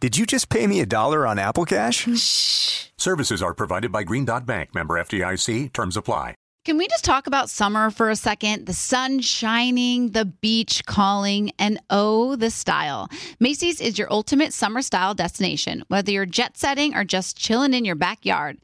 Did 0.00 0.16
you 0.16 0.24
just 0.24 0.48
pay 0.48 0.66
me 0.66 0.80
a 0.80 0.86
dollar 0.86 1.26
on 1.26 1.38
Apple 1.38 1.66
Cash? 1.66 2.08
Shh. 2.16 2.86
Services 2.96 3.42
are 3.42 3.52
provided 3.52 3.92
by 3.92 4.02
Green 4.02 4.24
Dot 4.24 4.46
Bank, 4.46 4.74
member 4.74 4.94
FDIC. 4.94 5.74
Terms 5.74 5.94
apply. 5.94 6.34
Can 6.64 6.78
we 6.78 6.88
just 6.88 7.04
talk 7.04 7.26
about 7.26 7.50
summer 7.50 7.90
for 7.90 8.08
a 8.08 8.16
second? 8.16 8.64
The 8.64 8.72
sun 8.72 9.20
shining, 9.20 10.12
the 10.12 10.24
beach 10.24 10.86
calling, 10.86 11.52
and 11.58 11.78
oh, 11.90 12.36
the 12.36 12.48
style. 12.48 13.08
Macy's 13.40 13.78
is 13.78 13.98
your 13.98 14.10
ultimate 14.10 14.54
summer 14.54 14.80
style 14.80 15.12
destination, 15.12 15.84
whether 15.88 16.10
you're 16.10 16.24
jet 16.24 16.56
setting 16.56 16.94
or 16.94 17.04
just 17.04 17.36
chilling 17.36 17.74
in 17.74 17.84
your 17.84 17.94
backyard. 17.94 18.56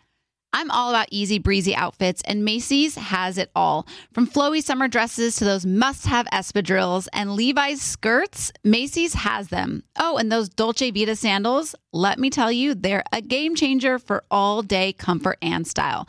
I'm 0.56 0.70
all 0.70 0.88
about 0.88 1.08
easy 1.10 1.38
breezy 1.38 1.76
outfits, 1.76 2.22
and 2.24 2.42
Macy's 2.42 2.94
has 2.94 3.36
it 3.36 3.50
all. 3.54 3.86
From 4.14 4.26
flowy 4.26 4.62
summer 4.62 4.88
dresses 4.88 5.36
to 5.36 5.44
those 5.44 5.66
must 5.66 6.06
have 6.06 6.24
espadrilles 6.32 7.08
and 7.12 7.32
Levi's 7.36 7.82
skirts, 7.82 8.52
Macy's 8.64 9.12
has 9.12 9.48
them. 9.48 9.82
Oh, 9.98 10.16
and 10.16 10.32
those 10.32 10.48
Dolce 10.48 10.90
Vita 10.90 11.14
sandals, 11.14 11.74
let 11.92 12.18
me 12.18 12.30
tell 12.30 12.50
you, 12.50 12.74
they're 12.74 13.04
a 13.12 13.20
game 13.20 13.54
changer 13.54 13.98
for 13.98 14.24
all 14.30 14.62
day 14.62 14.94
comfort 14.94 15.36
and 15.42 15.66
style. 15.66 16.08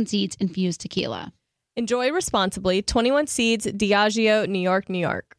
Seeds 0.05 0.35
infused 0.39 0.81
tequila. 0.81 1.33
Enjoy 1.75 2.11
responsibly. 2.11 2.81
21 2.81 3.27
Seeds, 3.27 3.65
Diageo, 3.65 4.47
New 4.47 4.59
York, 4.59 4.89
New 4.89 4.99
York. 4.99 5.35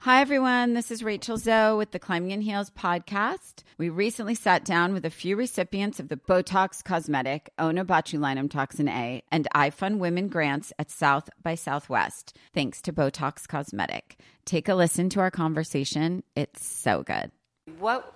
Hi, 0.00 0.20
everyone. 0.20 0.74
This 0.74 0.90
is 0.90 1.02
Rachel 1.02 1.36
Zoe 1.36 1.76
with 1.76 1.90
the 1.90 1.98
Climbing 1.98 2.30
in 2.30 2.40
Heels 2.40 2.70
podcast. 2.70 3.64
We 3.76 3.88
recently 3.88 4.36
sat 4.36 4.64
down 4.64 4.92
with 4.92 5.04
a 5.04 5.10
few 5.10 5.36
recipients 5.36 5.98
of 5.98 6.08
the 6.08 6.16
Botox 6.16 6.84
Cosmetic, 6.84 7.50
Onabotulinum 7.58 8.48
Toxin 8.48 8.88
A, 8.88 9.22
and 9.32 9.48
iFund 9.54 9.98
Women 9.98 10.28
grants 10.28 10.72
at 10.78 10.90
South 10.90 11.28
by 11.42 11.56
Southwest, 11.56 12.36
thanks 12.54 12.80
to 12.82 12.92
Botox 12.92 13.48
Cosmetic. 13.48 14.20
Take 14.44 14.68
a 14.68 14.74
listen 14.76 15.08
to 15.10 15.20
our 15.20 15.30
conversation. 15.30 16.22
It's 16.36 16.64
so 16.64 17.02
good. 17.02 17.32
What 17.80 18.15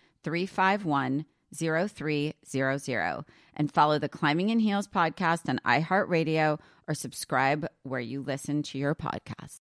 351 0.23 1.25
0300 1.53 3.25
and 3.55 3.71
follow 3.71 3.99
the 3.99 4.09
Climbing 4.09 4.49
in 4.49 4.59
Heels 4.59 4.87
podcast 4.87 5.49
on 5.49 5.59
iHeartRadio 5.65 6.59
or 6.87 6.93
subscribe 6.93 7.67
where 7.83 7.99
you 7.99 8.21
listen 8.21 8.63
to 8.63 8.77
your 8.77 8.95
podcast. 8.95 9.59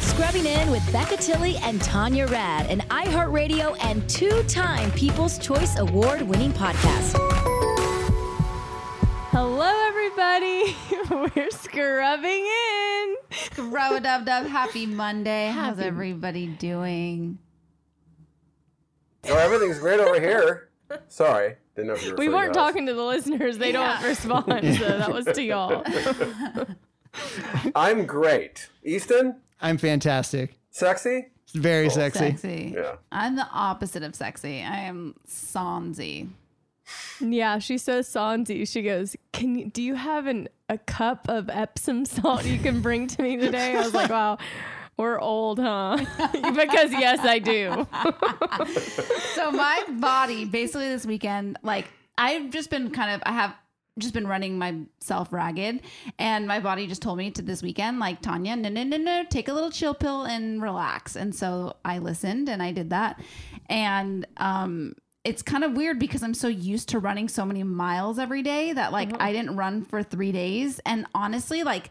Scrubbing 0.00 0.46
in 0.46 0.70
with 0.70 0.92
Becca 0.92 1.16
Tilley 1.18 1.56
and 1.58 1.80
Tanya 1.80 2.26
Rad, 2.26 2.66
an 2.70 2.80
iHeartRadio 2.88 3.76
and 3.84 4.08
two 4.08 4.42
time 4.44 4.90
People's 4.92 5.38
Choice 5.38 5.78
Award 5.78 6.22
winning 6.22 6.52
podcast. 6.52 7.16
Hello, 9.30 9.70
everybody. 9.86 10.74
We're 11.36 11.50
scrubbing 11.50 12.46
in. 12.46 13.16
Scrub 13.30 13.92
a 13.92 14.00
dub 14.00 14.26
dub. 14.26 14.46
Happy 14.46 14.86
Monday. 14.86 15.48
How's 15.48 15.78
everybody 15.78 16.46
doing? 16.46 17.38
Oh, 19.30 19.36
everything's 19.38 19.78
great 19.78 20.00
over 20.00 20.20
here. 20.20 20.68
Sorry, 21.08 21.56
didn't 21.76 21.88
know 21.88 21.94
if 21.94 22.04
you 22.04 22.12
were. 22.12 22.16
We 22.16 22.28
weren't 22.28 22.54
to 22.54 22.58
talking 22.58 22.86
to 22.86 22.94
the 22.94 23.02
listeners. 23.04 23.58
They 23.58 23.72
don't 23.72 24.02
respond. 24.02 24.76
So 24.78 24.98
that 24.98 25.12
was 25.12 25.26
to 25.26 25.42
y'all. 25.42 25.84
I'm 27.74 28.06
great. 28.06 28.68
Easton, 28.84 29.36
I'm 29.60 29.78
fantastic. 29.78 30.58
sexy. 30.70 31.26
It's 31.44 31.54
very 31.54 31.88
sexy. 31.88 32.18
Sexy. 32.18 32.74
Yeah. 32.76 32.96
I'm 33.10 33.36
the 33.36 33.48
opposite 33.52 34.02
of 34.02 34.14
sexy. 34.14 34.62
I 34.62 34.80
am 34.80 35.14
Sansi. 35.26 36.28
Yeah, 37.20 37.58
she 37.58 37.78
says 37.78 38.06
Sansi. 38.08 38.66
She 38.68 38.82
goes, 38.82 39.16
"Can 39.32 39.58
you? 39.58 39.66
Do 39.70 39.82
you 39.82 39.94
have 39.94 40.26
an 40.26 40.48
a 40.68 40.78
cup 40.78 41.28
of 41.28 41.48
Epsom 41.50 42.04
salt 42.04 42.44
you 42.44 42.58
can 42.58 42.80
bring 42.80 43.06
to 43.08 43.22
me 43.22 43.36
today?" 43.36 43.76
I 43.76 43.80
was 43.80 43.94
like, 43.94 44.10
"Wow, 44.10 44.38
we're 44.98 45.18
old, 45.18 45.58
huh?" 45.58 45.96
because 46.32 46.92
yes, 46.92 47.20
I 47.22 47.38
do. 47.38 47.86
so 49.34 49.50
my 49.50 49.82
body 49.98 50.44
basically 50.44 50.88
this 50.88 51.06
weekend 51.06 51.58
like 51.62 51.86
i've 52.16 52.50
just 52.50 52.70
been 52.70 52.90
kind 52.90 53.14
of 53.14 53.22
i 53.24 53.32
have 53.32 53.54
just 53.98 54.14
been 54.14 54.26
running 54.26 54.58
myself 54.58 55.32
ragged. 55.32 55.80
And 56.18 56.46
my 56.46 56.60
body 56.60 56.86
just 56.86 57.02
told 57.02 57.18
me 57.18 57.30
to 57.32 57.42
this 57.42 57.62
weekend 57.62 57.98
like 57.98 58.22
tanya 58.22 58.54
no 58.56 58.68
no 58.68 58.84
no 58.84 58.96
no 58.96 59.24
take 59.28 59.48
a 59.48 59.52
little 59.52 59.70
chill 59.70 59.94
pill 59.94 60.22
and 60.22 60.62
relax. 60.62 61.16
And 61.16 61.34
so 61.34 61.76
i 61.84 61.98
listened 61.98 62.48
and 62.48 62.62
i 62.62 62.72
did 62.72 62.90
that. 62.90 63.20
And 63.68 64.26
um 64.36 64.94
it's 65.24 65.42
kind 65.42 65.64
of 65.64 65.72
weird 65.72 65.98
because 65.98 66.22
i'm 66.22 66.34
so 66.34 66.48
used 66.48 66.88
to 66.90 66.98
running 66.98 67.28
so 67.28 67.44
many 67.44 67.62
miles 67.62 68.18
every 68.18 68.42
day 68.42 68.72
that 68.72 68.92
like 68.92 69.10
i 69.20 69.32
didn't 69.32 69.56
run 69.56 69.84
for 69.84 70.02
three 70.02 70.32
days. 70.32 70.80
And 70.86 71.06
honestly 71.14 71.64
like 71.64 71.90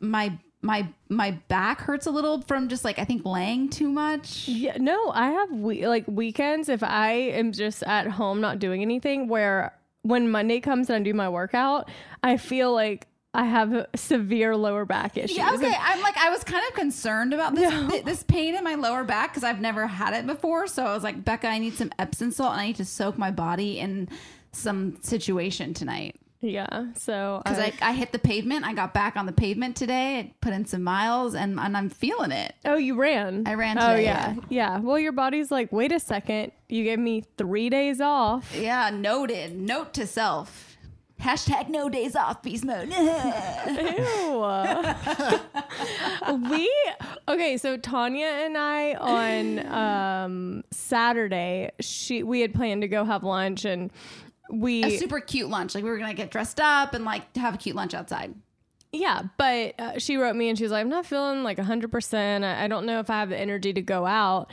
my 0.00 0.38
my 0.62 0.86
my 1.08 1.32
back 1.48 1.80
hurts 1.80 2.06
a 2.06 2.10
little 2.10 2.40
from 2.42 2.68
just 2.68 2.84
like 2.84 2.98
i 3.00 3.04
think 3.04 3.26
laying 3.26 3.68
too 3.68 3.88
much 3.88 4.46
Yeah, 4.48 4.76
no, 4.78 5.10
I 5.10 5.30
have 5.32 5.50
we- 5.50 5.86
like 5.88 6.04
weekends 6.06 6.68
if 6.68 6.82
I 6.82 7.10
am 7.12 7.52
just 7.52 7.82
at 7.82 8.06
home 8.06 8.40
not 8.40 8.58
doing 8.60 8.80
anything 8.80 9.26
where 9.28 9.74
when 10.02 10.30
Monday 10.30 10.60
comes 10.60 10.88
and 10.90 10.96
I 10.96 11.02
do 11.04 11.14
my 11.14 11.28
workout, 11.28 11.88
I 12.24 12.36
feel 12.36 12.72
like 12.72 13.06
I 13.34 13.44
have 13.44 13.86
severe 13.94 14.56
lower 14.56 14.84
back 14.84 15.16
issues. 15.16 15.36
Yeah, 15.36 15.52
okay. 15.54 15.72
I'm 15.78 16.02
like, 16.02 16.16
I 16.18 16.28
was 16.30 16.42
kind 16.44 16.64
of 16.68 16.74
concerned 16.74 17.32
about 17.32 17.54
this 17.54 17.70
th- 17.90 18.04
this 18.04 18.22
pain 18.24 18.54
in 18.56 18.62
my 18.64 18.74
lower 18.74 19.04
back 19.04 19.30
because 19.32 19.44
I've 19.44 19.60
never 19.60 19.86
had 19.86 20.12
it 20.14 20.26
before. 20.26 20.66
So 20.66 20.84
I 20.84 20.92
was 20.92 21.02
like, 21.02 21.24
Becca, 21.24 21.46
I 21.48 21.58
need 21.58 21.74
some 21.74 21.90
Epsom 21.98 22.30
salt 22.32 22.52
and 22.52 22.60
I 22.60 22.66
need 22.66 22.76
to 22.76 22.84
soak 22.84 23.16
my 23.16 23.30
body 23.30 23.78
in 23.78 24.08
some 24.52 24.96
situation 25.02 25.72
tonight. 25.72 26.16
Yeah. 26.42 26.86
So 26.96 27.40
Because 27.44 27.58
I, 27.60 27.72
I, 27.80 27.90
I 27.90 27.92
hit 27.92 28.10
the 28.12 28.18
pavement. 28.18 28.64
I 28.66 28.74
got 28.74 28.92
back 28.92 29.16
on 29.16 29.26
the 29.26 29.32
pavement 29.32 29.76
today. 29.76 30.18
I 30.18 30.34
put 30.40 30.52
in 30.52 30.64
some 30.66 30.82
miles 30.82 31.34
and, 31.34 31.58
and 31.58 31.76
I'm 31.76 31.88
feeling 31.88 32.32
it. 32.32 32.54
oh, 32.64 32.76
you 32.76 32.96
ran. 32.96 33.44
I 33.46 33.54
ran 33.54 33.78
Oh 33.78 33.92
today, 33.92 34.04
yeah. 34.04 34.34
yeah, 34.48 34.78
Well, 34.80 34.98
your 34.98 35.12
body's 35.12 35.50
like, 35.52 35.72
wait 35.72 35.92
a 35.92 36.00
second. 36.00 36.50
You 36.68 36.82
gave 36.84 36.98
me 36.98 37.22
three 37.38 37.70
days 37.70 38.00
off. 38.00 38.54
Yeah, 38.56 38.90
noted. 38.90 39.56
Note 39.56 39.94
to 39.94 40.06
self. 40.06 40.68
Hashtag 41.20 41.68
no 41.68 41.88
days 41.88 42.16
off, 42.16 42.42
beast 42.42 42.64
mode. 42.64 42.88
Ew. 42.92 42.98
we 46.50 46.74
okay. 47.28 47.56
So 47.56 47.76
Tanya 47.76 48.26
and 48.26 48.58
I 48.58 48.94
on 48.94 49.66
um, 49.68 50.64
Saturday, 50.72 51.70
she 51.80 52.24
we 52.24 52.40
had 52.40 52.52
planned 52.54 52.82
to 52.82 52.88
go 52.88 53.04
have 53.04 53.22
lunch, 53.22 53.64
and 53.64 53.92
we 54.50 54.84
a 54.84 54.98
super 54.98 55.20
cute 55.20 55.48
lunch. 55.48 55.74
Like 55.74 55.84
we 55.84 55.90
were 55.90 55.98
gonna 55.98 56.14
get 56.14 56.30
dressed 56.30 56.60
up 56.60 56.94
and 56.94 57.04
like 57.04 57.36
have 57.36 57.54
a 57.54 57.58
cute 57.58 57.76
lunch 57.76 57.94
outside. 57.94 58.34
Yeah, 58.94 59.22
but 59.38 59.74
uh, 59.80 59.98
she 59.98 60.16
wrote 60.18 60.36
me 60.36 60.50
and 60.50 60.58
she 60.58 60.64
was 60.64 60.70
like, 60.72 60.82
I'm 60.82 60.90
not 60.90 61.06
feeling 61.06 61.42
like 61.42 61.56
100%. 61.56 62.44
I, 62.44 62.64
I 62.64 62.68
don't 62.68 62.84
know 62.84 63.00
if 63.00 63.08
I 63.08 63.20
have 63.20 63.30
the 63.30 63.38
energy 63.40 63.72
to 63.72 63.80
go 63.80 64.04
out 64.04 64.50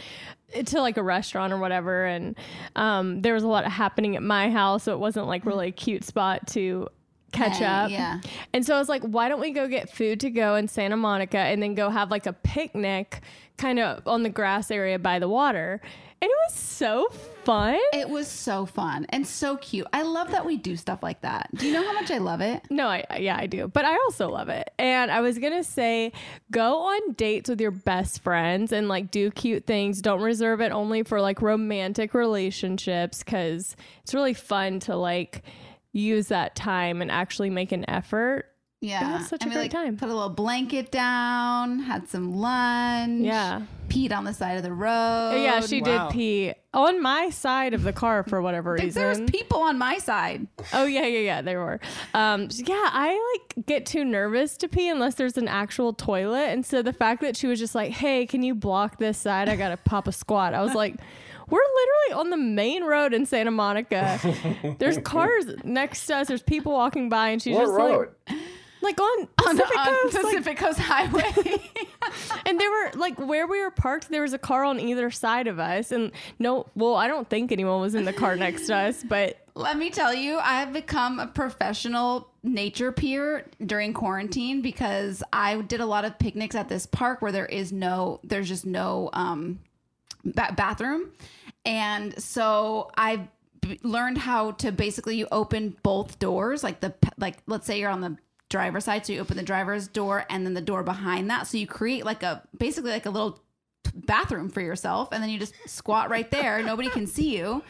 to 0.65 0.79
like 0.79 0.95
a 0.95 1.03
restaurant 1.03 1.51
or 1.51 1.57
whatever. 1.57 2.05
And 2.05 2.37
um, 2.77 3.21
there 3.21 3.33
was 3.33 3.43
a 3.43 3.49
lot 3.49 3.65
of 3.65 3.73
happening 3.73 4.15
at 4.15 4.23
my 4.23 4.49
house, 4.49 4.83
so 4.83 4.93
it 4.93 4.99
wasn't 4.99 5.27
like 5.27 5.45
really 5.45 5.67
a 5.67 5.71
cute 5.71 6.05
spot 6.05 6.47
to 6.51 6.87
catch 7.33 7.57
Hey, 7.57 7.65
up. 7.65 7.91
yeah. 7.91 8.21
And 8.53 8.65
so 8.65 8.75
I 8.75 8.79
was 8.79 8.87
like, 8.87 9.03
why 9.03 9.27
don't 9.27 9.41
we 9.41 9.51
go 9.51 9.67
get 9.67 9.89
food 9.91 10.21
to 10.21 10.29
go 10.29 10.55
in 10.55 10.69
Santa 10.69 10.95
Monica 10.95 11.37
and 11.39 11.61
then 11.61 11.75
go 11.75 11.89
have 11.89 12.09
like 12.09 12.25
a 12.25 12.31
picnic 12.33 13.19
kind 13.57 13.77
of 13.77 14.07
on 14.07 14.23
the 14.23 14.29
grass 14.29 14.71
area 14.71 14.97
by 14.97 15.19
the 15.19 15.27
water? 15.27 15.81
And 16.21 16.29
it 16.29 16.37
was 16.47 16.55
so 16.55 17.07
fun. 17.45 17.79
It 17.93 18.09
was 18.09 18.27
so 18.27 18.65
fun 18.65 19.05
and 19.09 19.25
so 19.25 19.55
cute. 19.57 19.87
I 19.93 20.01
love 20.01 20.31
that 20.31 20.45
we 20.45 20.57
do 20.57 20.75
stuff 20.75 21.01
like 21.01 21.21
that. 21.21 21.49
Do 21.55 21.65
you 21.65 21.73
know 21.73 21.83
how 21.83 21.93
much 21.93 22.11
I 22.11 22.17
love 22.17 22.41
it? 22.41 22.63
No, 22.69 22.87
I 22.87 23.05
yeah, 23.19 23.37
I 23.37 23.47
do. 23.47 23.69
But 23.69 23.85
I 23.85 23.93
also 23.93 24.29
love 24.29 24.49
it. 24.49 24.69
And 24.77 25.11
I 25.11 25.21
was 25.21 25.39
going 25.39 25.53
to 25.53 25.63
say 25.63 26.11
go 26.51 26.79
on 26.79 27.13
dates 27.13 27.49
with 27.49 27.61
your 27.61 27.71
best 27.71 28.21
friends 28.21 28.73
and 28.73 28.89
like 28.89 29.11
do 29.11 29.31
cute 29.31 29.65
things. 29.65 30.01
Don't 30.01 30.21
reserve 30.21 30.59
it 30.59 30.71
only 30.71 31.03
for 31.03 31.21
like 31.21 31.41
romantic 31.41 32.13
relationships 32.13 33.23
cuz 33.23 33.77
it's 34.03 34.13
really 34.13 34.33
fun 34.33 34.79
to 34.81 34.95
like 34.97 35.43
use 35.91 36.27
that 36.27 36.55
time 36.55 37.01
and 37.01 37.09
actually 37.09 37.49
make 37.49 37.71
an 37.71 37.89
effort. 37.89 38.48
Yeah, 38.81 39.03
And 39.03 39.13
that's 39.15 39.29
such 39.29 39.41
a 39.41 39.43
And 39.43 39.51
we, 39.51 39.55
great 39.55 39.73
like, 39.73 39.83
time. 39.85 39.97
Put 39.97 40.07
a 40.09 40.13
little 40.13 40.29
blanket 40.29 40.89
down, 40.89 41.79
had 41.79 42.07
some 42.07 42.33
lunch. 42.33 43.23
Yeah. 43.25 43.63
peed 43.89 44.13
on 44.13 44.23
the 44.23 44.33
side 44.33 44.55
of 44.55 44.63
the 44.63 44.71
road. 44.71 45.41
yeah, 45.43 45.59
she 45.59 45.81
Wow. 45.81 46.07
did 46.07 46.13
pee 46.13 46.53
on 46.73 47.01
my 47.01 47.29
side 47.29 47.73
of 47.73 47.83
the 47.83 47.91
car 47.91 48.23
for 48.23 48.41
whatever 48.41 48.73
reason. 48.73 48.91
There 48.91 49.09
was 49.09 49.19
people 49.29 49.59
on 49.59 49.77
my 49.77 49.97
side. 49.97 50.47
Oh 50.73 50.85
yeah, 50.85 51.05
yeah, 51.07 51.19
yeah. 51.19 51.41
There 51.41 51.59
were. 51.59 51.79
Um, 52.13 52.47
yeah, 52.53 52.75
I 52.93 53.39
like 53.57 53.65
get 53.65 53.85
too 53.85 54.05
nervous 54.05 54.55
to 54.57 54.69
pee 54.69 54.87
unless 54.87 55.15
there's 55.15 55.37
an 55.37 55.47
actual 55.49 55.91
toilet, 55.91 56.49
and 56.49 56.65
so 56.65 56.81
the 56.81 56.93
fact 56.93 57.21
that 57.21 57.35
she 57.35 57.47
was 57.47 57.57
just 57.59 57.73
like, 57.75 57.91
"Hey, 57.91 58.25
can 58.27 58.43
you 58.43 58.53
block 58.55 58.97
this 58.99 59.17
side? 59.17 59.49
I 59.49 59.55
gotta 59.55 59.77
pop 59.77 60.07
a 60.07 60.11
squat." 60.11 60.53
I 60.53 60.61
was 60.61 60.75
like, 60.75 60.95
"We're 61.49 61.59
literally 61.59 62.21
on 62.21 62.29
the 62.29 62.37
main 62.37 62.83
road 62.83 63.13
in 63.15 63.25
Santa 63.25 63.49
Monica. 63.51 64.19
There's 64.77 64.97
cars 65.03 65.45
next 65.63 66.05
to 66.05 66.17
us. 66.17 66.27
There's 66.27 66.43
people 66.43 66.71
walking 66.73 67.09
by, 67.09 67.29
and 67.29 67.41
she's 67.41 67.55
What 67.55 67.63
just 67.65 67.73
road? 67.73 68.09
like." 68.29 68.37
Like 68.81 68.99
on 69.01 69.27
Pacific 69.37 69.77
on 69.77 69.85
Coast, 69.87 70.13
like- 70.15 70.23
Pacific 70.25 70.57
Coast 70.57 70.79
Highway. 70.79 71.57
and 72.45 72.59
there 72.59 72.69
were 72.71 72.91
like 72.95 73.19
where 73.19 73.45
we 73.47 73.61
were 73.61 73.71
parked. 73.71 74.09
There 74.09 74.21
was 74.21 74.33
a 74.33 74.37
car 74.37 74.63
on 74.63 74.79
either 74.79 75.11
side 75.11 75.47
of 75.47 75.59
us, 75.59 75.91
and 75.91 76.11
no, 76.39 76.65
well, 76.75 76.95
I 76.95 77.07
don't 77.07 77.29
think 77.29 77.51
anyone 77.51 77.81
was 77.81 77.93
in 77.95 78.05
the 78.05 78.13
car 78.13 78.35
next 78.35 78.67
to 78.67 78.75
us, 78.75 79.03
but 79.03 79.37
Let 79.55 79.77
me 79.77 79.89
tell 79.89 80.13
you, 80.13 80.37
I 80.37 80.61
have 80.61 80.71
become 80.71 81.19
a 81.19 81.27
professional 81.27 82.29
nature 82.41 82.91
peer 82.93 83.45
during 83.65 83.93
quarantine 83.93 84.61
because 84.61 85.21
I 85.33 85.59
did 85.61 85.81
a 85.81 85.85
lot 85.85 86.05
of 86.05 86.17
picnics 86.17 86.55
at 86.55 86.69
this 86.69 86.85
park 86.85 87.21
where 87.21 87.33
there 87.33 87.45
is 87.45 87.73
no, 87.73 88.21
there's 88.23 88.47
just 88.47 88.65
no 88.65 89.09
um, 89.11 89.59
ba- 90.23 90.53
bathroom. 90.55 91.11
And 91.65 92.17
so 92.21 92.89
I 92.95 93.27
b- 93.59 93.79
learned 93.83 94.17
how 94.19 94.51
to 94.51 94.71
basically 94.71 95.17
you 95.17 95.27
open 95.33 95.75
both 95.83 96.17
doors, 96.19 96.63
like 96.63 96.79
the, 96.79 96.93
like, 97.17 97.39
let's 97.45 97.67
say 97.67 97.77
you're 97.81 97.89
on 97.89 97.99
the 97.99 98.17
driver's 98.49 98.85
side. 98.85 99.05
So 99.05 99.13
you 99.13 99.19
open 99.19 99.37
the 99.37 99.43
driver's 99.43 99.87
door 99.87 100.25
and 100.29 100.45
then 100.45 100.53
the 100.53 100.61
door 100.61 100.83
behind 100.83 101.29
that. 101.29 101.47
So 101.47 101.57
you 101.57 101.67
create 101.67 102.05
like 102.05 102.23
a, 102.23 102.43
basically 102.57 102.91
like 102.91 103.05
a 103.05 103.09
little 103.09 103.41
bathroom 103.93 104.49
for 104.49 104.61
yourself. 104.61 105.09
And 105.11 105.21
then 105.23 105.29
you 105.29 105.39
just 105.39 105.53
squat 105.67 106.09
right 106.09 106.29
there. 106.29 106.61
Nobody 106.63 106.89
can 106.89 107.07
see 107.07 107.37
you. 107.37 107.63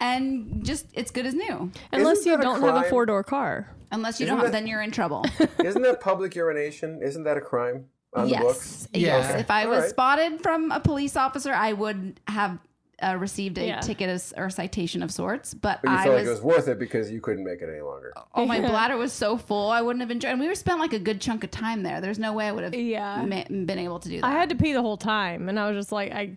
And 0.00 0.64
just, 0.64 0.86
it's 0.94 1.10
good 1.12 1.26
as 1.26 1.34
new. 1.34 1.70
unless 1.92 2.26
you 2.26 2.36
don't 2.36 2.60
have 2.60 2.86
a 2.86 2.88
four 2.88 3.06
door 3.06 3.22
car. 3.22 3.70
Unless 3.92 4.20
you 4.20 4.26
Isn't 4.26 4.36
don't 4.36 4.46
that- 4.46 4.52
then 4.52 4.66
you're 4.66 4.82
in 4.82 4.90
trouble. 4.90 5.24
Isn't 5.64 5.82
that 5.82 6.00
public 6.00 6.34
urination? 6.34 7.00
Isn't 7.02 7.24
that 7.24 7.36
a 7.36 7.40
crime 7.40 7.86
on 8.14 8.28
yes. 8.28 8.40
the 8.40 8.44
books? 8.46 8.88
Yes. 8.94 9.30
Yeah. 9.30 9.38
If 9.38 9.50
I 9.50 9.64
All 9.64 9.70
was 9.70 9.80
right. 9.82 9.90
spotted 9.90 10.42
from 10.42 10.72
a 10.72 10.80
police 10.80 11.14
officer, 11.14 11.52
I 11.52 11.74
would 11.74 12.18
have 12.26 12.58
uh, 13.02 13.16
received 13.16 13.58
a 13.58 13.66
Yeah. 13.66 13.80
ticket 13.80 14.08
as, 14.08 14.32
or 14.36 14.48
citation 14.50 15.02
of 15.02 15.10
sorts. 15.10 15.54
But, 15.54 15.80
But 15.82 15.90
you 15.90 15.96
I 15.96 16.02
felt 16.04 16.14
was, 16.14 16.20
like 16.22 16.26
it 16.26 16.30
was 16.30 16.40
worth 16.42 16.68
it 16.68 16.78
because 16.78 17.10
you 17.10 17.20
couldn't 17.20 17.44
make 17.44 17.60
it 17.60 17.68
any 17.68 17.80
longer. 17.82 18.12
oh, 18.34 18.46
my 18.46 18.60
bladder 18.60 18.96
was 18.96 19.12
so 19.12 19.36
full, 19.36 19.70
I 19.70 19.82
wouldn't 19.82 20.00
have 20.00 20.10
enjoyed. 20.10 20.30
And 20.32 20.40
we 20.40 20.48
were 20.48 20.54
spent 20.54 20.78
like 20.78 20.92
a 20.92 20.98
good 20.98 21.20
chunk 21.20 21.44
of 21.44 21.50
time 21.50 21.82
there. 21.82 22.00
There's 22.00 22.18
no 22.18 22.32
way 22.32 22.48
I 22.48 22.52
would 22.52 22.64
have 22.64 22.74
Yeah. 22.74 23.22
ma- 23.24 23.44
been 23.48 23.78
able 23.78 23.98
to 24.00 24.08
do 24.08 24.20
that. 24.20 24.26
I 24.26 24.32
had 24.32 24.48
to 24.50 24.54
pee 24.54 24.72
the 24.72 24.82
whole 24.82 24.96
time, 24.96 25.48
and 25.48 25.58
I 25.58 25.68
was 25.70 25.76
just 25.76 25.92
like, 25.92 26.12
I, 26.12 26.36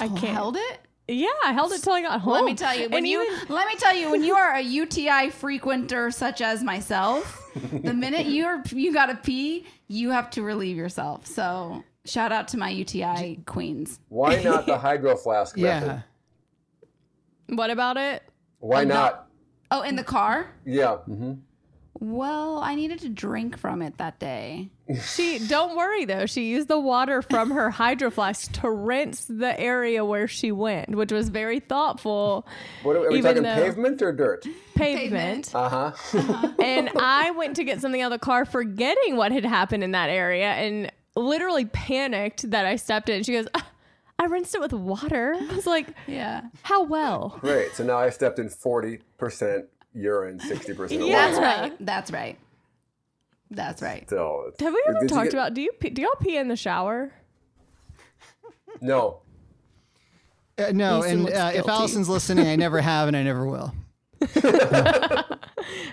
I 0.00 0.06
Oh, 0.06 0.08
can't. 0.10 0.34
held 0.34 0.56
it. 0.56 0.80
Yeah, 1.10 1.28
I 1.42 1.54
held 1.54 1.72
it 1.72 1.82
till 1.82 1.94
I 1.94 2.02
got 2.02 2.20
home. 2.20 2.34
Let 2.34 2.44
me 2.44 2.54
tell 2.54 2.74
you, 2.76 2.84
when 2.90 2.98
And 2.98 3.08
you 3.08 3.22
even- 3.22 3.48
let 3.54 3.66
me 3.66 3.76
tell 3.76 3.96
you, 3.96 4.10
when 4.10 4.22
you 4.22 4.34
are 4.34 4.52
a 4.56 4.60
UTI 4.60 5.30
frequenter 5.30 6.10
such 6.10 6.42
as 6.42 6.62
myself, 6.62 7.50
the 7.72 7.94
minute 7.94 8.26
you're 8.26 8.62
you 8.72 8.92
gotta 8.92 9.14
pee, 9.14 9.64
you 9.86 10.10
have 10.10 10.28
to 10.32 10.42
relieve 10.42 10.76
yourself. 10.76 11.26
So 11.26 11.82
shout 12.08 12.32
out 12.32 12.48
to 12.48 12.56
my 12.58 12.70
UTI 12.70 13.40
queens. 13.46 14.00
Why 14.08 14.42
not 14.42 14.66
the 14.66 14.78
hydro 14.78 15.16
flask 15.16 15.56
Yeah. 15.56 15.80
method? 15.80 16.04
what 17.50 17.70
about 17.70 17.96
it? 17.96 18.22
Why 18.60 18.84
not? 18.84 19.26
Oh, 19.70 19.82
in 19.82 19.96
the 19.96 20.04
car? 20.04 20.50
Yeah. 20.64 20.96
hmm 20.96 21.34
Well, 22.00 22.58
I 22.58 22.74
needed 22.74 23.00
to 23.00 23.08
drink 23.08 23.58
from 23.58 23.82
it 23.82 23.98
that 23.98 24.18
day. 24.18 24.70
She 25.02 25.38
don't 25.38 25.76
worry 25.76 26.06
though. 26.06 26.24
She 26.24 26.48
used 26.48 26.66
the 26.68 26.78
water 26.80 27.20
from 27.20 27.50
her 27.50 27.70
hydro 27.70 28.10
flask 28.10 28.50
to 28.62 28.70
rinse 28.70 29.26
the 29.26 29.58
area 29.60 30.02
where 30.04 30.26
she 30.26 30.50
went, 30.50 30.90
which 30.94 31.12
was 31.12 31.28
very 31.28 31.60
thoughtful. 31.60 32.46
What 32.82 32.96
are, 32.96 33.06
are 33.06 33.10
we 33.10 33.18
Even 33.18 33.34
talking 33.36 33.42
though- 33.42 33.54
pavement 33.70 34.00
or 34.00 34.12
dirt? 34.12 34.46
Pavement. 34.74 35.54
Uh 35.54 35.92
huh. 35.92 36.48
and 36.62 36.88
I 36.96 37.32
went 37.32 37.56
to 37.56 37.64
get 37.64 37.80
something 37.82 38.00
out 38.00 38.12
of 38.12 38.18
the 38.20 38.24
car, 38.24 38.44
forgetting 38.46 39.16
what 39.16 39.30
had 39.32 39.44
happened 39.44 39.84
in 39.84 39.90
that 39.90 40.08
area, 40.08 40.52
and 40.52 40.90
literally 41.18 41.64
panicked 41.66 42.50
that 42.50 42.64
I 42.66 42.76
stepped 42.76 43.08
in. 43.08 43.22
She 43.22 43.32
goes, 43.32 43.48
"Ah, 43.54 43.66
"I 44.18 44.24
rinsed 44.26 44.54
it 44.54 44.60
with 44.60 44.72
water." 44.72 45.34
I 45.38 45.54
was 45.54 45.66
like, 45.66 45.88
Yeah. 46.06 46.42
"How 46.62 46.84
well?" 46.84 47.36
Great. 47.40 47.74
So 47.74 47.84
now 47.84 47.98
I 47.98 48.10
stepped 48.10 48.38
in 48.38 48.48
40% 48.48 49.66
urine, 49.94 50.38
60% 50.38 50.78
water. 50.78 50.94
Yeah. 50.94 51.30
That's 51.30 51.38
right. 51.40 51.76
That's 51.80 52.10
right. 52.12 52.38
That's 53.50 53.80
right. 53.82 54.04
Still, 54.06 54.52
Have 54.60 54.74
we 54.74 54.82
ever 54.88 55.06
talked 55.06 55.24
get- 55.24 55.34
about? 55.34 55.54
Do 55.54 55.62
you 55.62 55.72
pee, 55.72 55.90
do 55.90 56.02
y'all 56.02 56.10
pee 56.20 56.36
in 56.36 56.48
the 56.48 56.56
shower? 56.56 57.12
No. 58.80 59.20
Uh, 60.58 60.72
no, 60.72 60.98
Easton 61.04 61.26
and 61.26 61.34
uh, 61.34 61.50
if. 61.54 61.68
Allison's 61.68 62.08
listening, 62.08 62.46
I 62.46 62.56
never 62.56 62.80
have 62.80 63.08
and 63.08 63.16
I 63.16 63.22
never 63.22 63.46
will. 63.46 63.72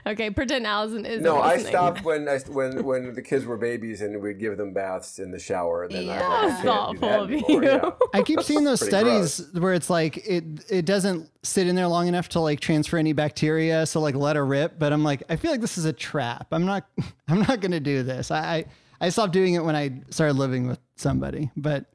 Okay, 0.08 0.30
pretend 0.30 0.68
Allison 0.68 1.06
is. 1.06 1.22
No, 1.22 1.42
I 1.42 1.58
stopped 1.58 2.04
when 2.04 2.30
I 2.30 2.38
when 2.48 2.84
when 2.84 3.14
the 3.14 3.22
kids 3.22 3.46
were 3.46 3.58
babies 3.58 4.02
and 4.02 4.22
we'd 4.22 4.40
give 4.40 4.58
them 4.58 4.74
baths 4.74 5.20
in 5.20 5.32
the 5.32 5.40
shower. 5.40 5.88
Then 5.88 6.10
I, 6.10 6.16
Yeah. 6.16 6.30
I 6.30 6.50
can't 6.50 6.64
Thoughtful 6.64 7.10
of 7.10 7.32
you. 7.32 7.64
Yeah. 7.64 7.90
I 8.14 8.22
keep 8.22 8.42
seeing 8.42 8.64
those 8.64 8.80
Pretty 8.80 8.92
studies 8.92 9.52
where 9.54 9.74
it's 9.74 9.90
like 9.90 10.18
it 10.28 10.44
it 10.70 10.86
doesn't 10.86 11.30
sit 11.44 11.68
in 11.68 11.76
there 11.76 11.88
long 11.88 12.08
enough 12.08 12.30
to 12.30 12.40
like 12.40 12.60
transfer 12.60 12.98
any 12.98 13.14
bacteria, 13.14 13.86
so 13.86 14.00
like 14.00 14.16
let 14.16 14.36
her 14.36 14.46
rip. 14.46 14.78
But 14.78 14.94
I'm 14.94 15.04
like, 15.04 15.24
I 15.30 15.36
feel 15.36 15.52
like 15.52 15.62
this 15.62 15.78
is 15.78 15.86
a 15.86 15.94
trap. 15.94 16.48
I'm 16.52 16.66
not 16.66 16.88
I'm 17.28 17.40
not 17.40 17.60
gonna 17.60 17.80
do 17.80 18.04
this. 18.04 18.32
I 18.32 18.40
I, 18.40 18.66
I 19.02 19.10
stopped 19.10 19.34
doing 19.34 19.56
it 19.56 19.64
when 19.64 19.76
I 19.76 20.02
started 20.12 20.36
living 20.36 20.68
with 20.68 20.80
somebody, 20.96 21.50
but 21.58 21.86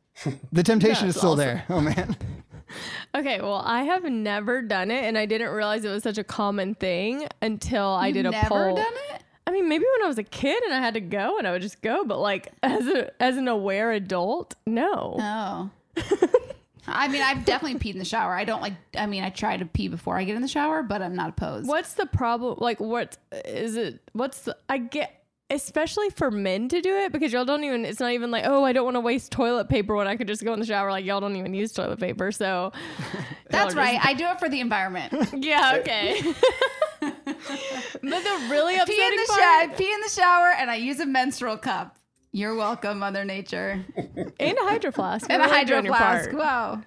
the 0.52 0.62
temptation 0.62 1.08
is 1.08 1.16
still 1.16 1.30
awesome. 1.32 1.38
there. 1.38 1.64
Oh 1.70 1.80
man. 1.80 2.16
Okay, 3.14 3.40
well, 3.40 3.62
I 3.64 3.82
have 3.84 4.04
never 4.04 4.62
done 4.62 4.90
it, 4.90 5.04
and 5.04 5.18
I 5.18 5.26
didn't 5.26 5.48
realize 5.50 5.84
it 5.84 5.90
was 5.90 6.02
such 6.02 6.18
a 6.18 6.24
common 6.24 6.74
thing 6.74 7.26
until 7.42 7.86
I 7.86 8.10
did 8.12 8.26
a 8.26 8.30
Never 8.30 8.48
poll. 8.48 8.76
done 8.76 8.92
it? 9.14 9.22
I 9.46 9.52
mean, 9.52 9.68
maybe 9.68 9.84
when 9.96 10.04
I 10.04 10.08
was 10.08 10.18
a 10.18 10.22
kid 10.22 10.62
and 10.62 10.72
I 10.72 10.78
had 10.78 10.94
to 10.94 11.00
go, 11.00 11.38
and 11.38 11.46
I 11.46 11.50
would 11.52 11.62
just 11.62 11.82
go. 11.82 12.04
But 12.04 12.20
like 12.20 12.52
as 12.62 12.86
a 12.86 13.10
as 13.22 13.36
an 13.36 13.48
aware 13.48 13.90
adult, 13.92 14.54
no. 14.66 15.16
Oh. 15.18 15.70
I 16.86 17.08
mean, 17.08 17.22
I've 17.22 17.44
definitely 17.44 17.78
peed 17.78 17.92
in 17.92 17.98
the 17.98 18.04
shower. 18.04 18.34
I 18.34 18.44
don't 18.44 18.62
like. 18.62 18.74
I 18.96 19.06
mean, 19.06 19.22
I 19.24 19.30
try 19.30 19.56
to 19.56 19.64
pee 19.64 19.88
before 19.88 20.16
I 20.16 20.24
get 20.24 20.36
in 20.36 20.42
the 20.42 20.48
shower, 20.48 20.82
but 20.82 21.02
I'm 21.02 21.14
not 21.14 21.30
opposed. 21.30 21.66
What's 21.68 21.94
the 21.94 22.06
problem? 22.06 22.56
Like, 22.58 22.80
what 22.80 23.16
is 23.44 23.76
it? 23.76 24.00
What's 24.12 24.42
the? 24.42 24.56
I 24.68 24.78
get. 24.78 25.19
Especially 25.50 26.10
for 26.10 26.30
men 26.30 26.68
to 26.68 26.80
do 26.80 26.94
it 26.96 27.12
because 27.12 27.32
y'all 27.32 27.44
don't 27.44 27.64
even 27.64 27.84
it's 27.84 28.00
not 28.00 28.12
even 28.12 28.30
like 28.30 28.44
oh 28.46 28.64
i 28.64 28.72
don't 28.72 28.84
want 28.84 28.94
to 28.96 29.00
waste 29.00 29.32
toilet 29.32 29.68
paper 29.68 29.94
when 29.96 30.06
i 30.06 30.16
could 30.16 30.28
just 30.28 30.44
go 30.44 30.52
in 30.52 30.60
the 30.60 30.66
shower 30.66 30.90
like 30.90 31.04
y'all 31.04 31.20
don't 31.20 31.36
even 31.36 31.52
use 31.52 31.72
toilet 31.72 31.98
paper 31.98 32.30
so 32.32 32.72
That's 33.50 33.74
right. 33.74 33.94
just- 33.96 34.06
I 34.06 34.14
do 34.14 34.26
it 34.26 34.38
for 34.38 34.48
the 34.48 34.60
environment. 34.60 35.12
yeah 35.34 35.76
okay 35.80 36.20
but 37.00 37.12
the 38.02 38.46
really 38.50 38.76
upsetting 38.76 38.96
pee 38.96 39.04
in 39.06 39.16
the 39.16 39.26
part 39.28 39.40
shower, 39.40 39.76
pee 39.76 39.92
in 39.92 40.00
the 40.00 40.08
shower, 40.08 40.52
and 40.58 40.70
I 40.70 40.76
use 40.76 41.00
a 41.00 41.06
menstrual 41.06 41.56
cup. 41.56 41.96
You're 42.32 42.54
welcome, 42.54 42.98
Mother 43.00 43.24
Nature. 43.24 43.84
and 43.96 44.58
a 44.58 44.62
hydro 44.62 44.92
flask 44.92 45.26
And 45.30 45.42
a 45.42 45.48
hydro 45.48 45.82
flask. 45.82 46.30
Wow. 46.32 46.82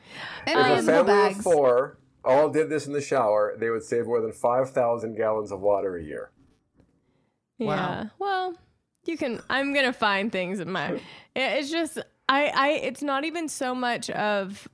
And 0.48 0.60
If 0.60 0.65
a 0.65 0.70
reusable 0.70 0.86
family 0.86 1.03
bags. 1.13 1.38
of 1.39 1.43
four 1.43 1.98
all 2.24 2.50
did 2.50 2.70
this 2.70 2.88
in 2.88 2.93
the 2.93 3.01
shower, 3.01 3.53
they 3.60 3.70
would 3.70 3.84
save 3.84 4.05
more 4.05 4.22
than 4.22 4.32
5,000 4.32 5.15
gallons 5.17 5.51
of 5.51 5.60
water 5.60 5.98
a 5.98 6.03
year. 6.03 6.32
Yeah. 7.65 8.05
Well, 8.20 8.55
you 9.05 9.17
can. 9.17 9.41
I'm 9.50 9.74
gonna 9.74 9.93
find 9.93 10.32
things 10.32 10.60
in 10.60 10.72
my. 10.72 11.00
It's 11.36 11.70
just 11.72 11.98
I. 12.29 12.51
I. 12.55 12.70
It's 12.84 13.01
not 13.01 13.25
even 13.25 13.48
so 13.50 13.74
much 13.75 14.10
of. 14.10 14.67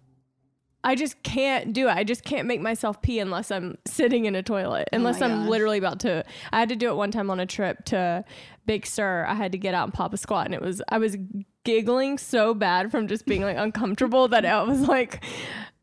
I 0.81 0.96
just 0.96 1.22
can't 1.24 1.74
do 1.74 1.89
it. 1.89 1.91
I 1.91 2.05
just 2.05 2.24
can't 2.24 2.48
make 2.48 2.62
myself 2.62 3.01
pee 3.01 3.19
unless 3.19 3.51
I'm 3.51 3.77
sitting 3.86 4.25
in 4.25 4.36
a 4.36 4.41
toilet. 4.41 4.88
Oh 4.93 4.96
unless 4.96 5.22
I'm 5.22 5.41
gosh. 5.41 5.50
literally 5.50 5.77
about 5.77 6.00
to. 6.01 6.24
I 6.53 6.60
had 6.60 6.69
to 6.69 6.75
do 6.75 6.89
it 6.89 6.96
one 6.96 7.12
time 7.12 7.29
on 7.29 7.39
a 7.39 7.46
trip 7.46 7.84
to 7.86 8.24
Big 8.65 8.86
Sur. 8.86 9.25
I 9.27 9.34
had 9.34 9.51
to 9.51 9.58
get 9.58 9.74
out 9.74 9.86
and 9.86 9.93
pop 9.93 10.13
a 10.13 10.17
squat, 10.17 10.46
and 10.46 10.55
it 10.55 10.62
was. 10.62 10.81
I 10.89 10.98
was 10.98 11.17
giggling 11.65 12.17
so 12.17 12.53
bad 12.53 12.91
from 12.91 13.08
just 13.08 13.25
being 13.25 13.41
like 13.41 13.58
uncomfortable 13.58 14.27
that 14.29 14.46
I 14.46 14.63
was 14.63 14.81
like. 14.81 15.24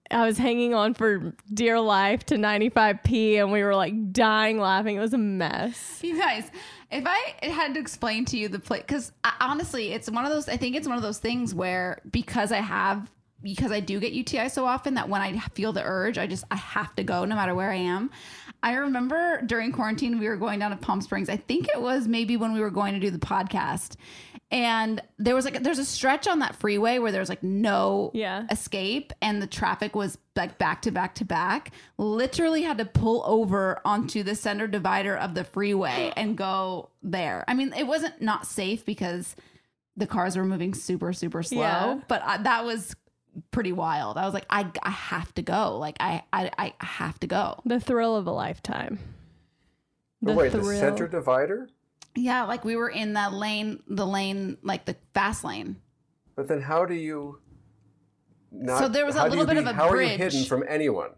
I 0.08 0.24
was 0.24 0.38
hanging 0.38 0.72
on 0.72 0.94
for 0.94 1.34
dear 1.52 1.80
life 1.80 2.24
to 2.26 2.36
95p 2.36 3.40
and 3.40 3.50
we 3.50 3.64
were 3.64 3.74
like 3.74 4.12
dying 4.12 4.60
laughing. 4.60 4.94
It 4.94 5.00
was 5.00 5.12
a 5.12 5.18
mess. 5.18 5.98
You 6.00 6.16
guys, 6.16 6.48
if 6.90 7.04
I 7.06 7.46
had 7.46 7.74
to 7.74 7.80
explain 7.80 8.24
to 8.26 8.38
you 8.38 8.48
the 8.48 8.58
play, 8.58 8.78
because 8.78 9.12
uh, 9.24 9.32
honestly, 9.40 9.92
it's 9.92 10.10
one 10.10 10.24
of 10.24 10.30
those. 10.30 10.48
I 10.48 10.56
think 10.56 10.76
it's 10.76 10.86
one 10.86 10.96
of 10.96 11.02
those 11.02 11.18
things 11.18 11.54
where 11.54 12.00
because 12.10 12.52
I 12.52 12.58
have, 12.58 13.10
because 13.42 13.72
I 13.72 13.80
do 13.80 13.98
get 13.98 14.12
UTI 14.12 14.48
so 14.48 14.64
often 14.66 14.94
that 14.94 15.08
when 15.08 15.20
I 15.20 15.38
feel 15.54 15.72
the 15.72 15.82
urge, 15.82 16.18
I 16.18 16.26
just 16.26 16.44
I 16.50 16.56
have 16.56 16.94
to 16.96 17.04
go 17.04 17.24
no 17.24 17.34
matter 17.34 17.54
where 17.54 17.70
I 17.70 17.76
am. 17.76 18.10
I 18.62 18.74
remember 18.74 19.42
during 19.42 19.72
quarantine 19.72 20.18
we 20.18 20.28
were 20.28 20.36
going 20.36 20.58
down 20.58 20.70
to 20.70 20.76
Palm 20.76 21.00
Springs. 21.00 21.28
I 21.28 21.36
think 21.36 21.68
it 21.68 21.80
was 21.80 22.08
maybe 22.08 22.36
when 22.36 22.52
we 22.52 22.60
were 22.60 22.70
going 22.70 22.94
to 22.94 23.00
do 23.00 23.10
the 23.10 23.18
podcast, 23.18 23.96
and 24.52 25.02
there 25.18 25.34
was 25.34 25.44
like 25.44 25.62
there's 25.64 25.78
a 25.80 25.84
stretch 25.84 26.28
on 26.28 26.38
that 26.38 26.54
freeway 26.54 26.98
where 26.98 27.10
there's 27.10 27.28
like 27.28 27.42
no 27.42 28.12
Yeah. 28.14 28.46
escape 28.50 29.12
and 29.20 29.42
the 29.42 29.46
traffic 29.46 29.96
was 29.96 30.18
like 30.36 30.56
back 30.58 30.82
to 30.82 30.92
back 30.92 31.16
to 31.16 31.24
back 31.24 31.72
literally 31.98 32.62
had 32.62 32.78
to 32.78 32.84
pull 32.84 33.22
over 33.26 33.80
onto 33.84 34.22
the 34.22 34.36
center 34.36 34.68
divider 34.68 35.16
of 35.16 35.34
the 35.34 35.42
freeway 35.42 36.12
and 36.16 36.36
go 36.36 36.90
there 37.02 37.44
i 37.48 37.54
mean 37.54 37.72
it 37.76 37.88
wasn't 37.88 38.22
not 38.22 38.46
safe 38.46 38.84
because 38.84 39.34
the 39.96 40.06
cars 40.06 40.36
were 40.36 40.44
moving 40.44 40.74
super 40.74 41.12
super 41.12 41.42
slow 41.42 41.60
Yeah. 41.62 42.00
but 42.06 42.22
I, 42.24 42.36
that 42.38 42.64
was 42.64 42.94
pretty 43.50 43.72
wild 43.72 44.16
i 44.16 44.24
was 44.24 44.32
like 44.32 44.46
i, 44.48 44.64
I 44.82 44.90
have 44.90 45.34
to 45.34 45.42
go 45.42 45.76
like 45.78 45.96
I, 45.98 46.22
I 46.32 46.50
i 46.56 46.72
have 46.84 47.18
to 47.20 47.26
go 47.26 47.60
The 47.66 47.80
thrill 47.80 48.14
of 48.16 48.26
a 48.28 48.32
lifetime. 48.32 48.98
Oh, 50.26 50.34
wait, 50.34 50.50
the 50.52 50.62
center 50.64 51.06
divider? 51.06 51.68
Yeah 52.16 52.44
like 52.44 52.64
we 52.64 52.76
were 52.76 52.88
in 52.88 53.12
that 53.14 53.32
lane 53.32 53.82
the 53.88 54.06
lane 54.06 54.56
like 54.62 54.84
the 54.84 54.96
fast 55.14 55.44
lane 55.44 55.76
But 56.34 56.48
then 56.48 56.60
how 56.60 56.84
do 56.86 56.94
you 56.94 57.40
not, 58.50 58.78
So 58.78 58.88
there 58.88 59.04
was 59.04 59.16
a 59.16 59.24
little 59.28 59.44
bit 59.46 59.54
be- 59.54 59.60
of 59.60 59.66
a 59.66 59.72
How 59.74 59.88
are 59.90 60.00
you 60.00 60.16
hidden 60.16 60.44
from 60.44 60.64
anyone? 60.68 61.10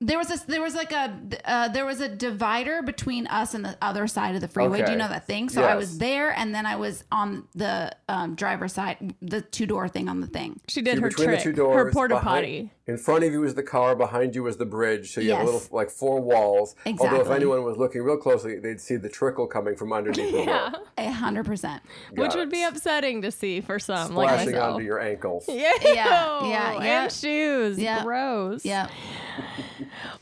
There 0.00 0.16
was 0.16 0.28
this. 0.28 0.42
There 0.42 0.62
was 0.62 0.74
like 0.76 0.92
a. 0.92 1.18
Uh, 1.44 1.68
there 1.68 1.84
was 1.84 2.00
a 2.00 2.08
divider 2.08 2.82
between 2.82 3.26
us 3.26 3.54
and 3.54 3.64
the 3.64 3.76
other 3.82 4.06
side 4.06 4.36
of 4.36 4.40
the 4.40 4.46
freeway. 4.46 4.84
Do 4.84 4.92
you 4.92 4.96
know 4.96 5.08
that 5.08 5.26
thing? 5.26 5.48
So 5.48 5.64
I 5.64 5.74
was 5.74 5.98
there, 5.98 6.30
and 6.30 6.54
then 6.54 6.66
I 6.66 6.76
was 6.76 7.02
on 7.10 7.48
the 7.56 7.90
um, 8.08 8.36
driver's 8.36 8.72
side, 8.72 9.14
the 9.20 9.40
two 9.40 9.66
door 9.66 9.88
thing 9.88 10.08
on 10.08 10.20
the 10.20 10.28
thing. 10.28 10.60
She 10.68 10.82
did 10.82 10.94
you're 10.94 11.02
her 11.02 11.08
between 11.08 11.26
trick. 11.28 11.38
the 11.38 11.44
two 11.44 11.52
doors. 11.52 11.74
her 11.76 11.90
porta 11.90 12.20
potty. 12.20 12.70
In 12.86 12.96
front 12.96 13.22
of 13.24 13.32
you 13.32 13.40
was 13.40 13.54
the 13.54 13.62
car, 13.62 13.94
behind 13.96 14.34
you 14.36 14.44
was 14.44 14.56
the 14.56 14.64
bridge. 14.64 15.12
So 15.12 15.20
you 15.20 15.32
have 15.32 15.42
a 15.42 15.44
little, 15.44 15.62
like 15.72 15.90
four 15.90 16.20
walls. 16.22 16.74
Exactly. 16.86 17.18
Although 17.18 17.30
if 17.30 17.36
anyone 17.36 17.62
was 17.64 17.76
looking 17.76 18.02
real 18.02 18.16
closely, 18.16 18.58
they'd 18.60 18.80
see 18.80 18.96
the 18.96 19.10
trickle 19.10 19.46
coming 19.48 19.74
from 19.76 19.92
underneath 19.92 20.32
the 20.32 20.44
Yeah. 20.44 20.72
A 20.96 21.10
hundred 21.10 21.44
percent. 21.44 21.82
Which 22.12 22.30
Got 22.30 22.38
would 22.38 22.50
be 22.50 22.62
upsetting 22.62 23.20
to 23.22 23.30
see 23.32 23.60
for 23.60 23.78
some, 23.78 24.14
like 24.14 24.28
Splashing 24.28 24.52
myself. 24.52 24.74
onto 24.74 24.86
your 24.86 25.00
ankles. 25.00 25.44
Yeah, 25.48 25.72
Yeah, 25.82 25.92
yeah, 25.92 26.44
yeah. 26.48 27.02
And 27.02 27.12
shoes. 27.12 27.78
Yeah. 27.78 28.04
Gross. 28.04 28.64
Yeah. 28.64 28.88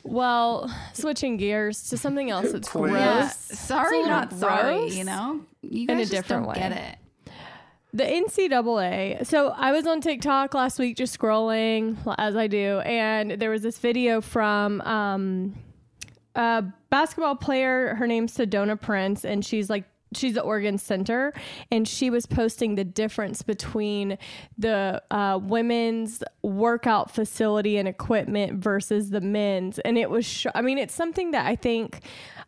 Well, 0.04 0.70
switching 0.92 1.37
gears 1.37 1.88
to 1.90 1.96
something 1.96 2.30
else 2.30 2.52
that's 2.52 2.68
Please. 2.68 2.90
gross. 2.90 3.00
Yeah. 3.00 3.28
Sorry, 3.28 3.99
a 3.99 4.02
little 4.02 4.16
not 4.16 4.32
sorry. 4.32 4.88
You 4.90 5.04
know, 5.04 5.40
you 5.62 5.82
In 5.82 5.87
guys 5.87 5.96
a 5.96 6.00
just 6.02 6.12
different 6.12 6.44
don't 6.44 6.54
way. 6.54 6.68
get 6.68 6.73
it. 6.73 7.32
The 7.92 8.04
NCAA. 8.04 9.26
So 9.26 9.49
I 9.56 9.73
was 9.73 9.87
on 9.87 10.00
TikTok 10.00 10.52
last 10.54 10.78
week 10.78 10.96
just 10.96 11.18
scrolling 11.18 11.96
as 12.18 12.37
I 12.37 12.46
do, 12.46 12.80
and 12.80 13.32
there 13.32 13.50
was 13.50 13.62
this 13.62 13.78
video 13.78 14.20
from 14.20 14.80
um, 14.82 15.54
a 16.35 16.64
basketball 16.90 17.37
player. 17.37 17.94
Her 17.94 18.06
name's 18.06 18.37
Sedona 18.37 18.80
Prince, 18.80 19.25
and 19.25 19.44
she's 19.44 19.70
like 19.70 19.85
she's 20.15 20.35
the 20.35 20.43
Oregon 20.43 20.79
Center, 20.79 21.33
and 21.71 21.87
she 21.87 22.11
was 22.11 22.27
posting 22.27 22.75
the 22.75 22.85
difference 22.85 23.43
between 23.43 24.19
the 24.59 25.03
uh, 25.11 25.39
women's 25.43 26.23
workout 26.43 27.11
facility 27.11 27.77
and 27.77 27.89
equipment 27.89 28.63
versus 28.63 29.11
the 29.11 29.21
men's, 29.21 29.79
and 29.81 29.99
it 29.99 30.11
was. 30.11 30.25
Sh- 30.25 30.47
I 30.55 30.63
mean, 30.63 30.79
it's 30.79 30.95
something 30.95 31.33
that 31.33 31.47
I 31.47 31.57
think. 31.57 32.01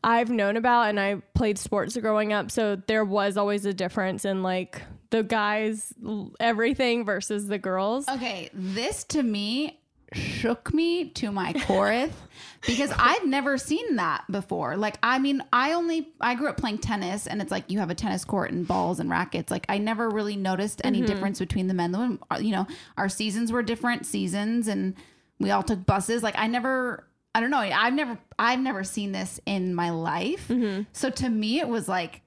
I've 0.05 0.31
known 0.31 0.57
about 0.57 0.91
and 0.91 1.01
I 1.01 1.17
played 1.35 1.59
sports 1.59 1.97
growing 1.97 2.33
up, 2.33 2.53
so 2.53 2.77
there 2.87 3.05
was 3.05 3.37
always 3.37 3.65
a 3.67 3.75
difference 3.75 4.25
in 4.25 4.45
like 4.45 4.81
the 5.11 5.25
guys 5.25 5.93
everything 6.39 7.05
versus 7.05 7.49
the 7.49 7.59
girls. 7.59 8.09
Okay, 8.09 8.51
this 8.53 9.03
to 9.05 9.23
me 9.23 9.78
shook 10.13 10.73
me 10.73 11.11
to 11.11 11.31
my 11.31 11.53
core 11.67 12.09
because 12.67 12.93
I've 12.99 13.27
never 13.27 13.59
seen 13.59 13.97
that 13.97 14.25
before. 14.31 14.77
Like, 14.77 14.99
I 15.03 15.19
mean, 15.19 15.43
I 15.53 15.73
only 15.73 16.09
I 16.21 16.35
grew 16.35 16.49
up 16.49 16.57
playing 16.57 16.79
tennis, 16.79 17.27
and 17.27 17.41
it's 17.43 17.51
like 17.51 17.71
you 17.71 17.79
have 17.79 17.91
a 17.91 17.95
tennis 17.95 18.25
court 18.25 18.51
and 18.51 18.67
balls 18.67 19.01
and 19.01 19.11
rackets. 19.11 19.51
Like, 19.51 19.67
I 19.69 19.79
never 19.79 20.09
really 20.09 20.37
noticed 20.37 20.81
any 20.85 21.01
difference 21.03 21.39
between 21.39 21.67
the 21.67 21.75
men 21.75 21.87
and 21.87 21.95
the 21.95 21.99
women. 21.99 22.19
Uh, 22.31 22.39
You 22.41 22.53
know, 22.53 22.67
our 22.97 23.09
seasons 23.09 23.53
were 23.53 23.63
different 23.63 24.07
seasons, 24.07 24.69
and 24.69 24.95
we 25.39 25.51
all 25.51 25.63
took 25.63 25.85
buses. 25.87 26.23
Like, 26.23 26.39
I 26.39 26.47
never. 26.47 27.05
I 27.35 27.41
don't 27.41 27.51
know. 27.51 27.59
I've 27.59 27.93
never 27.95 28.19
I've 28.39 28.59
never 28.61 28.83
seen 28.83 29.13
this 29.13 29.39
in 29.47 29.75
my 29.75 29.91
life. 29.91 30.51
So 30.93 31.11
to 31.11 31.29
me 31.29 31.61
it 31.61 31.69
was 31.69 31.87
like 31.89 32.23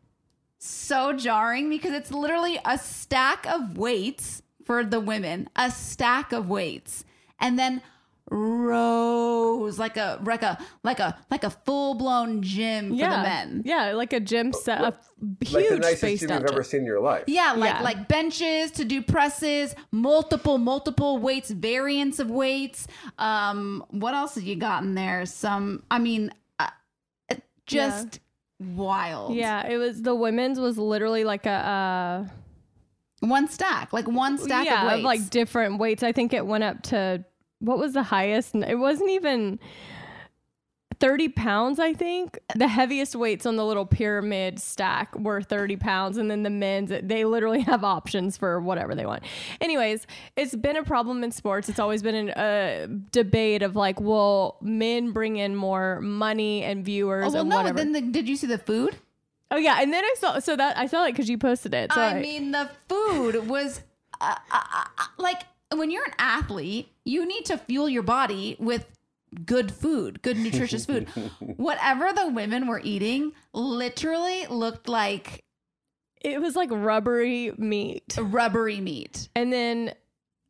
so 0.59 1.11
jarring 1.11 1.69
because 1.69 1.91
it's 1.91 2.11
literally 2.11 2.59
a 2.63 2.77
stack 2.77 3.45
of 3.47 3.77
weights 3.77 4.41
for 4.63 4.85
the 4.85 4.99
women, 4.99 5.49
a 5.55 5.71
stack 5.71 6.31
of 6.31 6.47
weights, 6.47 7.03
and 7.41 7.59
then 7.59 7.81
rows 8.71 9.77
like 9.77 9.97
a 9.97 10.19
like 10.23 10.41
a 10.43 10.57
like 10.83 10.99
a 10.99 11.17
like 11.29 11.43
a 11.43 11.49
full 11.49 11.95
blown 11.95 12.41
gym 12.41 12.89
for 12.89 12.95
yeah, 12.95 13.17
the 13.17 13.23
men. 13.23 13.61
yeah, 13.65 13.91
like 13.91 14.13
a 14.13 14.19
gym 14.19 14.53
set, 14.53 14.79
a 14.81 14.83
Like 14.83 14.95
the 15.39 15.45
huge 15.45 15.79
nicest 15.81 15.97
spaced 16.01 16.21
gym 16.27 16.31
you've 16.31 16.51
ever 16.51 16.63
seen 16.63 16.81
in 16.81 16.85
your 16.85 17.01
life. 17.01 17.25
Yeah, 17.27 17.53
like 17.53 17.73
Yeah. 17.73 17.81
like 17.81 18.07
benches 18.07 18.71
to 18.71 18.85
do 18.85 19.01
presses, 19.01 19.75
multiple 19.91 20.57
multiple 20.57 21.17
weights, 21.17 21.51
variants 21.51 22.19
of 22.19 22.29
weights. 22.31 22.87
Um, 23.17 23.83
what 23.89 24.13
else 24.13 24.35
have 24.35 24.43
you 24.43 24.55
got 24.55 24.83
in 24.83 24.95
there? 24.95 25.25
Some, 25.25 25.83
I 25.91 25.99
mean, 25.99 26.31
uh, 26.59 26.69
it- 27.29 27.43
just 27.65 28.19
wild. 28.59 29.35
Yeah, 29.35 29.67
it 29.67 29.77
was 29.77 30.01
the 30.01 30.15
women's 30.15 30.59
was 30.59 30.77
literally 30.77 31.23
like 31.23 31.45
a 31.45 31.49
uh, 31.49 33.27
one 33.27 33.47
stack, 33.47 33.91
like 33.93 34.07
one 34.07 34.37
stack 34.37 34.65
yeah, 34.65 34.85
of 34.85 34.91
weights. 34.93 35.03
like 35.05 35.29
different 35.29 35.79
weights. 35.79 36.01
I 36.03 36.11
think 36.11 36.33
it 36.33 36.45
went 36.45 36.63
up 36.63 36.81
to 36.83 37.23
what 37.61 37.77
was 37.79 37.93
the 37.93 38.03
highest? 38.03 38.53
It 38.55 38.75
wasn't 38.75 39.09
even 39.11 39.59
30 40.99 41.29
pounds, 41.29 41.79
I 41.79 41.93
think. 41.93 42.37
The 42.55 42.67
heaviest 42.67 43.15
weights 43.15 43.47
on 43.47 43.55
the 43.55 43.65
little 43.65 43.87
pyramid 43.87 44.59
stack 44.59 45.17
were 45.17 45.41
30 45.41 45.77
pounds. 45.77 46.17
And 46.17 46.29
then 46.29 46.43
the 46.43 46.49
men's, 46.51 46.91
they 47.01 47.25
literally 47.25 47.61
have 47.71 47.83
options 47.83 48.37
for 48.37 48.59
whatever 48.61 48.93
they 48.93 49.05
want. 49.07 49.23
Anyways, 49.59 50.05
it's 50.35 50.55
been 50.55 50.77
a 50.77 50.83
problem 50.83 51.23
in 51.23 51.31
sports. 51.31 51.69
It's 51.69 51.79
always 51.79 52.03
been 52.03 52.29
a 52.35 52.87
debate 53.11 53.63
of 53.63 53.75
like, 53.75 53.99
well, 53.99 54.57
men 54.61 55.11
bring 55.11 55.37
in 55.37 55.55
more 55.55 55.99
money 56.01 56.63
and 56.63 56.85
viewers 56.85 57.29
Oh, 57.29 57.31
well, 57.31 57.41
and 57.41 57.49
no. 57.49 57.57
whatever. 57.57 57.77
Then 57.79 57.93
the, 57.93 58.01
did 58.01 58.29
you 58.29 58.35
see 58.35 58.47
the 58.47 58.59
food? 58.59 58.95
oh, 59.49 59.57
yeah. 59.57 59.77
And 59.81 59.91
then 59.91 60.03
I 60.03 60.15
saw, 60.19 60.37
so 60.39 60.55
that 60.55 60.77
I 60.77 60.85
saw 60.85 61.05
it 61.05 61.13
because 61.13 61.29
you 61.29 61.37
posted 61.39 61.73
it. 61.73 61.91
So 61.93 61.99
I 62.01 62.21
mean, 62.21 62.51
the 62.51 62.69
food 62.87 63.47
was 63.47 63.81
uh, 64.21 64.35
uh, 64.51 64.61
uh, 64.73 64.85
like 65.17 65.41
when 65.75 65.91
you're 65.91 66.05
an 66.05 66.13
athlete, 66.17 66.89
you 67.05 67.25
need 67.25 67.45
to 67.45 67.57
fuel 67.57 67.89
your 67.89 68.03
body 68.03 68.55
with 68.59 68.85
good 69.45 69.71
food, 69.71 70.21
good 70.21 70.37
nutritious 70.37 70.85
food. 70.85 71.07
Whatever 71.39 72.11
the 72.13 72.27
women 72.27 72.67
were 72.67 72.81
eating 72.83 73.33
literally 73.53 74.45
looked 74.47 74.87
like 74.87 75.43
it 76.21 76.39
was 76.39 76.55
like 76.55 76.69
rubbery 76.71 77.51
meat. 77.57 78.15
rubbery 78.19 78.79
meat. 78.79 79.29
And 79.35 79.51
then 79.51 79.93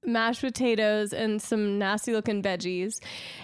mashed 0.06 0.42
potatoes 0.42 1.14
and 1.14 1.42
some 1.42 1.78
nasty 1.78 2.12
looking 2.14 2.42
veggies, 2.42 3.00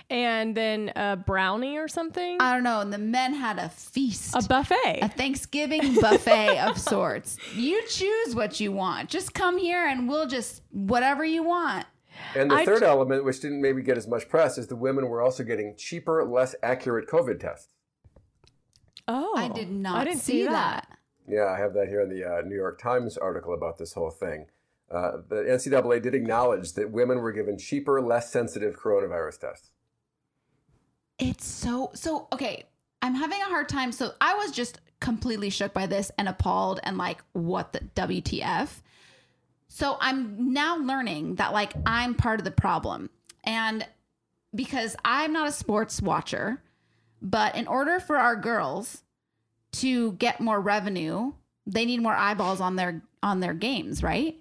and 0.09 0.55
then 0.55 0.91
a 0.95 1.15
brownie 1.15 1.77
or 1.77 1.87
something. 1.87 2.37
I 2.39 2.53
don't 2.53 2.63
know. 2.63 2.81
And 2.81 2.91
the 2.91 2.97
men 2.97 3.33
had 3.33 3.59
a 3.59 3.69
feast, 3.69 4.35
a 4.35 4.47
buffet, 4.47 4.99
a 5.01 5.09
Thanksgiving 5.09 5.95
buffet 6.01 6.59
of 6.59 6.77
sorts. 6.79 7.37
You 7.55 7.81
choose 7.87 8.35
what 8.35 8.59
you 8.59 8.71
want. 8.71 9.09
Just 9.09 9.33
come 9.33 9.57
here 9.57 9.87
and 9.87 10.07
we'll 10.09 10.27
just 10.27 10.61
whatever 10.71 11.23
you 11.23 11.43
want. 11.43 11.85
And 12.35 12.49
the 12.49 12.55
I 12.55 12.65
third 12.65 12.79
j- 12.79 12.85
element, 12.87 13.23
which 13.23 13.39
didn't 13.41 13.61
maybe 13.61 13.83
get 13.83 13.95
as 13.97 14.07
much 14.07 14.27
press, 14.27 14.57
is 14.57 14.65
the 14.67 14.75
women 14.75 15.07
were 15.07 15.21
also 15.21 15.43
getting 15.43 15.75
cheaper, 15.77 16.25
less 16.25 16.55
accurate 16.63 17.07
COVID 17.07 17.39
tests. 17.39 17.73
oh, 19.07 19.35
I 19.37 19.49
did 19.49 19.69
not 19.71 19.97
I 19.97 20.03
didn't 20.03 20.21
see 20.21 20.43
that. 20.45 20.87
Yeah, 21.27 21.45
I 21.45 21.57
have 21.59 21.73
that 21.75 21.87
here 21.89 22.01
in 22.01 22.09
the 22.09 22.23
uh, 22.23 22.41
New 22.41 22.55
York 22.55 22.81
Times 22.81 23.17
article 23.17 23.53
about 23.53 23.77
this 23.77 23.93
whole 23.93 24.09
thing. 24.09 24.47
Uh, 24.89 25.17
the 25.27 25.35
NCAA 25.35 26.01
did 26.01 26.15
acknowledge 26.15 26.73
that 26.73 26.91
women 26.91 27.19
were 27.19 27.31
given 27.31 27.57
cheaper, 27.57 28.01
less 28.01 28.31
sensitive 28.31 28.79
coronavirus 28.79 29.39
tests. 29.39 29.71
It's 31.19 31.45
so 31.45 31.91
so 31.93 32.27
okay. 32.31 32.65
I'm 33.01 33.15
having 33.15 33.41
a 33.41 33.45
hard 33.45 33.69
time. 33.69 33.91
So 33.91 34.13
I 34.21 34.35
was 34.35 34.51
just 34.51 34.79
completely 34.99 35.49
shook 35.49 35.73
by 35.73 35.85
this 35.85 36.11
and 36.17 36.27
appalled 36.27 36.79
and 36.83 36.97
like, 36.97 37.21
what 37.33 37.73
the 37.73 37.81
WTF? 37.95 38.69
So 39.67 39.97
I'm 39.99 40.53
now 40.53 40.77
learning 40.77 41.35
that 41.35 41.53
like 41.53 41.73
I'm 41.85 42.15
part 42.15 42.39
of 42.39 42.45
the 42.45 42.51
problem. 42.51 43.09
And 43.43 43.85
because 44.55 44.95
I'm 45.03 45.33
not 45.33 45.47
a 45.47 45.51
sports 45.51 46.01
watcher, 46.01 46.61
but 47.21 47.55
in 47.55 47.67
order 47.67 47.99
for 47.99 48.17
our 48.17 48.35
girls 48.35 49.03
to 49.73 50.13
get 50.13 50.39
more 50.39 50.59
revenue, 50.59 51.33
they 51.65 51.85
need 51.85 52.01
more 52.01 52.15
eyeballs 52.15 52.61
on 52.61 52.75
their 52.75 53.01
on 53.21 53.39
their 53.39 53.53
games, 53.53 54.01
right? 54.01 54.37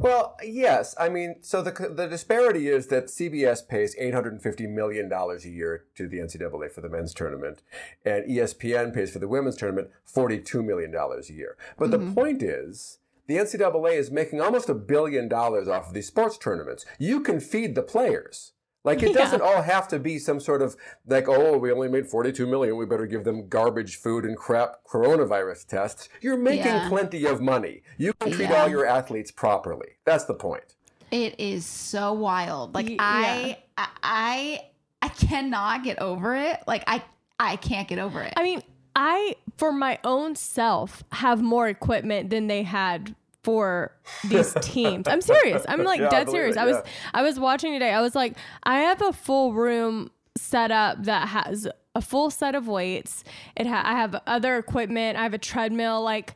Well, 0.00 0.36
yes. 0.42 0.94
I 0.98 1.08
mean, 1.08 1.36
so 1.42 1.62
the 1.62 1.70
the 1.70 2.06
disparity 2.06 2.68
is 2.68 2.88
that 2.88 3.06
CBS 3.06 3.66
pays 3.66 3.96
eight 3.98 4.14
hundred 4.14 4.34
and 4.34 4.42
fifty 4.42 4.66
million 4.66 5.08
dollars 5.08 5.44
a 5.44 5.50
year 5.50 5.84
to 5.96 6.08
the 6.08 6.18
NCAA 6.18 6.70
for 6.70 6.80
the 6.80 6.88
men's 6.88 7.14
tournament, 7.14 7.62
and 8.04 8.24
ESPN 8.24 8.94
pays 8.94 9.10
for 9.12 9.18
the 9.18 9.28
women's 9.28 9.56
tournament 9.56 9.90
forty 10.04 10.38
two 10.38 10.62
million 10.62 10.90
dollars 10.90 11.30
a 11.30 11.34
year. 11.34 11.56
But 11.78 11.90
the 11.90 11.98
mm-hmm. 11.98 12.14
point 12.14 12.42
is. 12.42 12.98
The 13.26 13.36
NCAA 13.36 13.94
is 13.94 14.10
making 14.10 14.42
almost 14.42 14.68
a 14.68 14.74
billion 14.74 15.28
dollars 15.30 15.66
off 15.66 15.88
of 15.88 15.94
these 15.94 16.08
sports 16.08 16.36
tournaments. 16.36 16.84
You 16.98 17.20
can 17.20 17.40
feed 17.40 17.74
the 17.74 17.82
players. 17.82 18.52
Like 18.84 19.02
it 19.02 19.14
doesn't 19.22 19.40
all 19.40 19.62
have 19.62 19.88
to 19.88 19.98
be 19.98 20.18
some 20.18 20.38
sort 20.38 20.62
of 20.62 20.76
like, 21.06 21.28
oh, 21.28 21.56
we 21.58 21.72
only 21.72 21.88
made 21.88 22.06
42 22.06 22.46
million. 22.46 22.76
We 22.76 22.86
better 22.86 23.06
give 23.06 23.24
them 23.24 23.48
garbage 23.48 23.96
food 23.96 24.24
and 24.24 24.36
crap 24.36 24.84
coronavirus 24.86 25.66
tests. 25.66 26.08
You're 26.20 26.36
making 26.36 26.66
Yeah. 26.66 26.88
plenty 26.88 27.24
of 27.26 27.40
money. 27.40 27.82
You 27.96 28.12
can 28.20 28.32
treat 28.32 28.50
Yeah. 28.50 28.62
all 28.62 28.68
your 28.68 28.86
athletes 28.86 29.30
properly. 29.30 29.96
That's 30.04 30.24
the 30.24 30.34
point. 30.34 30.74
It 31.10 31.38
is 31.38 31.64
so 31.64 32.12
wild. 32.12 32.74
Like 32.74 32.94
I 32.98 33.58
I 33.78 34.60
I 35.00 35.08
cannot 35.08 35.82
get 35.84 35.98
over 36.00 36.34
it. 36.36 36.60
Like 36.66 36.84
I 36.86 37.02
I 37.38 37.56
can't 37.56 37.88
get 37.88 37.98
over 37.98 38.20
it. 38.22 38.32
I 38.36 38.42
mean, 38.42 38.62
I 38.96 39.36
for 39.56 39.72
my 39.72 39.98
own 40.04 40.34
self 40.36 41.04
have 41.12 41.40
more 41.42 41.68
equipment 41.68 42.30
than 42.30 42.46
they 42.48 42.62
had 42.64 43.14
for 43.44 43.92
these 44.28 44.54
teams. 44.62 45.06
I'm 45.06 45.20
serious. 45.20 45.64
I'm 45.68 45.84
like 45.84 46.00
Yeah, 46.00 46.08
dead 46.08 46.24
believe 46.26 46.36
serious. 46.38 46.56
it, 46.56 46.60
I 46.60 46.64
was. 46.66 46.82
I 47.12 47.22
was 47.22 47.38
watching 47.38 47.72
today. 47.72 47.92
I 47.92 48.00
was 48.00 48.14
like, 48.14 48.36
I 48.64 48.80
have 48.80 49.00
a 49.02 49.12
full 49.12 49.52
room 49.52 50.10
set 50.36 50.70
up 50.72 51.04
that 51.04 51.28
has 51.28 51.68
a 51.94 52.00
full 52.02 52.30
set 52.30 52.54
of 52.56 52.66
weights. 52.66 53.22
It 53.56 53.66
ha- 53.68 53.82
I 53.84 53.92
have 53.92 54.20
other 54.26 54.56
equipment. 54.56 55.16
I 55.18 55.22
have 55.22 55.34
a 55.34 55.38
treadmill. 55.38 56.02
Like. 56.02 56.34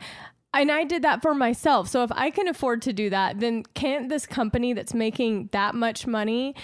And 0.54 0.72
I 0.72 0.84
did 0.84 1.02
that 1.02 1.20
for 1.20 1.34
myself. 1.34 1.88
So 1.88 2.02
if 2.04 2.10
I 2.12 2.30
can 2.30 2.48
afford 2.48 2.80
to 2.82 2.92
do 2.94 3.10
that, 3.10 3.38
then 3.38 3.64
can't 3.74 4.08
this 4.08 4.24
company 4.26 4.72
that's 4.72 4.94
making 4.94 5.50
that 5.52 5.74
much 5.74 6.06
money 6.06 6.54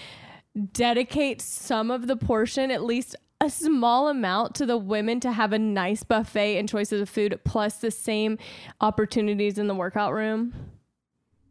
dedicate 0.72 1.42
some 1.42 1.90
of 1.90 2.06
the 2.06 2.16
portion, 2.16 2.70
at 2.70 2.82
least 2.82 3.14
a 3.44 3.50
small 3.50 4.08
amount, 4.08 4.54
to 4.56 4.66
the 4.66 4.76
women 4.76 5.20
to 5.20 5.30
have 5.32 5.52
a 5.52 5.58
nice 5.58 6.02
buffet 6.02 6.58
and 6.58 6.68
choices 6.68 7.00
of 7.00 7.08
food, 7.08 7.38
plus 7.44 7.76
the 7.76 7.90
same 7.90 8.38
opportunities 8.80 9.58
in 9.58 9.68
the 9.68 9.74
workout 9.74 10.12
room? 10.12 10.52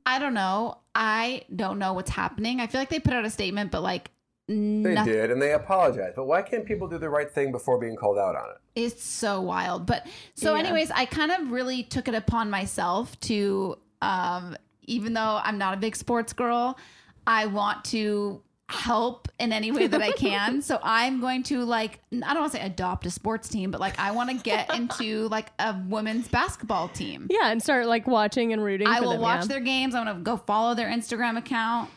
I 0.05 0.19
don't 0.19 0.33
know. 0.33 0.79
I 0.93 1.43
don't 1.55 1.79
know 1.79 1.93
what's 1.93 2.09
happening. 2.12 2.59
I 2.59 2.67
feel 2.67 2.81
like 2.81 2.89
they 2.89 3.00
put 3.00 3.13
out 3.13 3.23
a 3.25 3.29
statement, 3.29 3.71
but 3.71 3.81
like 3.81 4.12
They 4.50 4.53
nothing. 4.55 5.13
did, 5.13 5.31
and 5.31 5.41
they 5.41 5.53
apologized. 5.53 6.17
But 6.17 6.25
why 6.25 6.41
can't 6.41 6.65
people 6.65 6.89
do 6.89 6.97
the 6.97 7.09
right 7.09 7.31
thing 7.31 7.51
before 7.53 7.79
being 7.79 7.95
called 7.95 8.17
out 8.17 8.35
on 8.35 8.50
it? 8.50 8.57
It's 8.75 9.03
so 9.03 9.39
wild. 9.39 9.85
But 9.85 10.05
so, 10.35 10.53
Yeah. 10.55 10.59
anyways, 10.62 10.91
I 10.91 11.06
kind 11.06 11.32
of 11.32 11.51
really 11.51 11.84
took 11.84 12.10
it 12.10 12.15
upon 12.15 12.49
myself 12.49 13.17
to, 13.21 13.77
um, 14.01 14.58
even 14.82 15.13
though 15.13 15.39
I'm 15.41 15.58
not 15.58 15.73
a 15.73 15.77
big 15.77 15.95
sports 15.95 16.34
girl, 16.34 16.77
I 17.25 17.45
want 17.45 17.86
to 17.86 18.42
help 18.69 19.28
in 19.39 19.52
any 19.54 19.71
way 19.71 19.88
that 19.88 20.02
I 20.02 20.12
can. 20.13 20.62
so 20.63 20.80
I'm 20.82 21.19
going 21.19 21.43
to 21.43 21.63
like, 21.63 21.99
I 22.12 22.34
don't 22.34 22.41
want 22.41 22.52
to 22.54 22.58
say 22.58 22.63
adopt 22.65 23.06
a 23.06 23.12
sports 23.12 23.49
team, 23.49 23.71
but 23.71 23.80
like 23.82 23.99
I 23.99 24.12
want 24.12 24.30
to 24.30 24.36
get 24.38 24.73
into 24.73 25.28
like 25.30 25.52
a 25.60 25.76
women's 25.88 26.28
basketball 26.28 26.88
team. 26.89 27.28
Yeah, 27.30 27.52
and 27.52 27.62
start 27.62 27.88
like 27.88 28.08
watching 28.08 28.54
and 28.54 28.63
rooting. 28.63 28.88
I 28.88 28.97
for 28.99 29.04
will 29.06 29.12
them, 29.13 29.21
watch 29.21 29.41
yeah. 29.41 29.47
their 29.47 29.60
games. 29.60 29.95
I'm 29.95 30.06
going 30.06 30.17
to 30.17 30.23
go 30.23 30.38
follow 30.38 30.76
their 30.76 30.88
Instagram 30.88 31.38
account. 31.38 31.89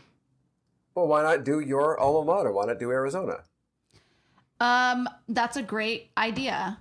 Well, 0.95 1.07
why 1.09 1.23
not 1.23 1.45
do 1.45 1.61
your 1.61 1.99
alma 2.01 2.25
mater? 2.25 2.53
Why 2.53 2.65
not 2.67 2.79
do 2.79 2.91
Arizona 2.91 3.41
Um, 4.61 5.09
that's 5.29 5.57
a 5.57 5.63
great 5.63 6.11
idea. 6.17 6.79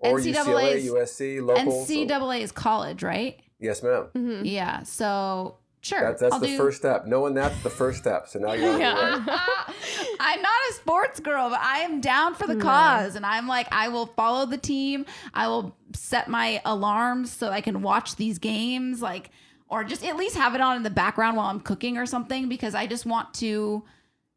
or 0.00 0.18
NCAA 0.18 0.34
UCLA, 0.34 0.72
is- 0.74 0.90
USC, 0.90 1.42
local? 1.44 1.84
so- 1.84 1.92
NCAA 1.92 2.40
is 2.40 2.52
college, 2.52 3.02
right? 3.02 3.40
yes, 3.58 3.82
ma'am. 3.82 4.08
Mm-hmm. 4.14 4.44
Yeah. 4.44 4.82
So 4.84 5.56
sure. 5.80 6.00
That's, 6.00 6.20
that's 6.20 6.34
I'll 6.34 6.40
the 6.40 6.46
do- 6.48 6.56
first 6.56 6.78
step. 6.78 7.06
Knowing 7.06 7.34
that's 7.34 7.60
the 7.62 7.70
first 7.70 7.98
step. 7.98 8.28
So 8.28 8.38
now 8.38 8.52
you're 8.52 8.72
on 8.72 8.80
your. 8.80 8.90
I'm 10.20 10.42
not 10.42 10.52
a 10.70 10.74
sports 10.74 11.20
girl, 11.20 11.50
but 11.50 11.60
I 11.60 11.78
am 11.80 12.00
down 12.00 12.34
for 12.34 12.46
the 12.46 12.56
cause. 12.56 13.14
And 13.16 13.24
I'm 13.24 13.46
like, 13.46 13.68
I 13.72 13.88
will 13.88 14.06
follow 14.06 14.46
the 14.46 14.56
team. 14.58 15.06
I 15.34 15.48
will 15.48 15.76
set 15.94 16.28
my 16.28 16.60
alarms 16.64 17.32
so 17.32 17.48
I 17.50 17.60
can 17.60 17.82
watch 17.82 18.16
these 18.16 18.38
games, 18.38 19.00
like, 19.00 19.30
or 19.68 19.84
just 19.84 20.04
at 20.04 20.16
least 20.16 20.36
have 20.36 20.54
it 20.54 20.60
on 20.60 20.76
in 20.76 20.82
the 20.82 20.90
background 20.90 21.36
while 21.36 21.46
I'm 21.46 21.60
cooking 21.60 21.96
or 21.98 22.06
something, 22.06 22.48
because 22.48 22.74
I 22.74 22.86
just 22.86 23.06
want 23.06 23.32
to 23.34 23.84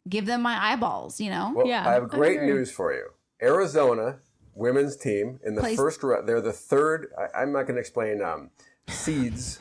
give 0.10 0.26
them 0.26 0.42
my 0.42 0.72
eyeballs, 0.72 1.20
you 1.22 1.30
know? 1.30 1.54
Well, 1.56 1.68
Yeah, 1.68 1.88
I 1.88 1.94
have 1.94 2.10
great 2.10 2.38
agree. 2.38 2.48
news 2.48 2.72
for 2.72 2.94
you. 2.94 3.08
Arizona 3.42 4.20
women's 4.56 4.98
team 4.98 5.40
in 5.46 5.56
the 5.56 5.62
Plays- 5.62 5.78
first 5.78 6.04
round. 6.04 6.28
They're 6.28 6.42
the 6.42 6.52
third. 6.54 7.08
I, 7.18 7.42
I'm 7.42 7.52
not 7.54 7.64
going 7.64 7.76
to 7.76 7.80
explain 7.80 8.22
um, 8.22 8.50
seeds, 8.90 9.60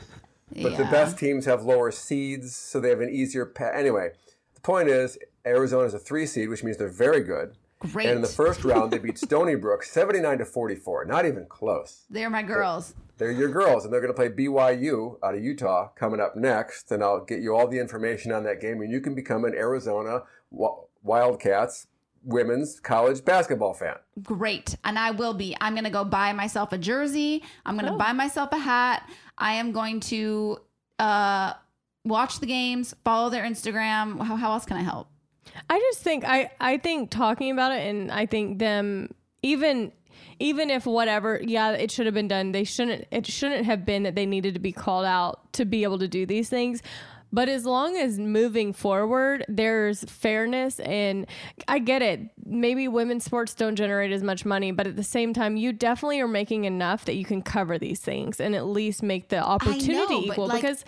but 0.62 0.76
the 0.76 0.84
best 0.84 1.18
teams 1.18 1.44
have 1.46 1.62
lower 1.62 1.90
seeds, 1.90 2.56
so 2.56 2.80
they 2.80 2.90
have 2.90 3.00
an 3.00 3.10
easier. 3.10 3.46
path. 3.46 3.72
anyway, 3.74 4.10
the 4.54 4.60
point 4.60 4.88
is, 4.88 5.18
Arizona 5.46 5.86
is 5.86 5.94
a 5.94 5.98
three 5.98 6.26
seed, 6.26 6.48
which 6.48 6.64
means 6.64 6.76
they're 6.76 6.88
very 6.88 7.22
good. 7.22 7.56
Great. 7.80 8.08
And 8.08 8.16
in 8.16 8.22
the 8.22 8.28
first 8.28 8.62
round, 8.62 8.92
they 8.92 8.98
beat 8.98 9.18
Stony 9.18 9.54
Brook 9.54 9.82
79 9.84 10.38
to 10.38 10.44
44. 10.44 11.06
Not 11.06 11.24
even 11.24 11.46
close. 11.46 12.04
They're 12.10 12.28
my 12.28 12.42
girls. 12.42 12.94
They're 13.16 13.30
your 13.30 13.48
girls, 13.48 13.84
and 13.84 13.92
they're 13.92 14.02
going 14.02 14.12
to 14.12 14.16
play 14.16 14.28
BYU 14.28 15.16
out 15.22 15.34
of 15.34 15.42
Utah 15.42 15.88
coming 15.88 16.20
up 16.20 16.36
next. 16.36 16.92
And 16.92 17.02
I'll 17.02 17.24
get 17.24 17.40
you 17.40 17.56
all 17.56 17.68
the 17.68 17.78
information 17.78 18.32
on 18.32 18.44
that 18.44 18.60
game, 18.60 18.82
and 18.82 18.92
you 18.92 19.00
can 19.00 19.14
become 19.14 19.44
an 19.44 19.54
Arizona 19.54 20.22
Wildcats 21.02 21.86
women's 22.22 22.80
college 22.80 23.24
basketball 23.24 23.72
fan. 23.72 23.96
Great. 24.22 24.76
And 24.84 24.98
I 24.98 25.10
will 25.10 25.34
be. 25.34 25.56
I'm 25.60 25.74
going 25.74 25.84
to 25.84 25.90
go 25.90 26.04
buy 26.04 26.32
myself 26.32 26.72
a 26.72 26.78
jersey. 26.78 27.42
I'm 27.64 27.76
going 27.76 27.86
to 27.86 27.94
oh. 27.94 27.98
buy 27.98 28.12
myself 28.12 28.52
a 28.52 28.58
hat. 28.58 29.08
I 29.40 29.54
am 29.54 29.72
going 29.72 30.00
to 30.00 30.58
uh, 30.98 31.54
watch 32.04 32.38
the 32.38 32.46
games, 32.46 32.94
follow 33.04 33.30
their 33.30 33.42
Instagram. 33.42 34.22
How, 34.22 34.36
how 34.36 34.52
else 34.52 34.66
can 34.66 34.76
I 34.76 34.82
help? 34.82 35.08
I 35.68 35.78
just 35.78 36.00
think 36.00 36.24
I 36.24 36.50
I 36.60 36.76
think 36.78 37.10
talking 37.10 37.50
about 37.50 37.72
it 37.72 37.86
and 37.86 38.12
I 38.12 38.26
think 38.26 38.58
them 38.58 39.12
even 39.42 39.92
even 40.38 40.70
if 40.70 40.86
whatever 40.86 41.40
yeah 41.42 41.72
it 41.72 41.90
should 41.90 42.06
have 42.06 42.14
been 42.14 42.28
done 42.28 42.52
they 42.52 42.62
shouldn't 42.62 43.06
it 43.10 43.26
shouldn't 43.26 43.66
have 43.66 43.84
been 43.84 44.04
that 44.04 44.14
they 44.14 44.26
needed 44.26 44.54
to 44.54 44.60
be 44.60 44.70
called 44.70 45.06
out 45.06 45.52
to 45.54 45.64
be 45.64 45.82
able 45.82 45.98
to 45.98 46.08
do 46.08 46.24
these 46.24 46.48
things 46.48 46.82
but 47.32 47.48
as 47.48 47.64
long 47.64 47.96
as 47.96 48.18
moving 48.18 48.72
forward 48.72 49.44
there's 49.48 50.04
fairness 50.04 50.80
and 50.80 51.26
I 51.68 51.78
get 51.78 52.02
it 52.02 52.20
maybe 52.44 52.88
women's 52.88 53.24
sports 53.24 53.54
don't 53.54 53.76
generate 53.76 54.12
as 54.12 54.22
much 54.22 54.44
money 54.44 54.72
but 54.72 54.86
at 54.86 54.96
the 54.96 55.04
same 55.04 55.32
time 55.32 55.56
you 55.56 55.72
definitely 55.72 56.20
are 56.20 56.28
making 56.28 56.64
enough 56.64 57.04
that 57.06 57.14
you 57.14 57.24
can 57.24 57.42
cover 57.42 57.78
these 57.78 58.00
things 58.00 58.40
and 58.40 58.54
at 58.54 58.66
least 58.66 59.02
make 59.02 59.28
the 59.28 59.38
opportunity 59.38 60.06
but 60.06 60.32
equal 60.32 60.46
like- 60.46 60.62
because 60.62 60.84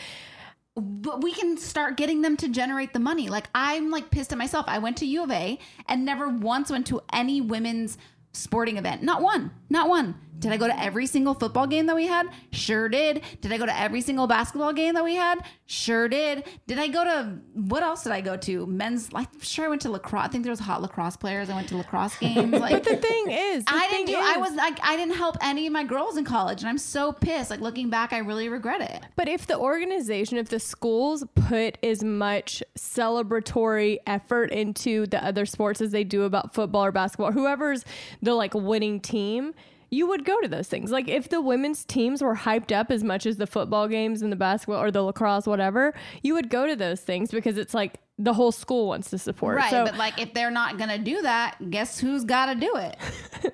But 0.74 1.22
we 1.22 1.32
can 1.32 1.58
start 1.58 1.96
getting 1.98 2.22
them 2.22 2.36
to 2.38 2.48
generate 2.48 2.94
the 2.94 2.98
money. 2.98 3.28
Like 3.28 3.48
I'm 3.54 3.90
like 3.90 4.10
pissed 4.10 4.32
at 4.32 4.38
myself. 4.38 4.64
I 4.68 4.78
went 4.78 4.96
to 4.98 5.06
U 5.06 5.22
of 5.22 5.30
A 5.30 5.58
and 5.86 6.04
never 6.06 6.28
once 6.30 6.70
went 6.70 6.86
to 6.86 7.02
any 7.12 7.42
women's 7.42 7.98
sporting 8.32 8.78
event. 8.78 9.02
Not 9.02 9.20
one. 9.20 9.50
Not 9.68 9.90
one. 9.90 10.14
Did 10.42 10.52
I 10.52 10.56
go 10.58 10.66
to 10.66 10.78
every 10.78 11.06
single 11.06 11.34
football 11.34 11.66
game 11.66 11.86
that 11.86 11.96
we 11.96 12.06
had? 12.06 12.26
Sure 12.50 12.88
did. 12.88 13.22
Did 13.40 13.52
I 13.52 13.56
go 13.58 13.64
to 13.64 13.78
every 13.80 14.00
single 14.02 14.26
basketball 14.26 14.72
game 14.72 14.94
that 14.94 15.04
we 15.04 15.14
had? 15.14 15.38
Sure 15.66 16.08
did. 16.08 16.44
Did 16.66 16.78
I 16.78 16.88
go 16.88 17.04
to 17.04 17.38
what 17.54 17.82
else 17.82 18.02
did 18.02 18.12
I 18.12 18.20
go 18.20 18.36
to? 18.36 18.66
Men's 18.66 19.08
I'm 19.14 19.26
sure 19.40 19.64
I 19.64 19.68
went 19.68 19.82
to 19.82 19.90
lacrosse. 19.90 20.24
I 20.24 20.28
think 20.28 20.44
there 20.44 20.50
was 20.50 20.60
hot 20.60 20.82
lacrosse 20.82 21.16
players. 21.16 21.48
I 21.48 21.54
went 21.54 21.68
to 21.68 21.76
lacrosse 21.76 22.16
games. 22.20 22.52
Like 22.52 22.72
But 22.72 22.84
the 22.84 22.96
thing 22.96 23.30
is, 23.30 23.64
the 23.64 23.72
I 23.74 23.86
thing 23.86 24.04
didn't 24.04 24.20
do 24.20 24.26
I 24.26 24.32
is- 24.44 24.50
was 24.50 24.54
like 24.56 24.78
I 24.82 24.96
didn't 24.96 25.14
help 25.14 25.36
any 25.40 25.66
of 25.66 25.72
my 25.72 25.84
girls 25.84 26.16
in 26.16 26.24
college 26.24 26.60
and 26.60 26.68
I'm 26.68 26.76
so 26.78 27.12
pissed. 27.12 27.48
Like 27.48 27.60
looking 27.60 27.88
back, 27.88 28.12
I 28.12 28.18
really 28.18 28.48
regret 28.48 28.80
it. 28.82 29.00
But 29.16 29.28
if 29.28 29.46
the 29.46 29.56
organization, 29.56 30.36
if 30.38 30.48
the 30.48 30.58
schools 30.60 31.24
put 31.36 31.78
as 31.84 32.02
much 32.02 32.62
celebratory 32.76 33.98
effort 34.06 34.50
into 34.50 35.06
the 35.06 35.24
other 35.24 35.46
sports 35.46 35.80
as 35.80 35.90
they 35.92 36.04
do 36.04 36.22
about 36.24 36.52
football 36.54 36.84
or 36.84 36.92
basketball, 36.92 37.32
whoever's 37.32 37.84
the 38.20 38.34
like 38.34 38.54
winning 38.54 39.00
team, 39.00 39.54
you 39.92 40.06
would 40.06 40.24
go 40.24 40.40
to 40.40 40.48
those 40.48 40.68
things. 40.68 40.90
Like 40.90 41.06
if 41.06 41.28
the 41.28 41.42
women's 41.42 41.84
teams 41.84 42.22
were 42.22 42.34
hyped 42.34 42.72
up 42.72 42.90
as 42.90 43.04
much 43.04 43.26
as 43.26 43.36
the 43.36 43.46
football 43.46 43.88
games 43.88 44.22
and 44.22 44.32
the 44.32 44.36
basketball 44.36 44.82
or 44.82 44.90
the 44.90 45.02
lacrosse, 45.02 45.46
whatever, 45.46 45.92
you 46.22 46.32
would 46.32 46.48
go 46.48 46.66
to 46.66 46.74
those 46.74 47.02
things 47.02 47.30
because 47.30 47.58
it's 47.58 47.74
like 47.74 48.00
the 48.18 48.32
whole 48.32 48.52
school 48.52 48.88
wants 48.88 49.10
to 49.10 49.18
support. 49.18 49.56
Right, 49.56 49.70
So 49.70 49.84
but 49.84 49.98
like 49.98 50.18
if 50.18 50.32
they're 50.32 50.50
not 50.50 50.78
gonna 50.78 50.96
do 50.96 51.20
that, 51.20 51.56
guess 51.70 52.00
who's 52.00 52.24
got 52.24 52.46
to 52.46 52.54
do 52.54 52.74
it? 52.76 52.96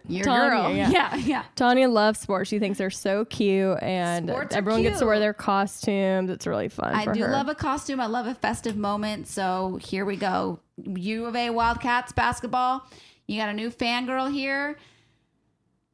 Your 0.09 0.24
Tanya, 0.24 0.51
girl. 0.51 0.77
yeah. 0.77 0.90
yeah, 0.90 1.16
yeah. 1.16 1.44
Tanya 1.57 1.88
loves 1.88 2.20
sports. 2.20 2.48
She 2.48 2.61
thinks 2.61 2.79
they're 2.79 2.88
so 2.88 3.24
cute 3.24 3.79
and 3.83 4.29
Sports 4.29 4.55
everyone 4.55 4.83
gets 4.83 5.01
to 5.01 5.07
wear 5.07 5.18
their 5.18 5.35
costumes. 5.35 6.31
It's 6.31 6.46
really 6.46 6.68
fun. 6.68 6.94
I 6.94 7.12
do 7.12 7.22
her. 7.22 7.33
love 7.33 7.48
a 7.48 7.55
costume. 7.57 7.98
I 7.98 8.07
love 8.07 8.29
a 8.29 8.35
festive 8.37 8.77
moment. 8.77 9.27
So 9.27 9.81
here 9.83 10.05
we 10.05 10.14
go. 10.14 10.61
U 10.87 11.27
of 11.27 11.35
A 11.35 11.51
Wildcats 11.51 12.12
basketball. 12.12 12.87
You 13.27 13.40
got 13.40 13.48
a 13.48 13.55
new 13.55 13.70
fangirl 13.70 14.33
here. 14.33 14.79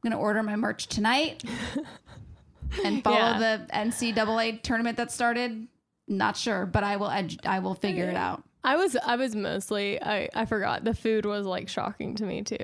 I'm 0.05 0.11
gonna 0.11 0.21
order 0.21 0.43
my 0.43 0.55
merch 0.55 0.85
tonight 0.87 1.43
and 2.85 3.03
follow 3.03 3.17
Yeah. 3.17 3.39
the 3.67 3.73
NCAA 3.73 4.61
tournament 4.61 4.97
that 4.97 5.11
started. 5.11 5.67
Not 6.07 6.37
sure, 6.37 6.67
but 6.67 6.83
I 6.83 6.97
will. 6.97 7.07
Edu- 7.07 7.43
I 7.45 7.57
will 7.59 7.73
figure 7.73 8.07
it 8.07 8.15
out. 8.15 8.43
I 8.63 8.75
was 8.75 8.95
I 8.95 9.15
was 9.15 9.35
mostly 9.35 9.99
I 10.01 10.29
I 10.35 10.45
forgot 10.45 10.83
the 10.83 10.93
food 10.93 11.25
was 11.25 11.47
like 11.47 11.67
shocking 11.69 12.13
to 12.15 12.25
me 12.25 12.43
too. 12.43 12.57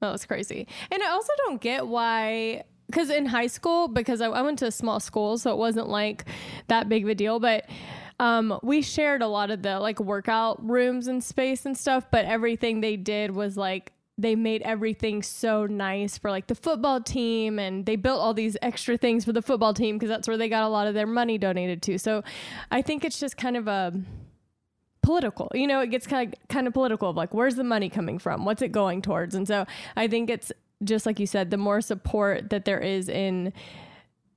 That 0.00 0.12
was 0.12 0.24
crazy, 0.24 0.68
and 0.92 1.02
I 1.02 1.10
also 1.10 1.32
don't 1.46 1.60
get 1.60 1.86
why. 1.88 2.62
Because 2.86 3.10
in 3.10 3.26
high 3.26 3.46
school, 3.46 3.86
because 3.86 4.20
I, 4.20 4.26
I 4.26 4.42
went 4.42 4.58
to 4.60 4.66
a 4.66 4.72
small 4.72 4.98
school, 5.00 5.38
so 5.38 5.50
it 5.52 5.56
wasn't 5.58 5.88
like 5.88 6.24
that 6.68 6.88
big 6.88 7.04
of 7.04 7.08
a 7.08 7.14
deal. 7.14 7.38
But 7.40 7.68
um, 8.20 8.58
we 8.64 8.82
shared 8.82 9.22
a 9.22 9.28
lot 9.28 9.50
of 9.50 9.62
the 9.62 9.78
like 9.80 9.98
workout 10.00 10.64
rooms 10.68 11.06
and 11.08 11.22
space 11.22 11.66
and 11.66 11.76
stuff. 11.76 12.06
But 12.12 12.24
everything 12.26 12.80
they 12.80 12.96
did 12.96 13.32
was 13.32 13.56
like 13.56 13.92
they 14.20 14.34
made 14.36 14.62
everything 14.62 15.22
so 15.22 15.66
nice 15.66 16.18
for 16.18 16.30
like 16.30 16.46
the 16.46 16.54
football 16.54 17.00
team 17.00 17.58
and 17.58 17.86
they 17.86 17.96
built 17.96 18.20
all 18.20 18.34
these 18.34 18.56
extra 18.62 18.96
things 18.96 19.24
for 19.24 19.32
the 19.32 19.42
football 19.42 19.72
team 19.74 19.96
because 19.96 20.08
that's 20.08 20.28
where 20.28 20.36
they 20.36 20.48
got 20.48 20.62
a 20.64 20.68
lot 20.68 20.86
of 20.86 20.94
their 20.94 21.06
money 21.06 21.38
donated 21.38 21.80
to. 21.82 21.98
So 21.98 22.22
I 22.70 22.82
think 22.82 23.04
it's 23.04 23.18
just 23.18 23.36
kind 23.36 23.56
of 23.56 23.66
a 23.68 23.92
political. 25.02 25.50
You 25.54 25.66
know, 25.66 25.80
it 25.80 25.88
gets 25.88 26.06
kind 26.06 26.32
of 26.34 26.48
kind 26.48 26.66
of 26.66 26.72
political 26.74 27.10
of 27.10 27.16
like 27.16 27.32
where's 27.34 27.54
the 27.56 27.64
money 27.64 27.88
coming 27.88 28.18
from? 28.18 28.44
What's 28.44 28.62
it 28.62 28.72
going 28.72 29.02
towards? 29.02 29.34
And 29.34 29.46
so 29.48 29.66
I 29.96 30.08
think 30.08 30.30
it's 30.30 30.52
just 30.84 31.06
like 31.06 31.18
you 31.20 31.26
said, 31.26 31.50
the 31.50 31.56
more 31.56 31.80
support 31.80 32.50
that 32.50 32.64
there 32.64 32.80
is 32.80 33.08
in 33.08 33.52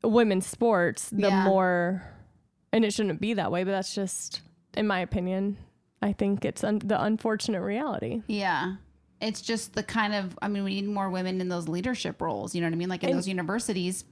women's 0.04 0.46
sports, 0.46 1.10
the 1.10 1.28
Yeah. 1.30 1.44
more 1.46 2.04
and 2.72 2.84
it 2.84 2.94
shouldn't 2.94 3.22
be 3.22 3.34
that 3.36 3.52
way, 3.52 3.64
but 3.64 3.72
that's 3.72 3.94
just 3.94 4.42
in 4.76 4.88
my 4.88 5.00
opinion. 5.00 5.58
I 6.02 6.12
think 6.12 6.44
it's 6.44 6.64
un- 6.66 6.82
the 6.84 7.02
unfortunate 7.02 7.62
reality. 7.62 8.24
Yeah. 8.28 8.76
It's 9.24 9.42
just 9.42 9.74
the 9.74 9.84
kind 9.84 10.14
of, 10.14 10.38
I 10.42 10.48
mean, 10.50 10.64
we 10.64 10.76
need 10.82 10.88
more 10.88 11.10
women 11.10 11.40
in 11.42 11.48
those 11.50 11.68
leadership 11.68 12.22
roles. 12.22 12.54
You 12.54 12.62
know 12.62 12.68
what 12.68 12.74
I 12.74 12.78
mean? 12.78 12.90
Like 12.90 13.04
in 13.04 13.10
And- 13.10 13.18
those 13.18 13.28
universities, 13.28 14.04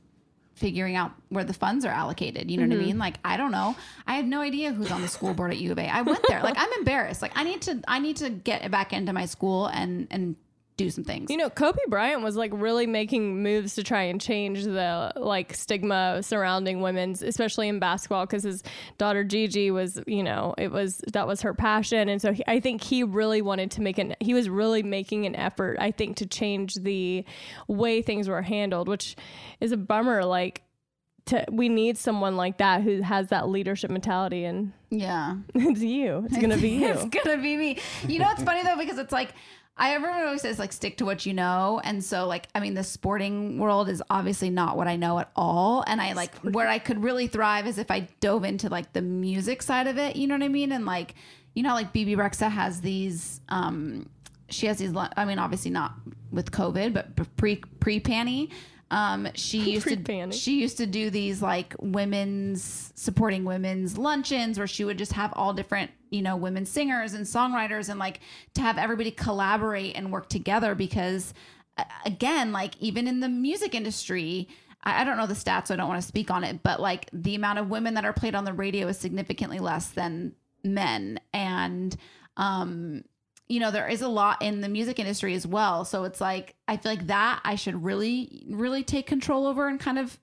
figuring 0.55 0.95
out 0.95 1.11
where 1.29 1.43
the 1.43 1.53
funds 1.53 1.85
are 1.85 1.89
allocated. 1.91 2.51
You 2.51 2.57
know 2.57 2.67
what 2.67 2.73
I 2.77 2.81
Mhm. 2.81 2.85
mean? 2.87 2.97
Like, 2.99 3.17
I 3.23 3.37
don't 3.37 3.51
know. 3.51 3.75
I 4.05 4.15
have 4.15 4.25
no 4.25 4.41
idea 4.41 4.71
who's 4.73 4.91
on 4.91 5.01
the 5.01 5.07
school 5.07 5.33
board 5.33 5.51
at 5.51 5.57
U 5.57 5.71
of 5.71 5.79
A. 5.79 5.87
I 5.93 6.01
went 6.01 6.19
there. 6.27 6.41
Like, 6.43 6.55
I'm 6.57 6.71
embarrassed. 6.77 7.21
Like, 7.21 7.31
I 7.35 7.43
need 7.43 7.61
to, 7.63 7.81
I 7.87 7.99
need 7.99 8.17
to 8.17 8.29
get 8.29 8.69
back 8.69 8.91
into 8.93 9.13
my 9.13 9.25
school 9.25 9.67
and, 9.67 10.07
and 10.11 10.35
do 10.77 10.89
some 10.89 11.03
things. 11.03 11.29
You 11.29 11.37
know, 11.37 11.49
Kobe 11.49 11.79
Bryant 11.87 12.23
was 12.23 12.35
like 12.35 12.51
really 12.53 12.87
making 12.87 13.43
moves 13.43 13.75
to 13.75 13.83
try 13.83 14.03
and 14.03 14.19
change 14.19 14.63
the 14.63 15.11
like 15.15 15.53
stigma 15.53 16.23
surrounding 16.23 16.81
women's, 16.81 17.21
especially 17.21 17.67
in 17.67 17.79
basketball, 17.79 18.25
because 18.25 18.43
his 18.43 18.63
daughter 18.97 19.23
Gigi 19.23 19.71
was, 19.71 20.01
you 20.07 20.23
know, 20.23 20.55
it 20.57 20.71
was 20.71 21.01
that 21.13 21.27
was 21.27 21.41
her 21.41 21.53
passion, 21.53 22.09
and 22.09 22.21
so 22.21 22.33
he, 22.33 22.43
I 22.47 22.59
think 22.59 22.83
he 22.83 23.03
really 23.03 23.41
wanted 23.41 23.71
to 23.71 23.81
make 23.81 23.97
an. 23.97 24.15
He 24.19 24.33
was 24.33 24.49
really 24.49 24.83
making 24.83 25.25
an 25.25 25.35
effort, 25.35 25.77
I 25.79 25.91
think, 25.91 26.17
to 26.17 26.25
change 26.25 26.75
the 26.75 27.25
way 27.67 28.01
things 28.01 28.27
were 28.27 28.41
handled, 28.41 28.87
which 28.87 29.15
is 29.59 29.71
a 29.71 29.77
bummer. 29.77 30.23
Like, 30.25 30.63
to 31.27 31.45
we 31.51 31.69
need 31.69 31.97
someone 31.97 32.37
like 32.37 32.57
that 32.57 32.81
who 32.81 33.01
has 33.01 33.29
that 33.29 33.49
leadership 33.49 33.91
mentality, 33.91 34.45
and 34.45 34.73
yeah, 34.89 35.35
it's 35.55 35.81
you. 35.81 36.25
It's 36.27 36.37
gonna 36.37 36.57
be 36.57 36.69
you. 36.81 36.87
it's 36.87 37.05
gonna 37.05 37.41
be 37.41 37.57
me. 37.57 37.79
You 38.07 38.19
know, 38.19 38.29
it's 38.31 38.43
funny 38.43 38.63
though 38.63 38.77
because 38.77 38.97
it's 38.97 39.13
like 39.13 39.33
I 39.77 39.93
everyone 39.95 40.21
always 40.23 40.41
says 40.41 40.59
like 40.59 40.73
stick 40.73 40.97
to 40.97 41.05
what 41.05 41.25
you 41.25 41.33
know, 41.33 41.81
and 41.83 42.03
so 42.03 42.27
like 42.27 42.47
I 42.53 42.59
mean 42.59 42.73
the 42.73 42.83
sporting 42.83 43.57
world 43.57 43.89
is 43.89 44.03
obviously 44.09 44.49
not 44.49 44.77
what 44.77 44.87
I 44.87 44.95
know 44.95 45.19
at 45.19 45.31
all, 45.35 45.83
and 45.87 46.01
I 46.01 46.13
like 46.13 46.35
where 46.39 46.67
I 46.67 46.77
could 46.79 47.03
really 47.03 47.27
thrive 47.27 47.65
is 47.67 47.77
if 47.77 47.89
I 47.89 48.07
dove 48.19 48.43
into 48.43 48.69
like 48.69 48.93
the 48.93 49.01
music 49.01 49.61
side 49.61 49.87
of 49.87 49.97
it. 49.97 50.15
You 50.15 50.27
know 50.27 50.35
what 50.35 50.43
I 50.43 50.49
mean? 50.49 50.71
And 50.71 50.85
like 50.85 51.15
you 51.53 51.63
know, 51.63 51.73
like 51.73 51.93
Bebe 51.93 52.15
Rexha 52.15 52.49
has 52.49 52.81
these. 52.81 53.41
um 53.49 54.09
She 54.49 54.67
has 54.67 54.77
these. 54.77 54.93
I 54.95 55.25
mean, 55.25 55.39
obviously 55.39 55.71
not 55.71 55.93
with 56.31 56.51
COVID, 56.51 56.93
but 56.93 57.35
pre 57.37 57.57
pre 57.79 57.99
panty. 57.99 58.51
Um, 58.91 59.27
she 59.33 59.57
used 59.71 59.87
to 59.87 59.95
Pre-panty. 59.95 60.33
she 60.33 60.59
used 60.59 60.77
to 60.77 60.85
do 60.85 61.09
these 61.09 61.41
like 61.41 61.73
women's 61.79 62.91
supporting 62.95 63.43
women's 63.45 63.97
luncheons 63.97 64.57
where 64.59 64.67
she 64.67 64.83
would 64.83 64.97
just 64.99 65.13
have 65.13 65.33
all 65.35 65.53
different 65.53 65.89
you 66.11 66.21
know 66.21 66.35
women 66.35 66.65
singers 66.65 67.13
and 67.13 67.25
songwriters 67.25 67.89
and 67.89 67.97
like 67.97 68.19
to 68.53 68.61
have 68.61 68.77
everybody 68.77 69.09
collaborate 69.09 69.95
and 69.95 70.11
work 70.11 70.29
together 70.29 70.75
because 70.75 71.33
again 72.05 72.51
like 72.51 72.75
even 72.79 73.07
in 73.07 73.21
the 73.21 73.29
music 73.29 73.73
industry 73.73 74.47
I 74.83 75.01
I 75.01 75.03
don't 75.03 75.17
know 75.17 75.27
the 75.27 75.33
stats, 75.33 75.67
so 75.67 75.73
I 75.73 75.77
don't 75.77 75.87
want 75.87 76.01
to 76.01 76.07
speak 76.07 76.31
on 76.31 76.43
it, 76.43 76.63
but 76.63 76.79
like 76.79 77.09
the 77.13 77.35
amount 77.35 77.59
of 77.59 77.69
women 77.69 77.93
that 77.95 78.05
are 78.05 78.13
played 78.13 78.35
on 78.35 78.45
the 78.45 78.53
radio 78.53 78.87
is 78.87 78.97
significantly 78.97 79.59
less 79.59 79.89
than 79.89 80.33
men. 80.63 81.19
And, 81.33 81.95
um, 82.37 83.03
you 83.49 83.59
know, 83.59 83.71
there 83.71 83.87
is 83.87 84.01
a 84.01 84.07
lot 84.07 84.41
in 84.41 84.61
the 84.61 84.69
music 84.69 84.99
industry 84.99 85.33
as 85.35 85.45
well. 85.45 85.83
So 85.83 86.03
it's 86.05 86.21
like, 86.21 86.55
I 86.67 86.77
feel 86.77 86.91
like 86.91 87.07
that 87.07 87.41
I 87.43 87.55
should 87.55 87.83
really, 87.83 88.45
really 88.49 88.83
take 88.83 89.07
control 89.07 89.45
over 89.45 89.67
and 89.67 89.79
kind 89.79 89.99
of 89.99 90.19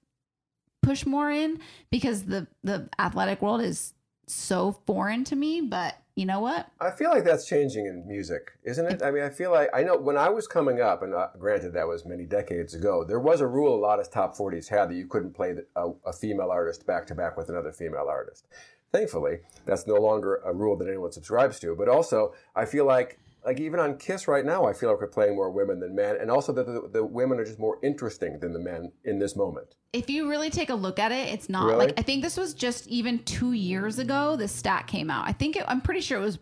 push 0.83 1.05
more 1.05 1.31
in 1.31 1.61
because 1.91 2.25
the, 2.25 2.47
the 2.65 2.89
athletic 2.99 3.43
world 3.43 3.61
is 3.61 3.93
so 4.27 4.81
foreign 4.87 5.25
to 5.25 5.37
me. 5.37 5.61
But 5.61 5.97
you 6.19 6.27
know 6.27 6.41
what? 6.41 6.69
I 6.81 6.91
feel 6.91 7.11
like 7.11 7.25
that's 7.25 7.47
changing 7.47 7.87
in 7.87 8.05
music, 8.09 8.51
isn't 8.65 8.85
it? 8.87 9.03
I 9.05 9.13
mean, 9.13 9.23
I 9.23 9.31
feel 9.31 9.53
like 9.53 9.69
I 9.73 9.85
know 9.85 9.97
when 9.97 10.17
I 10.17 10.29
was 10.29 10.49
coming 10.49 10.81
up, 10.81 11.03
and 11.03 11.15
uh, 11.15 11.29
granted 11.39 11.75
that 11.75 11.87
was 11.87 12.05
many 12.05 12.25
decades 12.25 12.75
ago, 12.75 13.05
there 13.05 13.21
was 13.21 13.41
a 13.41 13.47
rule 13.47 13.73
a 13.73 13.79
lot 13.79 14.01
of 14.01 14.11
top 14.11 14.37
40s 14.37 14.69
had 14.69 14.91
that 14.91 14.97
you 14.97 15.07
couldn't 15.07 15.35
play 15.35 15.53
the, 15.53 15.67
a, 15.77 15.91
a 16.07 16.13
female 16.13 16.51
artist 16.51 16.85
back 16.87 17.07
to 17.07 17.15
back 17.15 17.37
with 17.37 17.51
another 17.51 17.71
female 17.71 18.07
artist. 18.09 18.49
Thankfully, 18.93 19.39
that's 19.67 19.87
no 19.87 19.95
longer 19.97 20.41
a 20.45 20.53
rule 20.55 20.77
that 20.77 20.89
anyone 20.89 21.13
subscribes 21.13 21.61
to. 21.61 21.75
But 21.77 21.89
also, 21.89 22.33
I 22.57 22.65
feel 22.65 22.87
like 22.87 23.19
like 23.45 23.61
even 23.61 23.79
on 23.81 23.97
Kiss 23.99 24.27
right 24.29 24.45
now, 24.45 24.67
I 24.67 24.73
feel 24.73 24.91
like 24.91 25.01
we're 25.01 25.07
playing 25.07 25.37
more 25.37 25.51
women 25.51 25.79
than 25.81 25.95
men, 25.95 26.17
and 26.21 26.31
also 26.31 26.53
that 26.53 26.67
the, 26.67 26.89
the 26.93 27.05
women 27.05 27.39
are 27.39 27.45
just 27.45 27.59
more 27.59 27.79
interesting 27.83 28.41
than 28.41 28.53
the 28.53 28.59
men 28.59 28.93
in 29.05 29.19
this 29.19 29.37
moment. 29.37 29.75
if 29.93 30.11
you 30.11 30.29
really 30.29 30.51
take 30.51 30.69
a 30.71 30.75
look 30.75 30.99
at 30.99 31.13
it, 31.13 31.29
it's 31.33 31.49
not 31.49 31.67
Really? 31.67 31.87
like 31.87 31.99
I 31.99 32.03
think 32.03 32.23
this 32.23 32.37
was 32.37 32.53
just 32.55 32.87
even 32.89 33.21
two 33.25 33.53
years 33.53 33.99
ago. 33.99 34.37
The 34.37 34.49
stat 34.49 34.87
came 34.87 35.11
out. 35.11 35.27
I 35.27 35.33
think 35.33 35.57
it, 35.57 35.65
I'm 35.69 35.81
pretty 35.81 36.01
sure 36.01 36.19
it 36.19 36.23
was 36.23 36.39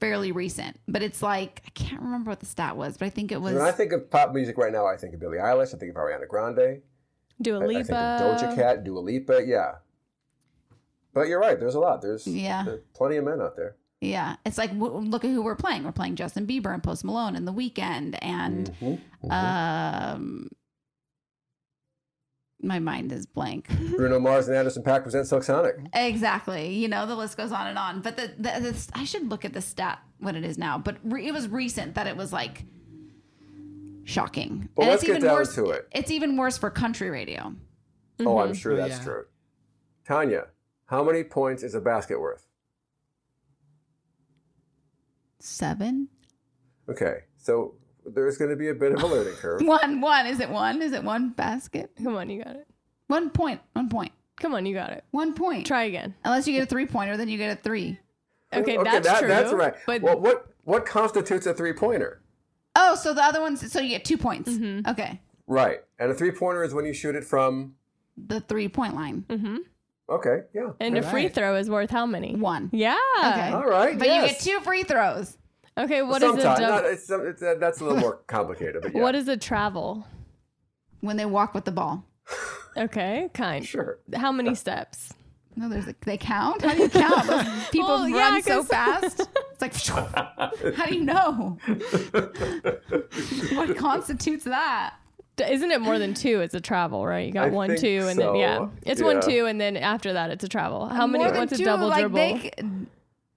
fairly 0.00 0.32
recent, 0.32 0.78
but 0.88 1.02
it's 1.02 1.22
like 1.22 1.62
I 1.66 1.70
can't 1.70 2.00
remember 2.02 2.30
what 2.30 2.40
the 2.40 2.46
stat 2.46 2.76
was, 2.76 2.96
but 2.96 3.06
I 3.06 3.10
think 3.10 3.30
it 3.32 3.40
was. 3.40 3.54
when 3.54 3.62
I 3.62 3.72
think 3.72 3.92
of 3.92 4.08
pop 4.10 4.32
music 4.32 4.56
right 4.56 4.72
now, 4.72 4.86
I 4.86 4.96
think 4.96 5.14
of 5.14 5.20
Billie 5.20 5.38
Eilish, 5.38 5.74
I 5.74 5.78
think 5.78 5.90
of 5.90 5.96
Ariana 5.96 6.26
Grande, 6.28 6.82
Dua 7.42 7.60
I, 7.60 7.64
I 7.64 7.68
think 7.68 7.90
of 7.90 8.40
Doja 8.40 8.54
Cat, 8.56 8.84
Dua 8.84 9.00
Lipa, 9.00 9.42
yeah. 9.44 9.72
But 11.18 11.28
you're 11.28 11.40
right. 11.40 11.58
There's 11.58 11.74
a 11.74 11.80
lot. 11.80 12.00
There's 12.02 12.26
Yeah. 12.26 12.62
there's 12.64 12.80
plenty 12.94 13.16
of 13.16 13.24
men 13.24 13.40
out 13.40 13.56
there. 13.56 13.76
yeah, 14.00 14.36
it's 14.46 14.56
like 14.58 14.70
w- 14.70 14.92
look 14.98 15.24
at 15.24 15.30
who 15.30 15.42
we're 15.42 15.56
playing. 15.56 15.82
We're 15.84 15.92
playing 15.92 16.14
Justin 16.16 16.46
Bieber 16.46 16.72
and 16.72 16.82
Post 16.82 17.04
Malone 17.04 17.34
and 17.34 17.46
The 17.48 17.52
Weeknd, 17.52 18.16
and 18.22 18.70
Mm-hmm. 18.80 19.30
um, 19.32 20.48
my 22.60 22.78
mind 22.78 23.12
is 23.12 23.24
blank. 23.26 23.68
Bruno 23.96 24.18
Mars 24.18 24.48
and 24.48 24.56
Anderson 24.56 24.82
Paak 24.82 25.02
present 25.04 25.26
Silk 25.26 25.44
Sonic. 25.44 25.76
Exactly. 25.94 26.74
You 26.74 26.88
know, 26.88 27.06
the 27.06 27.14
list 27.14 27.36
goes 27.36 27.52
on 27.52 27.66
and 27.68 27.78
on. 27.78 28.00
But 28.00 28.16
the, 28.16 28.28
the, 28.36 28.60
the 28.72 28.88
I 28.94 29.04
should 29.04 29.28
look 29.30 29.44
at 29.44 29.52
the 29.52 29.60
stat 29.60 30.00
what 30.18 30.34
it 30.34 30.44
is 30.44 30.58
now. 30.58 30.76
But 30.78 30.96
re, 31.04 31.26
it 31.26 31.32
was 31.32 31.48
recent 31.48 31.94
that 31.94 32.06
it 32.08 32.16
was 32.16 32.32
like 32.32 32.64
shocking. 34.04 34.68
Well, 34.74 34.84
and 34.86 34.90
let's 34.90 35.02
it's 35.02 35.08
get 35.08 35.18
even 35.18 35.28
down 35.28 35.36
worse. 35.36 35.54
to 35.54 35.66
it. 35.70 35.88
It's 35.92 36.10
even 36.10 36.36
worse 36.36 36.58
for 36.58 36.70
country 36.70 37.10
radio. 37.10 37.54
Oh, 38.20 38.38
I'm 38.38 38.54
sure 38.54 38.72
Oh, 38.72 38.76
that's 38.76 38.98
yeah. 38.98 39.04
true. 39.04 39.24
Tanya, 40.04 40.46
how 40.88 41.04
many 41.04 41.22
points 41.22 41.62
is 41.62 41.74
a 41.74 41.80
basket 41.80 42.20
worth? 42.20 42.46
Seven. 45.38 46.08
Okay, 46.88 47.20
so 47.36 47.74
there's 48.04 48.36
going 48.38 48.50
to 48.50 48.56
be 48.56 48.68
a 48.68 48.74
bit 48.74 48.92
of 48.92 49.02
a 49.02 49.06
learning 49.06 49.34
curve. 49.40 49.60
One, 49.62 50.00
one. 50.00 50.26
Is 50.26 50.40
it 50.40 50.50
one? 50.50 50.82
Is 50.82 50.92
it 50.92 51.04
one 51.04 51.30
basket? 51.30 51.90
Come 52.02 52.16
on, 52.16 52.28
you 52.30 52.42
got 52.42 52.56
it. 52.56 52.66
One 53.06 53.30
point. 53.30 53.60
One 53.74 53.88
point. 53.88 54.12
Come 54.36 54.54
on, 54.54 54.66
you 54.66 54.74
got 54.74 54.90
it. 54.90 55.04
One 55.10 55.34
point. 55.34 55.66
Try 55.66 55.84
again. 55.84 56.14
Unless 56.24 56.46
you 56.46 56.54
get 56.54 56.62
a 56.62 56.66
three 56.66 56.86
pointer, 56.86 57.16
then 57.16 57.28
you 57.28 57.38
get 57.38 57.58
a 57.58 57.60
three. 57.60 57.98
Okay, 58.52 58.78
that's 58.82 59.06
that- 59.06 59.18
true. 59.20 59.28
That's 59.28 59.52
right. 59.52 59.74
But 59.86 60.02
well, 60.02 60.18
what 60.18 60.46
what 60.64 60.86
constitutes 60.86 61.46
a 61.46 61.52
three 61.54 61.72
pointer? 61.74 62.22
Oh, 62.74 62.94
so 62.94 63.12
the 63.12 63.22
other 63.22 63.40
ones. 63.40 63.70
So 63.70 63.80
you 63.80 63.90
get 63.90 64.04
two 64.04 64.16
points. 64.16 64.50
Mm-hmm. 64.50 64.88
Okay. 64.90 65.20
Right, 65.46 65.80
and 65.98 66.10
a 66.10 66.14
three 66.14 66.30
pointer 66.30 66.62
is 66.62 66.72
when 66.74 66.84
you 66.84 66.92
shoot 66.94 67.14
it 67.14 67.24
from. 67.24 67.74
The 68.16 68.40
three 68.40 68.68
point 68.68 68.94
line. 68.94 69.24
Mm-hmm. 69.28 69.56
Okay, 70.10 70.40
yeah. 70.54 70.70
and 70.80 70.96
a 70.96 71.02
free 71.02 71.28
throw 71.28 71.56
is 71.56 71.68
worth 71.68 71.90
how 71.90 72.06
many? 72.06 72.34
One. 72.34 72.70
Yeah. 72.72 72.96
Okay. 73.18 73.50
All 73.50 73.66
right. 73.66 73.98
But 73.98 74.08
yes. 74.08 74.44
you 74.44 74.52
get 74.54 74.60
two 74.60 74.64
free 74.64 74.82
throws. 74.82 75.36
Okay, 75.76 76.02
what 76.02 76.22
is 76.22 76.30
a 76.30 76.32
Sometimes 76.40 76.58
double? 76.60 76.74
not, 76.76 76.84
it's, 76.86 77.10
it's, 77.10 77.42
uh, 77.42 77.54
that's 77.60 77.80
a 77.80 77.84
little 77.84 78.00
more 78.00 78.16
complicated, 78.26 78.82
but 78.82 78.94
yeah. 78.94 79.00
What 79.02 79.14
is 79.14 79.28
a 79.28 79.36
travel? 79.36 80.06
When 81.00 81.16
they 81.16 81.26
walk 81.26 81.54
with 81.54 81.64
the 81.64 81.70
ball. 81.72 82.04
Okay, 82.76 83.30
kind. 83.34 83.64
Sure. 83.66 83.98
How 84.14 84.32
many 84.32 84.54
steps? 84.54 85.12
No, 85.56 85.68
there's 85.68 85.86
a, 85.88 85.94
they 86.04 86.16
count. 86.16 86.62
How 86.62 86.72
do 86.74 86.82
you 86.82 86.88
count? 86.88 87.26
Those 87.28 87.68
people 87.70 87.88
Well, 87.88 88.08
yeah, 88.08 88.30
run 88.30 88.42
so 88.42 88.58
'cause- 88.64 88.68
fast. 88.68 89.28
It's 89.60 89.88
like, 89.90 89.96
how 90.76 90.86
do 90.86 90.94
you 90.94 91.04
know? 91.04 91.58
what 93.54 93.76
constitutes 93.76 94.44
that? 94.44 94.94
D- 95.38 95.44
Isn't 95.52 95.70
it 95.70 95.80
more 95.80 95.98
than 95.98 96.12
two? 96.14 96.40
It's 96.40 96.54
a 96.54 96.60
travel, 96.60 97.06
right? 97.06 97.26
You 97.26 97.32
got 97.32 97.46
I 97.48 97.50
one, 97.50 97.68
think 97.70 97.80
two, 97.80 98.06
and 98.08 98.18
then 98.18 98.34
yeah, 98.36 98.58
so. 98.58 98.72
it's 98.84 99.02
one, 99.02 99.20
two, 99.22 99.46
and 99.46 99.60
then 99.60 99.76
after 99.76 100.12
that, 100.12 100.30
it's 100.30 100.44
a 100.44 100.48
travel. 100.48 100.86
How 100.86 101.06
many? 101.06 101.24
More 101.24 101.32
than 101.32 101.40
What's 101.40 101.58
a 101.58 101.64
double 101.64 101.88
like, 101.88 102.00
dribble? 102.00 102.16
they 102.16 102.38
c- 102.40 102.86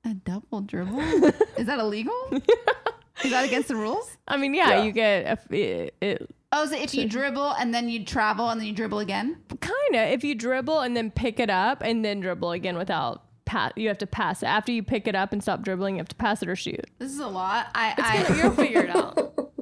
a 0.06 0.14
double 0.14 0.62
dribble? 0.62 1.00
Is 1.58 1.66
that 1.68 1.80
illegal? 1.80 2.14
Is 3.24 3.30
that 3.32 3.46
against 3.46 3.68
the 3.68 3.76
rules? 3.76 4.18
I 4.28 4.36
mean, 4.38 4.54
yeah, 4.54 4.70
Yeah. 4.78 4.84
you 4.84 4.92
get 4.92 5.26
a, 5.52 5.56
it, 5.56 5.96
it 6.02 6.30
Oh, 6.54 6.66
so 6.66 6.76
if 6.76 6.94
you 6.96 7.08
dribble 7.08 7.52
and 7.54 7.74
then 7.74 7.88
you 7.88 8.04
travel 8.04 8.50
and 8.50 8.60
then 8.60 8.68
you 8.68 8.74
dribble 8.74 9.00
again? 9.00 9.38
kind 9.62 9.96
of 9.96 10.10
if 10.12 10.24
you 10.24 10.36
dribble 10.36 10.80
and 10.82 10.98
then 10.98 11.12
pick 11.12 11.40
it 11.40 11.50
up 11.50 11.82
and 11.82 12.04
then 12.04 12.20
dribble 12.20 12.52
again 12.52 12.78
without 12.78 13.24
pat. 13.46 13.78
You 13.78 13.88
have 13.90 13.98
to 14.00 14.08
pass 14.08 14.42
it 14.44 14.48
after 14.48 14.72
you 14.72 14.82
pick 14.82 15.08
it 15.08 15.16
up 15.16 15.32
and 15.34 15.42
stop 15.42 15.62
dribbling. 15.62 15.96
You 15.96 16.00
have 16.00 16.10
to 16.10 16.16
pass 16.16 16.42
it 16.42 16.50
or 16.50 16.56
shoot. 16.56 16.84
This 17.00 17.12
is 17.12 17.20
a 17.20 17.28
lot. 17.28 17.68
I 17.76 17.94
It's 17.98 18.28
gonna, 18.28 18.42
you'll 18.42 18.52
figure 18.56 18.82
it 18.84 18.90
out. 18.90 19.18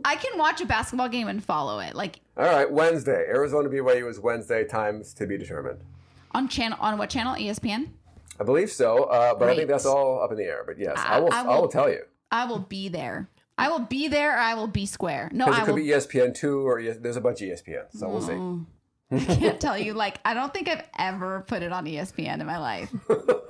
I, 0.09 0.15
can 0.15 0.37
watch 0.37 0.61
a 0.61 0.65
basketball 0.65 1.09
game 1.09 1.27
and 1.27 1.43
follow 1.43 1.79
it, 1.79 1.95
like 1.95 2.19
All 2.37 2.45
right, 2.45 2.69
Wednesday. 2.71 3.25
Arizona 3.27 3.69
BYU 3.69 4.09
is 4.09 4.19
Wednesday. 4.19 4.63
Times 4.65 5.13
to 5.15 5.25
be 5.27 5.37
determined. 5.37 5.79
on 6.31 6.47
channel 6.47 6.77
on 6.81 6.97
what 6.97 7.09
channel? 7.09 7.35
ESPN. 7.35 7.89
I 8.39 8.43
believe 8.43 8.71
so, 8.71 9.03
uh, 9.05 9.35
but 9.35 9.49
I 9.49 9.55
think 9.55 9.67
that's 9.69 9.85
all 9.85 10.21
up 10.23 10.31
in 10.31 10.37
the 10.37 10.45
air. 10.45 10.63
But 10.65 10.77
yes, 10.79 10.93
I, 10.97 11.15
I- 11.15 11.19
will. 11.19 11.33
I 11.33 11.39
I 11.39 11.43
will- 11.43 11.61
will, 11.63 11.67
tell 11.69 11.89
you 11.89 12.01
I 12.31 12.45
will 12.45 12.59
be 12.59 12.89
there. 12.89 13.29
I 13.57 13.69
will 13.69 13.79
be 13.79 14.07
there. 14.07 14.35
Or 14.35 14.39
I 14.39 14.53
will 14.53 14.67
be 14.67 14.85
square. 14.85 15.29
No, 15.33 15.45
because 15.45 15.59
I 15.59 15.63
it 15.63 15.65
could 15.65 15.75
will. 15.75 15.83
be 15.83 15.89
ESPN 15.89 16.33
two 16.33 16.65
or 16.67 16.79
ES- 16.79 16.97
there's 17.01 17.17
a 17.17 17.21
bunch 17.21 17.41
of 17.41 17.49
ESPN. 17.49 17.85
So 17.91 18.07
we'll 18.07 18.21
see. 18.21 18.33
Mm. 18.33 18.65
I 19.11 19.17
can't 19.35 19.59
tell 19.59 19.75
you. 19.77 19.93
Like, 19.93 20.19
I 20.23 20.35
don't 20.35 20.53
think 20.53 20.69
I've 20.69 20.83
ever 20.97 21.43
put 21.47 21.63
it 21.63 21.71
on 21.73 21.85
ESPN 21.85 22.39
in 22.39 22.45
my 22.45 22.59
life. 22.59 22.93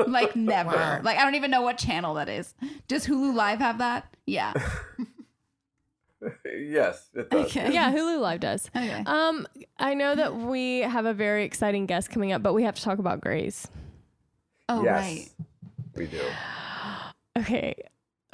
Like, 0.08 0.34
never. 0.36 1.02
Like, 1.04 1.18
I 1.18 1.24
don't 1.26 1.36
even 1.36 1.52
know 1.52 1.62
what 1.62 1.78
channel 1.78 2.14
that 2.16 2.30
is. 2.30 2.54
Does 2.88 3.06
Hulu 3.06 3.36
Live 3.36 3.60
have 3.60 3.78
that? 3.80 4.16
Yeah. 4.26 4.54
yes, 6.46 7.10
it 7.14 7.30
does. 7.30 7.46
Okay. 7.46 7.74
Yeah, 7.74 7.92
Hulu 7.92 8.20
Live 8.20 8.40
does. 8.40 8.70
Okay. 8.76 9.04
Um, 9.06 9.48
I 9.78 9.94
know 9.94 10.16
that 10.16 10.36
we 10.36 10.80
have 10.80 11.06
a 11.06 11.14
very 11.14 11.44
exciting 11.44 11.86
guest 11.86 12.10
coming 12.10 12.32
up, 12.32 12.44
but 12.44 12.54
we 12.54 12.64
have 12.64 12.76
to 12.76 12.82
talk 12.82 13.00
about 13.00 13.22
Grey's. 13.22 13.68
Oh, 14.68 14.84
yes, 14.84 15.02
right. 15.02 15.30
we 15.96 16.08
do. 16.08 16.22
Okay. 17.38 17.76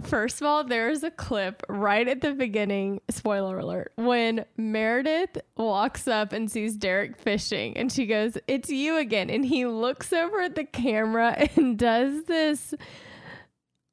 First 0.05 0.41
of 0.41 0.47
all, 0.47 0.63
there's 0.63 1.03
a 1.03 1.11
clip 1.11 1.63
right 1.67 2.07
at 2.07 2.21
the 2.21 2.33
beginning, 2.33 3.01
spoiler 3.09 3.57
alert, 3.59 3.91
when 3.95 4.45
Meredith 4.55 5.37
walks 5.57 6.07
up 6.07 6.31
and 6.31 6.49
sees 6.49 6.75
Derek 6.75 7.17
fishing 7.17 7.75
and 7.77 7.91
she 7.91 8.05
goes, 8.05 8.37
It's 8.47 8.69
you 8.69 8.97
again. 8.97 9.29
And 9.29 9.45
he 9.45 9.65
looks 9.65 10.13
over 10.13 10.41
at 10.41 10.55
the 10.55 10.63
camera 10.63 11.47
and 11.55 11.77
does 11.77 12.25
this 12.25 12.73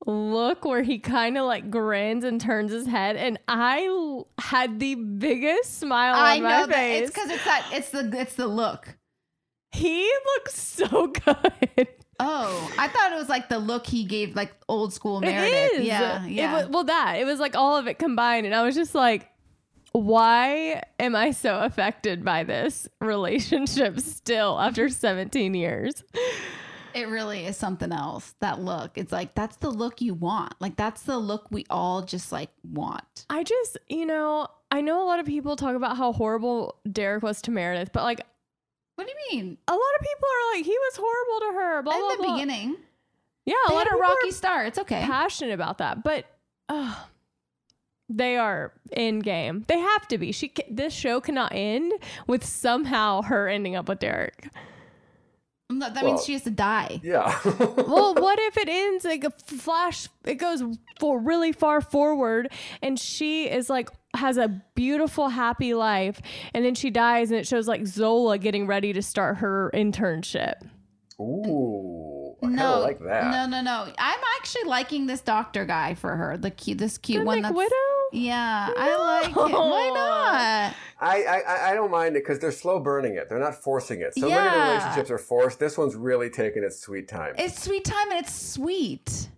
look 0.07 0.65
where 0.65 0.83
he 0.83 0.99
kind 0.99 1.39
of 1.39 1.47
like 1.47 1.71
grins 1.71 2.25
and 2.25 2.41
turns 2.41 2.73
his 2.73 2.87
head. 2.87 3.17
And 3.17 3.39
I 3.49 3.87
l- 3.87 4.29
had 4.39 4.79
the 4.81 4.95
biggest 4.97 5.79
smile 5.79 6.15
I 6.15 6.37
on 6.37 6.43
know 6.43 6.49
my 6.49 6.67
that 6.67 6.75
face. 6.75 7.03
it's 7.03 7.11
because 7.15 7.31
it's 7.31 7.45
that 7.45 7.67
it's 7.73 7.89
the 7.91 8.21
it's 8.21 8.35
the 8.35 8.47
look. 8.49 8.97
he 9.71 10.13
looks 10.37 10.55
so 10.61 11.07
good. 11.25 11.89
Oh, 12.21 12.73
I 12.79 12.87
thought 12.89 13.13
it 13.13 13.17
was 13.17 13.29
like 13.29 13.49
the 13.49 13.59
look 13.59 13.87
he 13.87 14.05
gave, 14.05 14.37
like 14.37 14.53
old 14.69 14.93
school 14.93 15.21
Meredith. 15.21 15.81
is. 15.81 15.85
Yeah, 15.87 16.25
It 16.25 16.31
yeah. 16.31 16.55
was, 16.55 16.69
well, 16.69 16.85
that 16.85 17.15
it 17.19 17.25
was 17.25 17.41
like 17.41 17.57
all 17.57 17.77
of 17.77 17.89
it 17.89 17.99
combined, 17.99 18.47
and 18.47 18.55
I 18.55 18.63
was 18.63 18.77
just 18.77 18.95
like, 18.95 19.29
why 19.91 20.83
am 21.01 21.17
I 21.17 21.33
so 21.33 21.59
affected 21.61 22.25
by 22.25 22.45
this 22.45 22.87
relationship 23.01 23.99
still 24.01 24.59
after 24.61 24.89
17 24.89 25.55
years? 25.55 26.05
It 26.95 27.09
really 27.09 27.47
is 27.47 27.57
something 27.57 27.93
else. 27.93 28.35
That 28.41 28.61
look. 28.61 28.97
It's 28.99 29.13
like 29.13 29.35
that's 29.35 29.57
the 29.57 29.71
look 29.71 30.01
you 30.01 30.15
want. 30.15 30.55
Like 30.61 30.77
that's 30.77 31.03
the 31.03 31.19
look 31.19 31.47
we 31.51 31.65
all 31.71 32.03
just 32.03 32.33
like 32.33 32.51
want. 32.65 33.27
I 33.31 33.43
just, 33.45 33.79
you 33.89 34.07
know, 34.07 34.47
I 34.71 34.81
know 34.81 35.03
a 35.03 35.07
lot 35.07 35.19
of 35.21 35.27
people 35.27 35.57
talk 35.57 35.75
about 35.77 35.97
how 35.97 36.13
horrible 36.13 36.77
Derek 36.91 37.23
was 37.23 37.43
to 37.43 37.51
Meredith, 37.51 37.93
but 37.93 38.03
like 38.05 38.21
What 38.97 39.07
do 39.07 39.13
you 39.13 39.37
mean? 39.43 39.59
a 39.69 39.73
lot 39.73 39.81
of 39.99 40.07
people 40.07 40.29
are 40.29 40.57
like, 40.57 40.65
he 40.65 40.77
was 40.79 40.97
horrible 40.97 41.41
to 41.41 41.59
her. 41.61 41.83
Blah 41.83 41.95
In 41.95 42.01
blah 42.01 42.11
the 42.11 42.17
blah. 42.23 42.33
beginning, 42.35 42.77
yeah, 43.47 43.55
a 43.67 43.69
they 43.71 43.75
lot 43.75 43.87
had 43.87 43.87
of 43.89 43.93
a 43.93 43.97
people 43.97 44.11
rocky 44.11 44.29
are 44.29 44.33
start. 44.33 44.67
It's 44.69 44.79
okay. 44.79 45.01
passionate 45.03 45.53
about 45.55 45.79
that, 45.79 46.03
but. 46.05 46.27
Uh, 46.69 46.95
they 48.15 48.37
are 48.37 48.73
in 48.91 49.21
game. 49.21 49.65
They 49.69 49.79
have 49.79 50.07
to 50.09 50.19
be. 50.19 50.33
She. 50.33 50.49
ca- 50.49 50.67
This 50.71 50.93
show 50.93 51.21
cannot 51.21 51.53
end 51.55 51.93
with 52.27 52.45
somehow 52.45 53.23
her 53.23 53.49
ending 53.49 53.75
up 53.75 53.89
with 53.89 54.01
Derek. 54.01 54.49
That 55.81 55.95
that 55.95 56.05
Well, 56.05 56.15
means 56.15 56.25
she 56.25 56.33
has 56.35 56.43
to 56.43 56.51
die. 56.51 57.01
Yeah. 57.03 57.39
well, 57.45 58.15
what 58.15 58.39
if 58.39 58.57
it 58.57 58.69
ends 58.69 59.05
like 59.05 59.25
a 59.25 59.31
flash? 59.31 60.09
It 60.25 60.35
goes 60.37 60.63
for 61.01 61.19
really 61.19 61.53
far 61.53 61.81
forward, 61.81 62.53
and 62.83 62.99
she 62.99 63.49
is 63.49 63.69
like 63.71 63.91
has 64.15 64.37
a 64.37 64.63
beautiful, 64.75 65.29
happy 65.29 65.75
life, 65.75 66.21
and 66.55 66.65
then 66.65 66.75
she 66.75 66.91
dies, 66.91 67.31
and 67.31 67.41
it 67.41 67.47
shows 67.47 67.67
like 67.67 67.87
Zola 67.87 68.39
getting 68.39 68.67
ready 68.67 68.93
to 68.93 69.03
start 69.03 69.39
her 69.39 69.71
internship. 69.75 70.55
Ooh, 71.21 72.12
I 72.43 72.47
No, 72.49 72.81
like 72.81 72.99
that. 73.01 73.31
no, 73.31 73.47
no, 73.47 73.63
no. 73.63 73.93
I'm 73.99 74.21
actually 74.39 74.65
liking 74.65 75.07
this 75.07 75.21
doctor 75.21 75.65
guy 75.65 75.95
for 75.95 76.17
her. 76.17 76.37
The 76.37 76.51
cute, 76.51 76.79
this 76.79 76.99
cute 76.99 77.21
The 77.21 77.25
one. 77.27 77.37
Nick 77.37 77.43
that's, 77.45 77.55
Widow? 77.57 77.71
Yeah, 78.13 78.71
I 78.77 78.97
like 78.97 79.31
it. 79.31 79.37
Why 79.37 79.91
not? 79.95 80.75
I, 81.01 81.23
I 81.25 81.41
I- 81.41 81.71
I 81.71 81.75
don't 81.75 81.91
mind 81.91 82.17
it 82.17 82.25
because 82.25 82.39
they're 82.41 82.51
slow 82.53 82.79
burning 82.81 83.15
it. 83.17 83.29
They're 83.29 83.39
not 83.39 83.55
forcing 83.63 84.01
it. 84.01 84.15
So 84.15 84.23
many 84.29 84.33
Yeah. 84.33 84.71
relationships 84.73 85.11
are 85.11 85.19
forced. 85.19 85.59
This 85.61 85.79
one's 85.79 85.95
really 85.97 86.29
taking 86.31 86.63
its 86.65 86.81
sweet 86.81 87.09
time. 87.09 87.35
It's 87.39 87.63
sweet 87.63 87.85
time 87.85 88.11
and 88.11 88.21
it's 88.21 88.35
sweet. 88.35 89.29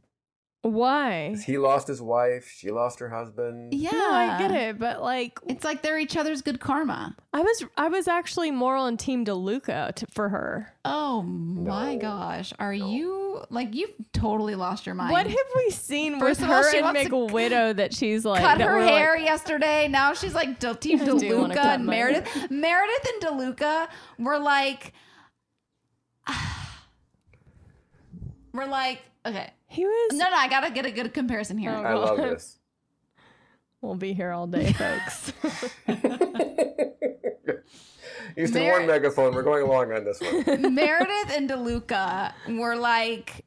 Why? 0.66 1.36
he 1.44 1.58
lost 1.58 1.86
his 1.88 2.00
wife. 2.00 2.48
She 2.56 2.70
lost 2.70 2.98
her 3.00 3.10
husband. 3.10 3.74
Yeah, 3.74 3.90
No, 3.92 4.12
I 4.12 4.38
get 4.38 4.50
it, 4.50 4.78
but 4.78 5.02
like 5.02 5.38
It's 5.46 5.62
like 5.62 5.82
they're 5.82 5.98
each 5.98 6.16
other's 6.16 6.40
good 6.40 6.58
karma. 6.58 7.14
I 7.34 7.40
was, 7.42 7.64
I 7.76 7.88
was 7.88 8.08
actually 8.08 8.50
more 8.50 8.74
on 8.74 8.96
Team 8.96 9.26
DeLuca 9.26 9.94
to, 9.94 10.06
for 10.06 10.30
her. 10.30 10.72
Oh 10.84 11.20
my 11.22 11.94
No. 11.96 12.00
gosh, 12.00 12.52
are 12.58 12.72
you 12.72 13.42
like 13.50 13.74
you've 13.74 13.92
totally 14.14 14.54
lost 14.54 14.86
your 14.86 14.94
mind? 14.94 15.12
What 15.12 15.26
have 15.26 15.36
we 15.56 15.70
seen 15.70 16.18
First 16.18 16.40
with 16.40 16.48
of 16.48 16.54
all, 16.54 16.62
her 16.62 16.70
she 16.70 16.78
and 16.78 16.84
wants 16.86 17.02
to 17.02 17.10
McWidow 17.10 17.76
that 17.76 17.92
she's 17.92 18.24
like 18.24 18.40
cut 18.40 18.60
her 18.62 18.76
we're 18.76 18.80
like- 18.86 18.90
hair 18.94 19.16
yesterday. 19.18 19.86
Now 19.88 20.14
she's 20.14 20.34
like 20.34 20.60
De- 20.60 20.74
Team 20.76 21.00
I 21.02 21.04
DeLuca 21.04 21.56
and 21.56 21.84
my- 21.84 21.90
Meredith. 21.92 22.50
Meredith 22.50 23.06
and 23.12 23.22
DeLuca 23.22 23.88
were 24.18 24.38
like, 24.38 24.92
we're 28.52 28.66
like, 28.66 29.02
okay. 29.26 29.50
He 29.68 29.84
was. 29.84 30.12
No, 30.14 30.28
no, 30.30 30.36
I 30.36 30.48
gotta 30.48 30.70
get 30.70 30.86
a 30.86 30.90
good 30.90 31.12
comparison 31.14 31.58
here. 31.58 31.70
Oh, 31.70 31.82
I 31.82 31.94
love 31.94 32.16
this. 32.18 32.58
We'll 33.80 33.94
be 33.96 34.14
here 34.14 34.30
all 34.30 34.46
day, 34.46 34.72
folks. 34.72 35.32
Houston, 38.36 38.62
Mer- 38.62 38.78
one 38.78 38.86
megaphone. 38.86 39.34
We're 39.34 39.42
going 39.42 39.62
along 39.62 39.92
on 39.92 40.04
this 40.04 40.20
one. 40.20 40.74
Meredith 40.74 41.36
and 41.36 41.48
DeLuca 41.48 42.32
were 42.58 42.76
like, 42.76 43.44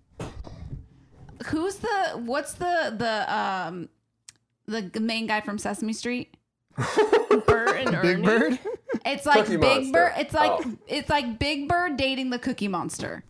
who's 1.47 1.75
the 1.77 2.21
what's 2.25 2.53
the 2.53 2.95
the 2.97 3.35
um 3.35 3.89
the 4.67 4.99
main 4.99 5.27
guy 5.27 5.41
from 5.41 5.57
Sesame 5.57 5.93
Street? 5.93 6.35
Bert 7.47 7.69
and 7.77 7.95
Ernie. 7.95 8.15
Big 8.15 8.23
Bird? 8.23 8.59
It's 9.05 9.25
like 9.25 9.45
Cookie 9.45 9.57
Big 9.57 9.61
Monster. 9.61 9.91
Bird. 9.91 10.13
It's 10.17 10.33
like 10.33 10.51
Oh. 10.51 10.77
it's 10.87 11.09
like 11.09 11.39
Big 11.39 11.67
Bird 11.67 11.97
dating 11.97 12.29
the 12.29 12.39
Cookie 12.39 12.67
Monster. 12.67 13.23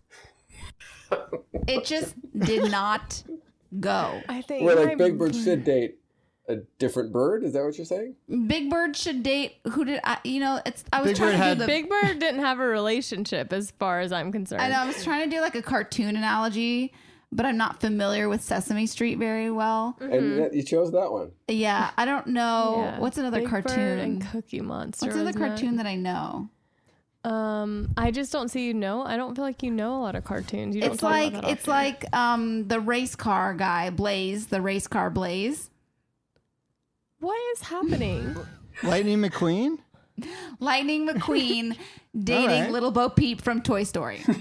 it 1.68 1.86
just 1.86 2.16
did 2.38 2.72
not 2.72 3.24
go. 3.80 4.22
I 4.28 4.42
think. 4.42 4.66
Where 4.66 4.76
my- 4.76 4.84
like 4.84 4.98
Big 4.98 5.18
Bird 5.18 5.36
should 5.36 5.64
date 5.64 6.00
a 6.50 6.58
different 6.80 7.12
bird. 7.12 7.44
Is 7.44 7.54
that 7.54 7.64
what 7.64 7.78
you're 7.78 7.86
saying? 7.86 8.16
Big 8.48 8.70
Bird 8.70 8.96
should 8.96 9.24
date 9.24 9.56
who 9.72 9.86
did 9.86 10.00
I? 10.04 10.18
You 10.24 10.40
know, 10.40 10.62
it's 10.66 10.84
I 10.94 11.02
was 11.02 11.12
Big 11.12 11.18
trying 11.18 11.32
Bird 11.32 11.38
to 11.38 11.44
had- 11.44 11.58
do 11.58 11.60
the. 11.62 11.68
Big 11.68 11.90
Bird 11.90 12.20
didn't 12.20 12.42
have 12.42 12.60
a 12.60 12.68
relationship, 12.68 13.52
as 13.52 13.72
far 13.72 14.00
as 14.00 14.12
I'm 14.12 14.32
concerned. 14.32 14.62
I 14.62 14.70
know 14.70 14.78
I 14.80 14.86
was 14.86 15.04
trying 15.04 15.30
to 15.30 15.36
do 15.36 15.42
like 15.42 15.56
a 15.56 15.62
cartoon 15.62 16.16
analogy 16.16 16.94
but 17.32 17.46
I'm 17.46 17.58
not 17.58 17.82
familiar 17.82 18.30
with 18.30 18.42
Sesame 18.42 18.86
Street 18.86 19.18
very 19.18 19.52
well. 19.52 19.98
And 20.00 20.12
mm-hmm. 20.12 20.56
you 20.56 20.64
chose 20.64 20.92
that 20.94 21.12
one. 21.12 21.32
Yeah, 21.48 21.92
I 21.98 22.06
don't 22.06 22.28
know 22.28 22.76
Yeah. 22.78 23.00
what's 23.00 23.18
another 23.18 23.42
Big 23.42 23.50
Bird 23.50 23.66
cartoon. 23.66 24.00
and 24.00 24.32
Cookie 24.32 24.62
Monster. 24.62 25.08
What's 25.08 25.16
another 25.16 25.32
wasn't 25.32 25.44
it? 25.44 25.48
cartoon 25.48 25.76
that 25.78 25.86
I 25.86 25.96
know? 25.96 26.50
Um, 27.30 27.90
I 27.98 28.12
just 28.12 28.32
don't 28.32 28.50
see 28.50 28.66
you 28.66 28.74
know. 28.74 29.04
I 29.04 29.18
don't 29.18 29.36
feel 29.36 29.44
like 29.44 29.62
you 29.62 29.72
know 29.72 29.96
a 29.98 30.02
lot 30.02 30.16
of 30.16 30.24
cartoons. 30.24 30.76
You 30.76 30.82
don't 30.82 30.94
It's 30.94 31.04
like 31.04 31.34
it's 31.34 31.68
often. 31.68 31.74
like 31.74 32.14
um 32.16 32.68
the 32.68 32.80
race 32.80 33.16
car 33.16 33.54
guy 33.54 33.90
Blaze, 33.90 34.48
the 34.48 34.62
race 34.62 34.88
car 34.88 35.10
Blaze. 35.10 35.70
what 37.20 37.38
is 37.54 37.62
happening? 37.64 38.36
Lightning 38.84 39.20
McQueen. 39.20 39.80
Lightning 40.60 41.08
McQueen 41.08 41.76
dating 42.18 42.48
right. 42.64 42.72
Little 42.72 42.92
Bo 42.92 43.10
Peep 43.10 43.42
from 43.42 43.62
Toy 43.62 43.84
Story. 43.84 44.22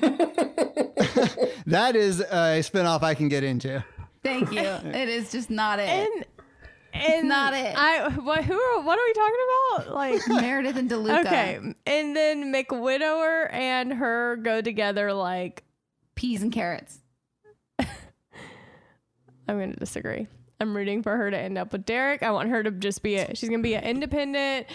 That 1.67 1.97
is 1.97 2.21
a 2.21 2.61
spinoff 2.63 3.03
I 3.03 3.15
can 3.15 3.29
get 3.29 3.43
into. 3.43 3.85
Thank 4.23 4.53
you. 4.53 4.61
It 4.61 5.09
is 5.09 5.33
just 5.33 5.51
not 5.51 5.81
it. 5.81 5.89
and 5.89 6.25
and 6.97 7.29
not 7.29 7.55
it. 7.55 7.75
I 7.77 8.09
what 8.09 8.45
who 8.45 8.59
are 8.59 8.81
what 8.83 8.99
are 8.99 9.05
we 9.05 9.13
talking 9.13 9.37
about? 9.45 9.95
Like 9.95 10.21
Meredith 10.29 10.77
and 10.77 10.91
DeLuca. 10.91 11.27
okay, 11.27 11.61
and 11.87 12.17
then 12.17 12.53
McWidower 12.53 13.53
and 13.53 13.93
her 13.93 14.37
go 14.37 14.61
together. 14.61 15.13
Like 15.13 15.65
Peas 16.15 16.43
and 16.43 16.53
carrots. 16.53 16.99
I'm 17.79 17.87
going 19.47 19.73
to 19.73 19.79
disagree. 19.79 20.27
I'm 20.59 20.75
rooting 20.75 21.03
for 21.03 21.17
her 21.17 21.31
to 21.31 21.39
end 21.39 21.59
up 21.59 21.73
with 21.73 21.85
Derek. 21.85 22.23
I 22.23 22.31
want 22.31 22.49
her 22.49 22.63
to 22.63 22.71
just 22.71 23.03
be 23.03 23.17
a, 23.17 23.35
she's 23.35 23.51
going 23.51 23.61
to 23.61 23.63
be 23.63 23.75
an 23.75 23.85
independent, 23.85 24.67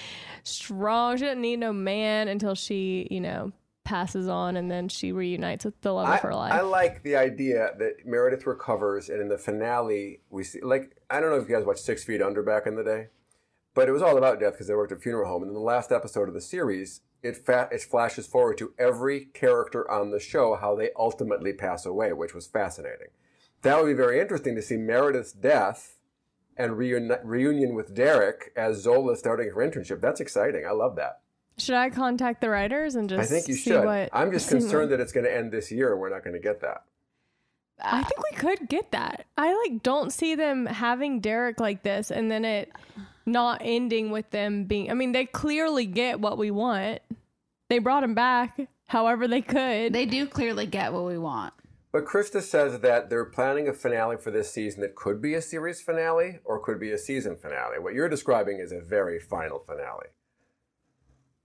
strong. 0.44 1.18
She 1.18 1.24
doesn't 1.24 1.42
need 1.42 1.58
no 1.58 1.74
man 1.74 2.28
until 2.28 2.54
she, 2.54 3.08
you 3.10 3.20
know, 3.20 3.52
passes 3.84 4.28
on 4.28 4.56
and 4.58 4.70
then 4.70 4.88
she 4.88 5.12
reunites 5.12 5.66
with 5.66 5.80
the 5.82 5.92
love 5.92 6.08
I, 6.08 6.16
of 6.16 6.22
her 6.22 6.36
life. 6.36 6.54
I 6.54 6.62
like 6.62 7.02
the 7.02 7.16
idea 7.16 7.72
that 7.80 8.06
Meredith 8.06 8.46
recovers, 8.46 9.10
and 9.10 9.20
in 9.20 9.28
the 9.28 9.38
finale, 9.38 10.22
we 10.30 10.44
see 10.44 10.62
like 10.62 10.96
I 11.12 11.20
don't 11.20 11.30
know 11.30 11.38
if 11.38 11.50
you 11.50 11.56
guys 11.56 11.66
watched 11.66 11.82
Six 11.84 12.04
Feet 12.04 12.22
Under 12.22 12.42
back 12.42 12.66
in 12.66 12.76
the 12.76 12.84
day, 12.84 13.08
but 13.74 13.88
it 13.90 13.92
was 13.92 14.02
all 14.02 14.18
about 14.18 14.40
death 14.40 14.54
because 14.54 14.68
they 14.68 14.74
worked 14.76 14.92
at 14.92 15.00
a 15.00 15.02
funeral 15.02 15.28
home. 15.30 15.44
And 15.44 15.50
in 15.50 15.54
the 15.56 15.60
last 15.60 15.92
episode 15.92 16.28
of 16.28 16.34
the 16.34 16.42
series, 16.42 17.02
it 17.22 17.38
fa- 17.38 17.70
it 17.72 17.82
flashes 17.82 18.26
forward 18.28 18.58
to 18.60 18.74
every 18.80 19.26
character 19.34 19.90
on 19.90 20.12
the 20.12 20.20
show 20.20 20.56
how 20.56 20.76
they 20.76 20.90
ultimately 20.98 21.54
pass 21.54 21.86
away, 21.86 22.14
which 22.14 22.34
was 22.34 22.48
fascinating. 22.48 23.10
That 23.62 23.78
would 23.80 23.88
be 23.88 23.94
very 23.94 24.20
interesting 24.20 24.56
to 24.56 24.62
see 24.62 24.78
Meredith's 24.78 25.32
death 25.34 25.98
and 26.58 26.72
reuni- 26.74 27.20
reunion 27.24 27.76
with 27.76 27.94
Derek 27.94 28.52
as 28.56 28.82
Zola 28.82 29.16
starting 29.16 29.50
her 29.52 29.56
internship. 29.62 30.02
That's 30.02 30.20
exciting. 30.20 30.66
I 30.66 30.72
love 30.72 30.96
that. 30.96 31.20
Should 31.58 31.76
I 31.76 31.90
contact 31.90 32.42
the 32.42 32.50
writers 32.50 32.96
and 32.96 33.08
just 33.10 33.22
I 33.22 33.26
think 33.26 33.48
you 33.48 33.56
should. 33.56 33.86
what 33.86 34.10
I'm 34.14 34.32
just 34.32 34.48
see 34.50 34.56
what- 34.56 34.62
concerned 34.62 34.92
that 34.92 35.00
it's 35.00 35.12
going 35.12 35.26
to 35.26 35.36
end 35.36 35.52
this 35.52 35.72
year 35.72 35.92
and 35.92 36.02
we're 36.02 36.10
not 36.10 36.24
going 36.24 36.34
to 36.34 36.40
get 36.40 36.62
that. 36.62 36.86
I 37.84 38.04
think 38.04 38.22
we 38.32 38.38
could 38.38 38.70
get 38.70 38.92
that. 38.92 39.26
I 39.38 39.54
like 39.64 39.84
don't 39.84 40.12
see 40.12 40.36
them 40.36 40.66
having 40.66 41.20
Derek 41.20 41.60
like 41.60 41.84
this 41.84 42.12
and 42.12 42.30
then 42.30 42.46
it 42.46 42.72
not 43.26 43.62
ending 43.64 44.12
with 44.12 44.30
them 44.32 44.66
being 44.66 44.92
I 44.92 44.94
mean, 44.94 45.12
they 45.12 45.26
clearly 45.26 45.86
get 45.86 46.20
what 46.20 46.38
we 46.38 46.52
want. 46.52 47.02
They 47.70 47.80
brought 47.80 48.04
him 48.04 48.16
back 48.16 48.60
however 48.88 49.28
they 49.28 49.42
could. 49.42 49.94
They 49.94 50.06
do 50.06 50.28
clearly 50.28 50.66
get 50.66 50.94
what 50.94 51.06
we 51.06 51.18
want. 51.18 51.54
But 51.92 52.06
Krista 52.06 52.42
says 52.42 52.80
that 52.80 53.10
they're 53.10 53.26
planning 53.26 53.68
a 53.68 53.74
finale 53.74 54.16
for 54.18 54.32
this 54.32 54.52
season 54.52 54.82
that 54.82 54.96
could 54.96 55.22
be 55.22 55.34
a 55.34 55.42
series 55.42 55.82
finale 55.82 56.40
or 56.46 56.64
could 56.64 56.80
be 56.80 56.92
a 56.92 56.98
season 56.98 57.36
finale. 57.36 57.80
What 57.80 57.94
you're 57.94 58.08
describing 58.08 58.60
is 58.60 58.72
a 58.72 58.80
very 58.80 59.20
final 59.20 59.60
finale. 59.60 60.08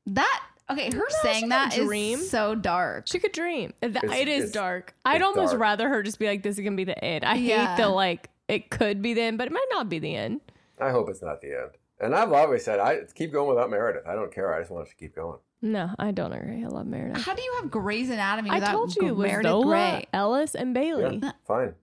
That 0.07 0.43
okay, 0.71 0.91
her 0.91 1.05
she 1.11 1.17
saying 1.23 1.43
could 1.45 1.51
that 1.53 1.77
is 1.79 1.87
dream. 1.87 2.19
so 2.19 2.55
dark. 2.55 3.07
She 3.09 3.19
could 3.19 3.33
dream. 3.33 3.73
Th- 3.83 3.97
It's- 3.97 4.19
it 4.19 4.29
is 4.29 4.37
it's- 4.45 4.53
dark. 4.53 4.95
I'd 5.05 5.23
almost 5.23 5.53
dark. 5.53 5.61
rather 5.61 5.89
her 5.89 6.03
just 6.03 6.19
be 6.19 6.27
like, 6.27 6.43
"This 6.43 6.59
is 6.59 6.65
gonna 6.65 6.77
be 6.77 6.85
the 6.85 7.03
end." 7.05 7.25
I 7.25 7.35
Yeah. 7.35 7.77
hate 7.77 7.83
the 7.83 7.89
like. 7.89 8.29
It 8.49 8.71
could 8.71 9.03
be 9.03 9.15
the 9.15 9.23
end, 9.23 9.39
but 9.39 9.47
it 9.49 9.53
might 9.53 9.67
not 9.71 9.89
be 9.89 9.99
the 9.99 10.15
end. 10.15 10.41
I 10.81 10.91
hope 10.91 11.09
it's 11.11 11.23
not 11.23 11.41
the 11.41 11.49
end. 11.53 11.71
And 11.99 12.15
I've 12.15 12.33
always 12.33 12.63
said, 12.65 12.79
I 12.79 13.01
keep 13.15 13.33
going 13.33 13.49
without 13.49 13.71
Meredith. 13.71 14.07
I 14.07 14.15
don't 14.15 14.31
care. 14.33 14.55
I 14.55 14.59
just 14.61 14.71
want 14.71 14.85
us 14.85 14.91
to 14.91 14.97
keep 14.97 15.17
going. 15.17 15.39
No, 15.63 15.91
I 15.99 16.11
don't 16.11 16.33
agree. 16.33 16.63
I 16.63 16.69
love 16.69 16.87
Meredith. 16.87 17.25
How 17.25 17.35
do 17.35 17.43
you 17.43 17.55
have 17.61 17.71
Grey's 17.71 18.11
Anatomy 18.11 18.51
I 18.51 18.57
without 18.57 18.73
told 18.73 18.95
you 18.97 19.15
Meredith 19.17 19.51
Zola, 19.51 19.67
Grey? 19.67 20.07
Ellis, 20.13 20.55
and 20.55 20.75
Bailey. 20.75 21.21
Yeah, 21.23 21.33
fine. 21.47 21.75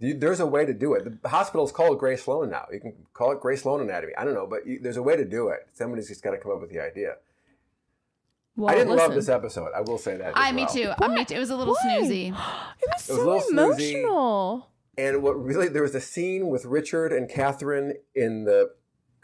You, 0.00 0.18
there's 0.18 0.40
a 0.40 0.46
way 0.46 0.66
to 0.66 0.74
do 0.74 0.94
it. 0.94 1.22
The 1.22 1.28
hospital's 1.28 1.70
called 1.72 1.98
Grey 1.98 2.16
Sloan 2.16 2.50
now. 2.50 2.66
You 2.72 2.80
can 2.80 2.92
call 3.12 3.32
it 3.32 3.40
Grey 3.40 3.56
Sloan 3.56 3.80
Anatomy. 3.80 4.12
I 4.18 4.24
don't 4.24 4.34
know, 4.34 4.46
but 4.46 4.66
you, 4.66 4.80
there's 4.82 4.96
a 4.96 5.02
way 5.02 5.16
to 5.16 5.24
do 5.24 5.48
it. 5.48 5.68
Somebody's 5.72 6.08
just 6.08 6.22
got 6.22 6.32
to 6.32 6.38
come 6.38 6.52
up 6.52 6.60
with 6.60 6.70
the 6.70 6.80
idea. 6.80 7.14
Well, 8.56 8.72
I 8.72 8.78
didn't 8.78 8.96
love 8.96 9.14
this 9.14 9.28
episode. 9.28 9.70
I 9.74 9.80
will 9.80 9.98
say 9.98 10.16
that. 10.16 10.28
as 10.28 10.32
I 10.36 10.52
me 10.52 10.62
well. 10.64 10.72
too. 10.74 10.92
I 10.98 11.08
me 11.08 11.24
too. 11.24 11.34
It 11.34 11.38
was 11.40 11.50
a 11.50 11.56
little 11.56 11.74
Why? 11.74 11.98
snoozy. 12.00 12.28
It 12.30 12.34
was 12.34 12.40
It 12.82 12.88
was 12.88 13.02
so 13.04 13.14
a 13.14 13.16
little 13.24 13.40
snoozy. 13.76 13.92
emotional. 13.94 14.68
And 14.96 15.22
what 15.22 15.32
really 15.42 15.68
there 15.68 15.82
was 15.82 15.94
a 15.94 16.00
scene 16.00 16.48
with 16.48 16.64
Richard 16.64 17.12
and 17.12 17.28
Catherine 17.28 17.94
in 18.14 18.44
the 18.44 18.70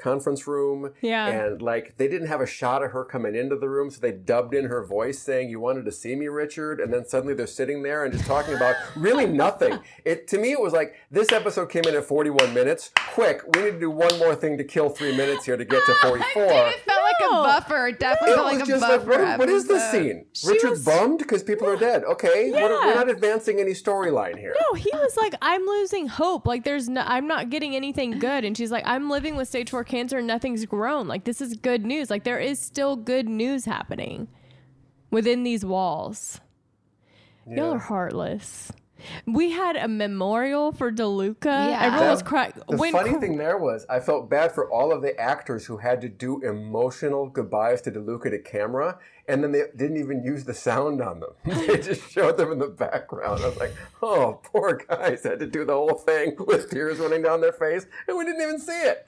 conference 0.01 0.47
room. 0.47 0.93
Yeah. 1.01 1.27
And 1.27 1.63
like 1.63 1.97
they 1.97 2.09
didn't 2.09 2.29
have 2.29 2.41
a 2.41 2.47
shot 2.47 2.83
of 2.83 2.93
her 2.93 3.05
coming 3.05 3.35
into 3.35 3.57
the 3.57 3.69
room, 3.69 3.91
so 3.91 4.01
they 4.01 4.13
dubbed 4.13 4.55
in 4.55 4.67
her 4.67 4.85
voice 4.85 5.19
saying, 5.19 5.51
You 5.51 5.61
wanted 5.61 5.85
to 5.85 5.93
see 5.93 6.15
me, 6.15 6.29
Richard? 6.29 6.81
And 6.81 6.93
then 6.93 7.07
suddenly 7.07 7.35
they're 7.35 7.47
sitting 7.47 7.83
there 7.83 8.05
and 8.05 8.13
just 8.13 8.27
talking 8.27 8.55
about 8.55 8.77
really 8.97 9.27
nothing. 9.27 9.79
It 10.05 10.29
to 10.29 10.39
me 10.39 10.53
it 10.53 10.61
was 10.61 10.73
like 10.73 10.95
this 11.11 11.33
episode 11.33 11.71
came 11.71 11.85
in 11.85 11.95
at 11.95 12.05
41 12.05 12.53
minutes. 12.55 12.91
Quick, 13.13 13.43
we 13.55 13.63
need 13.63 13.73
to 13.73 13.81
do 13.81 13.91
one 13.91 14.19
more 14.19 14.35
thing 14.35 14.59
to 14.59 14.65
kill 14.65 14.89
three 14.89 15.17
minutes 15.17 15.45
here 15.45 15.57
to 15.57 15.65
get 15.65 15.85
to 15.87 15.95
44. 16.03 16.73
It 17.21 17.31
like 17.31 17.41
a 17.57 17.61
buffer. 17.61 17.87
It 17.89 18.01
definitely 18.01 18.33
It 18.33 18.35
felt 18.37 18.47
like 18.55 18.63
a 18.63 18.67
just 18.67 18.81
buffer. 18.81 19.11
like, 19.11 19.21
what, 19.21 19.39
what 19.41 19.49
is 19.49 19.67
this 19.69 19.83
episode. 19.83 20.03
scene? 20.03 20.27
She 20.33 20.49
Richard's 20.49 20.71
was- 20.71 20.85
bummed 20.85 21.19
because 21.19 21.43
people 21.43 21.69
are 21.69 21.77
dead. 21.77 22.05
Okay, 22.05 22.51
we're, 22.51 22.63
we're 22.69 22.87
Yeah. 22.89 22.95
not 22.95 23.09
advancing 23.09 23.61
any 23.61 23.73
storyline 23.73 24.39
here. 24.39 24.55
No, 24.61 24.75
he 24.75 24.91
was 24.95 25.17
like, 25.17 25.35
I'm 25.43 25.63
losing 25.67 26.09
hope. 26.09 26.47
Like, 26.47 26.65
there's 26.65 26.89
no, 26.89 27.03
I'm 27.07 27.27
not 27.27 27.51
getting 27.51 27.77
anything 27.77 28.19
good. 28.19 28.45
And 28.45 28.57
she's 28.57 28.71
like, 28.71 28.85
I'm 28.87 29.09
living 29.11 29.37
with 29.37 29.49
stage 29.49 29.71
four 29.71 29.85
cancer 29.85 30.19
and 30.19 30.27
nothing's 30.27 30.65
grown. 30.67 31.07
Like, 31.09 31.25
this 31.25 31.41
is 31.41 31.55
good 31.55 31.85
news. 31.85 32.11
Like, 32.11 32.25
there 32.25 32.39
is 32.41 32.59
still 32.59 32.97
good 32.97 33.29
news 33.29 33.65
happening 33.65 34.29
within 35.11 35.43
these 35.43 35.65
walls. 35.65 36.41
Y'all 37.47 37.73
are 37.75 37.79
heartless. 37.79 38.71
We 39.27 39.51
had 39.51 39.77
a 39.77 39.89
memorial 39.89 40.73
for 40.73 40.91
DeLuca. 40.91 41.45
Yeah. 41.45 41.81
Everyone 41.83 42.11
was 42.11 42.23
crying. 42.23 42.53
The 42.69 42.77
When 42.77 42.93
funny 42.93 43.13
cr- 43.13 43.21
thing 43.21 43.37
there 43.37 43.59
was, 43.59 43.87
I 43.89 44.01
felt 44.01 44.29
bad 44.31 44.53
for 44.53 44.71
all 44.71 44.93
of 44.93 45.03
the 45.03 45.19
actors 45.19 45.67
who 45.67 45.79
had 45.79 46.01
to 46.03 46.09
do 46.09 46.41
emotional 46.43 47.29
goodbyes 47.29 47.81
to 47.83 47.91
DeLuca 47.91 48.31
to 48.31 48.39
camera, 48.39 48.99
and 49.31 49.43
then 49.43 49.53
they 49.53 49.63
didn't 49.77 49.97
even 49.99 50.23
use 50.23 50.45
the 50.45 50.55
sound 50.55 51.01
on 51.01 51.21
them. 51.21 51.31
they 51.67 51.79
just 51.79 52.11
showed 52.11 52.37
them 52.37 52.53
in 52.53 52.59
the 52.59 52.67
background. 52.69 53.43
I 53.43 53.47
was 53.49 53.57
like, 53.57 53.75
oh, 54.03 54.41
poor 54.43 54.75
guys 54.89 55.23
had 55.23 55.39
to 55.41 55.47
do 55.47 55.65
the 55.65 55.73
whole 55.75 55.95
thing 55.95 56.37
with 56.39 56.71
tears 56.71 56.99
running 56.99 57.23
down 57.23 57.41
their 57.41 57.53
face, 57.53 57.87
and 58.09 58.17
we 58.19 58.25
didn't 58.25 58.43
even 58.43 58.59
see 58.59 58.73
it. 58.73 59.07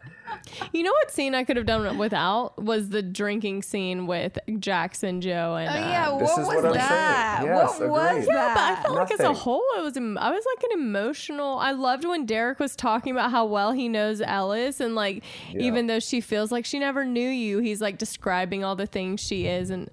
You 0.73 0.83
know 0.83 0.93
what 0.93 1.11
scene 1.11 1.35
I 1.35 1.45
could 1.45 1.57
have 1.57 1.67
done 1.67 1.99
without 1.99 2.63
was 2.63 2.89
the 2.89 3.03
drinking 3.03 3.63
scene 3.63 4.07
with 4.07 4.39
Jackson, 4.59 5.21
Joe, 5.21 5.57
and 5.57 5.69
Oh 5.69 5.73
uh, 5.73 5.91
yeah, 5.91 6.19
This 6.19 6.29
what 6.31 6.39
is 6.41 6.47
was 6.47 6.47
what 6.47 6.57
I'm 6.67 6.73
saying. 6.73 6.79
that? 6.79 7.41
Yes, 7.45 7.81
what 7.81 7.89
was 7.91 8.11
agreed. 8.17 8.27
Yeah, 8.35 8.55
but 8.55 8.61
I 8.61 8.75
that? 8.75 8.83
felt 8.83 8.95
like 8.97 9.13
as 9.13 9.21
a 9.21 9.33
whole, 9.35 9.65
it 9.79 9.83
was. 9.83 9.97
I 9.97 10.31
was 10.31 10.45
like 10.57 10.65
an 10.71 10.79
emotional. 10.81 11.59
I 11.59 11.73
loved 11.73 12.05
when 12.05 12.25
Derek 12.25 12.59
was 12.61 12.75
talking 12.77 13.13
about 13.13 13.31
how 13.31 13.45
well 13.45 13.73
he 13.73 13.89
knows 13.89 14.21
Ellis, 14.23 14.81
and 14.81 14.95
like 14.95 15.23
Yeah. 15.51 15.63
even 15.63 15.87
though 15.87 16.01
she 16.01 16.21
feels 16.21 16.51
like 16.53 16.65
she 16.65 16.79
never 16.79 17.05
knew 17.05 17.29
you, 17.29 17.59
he's 17.59 17.81
like 17.83 17.99
describing 17.99 18.65
all 18.65 18.77
the 18.77 18.87
things 18.87 19.21
she 19.21 19.47
is, 19.47 19.69
and 19.71 19.91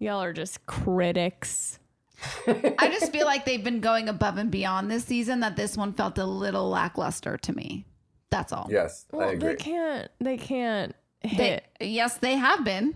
y'all 0.00 0.20
are 0.22 0.32
just 0.32 0.66
critics. 0.66 1.78
I 2.46 2.88
just 2.92 3.12
feel 3.12 3.24
like 3.26 3.44
they've 3.44 3.62
been 3.64 3.80
going 3.80 4.08
above 4.08 4.36
and 4.36 4.50
beyond 4.50 4.90
this 4.90 5.04
season. 5.04 5.40
That 5.40 5.54
this 5.56 5.76
one 5.76 5.92
felt 5.92 6.18
a 6.18 6.26
little 6.26 6.68
lackluster 6.68 7.36
to 7.38 7.52
me. 7.54 7.86
That's 8.30 8.52
all. 8.52 8.66
Yes, 8.70 9.06
I 9.12 9.16
Well, 9.16 9.28
agree. 9.30 9.48
they 9.50 9.56
can't. 9.56 10.10
They 10.20 10.36
can't 10.36 10.94
They, 11.22 11.28
hit. 11.28 11.64
yes, 11.80 12.18
they 12.18 12.34
have 12.36 12.64
been. 12.64 12.94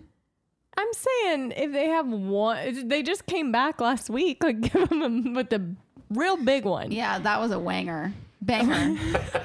I'm 0.77 0.93
saying 0.93 1.53
if 1.57 1.73
they 1.73 1.87
have 1.87 2.09
one, 2.09 2.89
they 2.89 3.03
just 3.03 3.27
came 3.27 3.51
back 3.53 3.81
last 3.81 4.11
week. 4.11 4.43
Like 4.43 4.61
give 4.73 4.89
them 4.89 5.03
a, 5.03 5.33
with 5.37 5.51
the 5.51 5.75
real 6.11 6.37
big 6.37 6.65
one, 6.65 6.91
Yeah, 6.93 7.19
that 7.21 7.41
was 7.41 7.51
a 7.53 7.57
wanger. 7.57 8.13
Banger. 8.43 8.99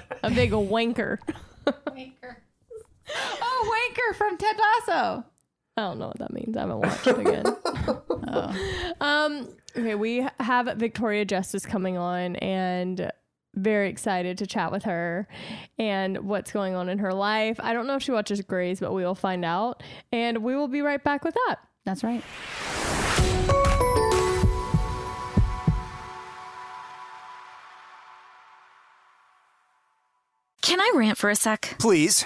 a 0.23 0.29
big 0.31 0.51
wanker. 0.51 1.19
wanker. 1.65 2.35
Oh, 3.41 3.91
wanker 3.95 4.15
from 4.15 4.37
Ted 4.37 4.55
Lasso. 4.87 5.23
I 5.79 5.87
don't 5.89 5.99
know 5.99 6.07
what 6.07 6.19
that 6.19 6.33
means. 6.33 6.57
I 6.57 6.61
haven't 6.61 6.79
watched 6.79 7.07
it 7.07 7.19
again. 7.19 7.45
Um. 9.01 9.47
Okay, 9.75 9.95
we 9.95 10.27
have 10.39 10.67
Victoria 10.77 11.25
Justice 11.25 11.65
coming 11.65 11.97
on, 11.97 12.35
and 12.37 13.11
very 13.55 13.89
excited 13.89 14.37
to 14.39 14.45
chat 14.45 14.71
with 14.71 14.83
her 14.83 15.27
and 15.79 16.19
what's 16.19 16.51
going 16.51 16.75
on 16.75 16.89
in 16.89 16.99
her 16.99 17.13
life. 17.13 17.59
I 17.61 17.73
don't 17.73 17.87
know 17.87 17.95
if 17.95 18.03
she 18.03 18.11
watches 18.11 18.41
Grey's, 18.41 18.79
but 18.79 18.93
we 18.93 19.03
will 19.03 19.15
find 19.15 19.43
out, 19.45 19.81
and 20.11 20.43
we 20.43 20.55
will 20.55 20.67
be 20.67 20.81
right 20.81 21.03
back 21.03 21.23
with 21.23 21.33
that. 21.33 21.57
That's 21.85 22.03
right. 22.03 22.23
Can 30.61 30.79
I 30.79 30.91
rant 30.93 31.17
for 31.17 31.29
a 31.29 31.35
sec? 31.35 31.77
Please. 31.79 32.25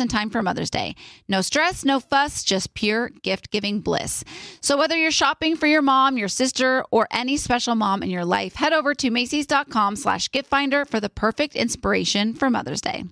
in 0.00 0.08
time 0.08 0.30
for 0.30 0.42
Mother's 0.42 0.70
Day. 0.70 0.94
No 1.28 1.40
stress, 1.40 1.84
no 1.84 2.00
fuss, 2.00 2.44
just 2.44 2.74
pure 2.74 3.10
gift 3.22 3.50
giving 3.50 3.80
bliss. 3.80 4.24
So 4.60 4.76
whether 4.76 4.96
you're 4.96 5.10
shopping 5.10 5.56
for 5.56 5.66
your 5.66 5.82
mom, 5.82 6.18
your 6.18 6.28
sister, 6.28 6.84
or 6.90 7.06
any 7.10 7.36
special 7.36 7.74
mom 7.74 8.02
in 8.02 8.10
your 8.10 8.24
life, 8.24 8.54
head 8.54 8.72
over 8.72 8.94
to 8.94 9.10
Macy's.com 9.10 9.96
slash 9.96 10.30
gift 10.30 10.48
finder 10.48 10.84
for 10.84 11.00
the 11.00 11.08
perfect 11.08 11.56
inspiration 11.56 12.34
for 12.34 12.50
Mother's 12.50 12.80
Day. 12.80 13.04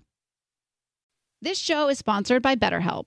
This 1.43 1.59
show 1.59 1.89
is 1.89 1.99
sponsored 1.99 2.43
by 2.43 2.57
BetterHelp. 2.57 3.07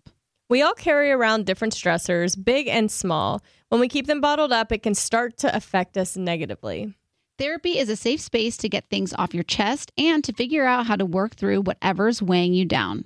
We 0.50 0.62
all 0.62 0.74
carry 0.74 1.12
around 1.12 1.46
different 1.46 1.74
stressors, 1.74 2.42
big 2.42 2.68
and 2.68 2.90
small. 2.92 3.42
When 3.70 3.82
we 3.82 3.90
keep 3.90 4.08
them 4.08 4.22
bottled 4.22 4.54
up, 4.54 4.72
it 4.72 4.84
can 4.84 4.96
start 4.96 5.38
to 5.40 5.56
affect 5.56 5.98
us 5.98 6.16
negatively. 6.16 6.94
Therapy 7.38 7.78
is 7.78 7.90
a 7.90 7.96
safe 7.96 8.22
space 8.22 8.58
to 8.58 8.70
get 8.70 8.90
things 8.90 9.14
off 9.14 9.34
your 9.34 9.44
chest 9.44 9.92
and 9.98 10.24
to 10.24 10.34
figure 10.34 10.66
out 10.66 10.88
how 10.88 10.96
to 10.96 11.06
work 11.06 11.36
through 11.36 11.62
whatever's 11.62 12.22
weighing 12.22 12.54
you 12.54 12.66
down. 12.66 13.06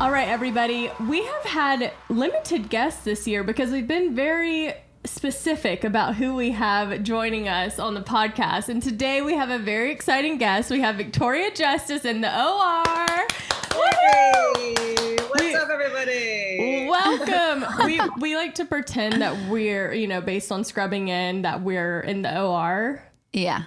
All 0.00 0.10
right, 0.10 0.28
everybody. 0.28 0.90
We 1.08 1.24
have 1.24 1.42
had 1.44 1.92
limited 2.08 2.70
guests 2.70 3.04
this 3.04 3.26
year 3.26 3.44
because 3.44 3.70
we've 3.70 3.86
been 3.86 4.14
very 4.14 4.72
specific 5.04 5.84
about 5.84 6.14
who 6.16 6.34
we 6.34 6.50
have 6.52 7.02
joining 7.02 7.48
us 7.48 7.78
on 7.78 7.92
the 7.92 8.00
podcast. 8.00 8.70
And 8.70 8.82
today 8.82 9.20
we 9.20 9.34
have 9.34 9.50
a 9.50 9.58
very 9.58 9.92
exciting 9.92 10.38
guest. 10.38 10.70
We 10.70 10.80
have 10.80 10.96
Victoria 10.96 11.50
Justice 11.54 12.06
in 12.06 12.22
the 12.22 12.28
OR. 12.28 13.26
Hey, 13.74 15.16
what's 15.28 15.42
We- 15.42 15.54
up, 15.54 15.68
everybody? 15.68 16.86
Welcome. 16.88 17.66
we 17.84 18.00
we 18.20 18.36
like 18.36 18.54
to 18.54 18.64
pretend 18.64 19.20
that 19.20 19.50
we're, 19.50 19.92
you 19.92 20.06
know, 20.06 20.22
based 20.22 20.50
on 20.50 20.64
scrubbing 20.64 21.08
in 21.08 21.42
that 21.42 21.60
we're 21.60 22.00
in 22.00 22.22
the 22.22 22.40
OR. 22.42 23.02
Yeah. 23.34 23.64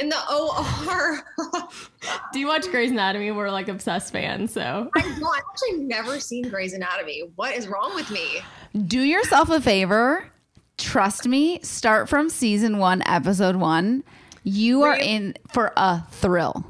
In 0.00 0.08
the 0.08 0.16
OR. 0.32 1.20
Do 2.32 2.40
you 2.40 2.46
watch 2.46 2.70
Grey's 2.70 2.90
Anatomy? 2.90 3.30
We're 3.32 3.50
like 3.50 3.68
obsessed 3.68 4.12
fans, 4.12 4.52
so 4.52 4.90
I 4.96 5.02
know. 5.18 5.30
I've 5.30 5.42
actually 5.52 5.84
never 5.84 6.18
seen 6.18 6.48
Grey's 6.48 6.72
Anatomy. 6.72 7.24
What 7.36 7.54
is 7.54 7.68
wrong 7.68 7.94
with 7.94 8.10
me? 8.10 8.40
Do 8.86 9.00
yourself 9.00 9.50
a 9.50 9.60
favor. 9.60 10.26
Trust 10.78 11.28
me. 11.28 11.60
Start 11.62 12.08
from 12.08 12.30
season 12.30 12.78
one, 12.78 13.02
episode 13.04 13.56
one. 13.56 14.02
You 14.42 14.82
are 14.84 14.96
in 14.96 15.34
for 15.52 15.72
a 15.76 16.02
thrill. 16.10 16.64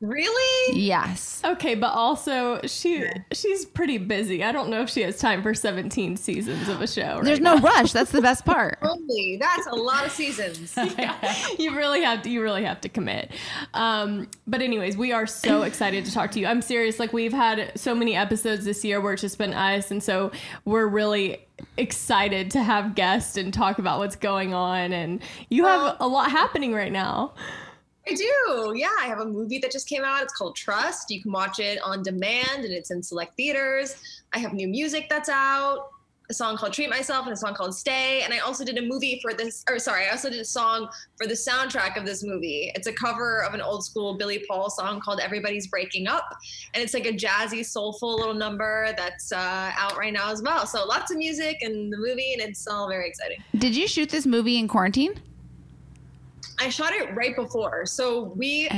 Really? 0.00 0.78
Yes. 0.78 1.40
Okay, 1.44 1.74
but 1.74 1.92
also 1.92 2.60
she 2.66 3.06
she's 3.32 3.64
pretty 3.64 3.98
busy. 3.98 4.44
I 4.44 4.52
don't 4.52 4.68
know 4.70 4.82
if 4.82 4.90
she 4.90 5.02
has 5.02 5.18
time 5.18 5.42
for 5.42 5.54
17 5.54 6.16
seasons 6.16 6.68
of 6.68 6.80
a 6.80 6.86
show. 6.86 7.16
right 7.16 7.24
There's 7.24 7.40
no 7.40 7.58
rush. 7.58 7.92
That's 7.92 8.12
the 8.12 8.22
best 8.22 8.44
part. 8.44 8.78
Holy, 8.82 9.38
that's 9.40 9.66
a 9.66 9.74
lot 9.74 10.06
of 10.06 10.12
seasons. 10.12 10.76
you 11.58 11.76
really 11.76 12.02
have 12.02 12.22
to 12.22 12.30
you 12.30 12.42
really 12.42 12.64
have 12.64 12.80
to 12.80 12.88
commit 12.88 13.30
um, 13.74 14.28
but 14.46 14.62
anyways 14.62 14.96
we 14.96 15.12
are 15.12 15.26
so 15.26 15.62
excited 15.68 16.04
to 16.04 16.12
talk 16.12 16.30
to 16.30 16.40
you 16.40 16.46
i'm 16.46 16.62
serious 16.62 16.98
like 16.98 17.12
we've 17.12 17.32
had 17.32 17.72
so 17.74 17.94
many 17.94 18.14
episodes 18.14 18.64
this 18.64 18.84
year 18.84 19.00
where 19.00 19.12
it's 19.12 19.22
just 19.22 19.38
been 19.38 19.54
us 19.54 19.90
and 19.90 20.02
so 20.02 20.30
we're 20.64 20.86
really 20.86 21.46
excited 21.76 22.50
to 22.50 22.62
have 22.62 22.94
guests 22.94 23.36
and 23.36 23.52
talk 23.52 23.78
about 23.78 23.98
what's 23.98 24.16
going 24.16 24.54
on 24.54 24.92
and 24.92 25.20
you 25.48 25.64
have 25.64 25.96
a 26.00 26.06
lot 26.06 26.30
happening 26.30 26.72
right 26.72 26.92
now 26.92 27.32
I 28.08 28.14
do. 28.14 28.72
Yeah, 28.74 28.90
I 29.00 29.06
have 29.06 29.20
a 29.20 29.26
movie 29.26 29.58
that 29.58 29.70
just 29.70 29.88
came 29.88 30.02
out. 30.02 30.22
It's 30.22 30.32
called 30.32 30.56
Trust. 30.56 31.10
You 31.10 31.22
can 31.22 31.32
watch 31.32 31.58
it 31.58 31.78
on 31.82 32.02
demand 32.02 32.64
and 32.64 32.72
it's 32.72 32.90
in 32.90 33.02
select 33.02 33.36
theaters. 33.36 33.96
I 34.32 34.38
have 34.38 34.52
new 34.54 34.68
music 34.68 35.08
that's 35.10 35.28
out. 35.28 35.90
A 36.30 36.34
song 36.34 36.58
called 36.58 36.74
Treat 36.74 36.90
Myself 36.90 37.24
and 37.24 37.32
a 37.32 37.36
song 37.36 37.54
called 37.54 37.74
Stay. 37.74 38.20
And 38.22 38.34
I 38.34 38.38
also 38.40 38.62
did 38.62 38.76
a 38.76 38.82
movie 38.82 39.18
for 39.22 39.32
this, 39.32 39.64
or 39.68 39.78
sorry, 39.78 40.06
I 40.06 40.10
also 40.10 40.28
did 40.28 40.40
a 40.40 40.44
song 40.44 40.88
for 41.16 41.26
the 41.26 41.32
soundtrack 41.32 41.96
of 41.96 42.04
this 42.04 42.22
movie. 42.22 42.70
It's 42.74 42.86
a 42.86 42.92
cover 42.92 43.42
of 43.44 43.54
an 43.54 43.62
old 43.62 43.82
school 43.82 44.16
Billy 44.18 44.44
Paul 44.46 44.68
song 44.68 45.00
called 45.00 45.20
Everybody's 45.20 45.68
Breaking 45.68 46.06
Up. 46.06 46.26
And 46.74 46.82
it's 46.82 46.92
like 46.92 47.06
a 47.06 47.12
jazzy, 47.12 47.64
soulful 47.64 48.14
little 48.16 48.34
number 48.34 48.92
that's 48.96 49.32
uh, 49.32 49.72
out 49.74 49.96
right 49.96 50.12
now 50.12 50.30
as 50.30 50.42
well. 50.42 50.66
So 50.66 50.84
lots 50.84 51.10
of 51.10 51.16
music 51.16 51.62
and 51.62 51.90
the 51.90 51.96
movie, 51.96 52.34
and 52.34 52.42
it's 52.42 52.66
all 52.66 52.88
very 52.88 53.08
exciting. 53.08 53.42
Did 53.56 53.74
you 53.74 53.88
shoot 53.88 54.10
this 54.10 54.26
movie 54.26 54.58
in 54.58 54.68
quarantine? 54.68 55.14
I 56.60 56.68
shot 56.68 56.92
it 56.92 57.14
right 57.14 57.36
before. 57.36 57.86
So 57.86 58.32
we 58.36 58.68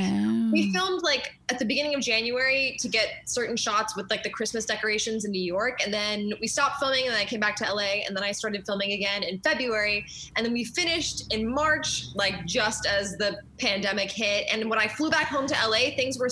we 0.51 0.69
oh. 0.69 0.79
filmed 0.79 1.03
like 1.03 1.39
at 1.49 1.57
the 1.57 1.65
beginning 1.65 1.95
of 1.95 2.01
January 2.01 2.75
to 2.79 2.87
get 2.87 3.23
certain 3.25 3.55
shots 3.55 3.95
with 3.95 4.09
like 4.09 4.23
the 4.23 4.29
Christmas 4.29 4.65
decorations 4.65 5.25
in 5.25 5.31
New 5.31 5.41
York, 5.41 5.83
and 5.83 5.93
then 5.93 6.33
we 6.39 6.47
stopped 6.47 6.79
filming, 6.79 7.05
and 7.05 7.13
then 7.13 7.19
I 7.19 7.25
came 7.25 7.39
back 7.39 7.55
to 7.57 7.73
LA, 7.73 8.03
and 8.05 8.15
then 8.15 8.23
I 8.23 8.31
started 8.31 8.65
filming 8.65 8.91
again 8.91 9.23
in 9.23 9.39
February, 9.39 10.05
and 10.35 10.45
then 10.45 10.53
we 10.53 10.63
finished 10.63 11.33
in 11.33 11.47
March, 11.47 12.05
like 12.15 12.45
just 12.45 12.85
as 12.85 13.17
the 13.17 13.39
pandemic 13.57 14.11
hit. 14.11 14.47
And 14.51 14.69
when 14.69 14.79
I 14.79 14.87
flew 14.87 15.09
back 15.09 15.27
home 15.27 15.47
to 15.47 15.55
LA, 15.67 15.95
things 15.95 16.19
were 16.19 16.29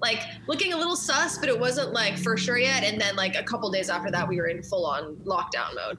like 0.00 0.20
looking 0.46 0.72
a 0.72 0.76
little 0.76 0.96
sus, 0.96 1.38
but 1.38 1.48
it 1.48 1.58
wasn't 1.58 1.92
like 1.92 2.18
for 2.18 2.36
sure 2.36 2.58
yet. 2.58 2.84
And 2.84 3.00
then 3.00 3.16
like 3.16 3.36
a 3.36 3.42
couple 3.42 3.70
days 3.70 3.90
after 3.90 4.10
that, 4.10 4.28
we 4.28 4.36
were 4.40 4.46
in 4.46 4.62
full 4.62 4.86
on 4.86 5.16
lockdown 5.24 5.74
mode. 5.74 5.98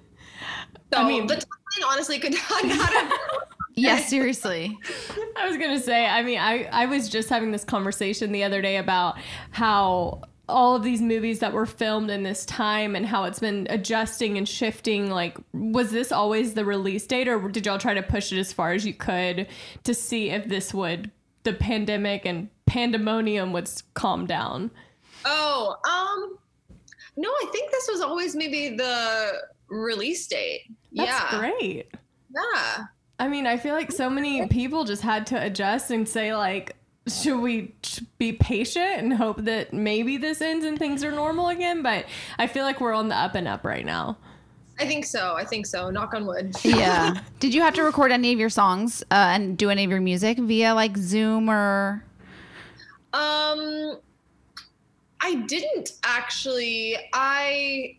So 0.94 1.00
I 1.00 1.08
mean- 1.08 1.28
the 1.28 1.36
timing 1.36 1.92
honestly 1.92 2.20
could 2.20 2.34
not, 2.34 2.64
not 2.66 2.94
have 2.94 3.12
Yes, 3.76 4.10
seriously. 4.10 4.78
I 5.38 5.48
was 5.48 5.58
gonna 5.58 5.80
say, 5.80 6.06
I 6.06 6.24
mean, 6.24 6.40
I, 6.40 6.64
I 6.72 6.86
was 6.86 7.10
just 7.10 7.30
having 7.30 7.52
this 7.52 7.64
conversation 7.64 8.32
the 8.32 8.44
other 8.44 8.62
day 8.62 8.78
about 8.78 9.18
how 9.52 10.22
all 10.50 10.76
of 10.76 10.84
these 10.84 11.02
movies 11.02 11.40
that 11.40 11.54
were 11.54 11.66
filmed 11.66 12.10
in 12.10 12.24
this 12.24 12.46
time 12.46 12.96
and 12.96 13.06
how 13.06 13.24
it's 13.24 13.40
been 13.40 13.66
adjusting 13.70 14.38
and 14.38 14.48
shifting. 14.48 15.10
Like, 15.10 15.38
was 15.54 15.92
this 15.92 16.12
always 16.12 16.54
the 16.54 16.66
release 16.66 17.08
date, 17.08 17.28
or 17.28 17.48
did 17.50 17.66
y'all 17.66 17.78
try 17.78 17.94
to 17.94 18.04
push 18.04 18.32
it 18.32 18.40
as 18.40 18.52
far 18.52 18.74
as 18.74 18.86
you 18.86 18.94
could 18.94 19.48
to 19.84 19.94
see 19.94 20.30
if 20.30 20.48
this 20.48 20.74
would 20.74 21.12
the 21.44 21.54
pandemic 21.54 22.26
and 22.26 22.50
pandemonium 22.66 23.54
would 23.54 23.70
calm 23.94 24.26
down? 24.26 24.72
Oh, 25.26 25.76
um, 25.86 26.38
no, 27.16 27.30
I 27.30 27.50
think 27.52 27.72
this 27.72 27.88
was 27.92 28.02
always 28.02 28.36
maybe 28.36 28.76
the 28.76 29.42
release 29.70 30.28
date. 30.28 30.62
That's 30.92 31.10
yeah. 31.10 31.40
great. 31.40 31.88
Yeah. 32.36 32.84
I 33.24 33.30
mean, 33.30 33.48
I 33.48 33.56
feel 33.56 33.74
like 33.74 33.90
so 33.90 34.10
many 34.10 34.46
people 34.50 34.84
just 34.84 35.02
had 35.02 35.26
to 35.28 35.42
adjust 35.42 35.92
and 35.92 36.06
say 36.06 36.36
like, 36.36 36.76
should 37.08 37.40
we 37.40 37.74
be 38.18 38.34
patient 38.34 38.98
and 38.98 39.14
hope 39.14 39.38
that 39.46 39.72
maybe 39.72 40.18
this 40.18 40.42
ends 40.42 40.66
and 40.66 40.78
things 40.78 41.06
are 41.06 41.12
normal 41.12 41.48
again? 41.48 41.82
But 41.82 42.06
I 42.38 42.48
feel 42.48 42.66
like 42.66 42.82
we're 42.82 42.92
on 42.92 43.08
the 43.08 43.16
up 43.16 43.36
and 43.36 43.48
up 43.48 43.64
right 43.64 43.86
now. 43.86 44.18
I 44.78 44.86
think 44.86 45.06
so. 45.06 45.36
I 45.38 45.46
think 45.46 45.66
so. 45.66 45.90
Knock 45.90 46.14
on 46.14 46.26
wood. 46.26 46.54
Yeah. 46.66 47.22
Did 47.40 47.54
you 47.54 47.62
have 47.62 47.74
to 47.76 47.84
record 47.84 48.12
any 48.12 48.34
of 48.34 48.40
your 48.40 48.50
songs 48.50 49.04
uh, 49.04 49.32
and 49.32 49.58
do 49.58 49.70
any 49.70 49.86
of 49.86 49.90
your 49.90 50.02
music 50.02 50.38
via 50.38 50.76
like 50.76 50.98
Zoom 50.98 51.50
or? 51.50 52.04
Um, 53.14 54.00
I 55.22 55.36
didn't 55.48 55.94
actually. 56.04 56.98
I. 57.14 57.96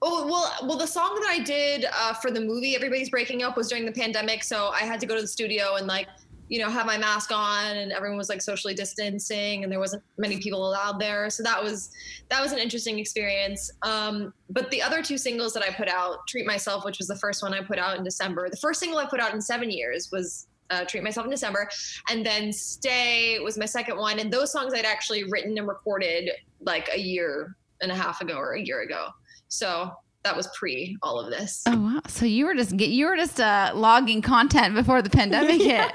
Oh 0.00 0.26
well, 0.26 0.68
well 0.68 0.78
the 0.78 0.86
song 0.86 1.18
that 1.20 1.28
I 1.28 1.40
did 1.40 1.86
uh, 1.92 2.14
for 2.14 2.30
the 2.30 2.40
movie 2.40 2.76
"Everybody's 2.76 3.10
Breaking 3.10 3.42
Up" 3.42 3.56
was 3.56 3.68
during 3.68 3.84
the 3.84 3.92
pandemic, 3.92 4.44
so 4.44 4.68
I 4.68 4.80
had 4.80 5.00
to 5.00 5.06
go 5.06 5.14
to 5.14 5.20
the 5.20 5.28
studio 5.28 5.74
and 5.76 5.86
like, 5.86 6.06
you 6.48 6.60
know, 6.60 6.70
have 6.70 6.86
my 6.86 6.96
mask 6.96 7.32
on, 7.32 7.76
and 7.76 7.90
everyone 7.90 8.16
was 8.16 8.28
like 8.28 8.40
socially 8.40 8.74
distancing, 8.74 9.64
and 9.64 9.72
there 9.72 9.80
wasn't 9.80 10.02
many 10.16 10.38
people 10.38 10.68
allowed 10.68 11.00
there, 11.00 11.30
so 11.30 11.42
that 11.42 11.62
was 11.62 11.90
that 12.28 12.40
was 12.40 12.52
an 12.52 12.58
interesting 12.58 12.98
experience. 12.98 13.70
Um, 13.82 14.32
but 14.50 14.70
the 14.70 14.80
other 14.80 15.02
two 15.02 15.18
singles 15.18 15.52
that 15.54 15.64
I 15.64 15.72
put 15.72 15.88
out, 15.88 16.26
"Treat 16.28 16.46
Myself," 16.46 16.84
which 16.84 16.98
was 16.98 17.08
the 17.08 17.16
first 17.16 17.42
one 17.42 17.52
I 17.52 17.62
put 17.62 17.78
out 17.78 17.96
in 17.96 18.04
December, 18.04 18.48
the 18.50 18.56
first 18.56 18.78
single 18.80 18.98
I 18.98 19.06
put 19.06 19.20
out 19.20 19.34
in 19.34 19.40
seven 19.40 19.70
years 19.70 20.10
was 20.12 20.46
uh, 20.70 20.84
Treat 20.84 21.02
Myself 21.02 21.24
in 21.26 21.30
December. 21.30 21.68
And 22.10 22.24
then 22.24 22.52
Stay 22.52 23.38
was 23.40 23.58
my 23.58 23.64
second 23.64 23.96
one. 23.96 24.18
And 24.18 24.32
those 24.32 24.52
songs 24.52 24.72
I'd 24.74 24.84
actually 24.84 25.24
written 25.24 25.56
and 25.58 25.66
recorded 25.66 26.30
like 26.60 26.88
a 26.92 26.98
year 26.98 27.56
and 27.80 27.92
a 27.92 27.94
half 27.94 28.20
ago 28.20 28.36
or 28.36 28.54
a 28.54 28.60
year 28.60 28.82
ago. 28.82 29.08
So 29.48 29.92
that 30.24 30.36
was 30.36 30.48
pre 30.54 30.96
all 31.02 31.18
of 31.20 31.30
this. 31.30 31.62
Oh 31.66 31.76
wow! 31.80 32.00
So 32.06 32.24
you 32.26 32.46
were 32.46 32.54
just 32.54 32.76
get 32.76 32.90
you 32.90 33.06
were 33.06 33.16
just 33.16 33.40
uh, 33.40 33.72
logging 33.74 34.22
content 34.22 34.74
before 34.74 35.02
the 35.02 35.10
pandemic 35.10 35.60
hit. 35.60 35.90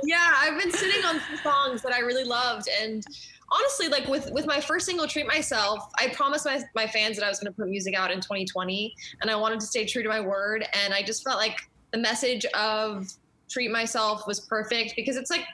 yeah, 0.05 0.35
I've 0.39 0.59
been 0.61 0.71
sitting 0.73 1.05
on 1.05 1.21
some 1.21 1.37
songs 1.43 1.83
that 1.83 1.93
I 1.93 2.01
really 2.01 2.25
loved. 2.25 2.69
And 2.81 3.05
honestly, 3.51 3.89
like 3.89 4.07
with 4.09 4.31
with 4.33 4.47
my 4.47 4.61
first 4.61 4.87
single, 4.87 5.07
Treat 5.07 5.27
Myself, 5.27 5.81
I 5.99 6.09
promised 6.09 6.45
my, 6.45 6.63
my 6.75 6.87
fans 6.87 7.17
that 7.17 7.25
I 7.25 7.29
was 7.29 7.39
going 7.39 7.53
to 7.53 7.57
put 7.57 7.69
music 7.69 7.95
out 7.95 8.11
in 8.11 8.19
2020. 8.21 8.95
And 9.21 9.31
I 9.31 9.37
wanted 9.37 9.61
to 9.61 9.67
stay 9.67 9.85
true 9.87 10.03
to 10.03 10.09
my 10.09 10.21
word. 10.21 10.65
And 10.85 10.95
I 10.95 11.03
just 11.03 11.25
felt 11.25 11.37
like 11.39 11.59
the 11.93 11.99
message 11.99 12.45
of 12.55 13.09
Treat 13.51 13.71
Myself 13.71 14.27
was 14.27 14.41
perfect 14.41 14.95
because 14.97 15.17
it's 15.17 15.31
like 15.31 15.45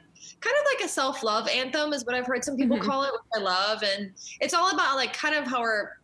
kind 0.41 0.55
of 0.61 0.67
like 0.77 0.85
a 0.87 0.89
self-love 0.89 1.49
anthem 1.49 1.93
is 1.93 2.05
what 2.05 2.15
I've 2.15 2.27
heard 2.27 2.45
some 2.45 2.57
people 2.57 2.77
Mhm. 2.79 2.85
call 2.85 3.03
it, 3.03 3.13
which 3.13 3.23
I 3.35 3.41
love. 3.41 3.83
And 3.83 4.13
it's 4.41 4.55
all 4.55 4.71
about 4.71 4.95
like 4.95 5.13
kind 5.13 5.35
of 5.35 5.45
how 5.45 5.59
our 5.59 5.98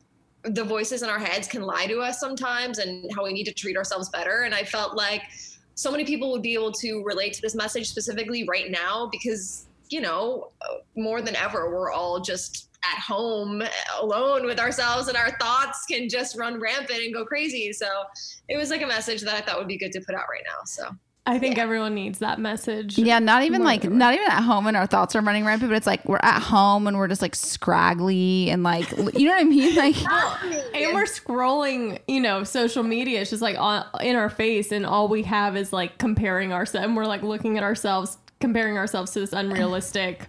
the 0.44 0.64
voices 0.64 1.02
in 1.02 1.08
our 1.08 1.18
heads 1.18 1.48
can 1.48 1.62
lie 1.62 1.86
to 1.86 2.00
us 2.00 2.20
sometimes 2.20 2.78
and 2.78 3.10
how 3.14 3.24
we 3.24 3.32
need 3.32 3.44
to 3.44 3.52
treat 3.52 3.76
ourselves 3.76 4.08
better. 4.10 4.42
And 4.42 4.54
I 4.54 4.62
felt 4.64 4.94
like 4.94 5.22
so 5.74 5.90
many 5.90 6.04
people 6.04 6.30
would 6.32 6.42
be 6.42 6.54
able 6.54 6.72
to 6.72 7.02
relate 7.02 7.32
to 7.34 7.42
this 7.42 7.54
message 7.54 7.88
specifically 7.88 8.46
right 8.48 8.70
now 8.70 9.08
because, 9.10 9.66
you 9.88 10.00
know, 10.00 10.50
more 10.96 11.22
than 11.22 11.34
ever, 11.34 11.70
we're 11.70 11.90
all 11.90 12.20
just 12.20 12.68
at 12.84 13.00
home 13.00 13.62
alone 14.00 14.44
with 14.44 14.60
ourselves 14.60 15.08
and 15.08 15.16
our 15.16 15.30
thoughts 15.38 15.84
can 15.86 16.08
just 16.08 16.36
run 16.36 16.60
rampant 16.60 17.00
and 17.02 17.14
go 17.14 17.24
crazy. 17.24 17.72
So 17.72 17.86
it 18.48 18.56
was 18.56 18.70
like 18.70 18.82
a 18.82 18.86
message 18.86 19.22
that 19.22 19.34
I 19.34 19.40
thought 19.40 19.58
would 19.58 19.68
be 19.68 19.78
good 19.78 19.92
to 19.92 20.00
put 20.00 20.14
out 20.14 20.26
right 20.30 20.44
now. 20.44 20.62
So 20.66 20.90
I 21.26 21.38
think 21.38 21.56
everyone 21.56 21.94
needs 21.94 22.18
that 22.18 22.38
message. 22.38 22.98
Yeah, 22.98 23.18
not 23.18 23.44
even 23.44 23.64
like 23.64 23.84
not 23.84 24.12
even 24.12 24.26
at 24.26 24.42
home 24.42 24.66
and 24.66 24.76
our 24.76 24.86
thoughts 24.86 25.16
are 25.16 25.22
running 25.22 25.46
rampant, 25.46 25.70
but 25.70 25.76
it's 25.76 25.86
like 25.86 26.04
we're 26.06 26.20
at 26.22 26.42
home 26.42 26.86
and 26.86 26.98
we're 26.98 27.08
just 27.08 27.22
like 27.22 27.34
scraggly 27.34 28.50
and 28.50 28.62
like 28.62 28.90
you 28.92 29.26
know 29.26 29.32
what 29.34 29.40
I 29.40 29.44
mean? 29.44 29.74
Like 29.74 29.96
and 30.74 30.94
we're 30.94 31.04
scrolling, 31.04 31.98
you 32.06 32.20
know, 32.20 32.44
social 32.44 32.82
media. 32.82 33.22
It's 33.22 33.30
just 33.30 33.40
like 33.40 33.56
on, 33.58 33.86
in 34.02 34.16
our 34.16 34.28
face, 34.28 34.70
and 34.70 34.84
all 34.84 35.08
we 35.08 35.22
have 35.22 35.56
is 35.56 35.72
like 35.72 35.96
comparing 35.96 36.52
ourselves. 36.52 36.84
And 36.84 36.94
we're 36.94 37.06
like 37.06 37.22
looking 37.22 37.56
at 37.56 37.62
ourselves, 37.64 38.18
comparing 38.40 38.76
ourselves 38.76 39.12
to 39.12 39.20
this 39.20 39.32
unrealistic 39.32 40.28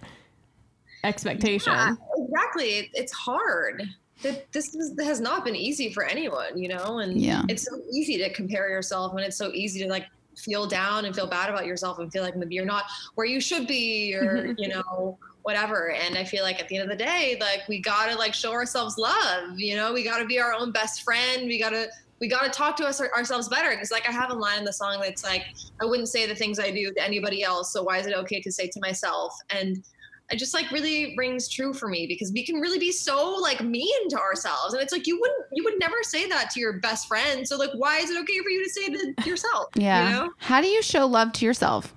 expectation. 1.04 1.74
Yeah, 1.74 1.94
exactly. 2.16 2.68
It, 2.78 2.90
it's 2.94 3.12
hard. 3.12 3.82
That 4.22 4.50
this 4.52 4.74
is, 4.74 4.94
has 5.04 5.20
not 5.20 5.44
been 5.44 5.54
easy 5.54 5.92
for 5.92 6.04
anyone, 6.04 6.56
you 6.56 6.68
know, 6.68 7.00
and 7.00 7.20
Yeah. 7.20 7.42
it's 7.50 7.64
so 7.64 7.78
easy 7.92 8.16
to 8.16 8.32
compare 8.32 8.70
yourself, 8.70 9.12
and 9.12 9.20
it's 9.20 9.36
so 9.36 9.50
easy 9.52 9.80
to 9.82 9.88
like 9.90 10.06
feel 10.36 10.66
down 10.66 11.04
and 11.04 11.14
feel 11.14 11.26
bad 11.26 11.50
about 11.50 11.66
yourself 11.66 11.98
and 11.98 12.12
feel 12.12 12.22
like 12.22 12.36
maybe 12.36 12.54
you're 12.54 12.64
not 12.64 12.84
where 13.14 13.26
you 13.26 13.40
should 13.40 13.66
be, 13.66 14.14
or 14.14 14.54
you 14.58 14.68
know, 14.68 15.18
whatever. 15.42 15.90
And 15.90 16.18
I 16.18 16.24
feel 16.24 16.42
like 16.42 16.60
at 16.60 16.68
the 16.68 16.76
end 16.76 16.90
of 16.90 16.98
the 16.98 17.04
day, 17.04 17.36
like 17.40 17.66
we 17.68 17.80
gotta 17.80 18.16
like 18.16 18.34
show 18.34 18.52
ourselves 18.52 18.98
love, 18.98 19.58
you 19.58 19.76
know, 19.76 19.92
we 19.92 20.04
gotta 20.04 20.26
be 20.26 20.40
our 20.40 20.52
own 20.52 20.72
best 20.72 21.02
friend. 21.02 21.46
We 21.46 21.58
gotta 21.58 21.88
we 22.18 22.28
got 22.28 22.44
to 22.44 22.50
talk 22.50 22.76
to 22.76 22.86
us 22.86 23.00
ourselves 23.00 23.48
better 23.48 23.70
because 23.70 23.90
like 23.90 24.08
i 24.08 24.12
have 24.12 24.30
a 24.30 24.34
line 24.34 24.58
in 24.58 24.64
the 24.64 24.72
song 24.72 25.00
that's 25.02 25.24
like 25.24 25.44
i 25.82 25.84
wouldn't 25.84 26.08
say 26.08 26.26
the 26.26 26.34
things 26.34 26.58
i 26.58 26.70
do 26.70 26.92
to 26.92 27.04
anybody 27.04 27.42
else 27.42 27.72
so 27.72 27.82
why 27.82 27.98
is 27.98 28.06
it 28.06 28.14
okay 28.14 28.40
to 28.40 28.50
say 28.50 28.66
to 28.66 28.80
myself 28.80 29.34
and 29.50 29.84
it 30.30 30.38
just 30.38 30.54
like 30.54 30.70
really 30.72 31.14
rings 31.16 31.48
true 31.48 31.72
for 31.72 31.88
me 31.88 32.06
because 32.06 32.32
we 32.32 32.44
can 32.44 32.56
really 32.56 32.78
be 32.78 32.90
so 32.90 33.36
like 33.40 33.60
mean 33.62 34.08
to 34.08 34.18
ourselves 34.18 34.74
and 34.74 34.82
it's 34.82 34.92
like 34.92 35.06
you 35.06 35.20
wouldn't 35.20 35.46
you 35.52 35.62
would 35.64 35.78
never 35.78 35.96
say 36.02 36.28
that 36.28 36.50
to 36.50 36.60
your 36.60 36.74
best 36.80 37.06
friend 37.06 37.46
so 37.46 37.56
like 37.56 37.70
why 37.74 37.98
is 37.98 38.10
it 38.10 38.18
okay 38.20 38.38
for 38.42 38.50
you 38.50 38.64
to 38.64 38.70
say 38.70 38.80
it 38.82 39.16
to 39.22 39.30
yourself 39.30 39.66
Yeah. 39.74 40.08
you 40.08 40.14
know 40.16 40.30
How 40.38 40.60
do 40.60 40.66
you 40.66 40.82
show 40.82 41.06
love 41.06 41.32
to 41.34 41.44
yourself? 41.44 41.94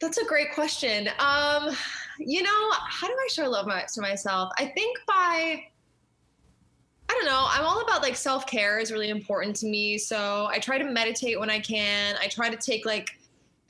That's 0.00 0.18
a 0.18 0.24
great 0.24 0.52
question. 0.52 1.08
Um, 1.18 1.74
you 2.18 2.42
know, 2.42 2.70
how 2.88 3.06
do 3.06 3.14
I 3.14 3.28
show 3.30 3.48
love 3.48 3.66
my, 3.66 3.84
to 3.94 4.00
myself? 4.02 4.52
I 4.58 4.66
think 4.66 4.98
by 5.06 5.64
I 7.08 7.12
don't 7.12 7.26
know. 7.26 7.46
I'm 7.48 7.64
all 7.64 7.80
about 7.82 8.02
like 8.02 8.16
self 8.16 8.46
care 8.46 8.78
is 8.78 8.90
really 8.90 9.10
important 9.10 9.56
to 9.56 9.66
me. 9.66 9.98
So 9.98 10.46
I 10.50 10.58
try 10.58 10.78
to 10.78 10.84
meditate 10.84 11.38
when 11.38 11.50
I 11.50 11.60
can. 11.60 12.16
I 12.20 12.26
try 12.28 12.50
to 12.50 12.56
take 12.56 12.84
like, 12.86 13.18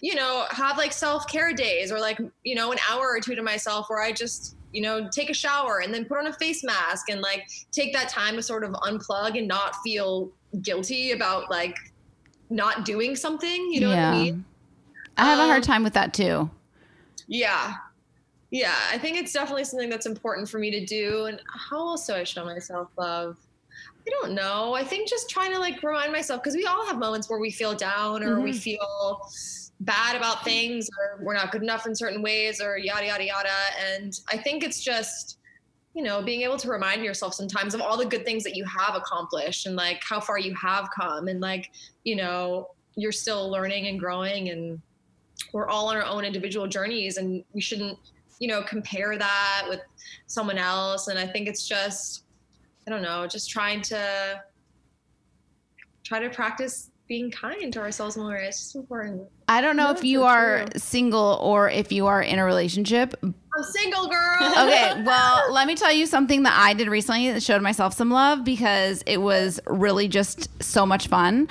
you 0.01 0.15
know, 0.15 0.47
have 0.51 0.77
like 0.77 0.93
self 0.93 1.27
care 1.29 1.53
days 1.53 1.91
or 1.91 1.99
like, 1.99 2.19
you 2.43 2.55
know, 2.55 2.73
an 2.73 2.79
hour 2.91 3.09
or 3.09 3.21
two 3.21 3.35
to 3.35 3.43
myself 3.43 3.87
where 3.89 4.03
I 4.03 4.13
just, 4.13 4.57
you 4.73 4.83
know, 4.83 5.09
take 5.11 5.31
a 5.31 5.35
shower 5.35 5.81
and 5.81 5.95
then 5.95 6.05
put 6.05 6.19
on 6.19 6.27
a 6.27 6.33
face 6.33 6.63
mask 6.65 7.09
and 7.11 7.21
like 7.21 7.47
take 7.73 7.93
that 7.95 8.09
time 8.09 8.37
to 8.37 8.43
sort 8.43 8.65
of 8.65 8.73
unplug 8.73 9.39
and 9.39 9.49
not 9.49 9.77
feel 9.83 10.31
guilty 10.63 11.13
about 11.13 11.51
like 11.51 11.77
not 12.51 12.85
doing 12.85 13.17
something. 13.17 13.71
You 13.73 13.81
know 13.81 13.89
what 13.89 13.99
I 13.99 14.25
mean? 14.25 14.45
I 15.17 15.27
have 15.27 15.39
a 15.39 15.47
hard 15.47 15.63
Um, 15.63 15.63
time 15.63 15.85
with 15.85 15.95
that 15.95 16.13
too. 16.13 16.51
Yeah. 17.29 17.75
Yeah. 18.51 18.75
I 18.91 18.99
think 18.99 19.17
it's 19.17 19.33
definitely 19.33 19.65
something 19.65 19.89
that's 19.89 20.07
important 20.07 20.49
for 20.49 20.59
me 20.59 20.71
to 20.73 20.85
do. 20.85 21.25
And 21.27 21.41
how 21.49 21.79
else 21.89 22.07
do 22.07 22.15
I 22.15 22.25
show 22.25 22.45
myself 22.45 22.89
love? 22.99 23.37
I 24.07 24.11
don't 24.11 24.33
know. 24.35 24.75
I 24.75 24.85
think 24.85 25.09
just 25.09 25.31
trying 25.31 25.53
to 25.53 25.59
like 25.59 25.83
remind 25.83 26.13
myself 26.13 26.43
because 26.43 26.55
we 26.55 26.67
all 26.67 26.85
have 26.87 26.99
moments 26.99 27.31
where 27.31 27.39
we 27.39 27.51
feel 27.51 27.75
down 27.75 28.23
or 28.23 28.41
we 28.41 28.51
Mhm. 28.51 28.61
feel 28.61 29.21
bad 29.81 30.17
about 30.17 30.45
things 30.45 30.89
or 30.99 31.25
we're 31.25 31.35
not 31.35 31.53
good 31.53 31.63
enough 31.63 31.87
in 31.87 31.95
certain 31.95 32.23
ways 32.23 32.61
or 32.61 32.79
yada, 32.79 33.07
yada, 33.07 33.25
yada. 33.25 33.49
And 33.93 34.19
I 34.31 34.37
think 34.37 34.63
it's 34.63 34.83
just, 34.83 35.39
you 35.95 36.03
know, 36.03 36.23
being 36.23 36.43
able 36.43 36.57
to 36.59 36.69
remind 36.69 37.05
yourself 37.05 37.35
sometimes 37.35 37.75
of 37.75 37.81
all 37.81 37.97
the 37.97 38.07
good 38.07 38.25
things 38.25 38.45
that 38.45 38.57
you 38.57 38.65
have 38.65 38.95
accomplished 38.95 39.67
and 39.67 39.77
like 39.77 40.03
how 40.03 40.21
far 40.21 40.39
you 40.39 40.55
have 40.55 40.89
come 40.97 41.29
and 41.29 41.41
like, 41.41 41.71
you 42.05 42.17
know, 42.17 42.69
you're 42.97 43.13
still 43.13 43.51
learning 43.51 43.89
and 43.89 43.99
growing 43.99 44.51
and 44.51 44.81
we're 45.53 45.69
all 45.69 45.89
on 45.89 45.97
our 45.97 46.05
own 46.05 46.25
individual 46.25 46.67
journeys 46.67 47.17
and 47.17 47.45
we 47.53 47.61
shouldn't 47.61 47.99
you 48.39 48.49
know 48.49 48.63
compare 48.63 49.17
that 49.17 49.67
with 49.69 49.81
someone 50.27 50.59
else 50.59 51.09
and 51.09 51.19
i 51.19 51.27
think 51.27 51.49
it's 51.49 51.67
just 51.67 52.25
i 52.87 52.91
don't 52.91 53.03
know 53.03 53.27
just 53.27 53.51
trying 53.51 53.81
to 53.81 54.41
try 56.03 56.19
to 56.19 56.29
practice 56.31 56.91
being 57.09 57.31
kind 57.31 57.73
to 57.73 57.81
ourselves 57.81 58.17
more 58.17 58.37
it's 58.37 58.59
just 58.59 58.77
important 58.77 59.23
I 59.47 59.61
don't 59.61 59.77
know 59.77 59.89
No, 59.89 59.93
if 59.93 60.03
you 60.05 60.21
so 60.21 60.25
are 60.27 60.65
true. 60.65 60.79
single 60.81 61.39
or 61.43 61.69
if 61.69 61.93
you 61.93 62.07
are 62.07 62.23
in 62.23 62.39
a 62.39 62.45
relationship. 62.45 63.15
i'm 63.23 63.35
single 63.63 64.09
girl 64.09 64.37
Okay, 64.41 65.03
well, 65.07 65.53
let 65.53 65.67
me 65.67 65.75
tell 65.75 65.93
you 65.93 66.07
something 66.07 66.45
that 66.45 66.55
I 66.59 66.73
did 66.75 66.89
recently 66.89 67.31
that 67.31 67.43
showed 67.43 67.61
myself 67.63 67.93
some 67.95 68.11
love 68.11 68.45
because 68.45 69.03
it 69.07 69.19
was 69.19 69.61
really 69.67 70.09
just 70.09 70.49
so 70.63 70.87
much 70.87 71.09
fun. 71.09 71.49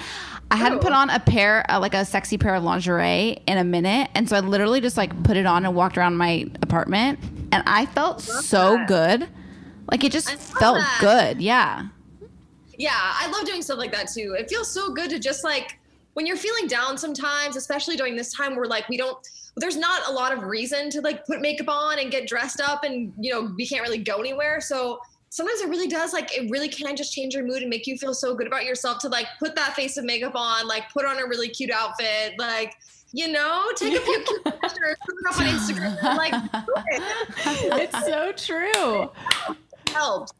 I 0.51 0.55
hadn't 0.55 0.79
put 0.79 0.91
on 0.91 1.09
a 1.09 1.19
pair, 1.19 1.65
uh, 1.69 1.79
like 1.79 1.93
a 1.95 2.05
sexy 2.05 2.37
pair 2.37 2.53
of 2.55 2.63
lingerie 2.63 3.41
in 3.47 3.57
a 3.57 3.63
minute. 3.63 4.09
And 4.15 4.27
so 4.29 4.35
I 4.35 4.39
literally 4.41 4.81
just 4.81 4.97
like 4.97 5.23
put 5.23 5.35
it 5.37 5.45
on 5.45 5.65
and 5.65 5.75
walked 5.75 5.97
around 5.97 6.17
my 6.17 6.45
apartment. 6.61 7.19
And 7.51 7.63
I 7.65 7.85
felt 7.87 8.21
so 8.21 8.75
that. 8.75 8.87
good. 8.87 9.27
Like 9.91 10.03
it 10.03 10.11
just 10.11 10.29
felt 10.35 10.77
that. 10.77 10.97
good. 11.01 11.41
Yeah. 11.41 11.87
Yeah, 12.77 12.91
I 12.95 13.29
love 13.29 13.45
doing 13.45 13.61
stuff 13.61 13.77
like 13.77 13.91
that 13.91 14.09
too. 14.09 14.35
It 14.37 14.49
feels 14.49 14.69
so 14.69 14.93
good 14.93 15.09
to 15.11 15.19
just 15.19 15.43
like 15.43 15.79
when 16.13 16.25
you're 16.25 16.37
feeling 16.37 16.67
down 16.67 16.97
sometimes, 16.97 17.55
especially 17.55 17.95
during 17.95 18.15
this 18.15 18.33
time 18.33 18.55
where 18.55 18.65
like 18.65 18.87
we 18.89 18.97
don't 18.97 19.17
there's 19.57 19.77
not 19.77 20.07
a 20.07 20.11
lot 20.11 20.33
of 20.33 20.43
reason 20.43 20.89
to 20.89 21.01
like 21.01 21.25
put 21.27 21.39
makeup 21.39 21.69
on 21.69 21.99
and 21.99 22.11
get 22.11 22.27
dressed 22.27 22.59
up 22.59 22.83
and 22.83 23.13
you 23.19 23.31
know, 23.31 23.53
we 23.55 23.67
can't 23.67 23.83
really 23.83 23.99
go 23.99 24.19
anywhere. 24.19 24.59
So 24.59 24.99
sometimes 25.29 25.61
it 25.61 25.69
really 25.69 25.87
does 25.87 26.13
like 26.13 26.35
it 26.35 26.49
really 26.49 26.69
can 26.69 26.95
just 26.95 27.13
change 27.13 27.35
your 27.35 27.43
mood 27.43 27.61
and 27.61 27.69
make 27.69 27.87
you 27.87 27.97
feel 27.97 28.13
so 28.13 28.35
good 28.35 28.47
about 28.47 28.65
yourself 28.65 28.99
to 28.99 29.09
like 29.09 29.27
put 29.39 29.55
that 29.55 29.75
face 29.75 29.97
of 29.97 30.05
makeup 30.05 30.35
on, 30.35 30.67
like 30.67 30.91
put 30.91 31.05
on 31.05 31.19
a 31.19 31.27
really 31.27 31.49
cute 31.49 31.71
outfit, 31.71 32.33
like 32.37 32.73
you 33.15 33.27
know, 33.27 33.63
take 33.75 33.95
a 33.95 34.01
few 34.01 34.23
cute 34.23 34.43
pictures, 34.61 34.97
put 35.05 35.15
it 35.15 35.29
up 35.29 35.39
on 35.39 35.45
Instagram, 35.45 36.17
like 36.17 36.33
do 36.65 36.73
it. 36.87 37.91
it's 37.93 38.05
so 38.05 38.31
true. 38.31 39.11
helps. 39.91 40.33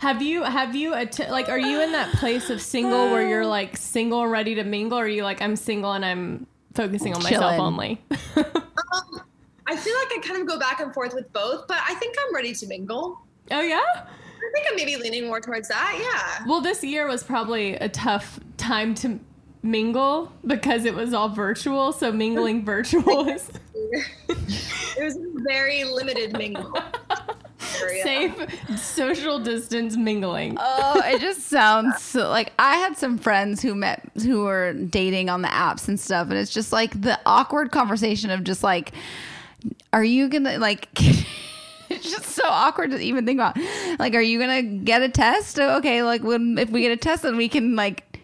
Have 0.00 0.22
you 0.22 0.42
have 0.44 0.74
you 0.76 0.94
att- 0.94 1.28
like 1.30 1.48
are 1.48 1.58
you 1.58 1.80
in 1.82 1.92
that 1.92 2.12
place 2.14 2.50
of 2.50 2.60
single 2.62 3.10
where 3.10 3.28
you're 3.28 3.46
like 3.58 3.76
single 3.76 4.22
and 4.22 4.30
ready 4.30 4.54
to 4.54 4.64
mingle 4.64 4.98
or 4.98 5.04
are 5.04 5.08
you 5.08 5.24
like 5.24 5.42
I'm 5.42 5.56
single 5.56 5.92
and 5.92 6.04
I'm 6.04 6.46
focusing 6.74 7.14
on 7.14 7.22
myself 7.22 7.58
only? 7.58 8.00
Um, 8.36 9.20
I 9.66 9.76
feel 9.76 9.94
like 9.98 10.08
I 10.16 10.20
kind 10.26 10.40
of 10.40 10.48
go 10.48 10.58
back 10.58 10.80
and 10.80 10.94
forth 10.94 11.12
with 11.14 11.30
both, 11.34 11.68
but 11.68 11.76
I 11.86 11.94
think 11.96 12.16
I'm 12.18 12.34
ready 12.34 12.54
to 12.54 12.66
mingle. 12.66 13.20
oh 13.50 13.60
yeah? 13.60 13.82
I 13.96 14.50
think 14.54 14.66
I'm 14.70 14.76
maybe 14.76 14.96
leaning 14.96 15.26
more 15.26 15.40
towards 15.42 15.68
that. 15.68 15.98
Yeah. 16.00 16.44
Well, 16.48 16.62
this 16.62 16.82
year 16.82 17.06
was 17.06 17.22
probably 17.22 17.74
a 17.74 17.88
tough 17.90 18.40
time 18.56 18.94
to 18.96 19.20
mingle 19.62 20.32
because 20.46 20.86
it 20.86 20.94
was 20.94 21.12
all 21.12 21.28
virtual, 21.28 21.92
so 21.92 22.10
mingling 22.12 22.64
virtual 22.72 23.28
is 23.28 23.50
It 24.28 25.04
was 25.04 25.18
very 25.46 25.84
limited 25.84 26.32
mingle. 26.38 26.72
area. 27.80 28.02
safe 28.02 28.78
social 28.80 29.38
distance 29.38 29.96
mingling. 29.96 30.56
Oh, 30.60 31.00
it 31.04 31.20
just 31.20 31.48
sounds 31.48 32.02
so 32.02 32.28
like 32.28 32.52
I 32.58 32.76
had 32.76 32.96
some 32.96 33.18
friends 33.18 33.62
who 33.62 33.74
met 33.74 34.02
who 34.22 34.44
were 34.44 34.72
dating 34.72 35.28
on 35.30 35.42
the 35.42 35.48
apps 35.48 35.88
and 35.88 35.98
stuff, 35.98 36.28
and 36.28 36.38
it's 36.38 36.52
just 36.52 36.72
like 36.72 37.00
the 37.00 37.18
awkward 37.26 37.70
conversation 37.70 38.30
of 38.30 38.44
just 38.44 38.62
like, 38.62 38.92
are 39.92 40.04
you 40.04 40.28
gonna 40.28 40.58
like? 40.58 40.88
it's 41.90 42.10
just 42.10 42.26
so 42.26 42.42
awkward 42.46 42.90
to 42.90 42.98
even 42.98 43.24
think 43.26 43.38
about. 43.38 43.56
Like, 43.98 44.14
are 44.14 44.22
you 44.22 44.38
gonna 44.38 44.62
get 44.62 45.02
a 45.02 45.08
test? 45.08 45.58
Oh, 45.58 45.78
okay, 45.78 46.02
like 46.02 46.22
when 46.22 46.58
if 46.58 46.70
we 46.70 46.82
get 46.82 46.92
a 46.92 46.96
test, 46.96 47.22
then 47.22 47.36
we 47.36 47.48
can 47.48 47.76
like 47.76 48.20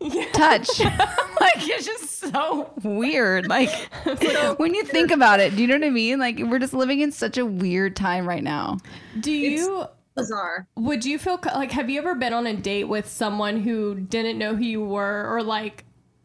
touch. 0.32 0.68
like 1.60 1.70
it's 1.70 1.86
just 1.86 2.18
so 2.18 2.72
weird. 2.82 3.48
Like 3.48 3.70
when 4.58 4.74
you 4.74 4.84
think 4.84 5.10
about 5.10 5.40
it, 5.40 5.56
do 5.56 5.62
you 5.62 5.68
know 5.68 5.74
what 5.74 5.84
I 5.84 5.90
mean? 5.90 6.18
Like 6.18 6.38
we're 6.38 6.58
just 6.58 6.74
living 6.74 7.00
in 7.00 7.12
such 7.12 7.38
a 7.38 7.46
weird 7.46 7.96
time 7.96 8.28
right 8.28 8.42
now. 8.42 8.78
Do 9.18 9.30
you 9.30 9.86
Bizarre. 10.14 10.66
would 10.76 11.04
you 11.04 11.18
feel 11.18 11.40
like 11.54 11.70
have 11.72 11.88
you 11.88 11.98
ever 11.98 12.14
been 12.14 12.32
on 12.32 12.46
a 12.46 12.54
date 12.54 12.84
with 12.84 13.08
someone 13.08 13.60
who 13.60 13.94
didn't 13.94 14.38
know 14.38 14.54
who 14.56 14.64
you 14.64 14.84
were 14.84 15.26
or 15.32 15.42
like 15.42 15.84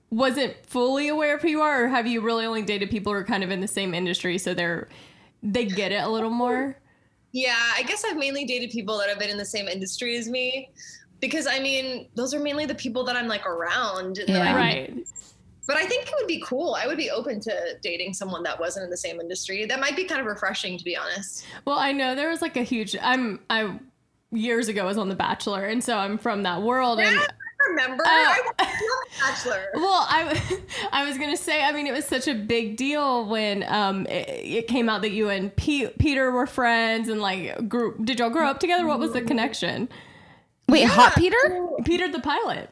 wasn't 0.09 0.55
fully 0.65 1.07
aware 1.07 1.35
of 1.35 1.41
who 1.41 1.49
you 1.49 1.61
are 1.61 1.85
or 1.85 1.87
have 1.87 2.07
you 2.07 2.21
really 2.21 2.45
only 2.45 2.61
dated 2.61 2.89
people 2.89 3.13
who 3.13 3.19
are 3.19 3.23
kind 3.23 3.43
of 3.43 3.51
in 3.51 3.61
the 3.61 3.67
same 3.67 3.93
industry 3.93 4.37
so 4.37 4.53
they're 4.53 4.87
they 5.43 5.65
get 5.65 5.91
it 5.91 6.03
a 6.03 6.09
little 6.09 6.29
more? 6.29 6.77
Yeah, 7.31 7.57
I 7.75 7.83
guess 7.83 8.03
I've 8.05 8.17
mainly 8.17 8.45
dated 8.45 8.71
people 8.71 8.97
that 8.97 9.09
have 9.09 9.19
been 9.19 9.29
in 9.29 9.37
the 9.37 9.45
same 9.45 9.67
industry 9.67 10.15
as 10.15 10.29
me. 10.29 10.71
Because 11.21 11.47
I 11.47 11.59
mean, 11.59 12.07
those 12.15 12.33
are 12.33 12.39
mainly 12.39 12.65
the 12.65 12.75
people 12.75 13.03
that 13.05 13.15
I'm 13.15 13.27
like 13.27 13.45
around. 13.45 14.17
that 14.17 14.29
Yeah. 14.29 14.39
I'm- 14.43 14.55
Right. 14.55 15.07
But 15.67 15.77
I 15.77 15.85
think 15.87 16.03
it 16.07 16.13
would 16.19 16.27
be 16.27 16.43
cool. 16.45 16.75
I 16.79 16.85
would 16.85 16.97
be 16.97 17.09
open 17.09 17.39
to 17.39 17.77
dating 17.81 18.13
someone 18.13 18.43
that 18.43 18.59
wasn't 18.59 18.83
in 18.83 18.91
the 18.91 18.97
same 18.97 19.19
industry. 19.19 19.65
That 19.65 19.79
might 19.79 19.95
be 19.95 20.03
kind 20.03 20.21
of 20.21 20.27
refreshing, 20.27 20.77
to 20.77 20.83
be 20.83 20.95
honest. 20.95 21.43
Well, 21.65 21.79
I 21.79 21.91
know 21.91 22.13
there 22.13 22.29
was 22.29 22.39
like 22.43 22.55
a 22.55 22.61
huge 22.61 22.95
I'm 23.01 23.39
I 23.49 23.79
years 24.31 24.67
ago 24.67 24.85
was 24.85 24.97
on 24.99 25.09
The 25.09 25.15
Bachelor 25.15 25.65
and 25.65 25.83
so 25.83 25.97
I'm 25.97 26.19
from 26.19 26.43
that 26.43 26.61
world 26.61 26.99
and 26.99 27.17
I 27.17 27.25
remember. 27.69 28.03
Oh. 28.05 28.51
I 28.59 28.67
Bachelor. 29.19 29.65
Well, 29.75 30.05
I, 30.07 30.39
I 30.91 31.05
was 31.07 31.17
gonna 31.17 31.37
say. 31.37 31.63
I 31.63 31.71
mean, 31.71 31.87
it 31.87 31.93
was 31.93 32.05
such 32.05 32.27
a 32.27 32.35
big 32.35 32.77
deal 32.77 33.25
when 33.27 33.63
um 33.67 34.05
it, 34.05 34.29
it 34.29 34.67
came 34.67 34.87
out 34.87 35.01
that 35.01 35.11
you 35.11 35.29
and 35.29 35.55
P- 35.55 35.87
Peter 35.97 36.29
were 36.31 36.45
friends 36.45 37.09
and 37.09 37.21
like 37.21 37.67
grew. 37.67 37.97
Did 38.03 38.19
y'all 38.19 38.29
grow 38.29 38.45
up 38.47 38.59
together? 38.59 38.85
What 38.85 38.99
was 38.99 39.13
the 39.13 39.21
connection? 39.21 39.89
Wait, 40.67 40.83
Hot 40.83 41.15
Peter? 41.15 41.67
Peter 41.83 42.11
the 42.11 42.19
pilot. 42.19 42.69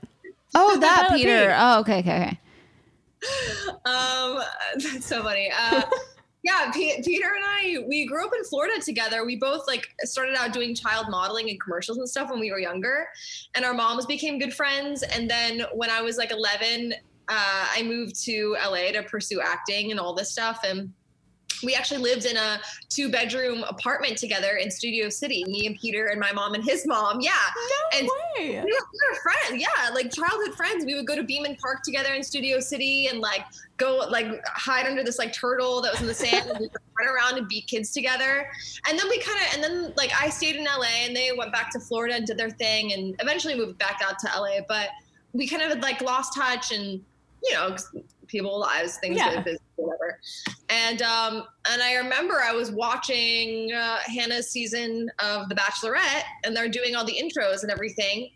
Oh, 0.55 0.79
that 0.79 1.07
Pilot 1.07 1.19
Peter. 1.19 1.39
Pete. 1.39 1.55
Oh, 1.57 1.79
okay, 1.79 1.99
okay, 1.99 2.15
okay. 2.21 2.39
Um, 3.85 4.41
that's 4.77 5.05
so 5.05 5.23
funny. 5.23 5.51
Uh, 5.57 5.83
yeah, 6.43 6.71
P- 6.71 7.01
Peter 7.03 7.27
and 7.35 7.43
I, 7.45 7.85
we 7.87 8.05
grew 8.05 8.25
up 8.25 8.31
in 8.35 8.43
Florida 8.45 8.81
together. 8.81 9.25
We 9.25 9.37
both 9.37 9.65
like 9.67 9.87
started 10.01 10.35
out 10.35 10.53
doing 10.53 10.75
child 10.75 11.07
modeling 11.09 11.49
and 11.49 11.59
commercials 11.59 11.97
and 11.97 12.07
stuff 12.07 12.29
when 12.29 12.39
we 12.39 12.51
were 12.51 12.59
younger, 12.59 13.07
and 13.55 13.65
our 13.65 13.73
moms 13.73 14.05
became 14.05 14.39
good 14.39 14.53
friends. 14.53 15.03
And 15.03 15.29
then 15.29 15.63
when 15.73 15.89
I 15.89 16.01
was 16.01 16.17
like 16.17 16.31
11, 16.31 16.93
uh, 17.29 17.67
I 17.75 17.83
moved 17.83 18.21
to 18.25 18.55
LA 18.63 18.91
to 18.91 19.03
pursue 19.03 19.41
acting 19.41 19.91
and 19.91 19.99
all 19.99 20.13
this 20.13 20.31
stuff. 20.31 20.59
And 20.65 20.91
we 21.63 21.75
actually 21.75 22.01
lived 22.01 22.25
in 22.25 22.37
a 22.37 22.59
two 22.89 23.09
bedroom 23.09 23.63
apartment 23.63 24.17
together 24.17 24.55
in 24.57 24.69
Studio 24.69 25.09
City, 25.09 25.43
me 25.47 25.65
and 25.67 25.77
Peter 25.79 26.07
and 26.07 26.19
my 26.19 26.31
mom 26.31 26.53
and 26.53 26.63
his 26.63 26.85
mom. 26.85 27.21
Yeah. 27.21 27.31
and 27.97 28.07
Way. 28.37 28.49
we 28.49 28.55
were, 28.55 28.61
we 28.63 28.71
were 28.71 29.19
friends, 29.21 29.61
yeah, 29.61 29.89
like 29.93 30.11
childhood 30.11 30.55
friends. 30.55 30.85
We 30.85 30.95
would 30.95 31.07
go 31.07 31.15
to 31.15 31.23
Beeman 31.23 31.55
Park 31.57 31.83
together 31.83 32.13
in 32.13 32.23
Studio 32.23 32.59
City 32.59 33.07
and 33.07 33.19
like 33.19 33.45
go 33.77 34.05
like 34.09 34.27
hide 34.47 34.85
under 34.85 35.03
this 35.03 35.17
like 35.17 35.33
turtle 35.33 35.81
that 35.81 35.91
was 35.93 36.01
in 36.01 36.07
the 36.07 36.13
sand 36.13 36.49
and 36.49 36.59
we'd 36.59 36.71
run 36.99 37.07
around 37.09 37.37
and 37.37 37.47
beat 37.47 37.67
kids 37.67 37.91
together. 37.91 38.47
And 38.89 38.97
then 38.97 39.07
we 39.09 39.19
kind 39.19 39.39
of, 39.47 39.53
and 39.55 39.63
then 39.63 39.93
like 39.97 40.11
I 40.19 40.29
stayed 40.29 40.55
in 40.55 40.65
LA 40.65 41.05
and 41.05 41.15
they 41.15 41.31
went 41.37 41.51
back 41.51 41.71
to 41.71 41.79
Florida 41.79 42.15
and 42.15 42.25
did 42.25 42.37
their 42.37 42.51
thing 42.51 42.93
and 42.93 43.15
eventually 43.19 43.55
moved 43.55 43.77
back 43.77 44.01
out 44.03 44.19
to 44.19 44.27
LA. 44.39 44.57
But 44.67 44.89
we 45.33 45.47
kind 45.47 45.61
of 45.61 45.69
had 45.69 45.81
like 45.81 46.01
lost 46.01 46.35
touch 46.35 46.71
and, 46.71 47.03
you 47.43 47.53
know, 47.53 47.75
people 48.27 48.59
lives, 48.59 48.97
things 48.97 49.17
Yeah. 49.17 49.43
whatever. 49.75 50.19
And 50.73 51.03
um, 51.03 51.43
and 51.69 51.83
I 51.83 51.95
remember 51.97 52.41
I 52.41 52.51
was 52.51 52.71
watching 52.71 53.71
uh, 53.73 53.99
Hannah's 54.05 54.49
season 54.49 55.07
of 55.19 55.47
The 55.47 55.53
Bachelorette, 55.53 56.23
and 56.43 56.55
they're 56.55 56.67
doing 56.67 56.95
all 56.95 57.05
the 57.05 57.13
intros 57.13 57.61
and 57.61 57.71
everything. 57.71 58.31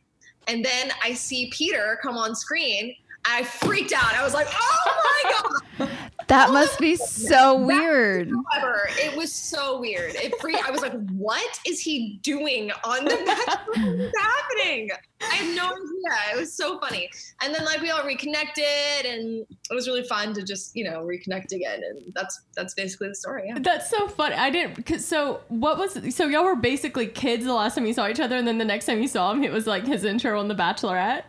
And 0.48 0.64
then 0.64 0.92
I 1.04 1.14
see 1.14 1.50
Peter 1.52 1.98
come 2.04 2.16
on 2.16 2.36
screen. 2.36 2.96
I 3.26 3.44
freaked 3.44 3.92
out. 3.92 4.14
I 4.14 4.24
was 4.24 4.36
like, 4.36 4.48
"Oh 4.52 5.42
my 5.80 5.88
god!" 5.88 5.90
That 6.28 6.52
must 6.52 6.80
be 6.80 6.96
so 6.98 7.56
weird. 7.56 8.30
However, 8.52 8.90
it 9.00 9.16
was 9.16 9.34
so 9.34 9.80
weird. 9.80 10.16
It 10.16 10.40
free. 10.42 10.56
I 10.56 10.72
was 10.72 10.82
like, 10.82 10.94
"What 11.12 11.60
is 11.66 11.80
he 11.80 12.20
doing 12.22 12.72
on 12.84 13.06
the 13.06 13.16
Bachelor? 13.26 13.98
What's 13.98 14.18
happening?" 14.20 14.90
I 15.22 15.36
had 15.36 15.56
no 15.56 15.66
idea. 15.68 16.34
It 16.34 16.38
was 16.38 16.54
so 16.54 16.80
funny. 16.80 17.10
And 17.42 17.56
then 17.56 17.64
like 17.64 17.82
we 17.82 17.92
all 17.92 18.04
reconnected, 18.04 19.06
and 19.06 19.46
it 19.70 19.74
was 19.74 19.88
really 19.88 20.04
fun 20.04 20.34
to 20.34 20.44
just 20.44 20.76
you 20.76 20.84
know 20.84 21.02
reconnect 21.02 21.54
again. 21.54 21.82
And 21.84 22.14
that's 22.14 22.42
that's 22.56 22.74
basically 22.74 23.08
the 23.08 23.16
story. 23.16 23.44
Yeah. 23.48 23.60
That's 23.60 23.90
so 23.90 24.08
funny. 24.10 24.36
I 24.36 24.50
didn't. 24.50 24.86
Cause 24.86 25.06
so 25.06 25.42
what 25.48 25.78
was? 25.78 26.14
So 26.14 26.28
y'all 26.28 26.44
were 26.44 26.56
basically 26.56 27.08
kids 27.08 27.46
the 27.46 27.54
last 27.54 27.76
time 27.76 27.86
you 27.86 27.94
saw 27.94 28.08
each 28.08 28.20
other, 28.20 28.36
and 28.36 28.48
then 28.48 28.58
the 28.58 28.66
next 28.66 28.86
time 28.86 29.02
you 29.02 29.08
saw 29.08 29.32
him, 29.32 29.44
it 29.44 29.52
was 29.52 29.66
like 29.66 29.88
his 29.88 30.04
intro 30.04 30.40
on 30.40 30.50
The 30.50 30.56
Bachelorette. 30.56 31.24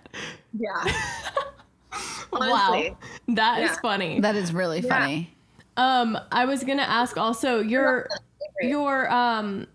Yeah. 0.58 0.92
Wow, 2.32 2.96
that 3.28 3.62
is 3.62 3.70
Yeah. 3.70 3.76
funny. 3.80 4.20
That 4.20 4.36
is 4.36 4.52
really 4.52 4.82
funny. 4.82 5.34
Um, 5.76 6.18
I 6.30 6.44
was 6.44 6.62
gonna 6.64 6.82
ask 6.82 7.16
also 7.16 7.60
your 7.60 8.08
your 8.60 9.10
um 9.12 9.66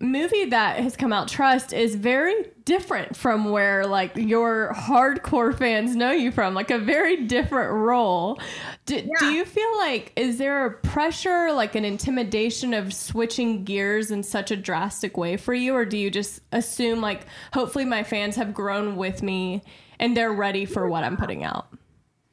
movie 0.00 0.44
that 0.46 0.78
has 0.80 0.96
come 0.96 1.12
out, 1.12 1.28
Trust, 1.28 1.72
is 1.72 1.94
very 1.94 2.34
different 2.64 3.16
from 3.16 3.50
where 3.50 3.86
like 3.86 4.12
your 4.16 4.72
hardcore 4.74 5.56
fans 5.56 5.96
know 5.96 6.10
you 6.10 6.30
from. 6.30 6.54
Like 6.54 6.70
a 6.70 6.78
very 6.78 7.24
different 7.26 7.72
role. 7.72 8.38
Do, 8.84 9.08
do 9.18 9.26
you 9.32 9.44
feel 9.44 9.76
like 9.78 10.12
is 10.16 10.38
there 10.38 10.66
a 10.66 10.70
pressure, 10.72 11.52
like 11.52 11.74
an 11.74 11.84
intimidation 11.84 12.74
of 12.74 12.92
switching 12.92 13.64
gears 13.64 14.10
in 14.10 14.22
such 14.22 14.50
a 14.50 14.56
drastic 14.56 15.16
way 15.16 15.36
for 15.36 15.54
you, 15.54 15.74
or 15.74 15.84
do 15.84 15.96
you 15.96 16.10
just 16.10 16.40
assume 16.52 17.00
like 17.00 17.22
hopefully 17.52 17.84
my 17.84 18.02
fans 18.02 18.36
have 18.36 18.52
grown 18.54 18.96
with 18.96 19.22
me 19.22 19.62
and 19.98 20.16
they're 20.16 20.32
ready 20.32 20.64
for 20.64 20.88
what 20.88 21.04
I'm 21.04 21.16
putting 21.16 21.44
out? 21.44 21.66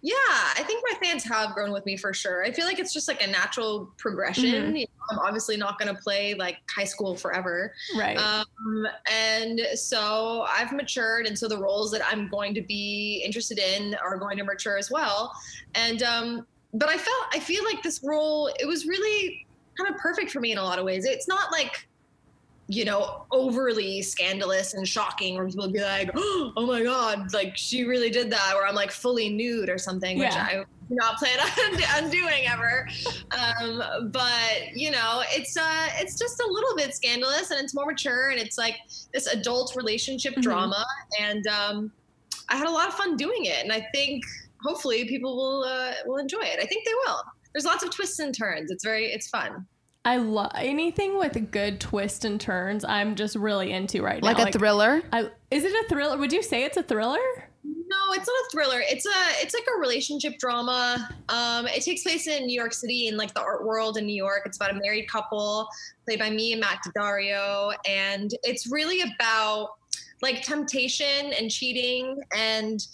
Yeah, 0.05 0.13
I 0.17 0.63
think 0.67 0.83
my 0.91 0.99
fans 0.99 1.23
have 1.23 1.53
grown 1.53 1.71
with 1.71 1.85
me 1.85 1.95
for 1.95 2.13
sure. 2.13 2.43
I 2.43 2.51
feel 2.51 2.65
like 2.65 2.77
it's 2.77 2.91
just 2.91 3.07
like 3.07 3.23
a 3.23 3.27
natural 3.27 3.89
progression. 3.97 4.73
Mhm. 4.73 4.79
You 4.79 4.85
know, 4.85 5.05
I'm 5.11 5.19
obviously 5.19 5.55
not 5.55 5.79
going 5.79 5.95
to 5.95 6.01
play 6.01 6.33
like 6.33 6.57
high 6.69 6.83
school 6.83 7.15
forever. 7.15 7.73
Right. 7.97 8.17
Um, 8.17 8.85
and 9.09 9.61
so 9.75 10.45
I've 10.49 10.73
matured. 10.73 11.25
And 11.25 11.39
so 11.39 11.47
the 11.47 11.57
roles 11.57 11.89
that 11.91 12.01
I'm 12.05 12.27
going 12.27 12.53
to 12.55 12.61
be 12.61 13.21
interested 13.23 13.59
in 13.59 13.95
are 13.95 14.17
going 14.17 14.37
to 14.39 14.43
mature 14.43 14.77
as 14.77 14.91
well. 14.91 15.31
And, 15.73 16.03
um, 16.03 16.47
but 16.73 16.89
I 16.89 16.97
felt, 16.97 17.25
I 17.31 17.39
feel 17.39 17.63
like 17.63 17.81
this 17.81 18.01
role, 18.03 18.47
it 18.59 18.65
was 18.65 18.85
really 18.85 19.47
kind 19.77 19.89
of 19.89 19.97
perfect 20.01 20.31
for 20.31 20.41
me 20.41 20.51
in 20.51 20.57
a 20.57 20.63
lot 20.63 20.79
of 20.79 20.85
ways. 20.85 21.05
It's 21.05 21.29
not 21.29 21.49
like, 21.53 21.87
you 22.73 22.85
know, 22.85 23.25
overly 23.31 24.01
scandalous 24.01 24.73
and 24.73 24.87
shocking, 24.87 25.35
where 25.35 25.45
people 25.47 25.65
would 25.65 25.73
be 25.73 25.81
like, 25.81 26.09
"Oh 26.15 26.65
my 26.67 26.81
god, 26.83 27.33
like 27.33 27.55
she 27.55 27.83
really 27.83 28.09
did 28.09 28.31
that," 28.31 28.53
or 28.55 28.65
I'm 28.65 28.75
like 28.75 28.91
fully 28.91 29.29
nude 29.29 29.69
or 29.69 29.77
something, 29.77 30.17
which 30.17 30.33
I 30.33 30.63
do 30.89 30.95
not 30.95 31.17
plan 31.17 31.37
on, 32.03 32.09
doing 32.09 32.45
ever. 32.47 32.87
Um, 33.31 34.09
but 34.11 34.73
you 34.73 34.91
know, 34.91 35.21
it's 35.29 35.55
uh, 35.55 35.87
it's 35.99 36.17
just 36.17 36.39
a 36.41 36.47
little 36.47 36.75
bit 36.75 36.93
scandalous, 36.95 37.51
and 37.51 37.59
it's 37.61 37.75
more 37.75 37.85
mature, 37.85 38.29
and 38.29 38.39
it's 38.39 38.57
like 38.57 38.75
this 39.13 39.27
adult 39.27 39.75
relationship 39.75 40.33
Mhm. 40.35 40.41
drama, 40.41 40.85
and 41.21 41.45
um, 41.47 41.91
I 42.49 42.55
had 42.57 42.67
a 42.67 42.71
lot 42.71 42.87
of 42.87 42.95
fun 42.95 43.15
doing 43.17 43.45
it, 43.45 43.63
and 43.63 43.71
I 43.71 43.87
think 43.93 44.23
hopefully 44.63 45.05
people 45.05 45.35
will 45.35 45.63
uh, 45.63 45.93
will 46.05 46.17
enjoy 46.17 46.41
it. 46.41 46.59
I 46.59 46.65
think 46.65 46.85
they 46.85 46.93
will. 47.05 47.21
There's 47.53 47.65
lots 47.65 47.83
of 47.83 47.91
twists 47.91 48.17
and 48.19 48.33
turns. 48.35 48.71
It's 48.71 48.83
very 48.83 49.05
it's 49.05 49.27
fun. 49.29 49.67
I 50.05 50.17
love 50.17 50.51
anything 50.55 51.17
with 51.17 51.37
a 51.37 51.41
good 51.41 51.79
twist 51.79 52.25
and 52.25 52.39
turns. 52.39 52.83
I'm 52.83 53.15
just 53.15 53.35
really 53.35 53.71
into 53.71 54.01
right 54.01 54.21
now. 54.21 54.27
Like 54.27 54.37
now. 54.37 54.45
a 54.45 54.51
thriller? 54.51 55.01
I, 55.13 55.29
is 55.49 55.63
it 55.63 55.85
a 55.85 55.87
thriller? 55.87 56.17
Would 56.17 56.33
you 56.33 56.43
say 56.43 56.65
it's 56.65 56.75
a 56.75 56.83
thriller? 56.83 57.19
No, 57.63 58.13
it's 58.13 58.27
not 58.27 58.35
a 58.35 58.49
thriller. 58.51 58.81
It's 58.85 59.05
a 59.05 59.41
it's 59.41 59.53
like 59.53 59.63
a 59.73 59.79
relationship 59.79 60.37
drama. 60.39 61.09
Um, 61.29 61.67
it 61.67 61.83
takes 61.83 62.03
place 62.03 62.27
in 62.27 62.45
New 62.45 62.59
York 62.59 62.73
City 62.73 63.07
in 63.07 63.15
like 63.15 63.33
the 63.33 63.41
art 63.41 63.65
world 63.65 63.97
in 63.97 64.05
New 64.05 64.15
York. 64.15 64.41
It's 64.45 64.57
about 64.57 64.71
a 64.71 64.73
married 64.73 65.07
couple 65.09 65.69
played 66.05 66.19
by 66.19 66.29
me 66.29 66.51
and 66.51 66.59
Matt 66.59 66.79
Daddario, 66.85 67.73
and 67.87 68.31
it's 68.43 68.69
really 68.69 69.01
about 69.01 69.75
like 70.21 70.41
temptation 70.41 71.31
and 71.39 71.49
cheating 71.49 72.19
and 72.35 72.85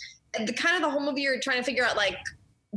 the 0.45 0.53
kind 0.53 0.76
of 0.76 0.84
the 0.84 0.89
whole 0.89 1.01
movie 1.01 1.22
you're 1.22 1.39
trying 1.39 1.57
to 1.57 1.64
figure 1.64 1.84
out 1.84 1.95
like 1.95 2.18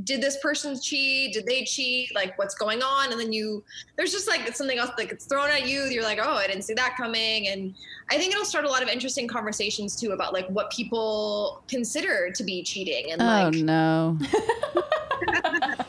did 0.04 0.22
this 0.22 0.38
person 0.38 0.78
cheat 0.80 1.34
did 1.34 1.44
they 1.44 1.64
cheat 1.64 2.14
like 2.14 2.36
what's 2.38 2.54
going 2.54 2.82
on 2.82 3.12
and 3.12 3.20
then 3.20 3.30
you 3.30 3.62
there's 3.96 4.10
just 4.10 4.26
like 4.26 4.54
something 4.56 4.78
else 4.78 4.90
like 4.96 5.12
it's 5.12 5.26
thrown 5.26 5.50
at 5.50 5.68
you 5.68 5.82
you're 5.84 6.02
like 6.02 6.18
oh 6.20 6.32
i 6.32 6.46
didn't 6.46 6.62
see 6.62 6.72
that 6.72 6.94
coming 6.96 7.48
and 7.48 7.74
i 8.10 8.16
think 8.16 8.32
it'll 8.32 8.44
start 8.44 8.64
a 8.64 8.68
lot 8.68 8.82
of 8.82 8.88
interesting 8.88 9.28
conversations 9.28 9.94
too 9.94 10.12
about 10.12 10.32
like 10.32 10.46
what 10.48 10.70
people 10.70 11.62
consider 11.68 12.30
to 12.30 12.42
be 12.42 12.62
cheating 12.62 13.12
and 13.12 13.20
Oh 13.20 13.24
like 13.26 13.54
oh 13.54 13.58
no. 13.58 14.18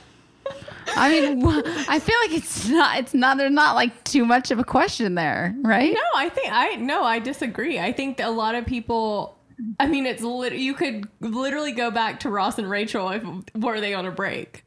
I 0.95 1.09
mean, 1.09 1.43
I 1.89 1.99
feel 1.99 2.17
like 2.21 2.31
it's 2.31 2.67
not. 2.67 2.99
It's 2.99 3.13
not. 3.13 3.37
There's 3.37 3.51
not 3.51 3.75
like 3.75 4.03
too 4.03 4.25
much 4.25 4.51
of 4.51 4.59
a 4.59 4.63
question 4.63 5.15
there, 5.15 5.55
right? 5.61 5.93
No, 5.93 6.01
I 6.15 6.29
think 6.29 6.49
I 6.51 6.75
no, 6.75 7.03
I 7.03 7.19
disagree. 7.19 7.79
I 7.79 7.91
think 7.91 8.17
that 8.17 8.27
a 8.27 8.31
lot 8.31 8.55
of 8.55 8.65
people. 8.65 9.32
I 9.79 9.87
mean, 9.87 10.05
it's 10.05 10.21
lit- 10.21 10.53
you 10.53 10.73
could 10.73 11.07
literally 11.19 11.71
go 11.71 11.91
back 11.91 12.21
to 12.21 12.29
Ross 12.29 12.57
and 12.57 12.69
Rachel 12.69 13.09
if 13.09 13.23
were 13.55 13.79
they 13.79 13.93
on 13.93 14.05
a 14.05 14.11
break, 14.11 14.65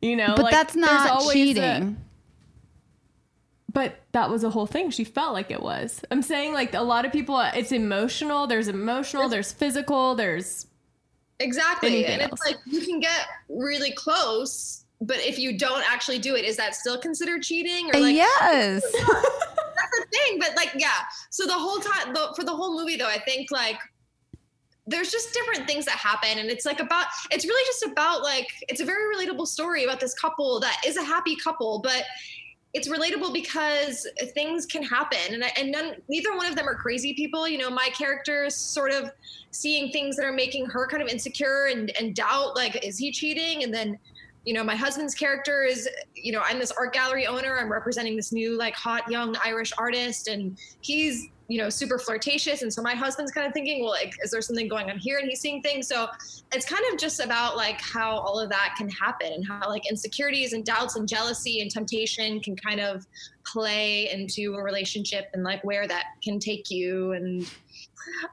you 0.00 0.16
know. 0.16 0.34
But 0.36 0.44
like, 0.44 0.52
that's 0.52 0.76
not 0.76 1.10
always 1.10 1.28
a- 1.30 1.32
cheating. 1.32 1.96
but 3.72 4.00
that 4.12 4.30
was 4.30 4.44
a 4.44 4.50
whole 4.50 4.66
thing. 4.66 4.90
She 4.90 5.04
felt 5.04 5.32
like 5.32 5.50
it 5.50 5.62
was. 5.62 6.02
I'm 6.10 6.22
saying 6.22 6.52
like 6.52 6.74
a 6.74 6.82
lot 6.82 7.04
of 7.04 7.12
people. 7.12 7.40
It's 7.40 7.72
emotional. 7.72 8.46
There's 8.46 8.68
emotional. 8.68 9.28
There's 9.28 9.52
physical. 9.52 10.14
There's 10.14 10.66
exactly 11.40 12.06
and 12.06 12.22
else. 12.22 12.32
it's 12.32 12.46
like 12.46 12.56
you 12.66 12.80
can 12.80 13.00
get 13.00 13.26
really 13.48 13.90
close 13.92 14.84
but 15.00 15.18
if 15.18 15.38
you 15.38 15.58
don't 15.58 15.82
actually 15.90 16.18
do 16.18 16.36
it 16.36 16.44
is 16.44 16.56
that 16.56 16.74
still 16.74 16.98
considered 16.98 17.42
cheating 17.42 17.90
or 17.92 18.00
like 18.00 18.14
yes. 18.14 18.82
that's 18.92 19.98
the 19.98 20.06
thing 20.12 20.38
but 20.38 20.54
like 20.56 20.70
yeah 20.76 21.02
so 21.30 21.44
the 21.46 21.52
whole 21.52 21.78
time 21.78 22.14
the, 22.14 22.32
for 22.36 22.44
the 22.44 22.54
whole 22.54 22.78
movie 22.78 22.96
though 22.96 23.08
i 23.08 23.18
think 23.18 23.50
like 23.50 23.78
there's 24.86 25.10
just 25.10 25.32
different 25.32 25.66
things 25.66 25.84
that 25.86 25.96
happen 25.96 26.38
and 26.38 26.50
it's 26.50 26.66
like 26.66 26.80
about 26.80 27.06
it's 27.30 27.46
really 27.46 27.64
just 27.66 27.84
about 27.84 28.22
like 28.22 28.46
it's 28.68 28.80
a 28.80 28.84
very 28.84 29.14
relatable 29.14 29.46
story 29.46 29.84
about 29.84 29.98
this 29.98 30.14
couple 30.14 30.60
that 30.60 30.80
is 30.86 30.96
a 30.96 31.02
happy 31.02 31.36
couple 31.36 31.80
but 31.82 32.04
it's 32.74 32.88
relatable 32.88 33.32
because 33.32 34.06
things 34.34 34.66
can 34.66 34.82
happen 34.82 35.18
and, 35.30 35.44
and 35.56 35.70
none, 35.70 35.94
neither 36.08 36.36
one 36.36 36.44
of 36.44 36.56
them 36.56 36.68
are 36.68 36.74
crazy 36.74 37.14
people 37.14 37.48
you 37.48 37.56
know 37.56 37.70
my 37.70 37.88
character 37.96 38.44
is 38.44 38.56
sort 38.56 38.90
of 38.90 39.10
seeing 39.52 39.90
things 39.90 40.16
that 40.16 40.26
are 40.26 40.32
making 40.32 40.66
her 40.66 40.86
kind 40.86 41.02
of 41.02 41.08
insecure 41.08 41.66
and, 41.66 41.92
and 41.98 42.14
doubt 42.14 42.54
like 42.54 42.84
is 42.84 42.98
he 42.98 43.10
cheating 43.10 43.62
and 43.62 43.72
then 43.72 43.98
you 44.44 44.52
know 44.52 44.62
my 44.62 44.76
husband's 44.76 45.14
character 45.14 45.62
is 45.62 45.88
you 46.14 46.32
know 46.32 46.42
i'm 46.44 46.58
this 46.58 46.72
art 46.72 46.92
gallery 46.92 47.26
owner 47.26 47.58
i'm 47.58 47.72
representing 47.72 48.16
this 48.16 48.32
new 48.32 48.58
like 48.58 48.74
hot 48.74 49.10
young 49.10 49.34
irish 49.42 49.72
artist 49.78 50.28
and 50.28 50.58
he's 50.82 51.28
you 51.48 51.58
know 51.58 51.68
super 51.68 51.98
flirtatious. 51.98 52.62
And 52.62 52.72
so 52.72 52.82
my 52.82 52.94
husband's 52.94 53.32
kind 53.32 53.46
of 53.46 53.52
thinking 53.52 53.82
well 53.82 53.90
like 53.90 54.14
is 54.22 54.30
there 54.30 54.40
something 54.40 54.68
going 54.68 54.90
on 54.90 54.98
here? 54.98 55.18
And 55.18 55.28
he's 55.28 55.40
seeing 55.40 55.62
things. 55.62 55.88
So 55.88 56.08
it's 56.52 56.66
kind 56.66 56.82
of 56.92 56.98
just 56.98 57.20
about 57.20 57.56
like 57.56 57.80
how 57.80 58.18
all 58.18 58.38
of 58.38 58.48
that 58.50 58.74
can 58.76 58.88
happen 58.88 59.32
and 59.32 59.46
how 59.46 59.68
like 59.68 59.88
insecurities 59.90 60.52
and 60.52 60.64
doubts 60.64 60.96
and 60.96 61.08
jealousy 61.08 61.60
and 61.60 61.70
temptation 61.70 62.40
can 62.40 62.56
kind 62.56 62.80
of 62.80 63.06
play 63.44 64.10
into 64.10 64.54
a 64.54 64.62
relationship 64.62 65.28
and 65.34 65.44
like 65.44 65.62
where 65.64 65.86
that 65.86 66.04
can 66.22 66.38
take 66.38 66.70
you. 66.70 67.12
And 67.12 67.48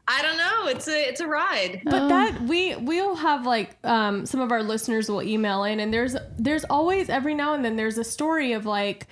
i 0.07 0.21
don't 0.21 0.37
know. 0.37 0.67
It's 0.67 0.87
a 0.87 1.07
it's 1.07 1.21
a 1.21 1.27
ride. 1.27 1.81
But 1.85 2.07
that 2.09 2.41
we 2.43 2.75
we'll 2.75 3.15
have 3.15 3.45
like 3.45 3.77
um, 3.83 4.25
some 4.25 4.41
of 4.41 4.51
our 4.51 4.63
listeners 4.63 5.09
will 5.09 5.23
email 5.23 5.63
in, 5.63 5.79
and 5.79 5.93
there's 5.93 6.15
there's 6.37 6.63
always 6.65 7.09
every 7.09 7.33
now 7.33 7.53
and 7.53 7.63
then 7.63 7.75
there's 7.75 7.97
a 7.97 8.03
story 8.03 8.53
of 8.53 8.65
like, 8.65 9.07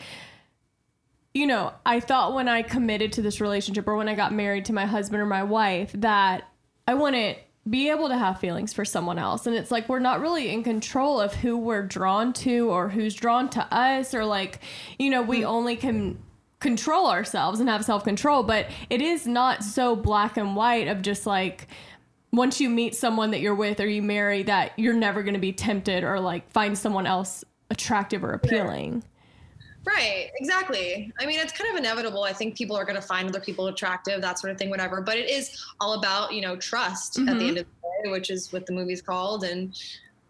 you 1.34 1.46
know, 1.46 1.74
I 1.86 2.00
thought 2.00 2.34
when 2.34 2.48
I 2.48 2.62
committed 2.62 3.14
to 3.14 3.22
this 3.22 3.40
relationship 3.40 3.88
or 3.88 3.96
when 3.96 4.10
I 4.10 4.16
got 4.16 4.34
married 4.34 4.66
to 4.66 4.74
my 4.74 4.86
husband 4.86 5.22
or 5.22 5.26
my 5.26 5.44
wife 5.44 5.92
that 5.94 6.50
I 6.88 6.96
wouldn't 6.96 7.38
be 7.70 7.90
able 7.90 8.08
to 8.08 8.18
have 8.18 8.40
feelings 8.40 8.74
for 8.74 8.84
someone 8.84 9.20
else, 9.20 9.46
and 9.46 9.56
it's 9.56 9.70
like 9.70 9.88
we're 9.88 10.00
not 10.00 10.22
really 10.22 10.50
in 10.50 10.64
control 10.64 11.20
of 11.20 11.36
who 11.36 11.58
we're 11.58 11.86
drawn 11.86 12.34
to 12.34 12.70
or 12.70 12.90
who's 12.90 13.14
drawn 13.14 13.50
to 13.50 13.74
us, 13.74 14.14
or 14.14 14.26
like, 14.26 14.60
you 14.98 15.10
know, 15.10 15.22
we 15.22 15.42
hmm. 15.42 15.48
only 15.48 15.76
can 15.76 16.18
control 16.60 17.08
ourselves 17.08 17.60
and 17.60 17.70
have 17.70 17.86
self 17.86 18.04
control, 18.04 18.44
but 18.44 18.68
it 18.90 19.02
is 19.02 19.28
not 19.28 19.64
so 19.64 19.96
black 19.96 20.38
and 20.38 20.56
white 20.56 20.88
of 20.88 21.02
just 21.02 21.26
like 21.26 21.68
once 22.32 22.60
you 22.62 22.70
meet 22.70 22.96
someone 22.96 23.32
that 23.32 23.40
you're 23.40 23.56
with 23.56 23.80
or 23.80 23.88
you 23.88 24.02
marry 24.02 24.44
that 24.44 24.72
you're 24.78 24.94
never 24.94 25.24
going 25.24 25.34
to 25.34 25.40
be 25.40 25.54
tempted 25.54 26.04
or 26.04 26.20
like 26.20 26.50
find 26.52 26.78
someone 26.78 27.08
else 27.08 27.44
attractive 27.70 28.24
or 28.24 28.32
appealing. 28.32 29.04
Right, 29.86 30.30
exactly. 30.40 31.12
I 31.20 31.26
mean, 31.26 31.40
it's 31.40 31.54
kind 31.54 31.70
of 31.72 31.78
inevitable. 31.78 32.24
I 32.24 32.34
think 32.34 32.56
people 32.58 32.76
are 32.76 32.84
going 32.86 32.96
to 32.98 33.02
find 33.02 33.28
other 33.30 33.40
people 33.40 33.68
attractive, 33.68 34.22
that 34.22 34.38
sort 34.38 34.52
of 34.52 34.58
thing, 34.58 34.70
whatever. 34.70 35.02
But 35.02 35.18
it 35.18 35.30
is 35.30 35.66
all 35.80 35.94
about, 35.94 36.34
you 36.34 36.42
know, 36.42 36.56
trust 36.58 37.18
at 37.18 37.26
Mhm. 37.26 37.40
the 37.40 37.48
end 37.48 37.58
of 37.60 37.66
the 37.66 38.04
day, 38.06 38.12
which 38.12 38.30
is 38.30 38.52
what 38.52 38.66
the 38.66 38.74
movie's 38.74 39.02
called. 39.02 39.44
And 39.46 39.74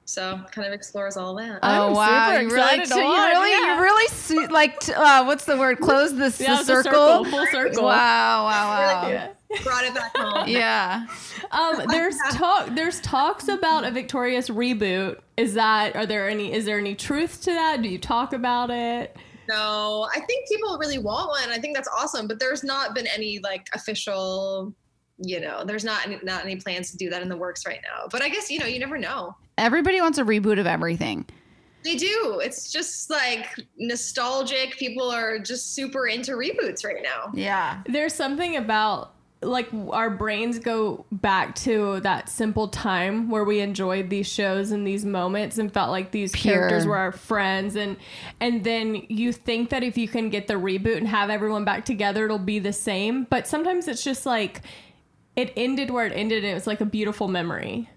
so 0.06 0.40
kind 0.52 0.68
of 0.68 0.74
explores 0.74 1.18
all 1.18 1.36
that. 1.36 1.60
Oh 1.64 1.92
wow! 1.94 2.30
super 2.30 2.42
You 2.42 2.50
really, 2.50 2.62
excited 2.80 2.86
to 2.94 3.00
you 3.00 3.26
really, 3.26 3.52
yeah. 3.52 3.76
you 3.76 3.82
really, 3.82 4.08
see, 4.08 4.48
like, 4.48 4.80
t- 4.80 4.94
uh, 4.94 5.24
what's 5.26 5.46
the 5.46 5.58
word? 5.58 5.80
Close 5.80 6.16
this 6.16 6.40
Yeah, 6.40 6.54
the 6.56 6.60
it's 6.60 6.68
circle. 6.68 6.92
circle, 6.92 7.26
full 7.26 7.46
circle. 7.48 7.84
Wow! 7.86 8.46
Wow! 8.46 9.04
Wow! 9.04 9.08
Yeah. 9.10 9.28
brought 9.64 9.84
it 9.84 9.94
back 9.96 10.16
home. 10.18 10.48
Yeah. 10.48 11.06
Um, 11.52 11.84
there's 11.90 12.18
talk. 12.32 12.70
There's 12.76 13.00
talks 13.02 13.48
about 13.48 13.84
a 13.84 13.92
Victorious 13.92 14.50
reboot. 14.50 15.20
Is 15.38 15.54
that? 15.56 15.96
Are 15.96 16.06
there 16.08 16.28
any? 16.30 16.54
Is 16.54 16.66
there 16.66 16.78
any 16.80 16.96
truth 16.96 17.42
to 17.44 17.52
that? 17.54 17.82
Do 17.84 17.90
you 17.90 17.98
talk 18.00 18.32
about 18.34 18.70
it? 18.72 19.16
No, 19.50 20.08
I 20.16 20.20
think 20.22 20.48
people 20.48 20.78
really 20.78 21.00
want 21.00 21.30
one. 21.30 21.50
I 21.50 21.58
think 21.58 21.76
that's 21.76 21.90
awesome, 21.90 22.28
but 22.28 22.40
there's 22.40 22.64
not 22.64 22.94
been 22.94 23.08
any 23.08 23.40
like 23.40 23.68
official. 23.74 24.74
You 25.18 25.42
know, 25.42 25.66
there's 25.66 25.84
not 25.84 26.06
any, 26.06 26.20
not 26.24 26.46
any 26.46 26.56
plans 26.56 26.92
to 26.92 26.98
do 26.98 27.10
that 27.10 27.22
in 27.22 27.30
the 27.30 27.36
works 27.36 27.66
right 27.66 27.82
now. 27.84 28.08
But 28.12 28.22
I 28.22 28.30
guess 28.30 28.50
you 28.50 28.60
know, 28.60 28.66
you 28.66 28.80
never 28.80 28.98
know. 28.98 29.36
Everybody 29.58 30.00
wants 30.02 30.18
a 30.18 30.24
reboot 30.24 30.60
of 30.60 30.68
everything. 30.68 31.26
They 31.84 31.96
do. 31.96 32.42
It's 32.44 32.72
just 32.72 33.10
like 33.10 33.48
nostalgic. 33.78 34.78
People 34.78 35.10
are 35.10 35.40
just 35.40 35.74
super 35.74 36.08
into 36.08 36.34
reboots 36.34 36.86
right 36.86 37.02
now. 37.02 37.32
Yeah. 37.34 37.82
There's 37.88 38.14
something 38.14 38.58
about 38.58 39.16
like 39.42 39.70
our 39.92 40.10
brains 40.10 40.60
go 40.60 41.06
back 41.12 41.56
to 41.56 42.02
that 42.02 42.28
simple 42.28 42.68
time 42.68 43.30
where 43.30 43.46
we 43.46 43.62
enjoyed 43.62 44.10
these 44.10 44.28
shows 44.28 44.72
and 44.72 44.86
these 44.86 45.06
moments 45.06 45.58
and 45.58 45.74
felt 45.74 45.92
like 45.92 46.12
these 46.12 46.34
Pure. 46.34 46.56
characters 46.56 46.86
were 46.86 46.98
our 46.98 47.14
friends 47.14 47.78
and 47.78 47.96
and 48.42 48.66
then 48.66 48.96
you 49.08 49.32
think 49.32 49.70
that 49.70 49.82
if 49.82 49.98
you 49.98 50.10
can 50.10 50.30
get 50.30 50.48
the 50.48 50.56
reboot 50.56 50.98
and 50.98 51.08
have 51.08 51.30
everyone 51.30 51.64
back 51.64 51.86
together 51.86 52.26
it'll 52.26 52.38
be 52.38 52.60
the 52.60 52.74
same 52.74 53.24
but 53.30 53.48
sometimes 53.48 53.88
it's 53.88 54.04
just 54.04 54.26
like 54.26 54.62
it 55.38 55.54
ended 55.56 55.90
where 55.90 56.06
it 56.06 56.12
ended 56.14 56.44
and 56.44 56.52
it 56.52 56.54
was 56.54 56.68
like 56.68 56.82
a 56.82 56.86
beautiful 56.86 57.28
memory 57.28 57.90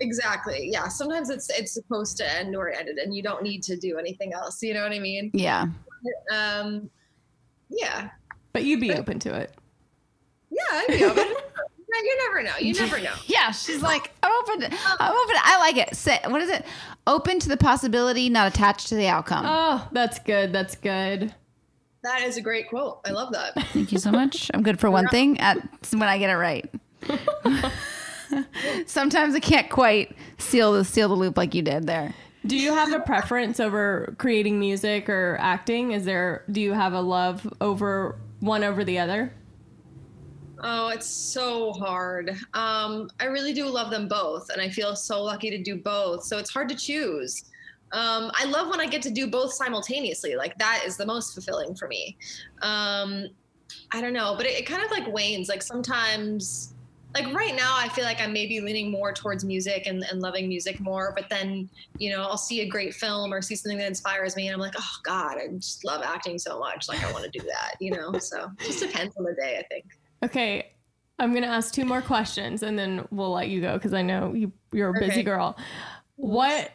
Exactly. 0.00 0.70
Yeah. 0.72 0.88
Sometimes 0.88 1.30
it's 1.30 1.48
it's 1.50 1.72
supposed 1.72 2.16
to 2.16 2.28
end 2.38 2.54
where 2.56 2.66
it 2.68 2.76
ended, 2.80 2.96
and 2.98 3.14
you 3.14 3.22
don't 3.22 3.44
need 3.44 3.62
to 3.62 3.76
do 3.76 3.96
anything 3.96 4.32
else. 4.34 4.60
You 4.60 4.74
know 4.74 4.82
what 4.82 4.90
I 4.90 4.98
mean? 4.98 5.30
Yeah. 5.32 5.66
Um. 6.32 6.90
Yeah. 7.70 8.10
but 8.52 8.64
you'd 8.64 8.80
be 8.80 8.92
open 8.92 9.20
to 9.20 9.32
it 9.34 9.54
Yeah. 10.54 10.62
I'd 10.72 10.86
be 10.88 11.04
open. 11.04 11.24
Yeah, 11.26 12.00
you 12.02 12.18
never 12.26 12.42
know. 12.42 12.56
You 12.58 12.74
never 12.74 12.98
know. 13.00 13.12
Yeah, 13.26 13.50
she's 13.52 13.82
like, 13.82 14.10
I'm 14.22 14.32
open. 14.42 14.60
To, 14.62 14.66
I'm 15.00 15.12
open. 15.12 15.36
I 15.42 15.58
like 15.60 15.76
it. 15.76 15.94
Say, 15.96 16.18
what 16.26 16.40
is 16.42 16.50
it? 16.50 16.64
Open 17.06 17.38
to 17.40 17.48
the 17.48 17.56
possibility, 17.56 18.28
not 18.28 18.48
attached 18.48 18.88
to 18.88 18.94
the 18.96 19.06
outcome. 19.08 19.44
oh 19.46 19.86
that's 19.92 20.18
good 20.20 20.52
that's 20.52 20.74
good 20.76 21.34
That 22.02 22.22
is 22.22 22.36
a 22.36 22.40
great 22.40 22.68
quote. 22.68 23.00
I 23.06 23.10
love 23.10 23.32
that. 23.32 23.54
Thank 23.72 23.92
you 23.92 23.98
so 23.98 24.10
much. 24.10 24.50
I'm 24.54 24.62
good 24.62 24.80
for 24.80 24.90
one 24.90 25.06
thing 25.08 25.38
at 25.40 25.58
when 25.92 26.02
I 26.04 26.18
get 26.18 26.30
it 26.30 26.36
right. 26.36 26.68
Sometimes 28.86 29.34
I 29.34 29.40
can't 29.40 29.70
quite 29.70 30.16
seal 30.38 30.72
the 30.72 30.84
seal 30.84 31.08
the 31.08 31.14
loop 31.14 31.36
like 31.36 31.54
you 31.54 31.62
did 31.62 31.86
there. 31.86 32.14
Do 32.46 32.56
you 32.58 32.74
have 32.74 32.92
a 32.92 33.00
preference 33.00 33.60
over 33.60 34.14
creating 34.18 34.58
music 34.58 35.08
or 35.08 35.36
acting? 35.40 35.92
Is 35.92 36.04
there 36.04 36.44
do 36.50 36.60
you 36.60 36.72
have 36.72 36.92
a 36.92 37.00
love 37.00 37.46
over 37.60 38.16
one 38.40 38.64
over 38.64 38.84
the 38.84 38.98
other? 38.98 39.32
Oh, 40.62 40.88
it's 40.88 41.06
so 41.06 41.72
hard. 41.72 42.30
Um, 42.54 43.10
I 43.20 43.26
really 43.26 43.52
do 43.52 43.66
love 43.66 43.90
them 43.90 44.08
both, 44.08 44.50
and 44.50 44.60
I 44.60 44.68
feel 44.68 44.94
so 44.94 45.22
lucky 45.22 45.50
to 45.50 45.62
do 45.62 45.76
both. 45.76 46.24
So 46.24 46.38
it's 46.38 46.50
hard 46.50 46.68
to 46.68 46.74
choose. 46.74 47.44
Um, 47.92 48.30
I 48.34 48.44
love 48.46 48.68
when 48.68 48.80
I 48.80 48.86
get 48.86 49.02
to 49.02 49.10
do 49.10 49.28
both 49.28 49.52
simultaneously. 49.52 50.36
Like 50.36 50.58
that 50.58 50.82
is 50.84 50.96
the 50.96 51.06
most 51.06 51.34
fulfilling 51.34 51.74
for 51.74 51.86
me. 51.86 52.16
Um, 52.62 53.28
I 53.92 54.00
don't 54.00 54.12
know, 54.12 54.34
but 54.36 54.46
it, 54.46 54.58
it 54.58 54.66
kind 54.66 54.82
of 54.82 54.90
like 54.90 55.12
wanes. 55.12 55.48
Like 55.48 55.62
sometimes, 55.62 56.74
like 57.14 57.32
right 57.32 57.54
now, 57.54 57.76
I 57.76 57.88
feel 57.88 58.04
like 58.04 58.20
I'm 58.20 58.32
maybe 58.32 58.60
leaning 58.60 58.90
more 58.90 59.12
towards 59.12 59.44
music 59.44 59.84
and, 59.86 60.04
and 60.10 60.20
loving 60.20 60.48
music 60.48 60.80
more. 60.80 61.12
But 61.16 61.28
then, 61.30 61.68
you 61.98 62.10
know, 62.10 62.22
I'll 62.22 62.36
see 62.36 62.62
a 62.62 62.68
great 62.68 62.94
film 62.94 63.32
or 63.32 63.40
see 63.42 63.54
something 63.54 63.78
that 63.78 63.86
inspires 63.86 64.34
me, 64.34 64.48
and 64.48 64.54
I'm 64.54 64.60
like, 64.60 64.74
oh 64.76 64.96
God, 65.04 65.36
I 65.38 65.48
just 65.54 65.84
love 65.84 66.02
acting 66.04 66.38
so 66.38 66.58
much. 66.58 66.88
Like 66.88 67.04
I 67.04 67.12
want 67.12 67.24
to 67.24 67.30
do 67.30 67.44
that, 67.46 67.76
you 67.80 67.92
know. 67.92 68.18
So 68.18 68.50
it 68.60 68.66
just 68.66 68.80
depends 68.80 69.16
on 69.16 69.24
the 69.24 69.34
day, 69.34 69.58
I 69.58 69.62
think. 69.72 69.84
Okay, 70.24 70.70
I'm 71.18 71.32
gonna 71.34 71.46
ask 71.46 71.72
two 71.72 71.84
more 71.84 72.02
questions 72.02 72.62
and 72.62 72.78
then 72.78 73.06
we'll 73.10 73.32
let 73.32 73.48
you 73.48 73.60
go 73.60 73.74
because 73.74 73.92
I 73.94 74.02
know 74.02 74.32
you 74.34 74.52
you're 74.72 74.90
a 74.90 74.98
busy 74.98 75.12
Okay. 75.12 75.22
girl. 75.22 75.56
What 76.16 76.70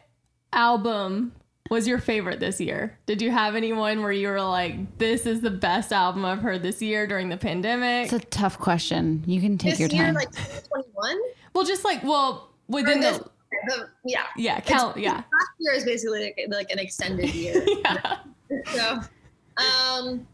album 0.52 1.32
was 1.70 1.86
your 1.86 1.98
favorite 1.98 2.40
this 2.40 2.60
year? 2.60 2.98
Did 3.06 3.20
you 3.22 3.30
have 3.30 3.54
anyone 3.54 4.02
where 4.02 4.12
you 4.12 4.28
were 4.28 4.40
like, 4.40 4.98
"This 4.98 5.26
is 5.26 5.40
the 5.40 5.50
best 5.50 5.92
album 5.92 6.24
I've 6.24 6.40
heard 6.40 6.62
this 6.62 6.80
year 6.82 7.06
during 7.06 7.28
the 7.28 7.36
pandemic"? 7.36 8.04
It's 8.12 8.24
a 8.24 8.26
tough 8.26 8.58
question. 8.58 9.22
You 9.26 9.40
can 9.40 9.58
take 9.58 9.72
this 9.72 9.80
your 9.80 9.88
year, 9.90 10.06
time. 10.06 10.14
like 10.14 10.30
2021. 10.32 11.18
well, 11.54 11.64
just 11.64 11.84
like 11.84 12.02
well 12.04 12.50
within 12.68 13.00
This- 13.00 13.18
the 13.18 13.30
the- 13.66 13.88
yeah. 14.04 14.22
yeah 14.36 14.60
count 14.60 14.96
yeah 14.96 15.14
Last 15.16 15.26
year 15.58 15.72
is 15.74 15.84
basically 15.84 16.22
like, 16.22 16.46
like 16.50 16.70
an 16.70 16.78
extended 16.78 17.34
year. 17.34 17.62
yeah. 17.84 18.16
so, 18.66 19.00
um, 19.56 20.26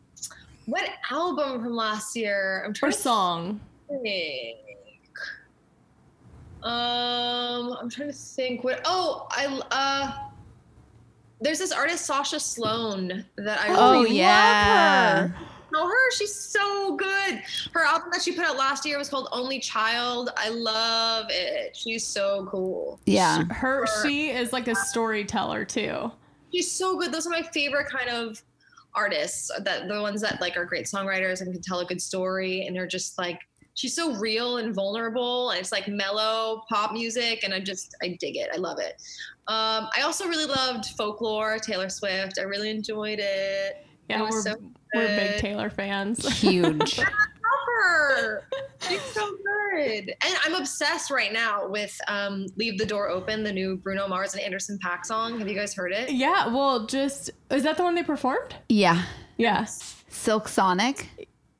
what 0.66 0.88
album 1.10 1.62
from 1.62 1.74
last 1.74 2.14
year? 2.16 2.62
I'm 2.64 2.72
or 2.72 2.74
trying 2.74 2.92
to 2.92 2.98
song. 2.98 3.60
think. 4.02 4.58
Um, 6.62 7.76
I'm 7.80 7.88
trying 7.88 8.08
to 8.08 8.14
think. 8.14 8.64
What? 8.64 8.80
Oh, 8.84 9.26
I 9.30 9.60
uh. 9.70 10.28
There's 11.40 11.58
this 11.58 11.70
artist 11.70 12.06
Sasha 12.06 12.40
Sloan 12.40 13.24
that 13.36 13.60
I 13.60 13.74
oh 13.76 14.00
really 14.00 14.16
yeah. 14.16 15.28
know 15.70 15.86
her. 15.86 16.10
She's 16.12 16.34
so 16.34 16.96
good. 16.96 17.42
Her 17.72 17.84
album 17.84 18.08
that 18.12 18.22
she 18.22 18.32
put 18.32 18.46
out 18.46 18.56
last 18.56 18.86
year 18.86 18.96
was 18.96 19.10
called 19.10 19.28
Only 19.32 19.60
Child. 19.60 20.30
I 20.36 20.48
love 20.48 21.26
it. 21.28 21.76
She's 21.76 22.06
so 22.06 22.46
cool. 22.50 23.00
Yeah. 23.04 23.44
Her 23.50 23.86
she 24.02 24.30
is 24.30 24.54
like 24.54 24.66
a 24.66 24.74
storyteller 24.74 25.66
too. 25.66 26.10
She's 26.52 26.72
so 26.72 26.98
good. 26.98 27.12
Those 27.12 27.26
are 27.26 27.30
my 27.30 27.42
favorite 27.42 27.88
kind 27.90 28.08
of 28.08 28.42
artists. 28.96 29.50
That 29.62 29.88
the 29.88 30.00
ones 30.00 30.20
that 30.22 30.40
like 30.40 30.56
are 30.56 30.64
great 30.64 30.86
songwriters 30.86 31.40
and 31.40 31.52
can 31.52 31.62
tell 31.62 31.80
a 31.80 31.84
good 31.84 32.00
story 32.00 32.66
and 32.66 32.76
are 32.78 32.86
just 32.86 33.18
like 33.18 33.40
she's 33.74 33.94
so 33.94 34.14
real 34.16 34.56
and 34.56 34.74
vulnerable 34.74 35.50
and 35.50 35.60
it's 35.60 35.70
like 35.70 35.86
mellow 35.86 36.62
pop 36.70 36.92
music 36.92 37.44
and 37.44 37.52
I 37.52 37.60
just 37.60 37.94
I 38.02 38.16
dig 38.18 38.36
it. 38.36 38.48
I 38.52 38.56
love 38.56 38.78
it. 38.78 38.94
Um, 39.48 39.88
I 39.96 40.00
also 40.02 40.26
really 40.26 40.46
loved 40.46 40.86
folklore, 40.96 41.58
Taylor 41.58 41.88
Swift. 41.88 42.38
I 42.38 42.42
really 42.42 42.70
enjoyed 42.70 43.18
it. 43.20 43.86
Yeah, 44.08 44.20
It 44.20 44.22
was 44.22 44.34
we're 44.34 44.42
so 44.42 44.54
we're 44.94 45.06
big. 45.06 45.40
Taylor 45.40 45.70
fans. 45.70 46.26
Huge. 46.40 46.98
Love 47.76 48.20
her. 48.20 48.48
She's 48.88 49.02
so 49.02 49.30
good. 49.30 50.14
And 50.24 50.36
I'm 50.44 50.54
obsessed 50.54 51.10
right 51.10 51.32
now 51.32 51.68
with 51.68 51.98
um, 52.08 52.46
Leave 52.56 52.78
the 52.78 52.86
Door 52.86 53.08
Open, 53.08 53.42
the 53.42 53.52
new 53.52 53.76
Bruno 53.76 54.08
Mars 54.08 54.34
and 54.34 54.42
Anderson 54.42 54.78
Paak 54.84 55.04
song. 55.04 55.38
Have 55.38 55.48
you 55.48 55.54
guys 55.54 55.74
heard 55.74 55.92
it? 55.92 56.10
yeah, 56.10 56.48
well, 56.48 56.86
just 56.86 57.30
is 57.50 57.62
that 57.64 57.76
the 57.76 57.82
one 57.82 57.94
they 57.94 58.02
performed? 58.02 58.54
Yeah. 58.68 59.04
Yes. 59.36 60.04
Silk 60.08 60.48
Sonic. 60.48 61.08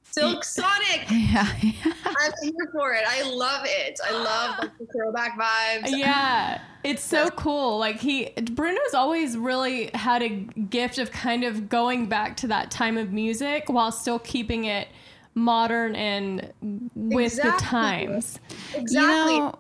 Silk 0.02 0.44
Sonic. 0.44 1.06
Yeah. 1.10 1.46
I'm 1.62 2.32
here 2.42 2.70
for 2.72 2.94
it. 2.94 3.04
I 3.06 3.22
love 3.22 3.62
it. 3.64 3.98
I 4.02 4.12
love 4.12 4.58
like, 4.60 4.78
the 4.78 4.86
throwback 4.86 5.38
vibes. 5.38 5.88
Yeah, 5.88 6.62
it's 6.84 7.02
so 7.02 7.28
cool. 7.30 7.78
Like 7.78 8.00
he, 8.00 8.30
Bruno's 8.52 8.94
always 8.94 9.36
really 9.36 9.90
had 9.92 10.22
a 10.22 10.28
gift 10.28 10.98
of 10.98 11.10
kind 11.10 11.44
of 11.44 11.68
going 11.68 12.06
back 12.06 12.36
to 12.38 12.46
that 12.48 12.70
time 12.70 12.96
of 12.96 13.12
music 13.12 13.68
while 13.68 13.92
still 13.92 14.18
keeping 14.18 14.64
it 14.64 14.88
modern 15.36 15.94
and 15.94 16.52
with 16.96 17.36
the 17.36 17.54
times. 17.58 18.40
Exactly. 18.74 19.34
You 19.34 19.40
know, 19.40 19.54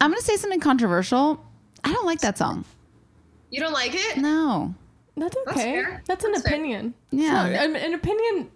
I'm 0.00 0.10
gonna 0.10 0.20
say 0.22 0.36
something 0.36 0.60
controversial. 0.60 1.44
I 1.82 1.92
don't 1.92 2.06
like 2.06 2.20
that 2.20 2.38
song. 2.38 2.64
you 3.50 3.58
don't 3.60 3.72
like 3.72 3.92
it? 3.94 4.18
No. 4.18 4.74
That's 5.16 5.34
That's 5.46 5.58
okay. 5.58 5.72
fair. 5.82 6.02
That's 6.06 6.24
an 6.24 6.32
That's 6.32 6.44
fair. 6.44 6.54
opinion. 6.54 6.94
Yeah. 7.10 7.46
It's 7.48 7.56
not- 7.56 7.64
an, 7.70 7.76
an 7.76 7.94
opinion 7.94 8.50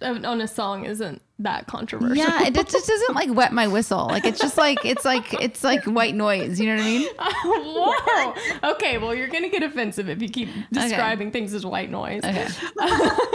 of- 0.00 0.24
on 0.24 0.40
a 0.40 0.48
song 0.48 0.84
isn't 0.84 1.20
that 1.42 1.66
controversial. 1.66 2.16
Yeah, 2.16 2.46
it 2.46 2.54
just 2.54 2.70
doesn't 2.86 3.14
like 3.14 3.32
wet 3.34 3.52
my 3.52 3.66
whistle. 3.66 4.06
Like 4.06 4.24
it's 4.24 4.40
just 4.40 4.56
like 4.56 4.84
it's 4.84 5.04
like 5.04 5.32
it's 5.34 5.64
like 5.64 5.84
white 5.84 6.14
noise. 6.14 6.60
You 6.60 6.66
know 6.66 6.76
what 6.76 6.82
I 6.82 6.86
mean? 6.86 7.08
Whoa. 7.44 8.70
Okay, 8.72 8.98
well, 8.98 9.14
you're 9.14 9.28
gonna 9.28 9.48
get 9.48 9.62
offensive 9.62 10.08
if 10.08 10.20
you 10.22 10.28
keep 10.28 10.48
describing 10.72 11.30
things 11.30 11.54
as 11.54 11.64
white 11.64 11.90
noise. 11.90 12.24
Okay. 12.24 12.48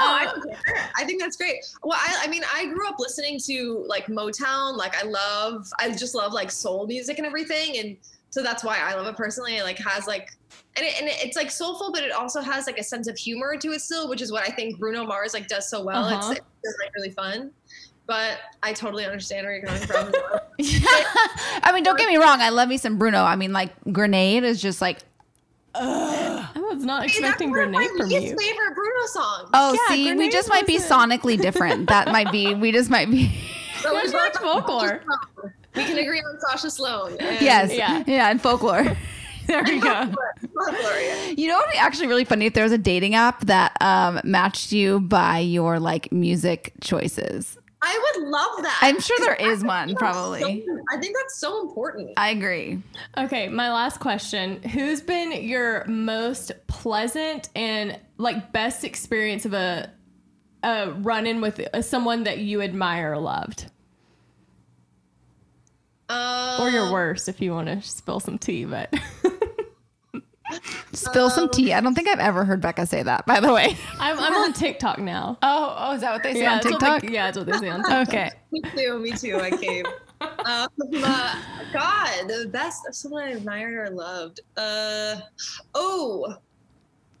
Oh, 0.00 0.06
I. 0.06 0.32
I 0.96 1.04
think 1.04 1.20
that's 1.20 1.36
great. 1.36 1.56
Well, 1.82 1.98
I, 1.98 2.22
I 2.24 2.28
mean, 2.28 2.42
I 2.52 2.66
grew 2.66 2.86
up 2.88 2.96
listening 2.98 3.38
to 3.46 3.84
like 3.86 4.06
Motown. 4.06 4.76
Like, 4.76 4.96
I 5.02 5.06
love, 5.06 5.66
I 5.78 5.90
just 5.90 6.14
love 6.14 6.32
like 6.32 6.50
soul 6.50 6.86
music 6.86 7.18
and 7.18 7.26
everything, 7.26 7.78
and 7.78 7.96
so 8.30 8.42
that's 8.42 8.64
why 8.64 8.78
I 8.78 8.94
love 8.94 9.06
it 9.06 9.16
personally. 9.16 9.56
It 9.56 9.62
like 9.62 9.78
has 9.78 10.06
like, 10.06 10.30
and, 10.76 10.84
it, 10.84 11.00
and 11.00 11.08
it's 11.08 11.36
like 11.36 11.50
soulful, 11.50 11.92
but 11.92 12.02
it 12.02 12.12
also 12.12 12.40
has 12.40 12.66
like 12.66 12.78
a 12.78 12.82
sense 12.82 13.06
of 13.06 13.16
humor 13.16 13.56
to 13.56 13.68
it 13.72 13.80
still, 13.80 14.08
which 14.08 14.20
is 14.20 14.32
what 14.32 14.42
I 14.42 14.52
think 14.52 14.78
Bruno 14.78 15.04
Mars 15.04 15.34
like 15.34 15.46
does 15.46 15.68
so 15.70 15.84
well. 15.84 16.04
Uh-huh. 16.04 16.32
It's, 16.32 16.40
it's 16.64 16.78
like 16.82 16.94
really 16.96 17.10
fun. 17.10 17.50
But 18.06 18.38
I 18.62 18.72
totally 18.74 19.06
understand 19.06 19.46
where 19.46 19.56
you're 19.56 19.64
coming 19.66 19.82
from. 19.82 20.12
I 20.60 21.70
mean, 21.72 21.84
don't 21.84 21.96
get 21.96 22.08
me 22.08 22.16
wrong. 22.18 22.40
I 22.42 22.50
love 22.50 22.68
me 22.68 22.76
some 22.76 22.98
Bruno. 22.98 23.22
I 23.22 23.36
mean, 23.36 23.52
like 23.52 23.72
Grenade 23.92 24.44
is 24.44 24.60
just 24.60 24.80
like 24.82 24.98
I 25.74 26.48
was 26.54 26.84
not 26.84 27.02
Hey, 27.02 27.06
that's 27.08 27.18
expecting 27.18 27.50
one 27.50 27.60
of 27.60 27.72
grenade 27.72 27.90
my 27.92 27.96
from 27.98 28.08
least 28.08 28.26
you. 28.26 28.36
favorite 28.38 28.74
Bruno 28.74 29.06
songs. 29.06 29.50
oh, 29.54 29.72
Yeah, 29.72 29.94
see, 29.94 30.14
we 30.14 30.30
just 30.30 30.48
might 30.48 30.66
be 30.66 30.74
wasn't- 30.78 31.10
sonically 31.10 31.40
different. 31.40 31.88
That 31.94 32.08
might 32.08 32.30
be. 32.30 32.54
We 32.54 32.72
just 32.72 32.90
might 32.90 33.10
be. 33.10 33.34
So 33.80 33.92
What's 33.92 34.12
we 34.12 34.18
your 34.18 34.30
folklore? 34.34 35.02
Um, 35.42 35.52
we 35.74 35.84
can 35.84 35.98
agree 35.98 36.18
on 36.20 36.38
Sasha 36.40 36.70
Sloan. 36.70 37.16
and- 37.18 37.40
yes. 37.40 37.72
Yeah. 37.72 38.04
Yeah. 38.06 38.30
And 38.30 38.40
folklore. 38.40 38.96
There 39.46 39.62
we 39.62 39.78
go. 39.80 40.12
You 41.36 41.48
know 41.48 41.56
what 41.56 41.66
would 41.66 41.72
be 41.72 41.78
actually 41.78 42.06
really 42.06 42.24
funny 42.24 42.46
if 42.46 42.54
there 42.54 42.64
was 42.64 42.72
a 42.72 42.78
dating 42.78 43.14
app 43.14 43.44
that 43.46 43.76
um, 43.80 44.20
matched 44.24 44.72
you 44.72 45.00
by 45.00 45.38
your 45.40 45.78
like 45.80 46.10
music 46.12 46.72
choices. 46.80 47.58
I 47.82 48.12
would 48.16 48.28
love 48.28 48.62
that. 48.62 48.78
I'm 48.80 48.98
sure 49.00 49.16
there 49.20 49.34
'Cause 49.36 49.46
I 49.46 49.50
is 49.50 49.58
think 49.58 49.68
one, 49.68 49.94
probably. 49.96 50.40
so- 50.40 50.78
I 50.92 50.96
think 50.98 51.14
that's 51.16 51.38
so 51.38 51.60
important. 51.60 52.12
I 52.16 52.30
agree. 52.30 52.80
Okay, 53.18 53.48
my 53.48 53.70
last 53.70 54.00
question. 54.00 54.62
Who's 54.62 55.02
been 55.02 55.32
your 55.32 55.84
most 55.86 56.52
pleasant 56.66 57.50
and 57.54 57.98
like 58.16 58.52
best 58.52 58.84
experience 58.84 59.44
of 59.44 59.52
a 59.52 59.90
a 60.62 60.92
run 60.92 61.26
in 61.26 61.42
with 61.42 61.60
uh, 61.74 61.82
someone 61.82 62.24
that 62.24 62.38
you 62.38 62.62
admire 62.62 63.12
or 63.12 63.18
loved? 63.18 63.66
Um, 66.08 66.60
Or 66.60 66.70
your 66.70 66.92
worst 66.92 67.28
if 67.28 67.40
you 67.40 67.52
want 67.52 67.66
to 67.68 67.80
spill 67.82 68.20
some 68.20 68.38
tea, 68.38 68.64
but 68.66 68.92
Spill 70.92 71.30
some 71.30 71.48
tea. 71.48 71.72
I 71.72 71.80
don't 71.80 71.94
think 71.94 72.08
I've 72.08 72.18
ever 72.20 72.44
heard 72.44 72.60
Becca 72.60 72.86
say 72.86 73.02
that, 73.02 73.26
by 73.26 73.40
the 73.40 73.52
way. 73.52 73.76
I'm, 73.98 74.18
I'm 74.18 74.34
on 74.34 74.52
TikTok 74.52 74.98
now. 74.98 75.38
Oh, 75.42 75.74
oh, 75.78 75.94
is 75.94 76.00
that 76.00 76.12
what 76.12 76.22
they 76.22 76.34
say 76.34 76.42
Yeah, 76.42 76.54
on 76.54 76.60
TikTok? 76.60 77.02
they- 77.02 77.08
yeah, 77.12 77.26
that's 77.26 77.38
what 77.38 77.46
they 77.46 77.58
say 77.58 77.68
on 77.70 77.80
TikTok. 77.84 78.08
Okay. 78.08 78.30
Me 78.50 78.60
too. 78.76 78.98
Me 78.98 79.12
too. 79.12 79.38
I 79.40 79.50
came. 79.50 79.84
um, 80.20 80.68
uh, 81.02 81.40
God, 81.72 82.28
the 82.28 82.48
best 82.50 82.86
of 82.88 82.94
someone 82.94 83.24
I 83.24 83.30
admired 83.30 83.88
or 83.88 83.90
loved. 83.94 84.40
Uh, 84.56 85.16
oh, 85.74 86.34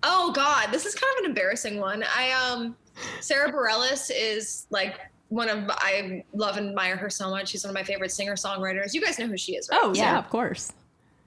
oh 0.02 0.32
God, 0.32 0.68
this 0.70 0.86
is 0.86 0.94
kind 0.94 1.12
of 1.18 1.24
an 1.24 1.30
embarrassing 1.30 1.78
one. 1.78 2.04
I 2.16 2.30
um, 2.32 2.76
Sara 3.20 3.52
Bareilles 3.52 4.10
is 4.14 4.66
like 4.70 4.98
one 5.28 5.48
of 5.48 5.64
I 5.70 6.24
love 6.32 6.56
and 6.56 6.68
admire 6.68 6.96
her 6.96 7.10
so 7.10 7.30
much. 7.30 7.48
She's 7.48 7.64
one 7.64 7.70
of 7.70 7.74
my 7.74 7.82
favorite 7.84 8.12
singer 8.12 8.36
songwriters. 8.36 8.94
You 8.94 9.00
guys 9.00 9.18
know 9.18 9.26
who 9.26 9.36
she 9.36 9.56
is, 9.56 9.68
right? 9.70 9.80
Oh 9.82 9.92
yeah, 9.94 10.18
of 10.18 10.28
course. 10.30 10.72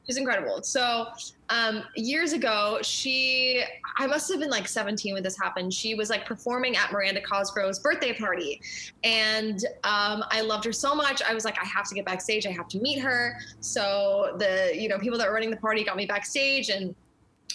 She's 0.07 0.17
incredible. 0.17 0.63
So, 0.63 1.07
um, 1.49 1.83
years 1.95 2.31
ago, 2.31 2.79
she, 2.81 3.61
I 3.97 4.07
must 4.07 4.31
have 4.31 4.39
been 4.39 4.49
like 4.49 4.65
17 4.65 5.13
when 5.13 5.21
this 5.21 5.37
happened. 5.37 5.73
She 5.73 5.95
was 5.95 6.09
like 6.09 6.25
performing 6.25 6.77
at 6.77 6.93
Miranda 6.93 7.19
Cosgrove's 7.21 7.79
birthday 7.79 8.13
party. 8.13 8.61
And 9.03 9.65
um, 9.83 10.23
I 10.31 10.41
loved 10.41 10.63
her 10.63 10.71
so 10.71 10.95
much. 10.95 11.21
I 11.21 11.33
was 11.33 11.43
like, 11.43 11.57
I 11.61 11.65
have 11.65 11.89
to 11.89 11.95
get 11.95 12.05
backstage. 12.05 12.47
I 12.47 12.51
have 12.51 12.69
to 12.69 12.79
meet 12.79 12.99
her. 12.99 13.37
So, 13.59 14.35
the, 14.39 14.71
you 14.73 14.87
know, 14.87 14.97
people 14.97 15.17
that 15.17 15.27
were 15.27 15.33
running 15.33 15.51
the 15.51 15.57
party 15.57 15.83
got 15.83 15.97
me 15.97 16.05
backstage 16.05 16.69
and 16.69 16.95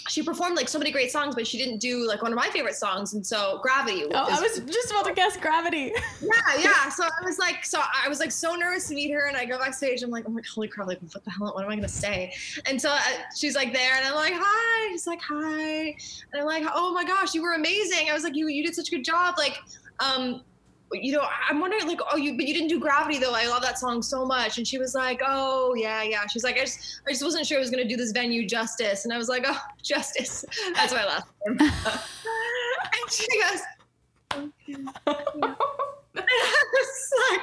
she 0.08 0.22
performed 0.22 0.56
like 0.56 0.68
so 0.68 0.78
many 0.78 0.90
great 0.90 1.10
songs, 1.10 1.34
but 1.34 1.46
she 1.46 1.58
didn't 1.58 1.78
do 1.78 2.06
like 2.06 2.22
one 2.22 2.32
of 2.32 2.36
my 2.36 2.48
favorite 2.48 2.74
songs. 2.74 3.14
And 3.14 3.26
so, 3.26 3.60
Gravity. 3.62 4.04
Oh, 4.12 4.26
I 4.30 4.40
was 4.40 4.60
just 4.60 4.90
about 4.90 5.06
to 5.06 5.12
guess 5.12 5.36
Gravity. 5.36 5.92
yeah, 6.20 6.30
yeah. 6.58 6.88
So 6.88 7.04
I 7.04 7.24
was 7.24 7.38
like, 7.38 7.64
so 7.64 7.80
I 7.80 8.08
was 8.08 8.20
like 8.20 8.30
so 8.30 8.54
nervous 8.54 8.88
to 8.88 8.94
meet 8.94 9.10
her, 9.12 9.26
and 9.26 9.36
I 9.36 9.44
go 9.44 9.58
backstage. 9.58 10.02
I'm 10.02 10.10
like, 10.10 10.24
oh 10.26 10.30
my 10.30 10.42
holy 10.52 10.68
crap! 10.68 10.86
Like, 10.88 11.00
what 11.00 11.24
the 11.24 11.30
hell? 11.30 11.52
What 11.54 11.64
am 11.64 11.70
I 11.70 11.76
gonna 11.76 11.88
say? 11.88 12.32
And 12.66 12.80
so 12.80 12.90
uh, 12.90 13.00
she's 13.36 13.54
like 13.54 13.72
there, 13.72 13.94
and 13.96 14.06
I'm 14.06 14.14
like, 14.14 14.34
hi. 14.36 14.92
She's 14.92 15.06
like, 15.06 15.20
hi, 15.22 15.96
and 16.32 16.40
I'm 16.40 16.44
like, 16.44 16.64
oh 16.74 16.92
my 16.92 17.04
gosh, 17.04 17.34
you 17.34 17.42
were 17.42 17.54
amazing. 17.54 18.10
I 18.10 18.12
was 18.12 18.24
like, 18.24 18.36
you 18.36 18.48
you 18.48 18.64
did 18.64 18.74
such 18.74 18.88
a 18.88 18.90
good 18.90 19.04
job. 19.04 19.34
Like, 19.38 19.58
um, 20.00 20.42
you 20.92 21.12
know, 21.12 21.26
I'm 21.48 21.60
wondering, 21.60 21.86
like, 21.86 22.00
oh, 22.10 22.16
you, 22.16 22.36
but 22.36 22.46
you 22.46 22.54
didn't 22.54 22.68
do 22.68 22.80
Gravity 22.80 23.18
though. 23.18 23.34
I 23.34 23.46
love 23.46 23.62
that 23.62 23.78
song 23.78 24.02
so 24.02 24.24
much. 24.24 24.58
And 24.58 24.66
she 24.66 24.78
was 24.78 24.94
like, 24.94 25.20
oh 25.26 25.74
yeah, 25.74 26.02
yeah. 26.02 26.26
She's 26.26 26.44
like, 26.44 26.56
I 26.56 26.60
just, 26.60 27.00
I 27.06 27.12
just 27.12 27.22
wasn't 27.22 27.46
sure 27.46 27.58
I 27.58 27.60
was 27.60 27.70
gonna 27.70 27.88
do 27.88 27.96
this 27.96 28.12
venue 28.12 28.46
justice. 28.46 29.04
And 29.04 29.12
I 29.12 29.18
was 29.18 29.28
like, 29.28 29.44
oh, 29.46 29.60
justice. 29.82 30.44
That's 30.74 30.92
my 30.92 31.04
last 31.04 31.26
name. 31.46 31.58
and 31.60 33.10
she 33.10 33.26
goes. 33.40 33.60
And 36.14 36.28
I 36.28 36.64
was 36.72 37.12
like, 37.30 37.40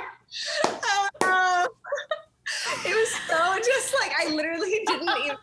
oh 0.83 1.07
no. 1.21 1.67
It 2.85 2.95
was 2.95 3.09
so 3.27 3.59
just 3.65 3.93
like 3.99 4.11
I 4.19 4.33
literally 4.33 4.83
didn't 4.85 5.09
even 5.25 5.37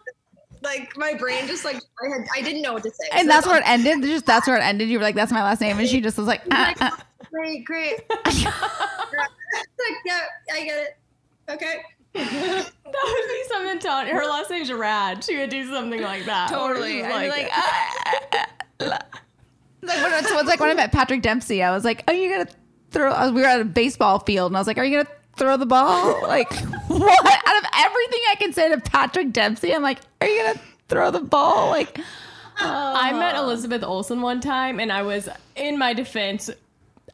like 0.67 0.97
my 0.97 1.15
brain 1.15 1.47
just 1.47 1.65
like 1.65 1.77
I 1.77 2.09
had 2.09 2.27
I 2.35 2.43
didn't 2.43 2.63
know 2.63 2.75
what 2.75 2.83
to 2.83 2.91
say. 2.91 3.09
And 3.13 3.23
So 3.23 3.29
that's 3.29 3.47
where 3.47 3.59
it 3.59 3.67
ended. 3.67 4.03
Just 4.03 4.27
that's 4.27 4.47
where 4.47 4.57
it 4.57 4.63
ended. 4.63 4.89
You 4.89 4.99
were 4.99 5.05
like, 5.05 5.15
"That's 5.15 5.33
my 5.33 5.43
last 5.43 5.61
name," 5.61 5.79
and 5.79 5.89
she 5.89 6.01
just 6.01 6.19
was 6.19 6.27
like, 6.27 6.43
uh, 6.51 6.75
uh. 6.81 6.91
great, 7.31 7.65
great. 7.65 8.01
like, 8.27 8.47
yeah, 10.05 10.21
I 10.53 10.65
get 10.65 10.79
it. 10.79 10.99
Okay. 11.49 11.77
That 12.15 12.73
would 12.85 13.29
be 13.29 13.45
something. 13.49 13.79
Tanya. 13.79 14.15
Her 14.15 14.25
last 14.25 14.51
name's 14.51 14.73
Rad. 14.73 15.23
She 15.23 15.37
would 15.37 15.51
do 15.51 15.69
something 15.71 16.03
like 16.03 16.25
that. 16.25 16.49
Totally. 16.49 17.05
I'd 17.05 17.25
be 17.25 17.29
like, 17.29 17.51
uh, 18.81 18.99
Like, 19.83 20.03
when, 20.03 20.25
so 20.25 20.39
it's 20.39 20.49
like 20.49 20.59
when 20.59 20.71
I 20.71 20.75
met 20.75 20.93
Patrick 20.93 21.23
Dempsey, 21.23 21.63
I 21.63 21.71
was 21.71 21.85
like, 21.85 22.03
"Oh, 22.09 22.13
you 22.13 22.31
gonna 22.31 22.49
throw?" 22.91 23.31
We 23.31 23.43
were 23.43 23.47
at 23.47 23.61
a 23.61 23.65
baseball 23.65 24.19
field, 24.19 24.51
and 24.51 24.57
I 24.57 24.61
was 24.61 24.67
like, 24.67 24.79
"Are 24.79 24.85
you 24.85 25.03
gonna 25.03 25.16
throw 25.37 25.57
the 25.57 25.67
ball?" 25.67 26.23
Like, 26.23 26.53
what? 26.89 27.49
Out 27.49 27.59
of 27.59 27.71
everything 27.75 28.21
I 28.31 28.35
can 28.39 28.53
say 28.53 28.69
to 28.71 28.81
Patrick 28.81 29.33
Dempsey, 29.33 29.75
I'm 29.75 29.83
like, 29.83 29.99
"Are 30.21 30.27
you 30.27 30.43
gonna 30.43 30.61
throw 30.89 31.11
the 31.11 31.21
ball?" 31.21 31.71
Like, 31.71 31.99
I 32.59 33.13
met 33.13 33.37
Elizabeth 33.37 33.83
Olsen 33.83 34.23
one 34.23 34.41
time, 34.41 34.81
and 34.81 34.93
I 34.93 35.03
was, 35.03 35.29
in 35.55 35.79
my 35.79 35.93
defense, 35.93 36.51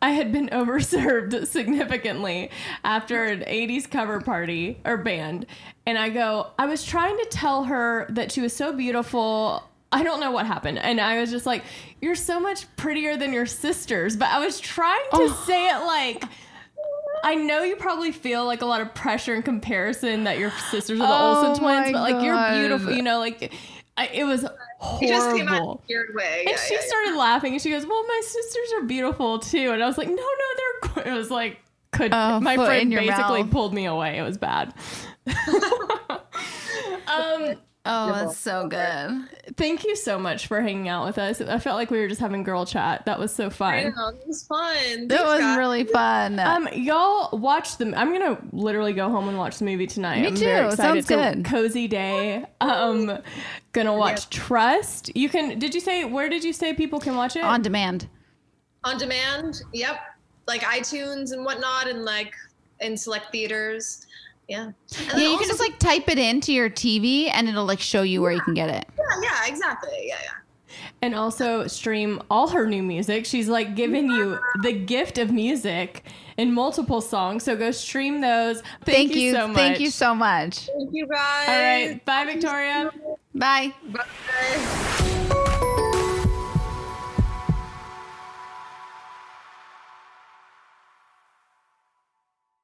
I 0.01 0.11
had 0.11 0.33
been 0.33 0.49
overserved 0.53 1.47
significantly 1.47 2.51
after 2.85 3.25
an 3.25 3.41
80s 3.41 3.91
cover 3.91 4.21
party 4.21 4.79
or 4.85 4.99
band. 4.99 5.47
And 5.87 5.97
I 5.97 6.11
go, 6.11 6.49
I 6.59 6.67
was 6.67 6.85
trying 6.85 7.17
to 7.17 7.27
tell 7.31 7.65
her 7.65 8.07
that 8.11 8.33
she 8.33 8.41
was 8.41 8.55
so 8.55 8.73
beautiful. 8.73 9.69
I 9.93 10.03
don't 10.03 10.21
know 10.21 10.31
what 10.31 10.47
happened. 10.47 10.79
And 10.79 11.01
I 11.01 11.21
was 11.21 11.31
just 11.31 11.47
like, 11.47 11.65
You're 12.01 12.15
so 12.15 12.41
much 12.41 12.67
prettier 12.77 13.17
than 13.17 13.33
your 13.33 13.47
sisters. 13.47 14.17
But 14.17 14.29
I 14.29 14.45
was 14.45 14.59
trying 14.61 15.05
to 15.13 15.23
oh. 15.23 15.45
say 15.47 15.69
it 15.69 15.79
like, 15.87 16.25
I 17.23 17.35
know 17.35 17.63
you 17.63 17.77
probably 17.77 18.13
feel 18.13 18.45
like 18.47 18.63
a 18.63 18.67
lot 18.67 18.81
of 18.81 18.95
pressure 18.95 19.35
and 19.35 19.45
comparison 19.45 20.25
that 20.25 20.39
your 20.39 20.51
sisters 20.71 21.01
are 21.01 21.07
the 21.07 21.13
Oh 21.13 21.47
Olsen 21.47 21.63
twins, 21.63 21.93
but 21.93 22.01
like 22.03 22.25
you're 22.25 22.59
beautiful, 22.59 22.93
you 22.93 23.03
know, 23.03 23.19
like 23.19 23.53
I, 23.97 24.07
it 24.09 24.25
was 24.25 24.45
horrible. 24.79 25.05
It 25.07 25.09
just 25.09 25.37
came 25.37 25.49
out 25.49 25.63
in 25.63 25.69
a 25.69 25.77
weird 25.89 26.15
way. 26.15 26.41
And 26.41 26.51
Yeah, 26.51 26.57
she 26.57 26.75
yeah, 26.75 26.81
yeah. 26.81 26.87
started 26.89 27.17
laughing 27.19 27.53
and 27.53 27.63
she 27.63 27.71
goes, 27.71 27.87
Well, 27.87 28.03
my 28.07 28.21
sisters 28.25 28.73
are 28.77 28.83
beautiful 28.85 29.39
too. 29.39 29.71
And 29.73 29.83
I 29.83 29.87
was 29.87 29.99
like, 29.99 30.09
No, 30.09 30.15
no, 30.15 30.23
they're. 30.95 31.13
It 31.13 31.17
was 31.17 31.31
like, 31.31 31.59
could 31.93 32.11
Oh, 32.13 32.41
my 32.41 32.57
friend 32.57 32.91
basically 32.91 33.43
mouth. 33.43 33.51
pulled 33.51 33.75
me 33.75 33.85
away. 33.85 34.19
It 34.19 34.23
was 34.23 34.39
bad. 34.39 34.73
um, 37.07 37.55
oh, 37.87 38.13
that's 38.13 38.37
so 38.39 38.69
good. 38.69 39.29
thank 39.57 39.85
you 39.85 39.97
so 39.97 40.19
much 40.19 40.47
for 40.47 40.61
hanging 40.61 40.89
out 40.89 41.05
with 41.07 41.19
us. 41.19 41.41
I 41.41 41.59
felt 41.59 41.77
like 41.77 41.91
we 41.91 41.99
were 41.99 42.09
just 42.09 42.21
having 42.21 42.43
girl 42.43 42.65
chat. 42.65 43.05
That 43.07 43.19
was 43.19 43.35
so 43.35 43.51
fun. 43.51 43.93
know, 43.95 44.09
it 44.09 44.27
was 44.27 44.45
fun. 44.45 45.09
That 45.09 45.25
was 45.25 45.57
really 45.57 45.85
fun. 45.85 46.39
Um, 46.39 46.69
y'all 46.73 47.37
watch 47.39 47.77
them. 47.79 47.95
I'm 47.97 48.13
gonna 48.13 48.39
literally 48.53 48.93
go 48.93 49.09
home 49.11 49.29
and 49.29 49.37
watch 49.39 49.59
the 49.59 49.65
movie 49.65 49.87
tonight. 49.87 50.21
Me 50.21 50.29
I'm 50.29 50.35
too. 50.35 50.45
Very 50.45 50.67
excited. 50.67 50.83
Sounds 50.83 50.99
It's 50.99 51.11
a 51.11 51.35
good. 51.35 51.45
cozy 51.45 51.89
day. 51.89 52.45
Um, 52.61 53.19
gonna 53.73 53.95
watch 53.97 54.31
Trust. 54.31 55.15
You 55.17 55.29
can. 55.29 55.59
Did 55.59 55.75
you 55.75 55.81
say 55.81 56.05
where 56.05 56.29
did 56.29 56.45
you 56.45 56.53
say 56.53 56.75
people 56.75 57.01
can 57.01 57.17
watch 57.17 57.37
it? 57.37 57.43
On 57.45 57.61
demand. 57.63 58.09
on 58.85 58.99
demand. 58.99 59.63
Yep, 59.73 59.99
like 60.47 60.63
iTunes 60.63 61.33
and 61.33 61.45
whatnot, 61.45 61.89
and 61.89 62.05
like 62.05 62.33
in 62.81 62.97
select 62.97 63.31
theaters. 63.33 64.07
Yeah. 64.53 64.65
And 65.11 65.23
Yeah, 65.23 65.31
you 65.31 65.39
can 65.39 65.49
just 65.49 65.61
like 65.61 65.79
type 65.79 66.09
it 66.09 66.19
into 66.19 66.53
your 66.53 66.69
TV, 66.69 67.31
and 67.33 67.49
it'll 67.49 67.65
like 67.65 67.81
show 67.81 68.03
you 68.03 68.21
where 68.21 68.33
you 68.33 68.41
can 68.43 68.55
get 68.55 68.69
it. 68.69 68.87
Yeah, 68.99 69.21
yeah, 69.23 69.47
exactly. 69.53 70.05
Yeah, 70.05 70.19
yeah. 70.23 70.77
and 71.01 71.15
also 71.15 71.67
stream 71.67 72.21
all 72.31 72.49
her 72.49 72.67
new 72.67 72.83
music. 72.83 73.25
She's 73.27 73.49
like 73.49 73.75
giving 73.75 74.11
you 74.11 74.39
the 74.63 74.73
gift 74.73 75.17
of 75.19 75.31
music 75.31 76.05
in 76.37 76.53
multiple 76.53 77.01
songs. 77.01 77.45
So 77.45 77.57
go 77.57 77.71
stream 77.71 78.21
those. 78.21 78.61
Thank, 78.85 79.11
Thank, 79.11 79.15
you, 79.15 79.21
you. 79.23 79.33
so 79.33 79.49
much. 79.49 79.57
Thank 79.57 79.81
you 79.81 79.91
so 79.91 80.15
much. 80.15 80.67
Thank 80.67 80.91
you 80.93 81.07
guys. 81.07 81.49
All 81.49 81.63
right. 81.63 82.05
Bye, 82.05 82.25
Victoria. 82.27 82.91
Bye. 83.35 83.73
Bye. 83.89 85.19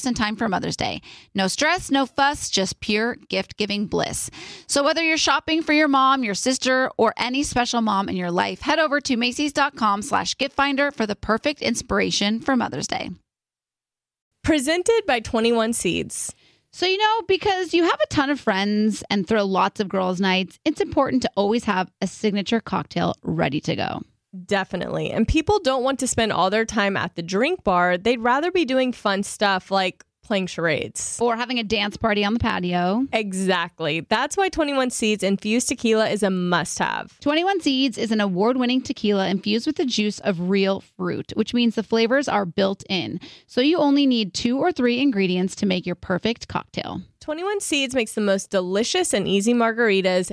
just 0.00 0.06
in 0.06 0.14
time 0.14 0.34
for 0.34 0.48
Mother's 0.48 0.76
Day. 0.76 1.02
No 1.34 1.46
stress, 1.46 1.90
no 1.90 2.06
fuss, 2.06 2.48
just 2.48 2.80
pure 2.80 3.16
gift 3.28 3.58
giving 3.58 3.86
bliss. 3.86 4.30
So, 4.66 4.82
whether 4.82 5.02
you're 5.02 5.18
shopping 5.18 5.62
for 5.62 5.74
your 5.74 5.88
mom, 5.88 6.24
your 6.24 6.34
sister, 6.34 6.90
or 6.96 7.12
any 7.18 7.42
special 7.42 7.82
mom 7.82 8.08
in 8.08 8.16
your 8.16 8.30
life, 8.30 8.62
head 8.62 8.78
over 8.78 9.00
to 9.02 9.16
Macy's.com 9.16 10.00
slash 10.00 10.38
gift 10.38 10.54
finder 10.56 10.90
for 10.90 11.06
the 11.06 11.16
perfect 11.16 11.60
inspiration 11.60 12.40
for 12.40 12.56
Mother's 12.56 12.86
Day. 12.86 13.10
Presented 14.42 15.02
by 15.06 15.20
21 15.20 15.74
Seeds. 15.74 16.34
So, 16.72 16.86
you 16.86 16.96
know, 16.96 17.22
because 17.28 17.74
you 17.74 17.84
have 17.84 18.00
a 18.00 18.06
ton 18.06 18.30
of 18.30 18.40
friends 18.40 19.04
and 19.10 19.26
throw 19.26 19.44
lots 19.44 19.80
of 19.80 19.88
girls' 19.88 20.20
nights, 20.20 20.58
it's 20.64 20.80
important 20.80 21.22
to 21.22 21.30
always 21.36 21.64
have 21.64 21.90
a 22.00 22.06
signature 22.06 22.60
cocktail 22.60 23.16
ready 23.22 23.60
to 23.60 23.76
go. 23.76 24.00
Definitely. 24.50 25.12
And 25.12 25.28
people 25.28 25.60
don't 25.60 25.84
want 25.84 26.00
to 26.00 26.08
spend 26.08 26.32
all 26.32 26.50
their 26.50 26.64
time 26.64 26.96
at 26.96 27.14
the 27.14 27.22
drink 27.22 27.62
bar. 27.62 27.96
They'd 27.96 28.18
rather 28.18 28.50
be 28.50 28.64
doing 28.64 28.92
fun 28.92 29.22
stuff 29.22 29.70
like 29.70 30.04
playing 30.24 30.48
charades 30.48 31.18
or 31.20 31.36
having 31.36 31.60
a 31.60 31.62
dance 31.64 31.96
party 31.96 32.24
on 32.24 32.34
the 32.34 32.40
patio. 32.40 33.06
Exactly. 33.12 34.00
That's 34.08 34.36
why 34.36 34.48
21 34.48 34.90
Seeds 34.90 35.22
infused 35.22 35.68
tequila 35.68 36.08
is 36.08 36.24
a 36.24 36.30
must 36.30 36.80
have. 36.80 37.18
21 37.20 37.60
Seeds 37.60 37.96
is 37.96 38.10
an 38.10 38.20
award 38.20 38.56
winning 38.56 38.82
tequila 38.82 39.28
infused 39.28 39.68
with 39.68 39.76
the 39.76 39.84
juice 39.84 40.18
of 40.20 40.50
real 40.50 40.80
fruit, 40.96 41.32
which 41.34 41.54
means 41.54 41.76
the 41.76 41.84
flavors 41.84 42.26
are 42.28 42.44
built 42.44 42.82
in. 42.88 43.20
So 43.46 43.60
you 43.60 43.78
only 43.78 44.04
need 44.04 44.34
two 44.34 44.58
or 44.58 44.72
three 44.72 45.00
ingredients 45.00 45.54
to 45.56 45.66
make 45.66 45.86
your 45.86 45.96
perfect 45.96 46.48
cocktail. 46.48 47.02
21 47.20 47.60
Seeds 47.60 47.94
makes 47.94 48.14
the 48.14 48.20
most 48.20 48.50
delicious 48.50 49.12
and 49.12 49.28
easy 49.28 49.54
margaritas 49.54 50.32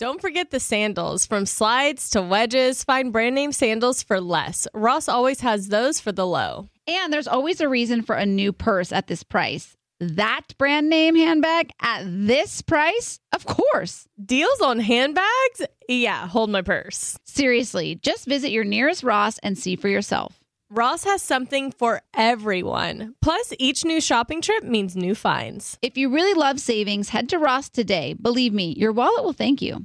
Don't 0.00 0.22
forget 0.22 0.50
the 0.50 0.60
sandals. 0.60 1.26
From 1.26 1.44
slides 1.44 2.08
to 2.10 2.22
wedges, 2.22 2.84
find 2.84 3.12
brand 3.12 3.34
name 3.34 3.52
sandals 3.52 4.02
for 4.02 4.18
less. 4.18 4.66
Ross 4.72 5.10
always 5.10 5.40
has 5.40 5.68
those 5.68 6.00
for 6.00 6.10
the 6.10 6.26
low. 6.26 6.68
And 6.86 7.12
there's 7.12 7.28
always 7.28 7.60
a 7.60 7.68
reason 7.68 8.00
for 8.00 8.16
a 8.16 8.24
new 8.24 8.50
purse 8.50 8.92
at 8.92 9.08
this 9.08 9.22
price. 9.22 9.76
That 9.98 10.56
brand 10.56 10.88
name 10.88 11.16
handbag 11.16 11.72
at 11.82 12.04
this 12.06 12.62
price? 12.62 13.20
Of 13.34 13.44
course. 13.44 14.08
Deals 14.24 14.62
on 14.62 14.78
handbags? 14.78 15.66
Yeah, 15.86 16.26
hold 16.26 16.48
my 16.48 16.62
purse. 16.62 17.18
Seriously, 17.26 17.96
just 17.96 18.24
visit 18.24 18.52
your 18.52 18.64
nearest 18.64 19.02
Ross 19.02 19.36
and 19.42 19.58
see 19.58 19.76
for 19.76 19.88
yourself. 19.88 20.40
Ross 20.72 21.02
has 21.02 21.20
something 21.20 21.72
for 21.72 22.00
everyone. 22.14 23.16
Plus, 23.20 23.52
each 23.58 23.84
new 23.84 24.00
shopping 24.00 24.40
trip 24.40 24.62
means 24.62 24.94
new 24.96 25.16
finds. 25.16 25.76
If 25.82 25.98
you 25.98 26.08
really 26.08 26.32
love 26.32 26.60
savings, 26.60 27.08
head 27.08 27.28
to 27.30 27.38
Ross 27.38 27.68
today. 27.68 28.14
Believe 28.14 28.54
me, 28.54 28.74
your 28.78 28.92
wallet 28.92 29.24
will 29.24 29.32
thank 29.32 29.60
you. 29.60 29.84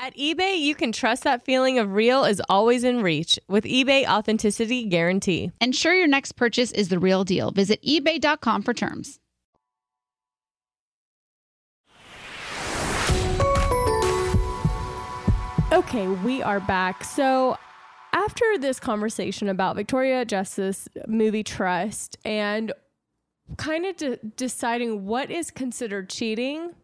At 0.00 0.16
eBay, 0.16 0.60
you 0.60 0.76
can 0.76 0.92
trust 0.92 1.24
that 1.24 1.44
feeling 1.44 1.80
of 1.80 1.92
real 1.92 2.24
is 2.24 2.40
always 2.48 2.84
in 2.84 3.02
reach 3.02 3.36
with 3.48 3.64
eBay 3.64 4.06
Authenticity 4.06 4.84
Guarantee. 4.84 5.50
Ensure 5.60 5.92
your 5.92 6.06
next 6.06 6.32
purchase 6.36 6.70
is 6.70 6.88
the 6.88 7.00
real 7.00 7.24
deal. 7.24 7.50
Visit 7.50 7.82
eBay.com 7.82 8.62
for 8.62 8.72
terms. 8.72 9.18
Okay, 15.72 16.06
we 16.06 16.42
are 16.44 16.60
back. 16.60 17.02
So, 17.02 17.58
after 18.12 18.56
this 18.56 18.78
conversation 18.78 19.48
about 19.48 19.74
Victoria 19.74 20.24
Justice 20.24 20.88
movie 21.08 21.42
Trust 21.42 22.16
and 22.24 22.72
kind 23.56 23.84
of 23.84 23.96
de- 23.96 24.16
deciding 24.36 25.06
what 25.06 25.28
is 25.32 25.50
considered 25.50 26.08
cheating, 26.08 26.74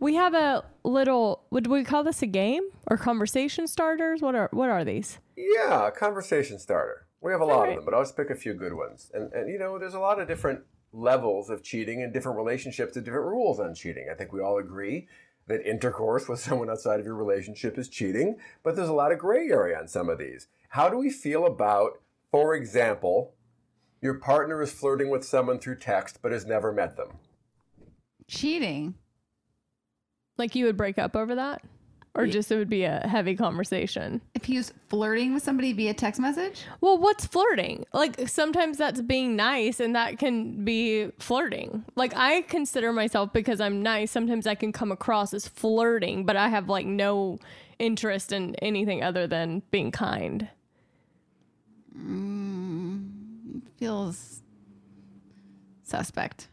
we 0.00 0.14
have 0.14 0.34
a 0.34 0.64
little. 0.88 1.44
Would 1.50 1.66
we 1.66 1.84
call 1.84 2.04
this 2.04 2.22
a 2.22 2.26
game 2.26 2.62
or 2.86 2.96
conversation 2.96 3.66
starters? 3.66 4.22
What 4.22 4.34
are 4.34 4.48
what 4.52 4.70
are 4.70 4.84
these? 4.84 5.18
Yeah, 5.36 5.90
conversation 5.90 6.58
starter. 6.58 7.06
We 7.20 7.32
have 7.32 7.40
a 7.40 7.44
lot 7.44 7.54
Alright. 7.54 7.70
of 7.70 7.76
them, 7.76 7.84
but 7.84 7.94
I'll 7.94 8.02
just 8.02 8.16
pick 8.16 8.30
a 8.30 8.34
few 8.34 8.54
good 8.54 8.74
ones. 8.74 9.10
And, 9.12 9.32
and 9.32 9.50
you 9.50 9.58
know, 9.58 9.78
there's 9.78 9.94
a 9.94 10.00
lot 10.00 10.20
of 10.20 10.28
different 10.28 10.60
levels 10.92 11.50
of 11.50 11.62
cheating 11.62 12.02
and 12.02 12.12
different 12.12 12.38
relationships 12.38 12.96
and 12.96 13.04
different 13.04 13.26
rules 13.26 13.60
on 13.60 13.74
cheating. 13.74 14.08
I 14.10 14.14
think 14.14 14.32
we 14.32 14.40
all 14.40 14.58
agree 14.58 15.08
that 15.48 15.68
intercourse 15.68 16.28
with 16.28 16.40
someone 16.40 16.70
outside 16.70 17.00
of 17.00 17.06
your 17.06 17.16
relationship 17.16 17.78
is 17.78 17.88
cheating, 17.88 18.36
but 18.62 18.76
there's 18.76 18.88
a 18.88 18.94
lot 18.94 19.12
of 19.12 19.18
gray 19.18 19.48
area 19.48 19.78
on 19.78 19.88
some 19.88 20.08
of 20.08 20.18
these. 20.18 20.48
How 20.70 20.88
do 20.88 20.96
we 20.96 21.10
feel 21.10 21.46
about, 21.46 22.00
for 22.30 22.54
example, 22.54 23.34
your 24.00 24.14
partner 24.14 24.62
is 24.62 24.70
flirting 24.70 25.10
with 25.10 25.24
someone 25.24 25.58
through 25.58 25.78
text 25.78 26.20
but 26.22 26.32
has 26.32 26.46
never 26.46 26.72
met 26.72 26.96
them? 26.96 27.08
Cheating. 28.28 28.94
Like 30.38 30.54
you 30.54 30.64
would 30.66 30.76
break 30.76 30.98
up 30.98 31.16
over 31.16 31.34
that, 31.34 31.62
or 32.14 32.26
just 32.26 32.50
it 32.50 32.56
would 32.56 32.68
be 32.68 32.84
a 32.84 33.06
heavy 33.06 33.36
conversation. 33.36 34.20
If 34.34 34.44
he 34.44 34.56
was 34.56 34.72
flirting 34.88 35.34
with 35.34 35.42
somebody 35.42 35.72
via 35.72 35.94
text 35.94 36.20
message, 36.20 36.64
Well, 36.80 36.98
what's 36.98 37.26
flirting? 37.26 37.84
Like 37.92 38.28
sometimes 38.28 38.78
that's 38.78 39.00
being 39.00 39.36
nice 39.36 39.78
and 39.80 39.94
that 39.94 40.18
can 40.18 40.64
be 40.64 41.10
flirting. 41.18 41.84
Like 41.96 42.12
I 42.16 42.42
consider 42.42 42.92
myself 42.92 43.32
because 43.32 43.60
I'm 43.60 43.82
nice, 43.82 44.10
sometimes 44.10 44.46
I 44.46 44.54
can 44.54 44.72
come 44.72 44.90
across 44.90 45.34
as 45.34 45.46
flirting, 45.46 46.24
but 46.24 46.36
I 46.36 46.48
have 46.48 46.68
like 46.68 46.86
no 46.86 47.38
interest 47.78 48.32
in 48.32 48.54
anything 48.56 49.02
other 49.02 49.26
than 49.26 49.62
being 49.70 49.90
kind. 49.92 50.48
Mm, 51.96 53.62
feels 53.78 54.42
suspect. 55.84 56.48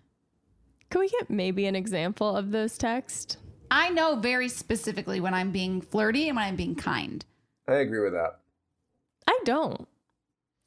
Can 0.89 1.01
we 1.01 1.09
get 1.09 1.29
maybe 1.29 1.65
an 1.65 1.75
example 1.75 2.35
of 2.35 2.51
those 2.51 2.77
texts? 2.77 3.37
I 3.75 3.89
know 3.89 4.15
very 4.15 4.47
specifically 4.47 5.19
when 5.19 5.33
I'm 5.33 5.51
being 5.51 5.81
flirty 5.81 6.29
and 6.29 6.37
when 6.37 6.45
I'm 6.45 6.55
being 6.55 6.75
kind. 6.75 7.25
I 7.67 7.73
agree 7.73 7.99
with 7.99 8.13
that. 8.13 8.39
I 9.27 9.37
don't. 9.43 9.85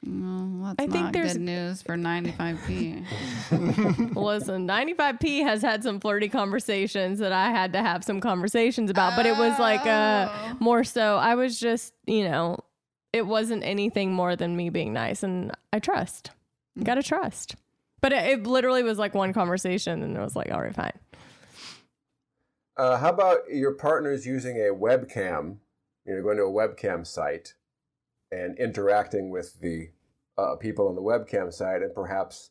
Well, 0.06 0.74
that's 0.76 0.76
I 0.78 0.92
think 0.92 1.04
not 1.06 1.12
there's- 1.14 1.32
good 1.32 1.40
news 1.40 1.80
for 1.80 1.96
95p. 1.96 3.06
Listen, 4.14 4.68
95P 4.68 5.42
has 5.42 5.62
had 5.62 5.82
some 5.82 6.00
flirty 6.00 6.28
conversations 6.28 7.18
that 7.20 7.32
I 7.32 7.50
had 7.50 7.72
to 7.72 7.80
have 7.80 8.04
some 8.04 8.20
conversations 8.20 8.90
about, 8.90 9.16
but 9.16 9.24
it 9.24 9.38
was 9.38 9.58
like 9.58 9.86
uh 9.86 10.54
more 10.60 10.84
so 10.84 11.16
I 11.16 11.34
was 11.34 11.58
just, 11.58 11.94
you 12.06 12.28
know, 12.28 12.58
it 13.14 13.26
wasn't 13.26 13.64
anything 13.64 14.12
more 14.12 14.36
than 14.36 14.54
me 14.54 14.68
being 14.68 14.92
nice 14.92 15.22
and 15.22 15.50
I 15.72 15.78
trust. 15.78 16.30
Got 16.82 16.96
to 16.96 17.02
trust. 17.02 17.56
But 18.02 18.12
it, 18.12 18.24
it 18.38 18.46
literally 18.46 18.82
was 18.82 18.98
like 18.98 19.14
one 19.14 19.32
conversation 19.32 20.02
and 20.02 20.14
it 20.14 20.20
was 20.20 20.36
like, 20.36 20.52
all 20.52 20.60
right, 20.60 20.74
fine. 20.74 20.92
Uh, 22.78 22.96
how 22.96 23.10
about 23.10 23.40
your 23.52 23.72
partner's 23.72 24.24
using 24.24 24.56
a 24.56 24.72
webcam, 24.72 25.56
you 26.06 26.14
know, 26.14 26.22
going 26.22 26.36
to 26.36 26.44
a 26.44 26.46
webcam 26.46 27.04
site 27.04 27.54
and 28.30 28.56
interacting 28.56 29.30
with 29.30 29.60
the 29.60 29.90
uh, 30.38 30.54
people 30.54 30.86
on 30.86 30.94
the 30.94 31.02
webcam 31.02 31.52
site 31.52 31.82
and 31.82 31.92
perhaps 31.92 32.50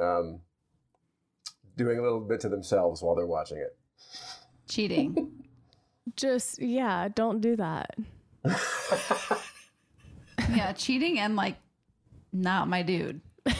um, 0.00 0.40
doing 1.76 1.98
a 1.98 2.02
little 2.02 2.20
bit 2.20 2.40
to 2.40 2.48
themselves 2.48 3.02
while 3.02 3.14
they're 3.14 3.26
watching 3.26 3.58
it? 3.58 3.76
Cheating. 4.68 5.32
Just 6.16 6.62
yeah, 6.62 7.08
don't 7.14 7.42
do 7.42 7.54
that. 7.56 7.94
yeah, 10.54 10.72
cheating 10.72 11.18
and 11.18 11.36
like 11.36 11.56
not 12.32 12.68
my 12.68 12.82
dude. 12.82 13.20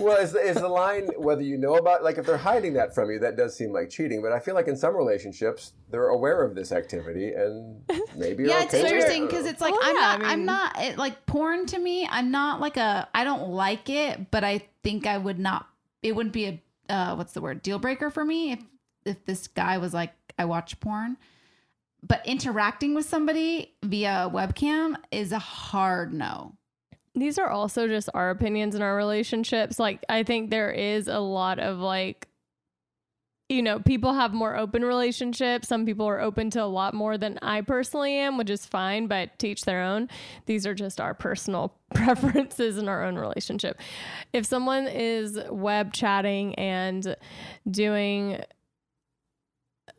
Well, 0.00 0.16
is 0.16 0.32
the, 0.32 0.40
is 0.40 0.56
the 0.56 0.68
line 0.68 1.08
whether 1.18 1.42
you 1.42 1.58
know 1.58 1.76
about 1.76 2.02
like 2.02 2.18
if 2.18 2.26
they're 2.26 2.38
hiding 2.38 2.72
that 2.74 2.94
from 2.94 3.10
you, 3.10 3.18
that 3.20 3.36
does 3.36 3.54
seem 3.54 3.72
like 3.72 3.90
cheating. 3.90 4.22
But 4.22 4.32
I 4.32 4.40
feel 4.40 4.54
like 4.54 4.66
in 4.66 4.76
some 4.76 4.96
relationships 4.96 5.74
they're 5.90 6.08
aware 6.08 6.42
of 6.42 6.54
this 6.54 6.72
activity 6.72 7.32
and 7.32 7.82
maybe 8.16 8.44
yeah, 8.44 8.62
it's 8.62 8.74
okay 8.74 8.82
interesting 8.82 9.26
because 9.26 9.46
it's 9.46 9.60
like 9.60 9.72
Well, 9.72 9.80
I'm 9.82 9.94
yeah, 9.94 10.00
not. 10.00 10.22
I 10.22 10.32
I'm 10.32 10.44
not 10.44 10.80
it, 10.80 10.98
like 10.98 11.26
porn 11.26 11.66
to 11.66 11.78
me. 11.78 12.08
I'm 12.10 12.30
not 12.30 12.60
like 12.60 12.76
a. 12.76 13.08
I 13.14 13.24
don't 13.24 13.50
like 13.50 13.90
it, 13.90 14.30
but 14.30 14.42
I 14.42 14.62
think 14.82 15.06
I 15.06 15.18
would 15.18 15.38
not. 15.38 15.66
It 16.02 16.16
wouldn't 16.16 16.32
be 16.32 16.46
a 16.46 16.62
uh, 16.88 17.14
what's 17.14 17.32
the 17.32 17.40
word 17.40 17.62
deal 17.62 17.78
breaker 17.78 18.10
for 18.10 18.24
me 18.24 18.52
if 18.52 18.60
if 19.04 19.24
this 19.24 19.48
guy 19.48 19.78
was 19.78 19.94
like 19.94 20.12
I 20.38 20.46
watch 20.46 20.80
porn. 20.80 21.16
But 22.02 22.26
interacting 22.26 22.94
with 22.94 23.04
somebody 23.04 23.74
via 23.82 24.30
webcam 24.32 24.96
is 25.10 25.32
a 25.32 25.38
hard 25.38 26.14
no. 26.14 26.56
These 27.14 27.38
are 27.38 27.48
also 27.48 27.88
just 27.88 28.08
our 28.14 28.30
opinions 28.30 28.74
in 28.74 28.82
our 28.82 28.96
relationships. 28.96 29.78
Like, 29.78 30.04
I 30.08 30.22
think 30.22 30.50
there 30.50 30.70
is 30.70 31.08
a 31.08 31.18
lot 31.18 31.58
of 31.58 31.78
like, 31.78 32.28
you 33.48 33.62
know, 33.62 33.80
people 33.80 34.14
have 34.14 34.32
more 34.32 34.56
open 34.56 34.84
relationships. 34.84 35.66
Some 35.66 35.84
people 35.84 36.06
are 36.06 36.20
open 36.20 36.50
to 36.50 36.62
a 36.62 36.66
lot 36.66 36.94
more 36.94 37.18
than 37.18 37.36
I 37.42 37.62
personally 37.62 38.14
am, 38.14 38.38
which 38.38 38.48
is 38.48 38.64
fine, 38.64 39.08
but 39.08 39.36
teach 39.40 39.62
their 39.62 39.82
own. 39.82 40.08
These 40.46 40.68
are 40.68 40.74
just 40.74 41.00
our 41.00 41.14
personal 41.14 41.74
preferences 41.94 42.78
in 42.78 42.88
our 42.88 43.02
own 43.02 43.16
relationship. 43.16 43.80
If 44.32 44.46
someone 44.46 44.86
is 44.86 45.36
web 45.50 45.92
chatting 45.92 46.54
and 46.54 47.16
doing, 47.68 48.40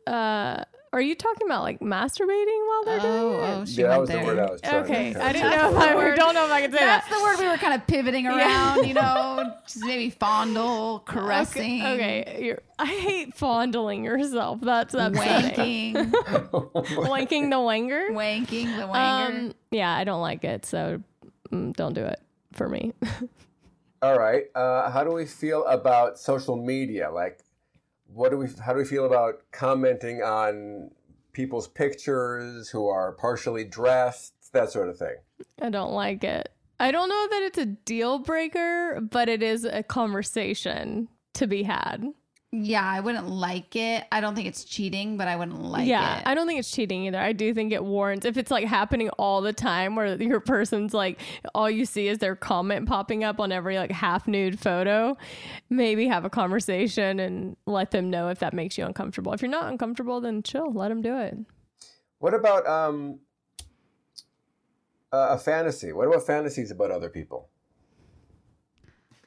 uh, 0.06 0.64
are 0.92 1.00
you 1.00 1.14
talking 1.14 1.46
about 1.46 1.62
like 1.62 1.80
masturbating 1.80 2.66
while 2.68 2.84
they're 2.84 3.00
doing 3.00 3.12
it? 3.14 3.56
oh, 3.60 3.64
she 3.64 3.80
Yeah, 3.80 3.88
that 3.88 3.90
went 3.90 4.00
was 4.00 4.08
the 4.10 4.16
there. 4.16 4.24
word 4.26 4.38
I 4.38 4.50
was 4.50 4.60
trying 4.60 4.84
Okay, 4.84 5.12
to 5.14 5.24
I 5.24 5.32
didn't 5.32 5.50
know 5.50 5.70
if 5.70 5.76
I 5.78 6.14
don't 6.16 6.34
know 6.34 6.44
if 6.46 6.52
I 6.52 6.60
can 6.60 6.72
say 6.72 6.78
That's 6.78 7.08
that. 7.08 7.16
the 7.16 7.22
word 7.22 7.38
we 7.38 7.48
were 7.48 7.56
kind 7.56 7.74
of 7.74 7.86
pivoting 7.86 8.26
around, 8.26 8.86
you 8.86 8.94
know, 8.94 9.54
just 9.66 9.84
maybe 9.84 10.10
fondle, 10.10 11.00
caressing, 11.06 11.80
Okay, 11.82 12.22
okay. 12.26 12.44
You're, 12.44 12.62
I 12.78 12.86
hate 12.86 13.34
fondling 13.34 14.04
yourself. 14.04 14.60
That's 14.60 14.92
upsetting. 14.94 15.94
wanking, 15.94 16.12
Wanking 17.06 17.50
the 17.50 17.56
wanger. 17.56 18.10
wanking 18.10 18.76
the 18.76 18.82
wanger. 18.82 19.28
Um, 19.48 19.54
yeah, 19.70 19.94
I 19.96 20.04
don't 20.04 20.20
like 20.20 20.44
it, 20.44 20.66
so 20.66 21.02
mm, 21.50 21.74
don't 21.74 21.94
do 21.94 22.04
it 22.04 22.20
for 22.52 22.68
me. 22.68 22.92
All 24.02 24.18
right. 24.18 24.44
Uh, 24.54 24.90
how 24.90 25.04
do 25.04 25.10
we 25.12 25.24
feel 25.26 25.64
about 25.66 26.18
social 26.18 26.56
media? 26.56 27.10
Like, 27.10 27.38
what 28.14 28.30
do 28.30 28.38
we? 28.38 28.48
How 28.64 28.72
do 28.72 28.78
we 28.78 28.84
feel 28.84 29.06
about 29.06 29.42
commenting 29.52 30.22
on 30.22 30.90
people's 31.32 31.68
pictures 31.68 32.68
who 32.68 32.88
are 32.88 33.12
partially 33.12 33.64
dressed, 33.64 34.34
that 34.52 34.70
sort 34.70 34.88
of 34.88 34.98
thing? 34.98 35.16
I 35.60 35.70
don't 35.70 35.92
like 35.92 36.24
it. 36.24 36.50
I 36.78 36.90
don't 36.90 37.08
know 37.08 37.28
that 37.30 37.42
it's 37.42 37.58
a 37.58 37.66
deal 37.66 38.18
breaker, 38.18 39.00
but 39.00 39.28
it 39.28 39.42
is 39.42 39.64
a 39.64 39.82
conversation 39.82 41.08
to 41.34 41.46
be 41.46 41.62
had. 41.62 42.04
Yeah, 42.54 42.84
I 42.84 43.00
wouldn't 43.00 43.28
like 43.28 43.74
it. 43.76 44.04
I 44.12 44.20
don't 44.20 44.34
think 44.34 44.46
it's 44.46 44.64
cheating, 44.64 45.16
but 45.16 45.26
I 45.26 45.36
wouldn't 45.36 45.62
like 45.62 45.86
yeah, 45.86 46.18
it. 46.18 46.26
I 46.26 46.34
don't 46.34 46.46
think 46.46 46.58
it's 46.58 46.70
cheating 46.70 47.06
either. 47.06 47.18
I 47.18 47.32
do 47.32 47.54
think 47.54 47.72
it 47.72 47.82
warrants 47.82 48.26
if 48.26 48.36
it's 48.36 48.50
like 48.50 48.66
happening 48.66 49.08
all 49.18 49.40
the 49.40 49.54
time 49.54 49.96
where 49.96 50.20
your 50.22 50.40
person's 50.40 50.92
like 50.92 51.18
all 51.54 51.70
you 51.70 51.86
see 51.86 52.08
is 52.08 52.18
their 52.18 52.36
comment 52.36 52.86
popping 52.86 53.24
up 53.24 53.40
on 53.40 53.52
every 53.52 53.78
like 53.78 53.90
half 53.90 54.28
nude 54.28 54.60
photo, 54.60 55.16
maybe 55.70 56.06
have 56.06 56.26
a 56.26 56.30
conversation 56.30 57.20
and 57.20 57.56
let 57.64 57.90
them 57.90 58.10
know 58.10 58.28
if 58.28 58.40
that 58.40 58.52
makes 58.52 58.76
you 58.76 58.84
uncomfortable. 58.84 59.32
If 59.32 59.40
you're 59.40 59.50
not 59.50 59.70
uncomfortable, 59.72 60.20
then 60.20 60.42
chill, 60.42 60.70
let 60.74 60.88
them 60.90 61.00
do 61.00 61.18
it. 61.18 61.38
What 62.18 62.34
about 62.34 62.66
um, 62.66 63.20
a 65.10 65.28
a 65.30 65.38
fantasy? 65.38 65.94
What 65.94 66.06
about 66.06 66.26
fantasies 66.26 66.70
about 66.70 66.90
other 66.90 67.08
people? 67.08 67.48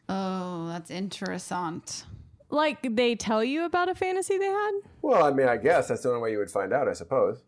oh, 0.08 0.68
that's 0.68 0.92
interessant. 0.92 2.06
Like 2.56 2.95
they 2.95 3.15
tell 3.15 3.44
you 3.44 3.65
about 3.65 3.90
a 3.90 3.95
fantasy 3.95 4.38
they 4.38 4.45
had, 4.61 4.72
Well, 5.02 5.23
I 5.23 5.32
mean, 5.32 5.48
I 5.48 5.57
guess 5.57 5.90
that's 5.90 6.03
the 6.03 6.10
only 6.10 6.22
way 6.22 6.32
you 6.32 6.38
would 6.40 6.49
find 6.52 6.72
out, 6.73 6.88
I 6.88 6.94
suppose. 6.94 7.44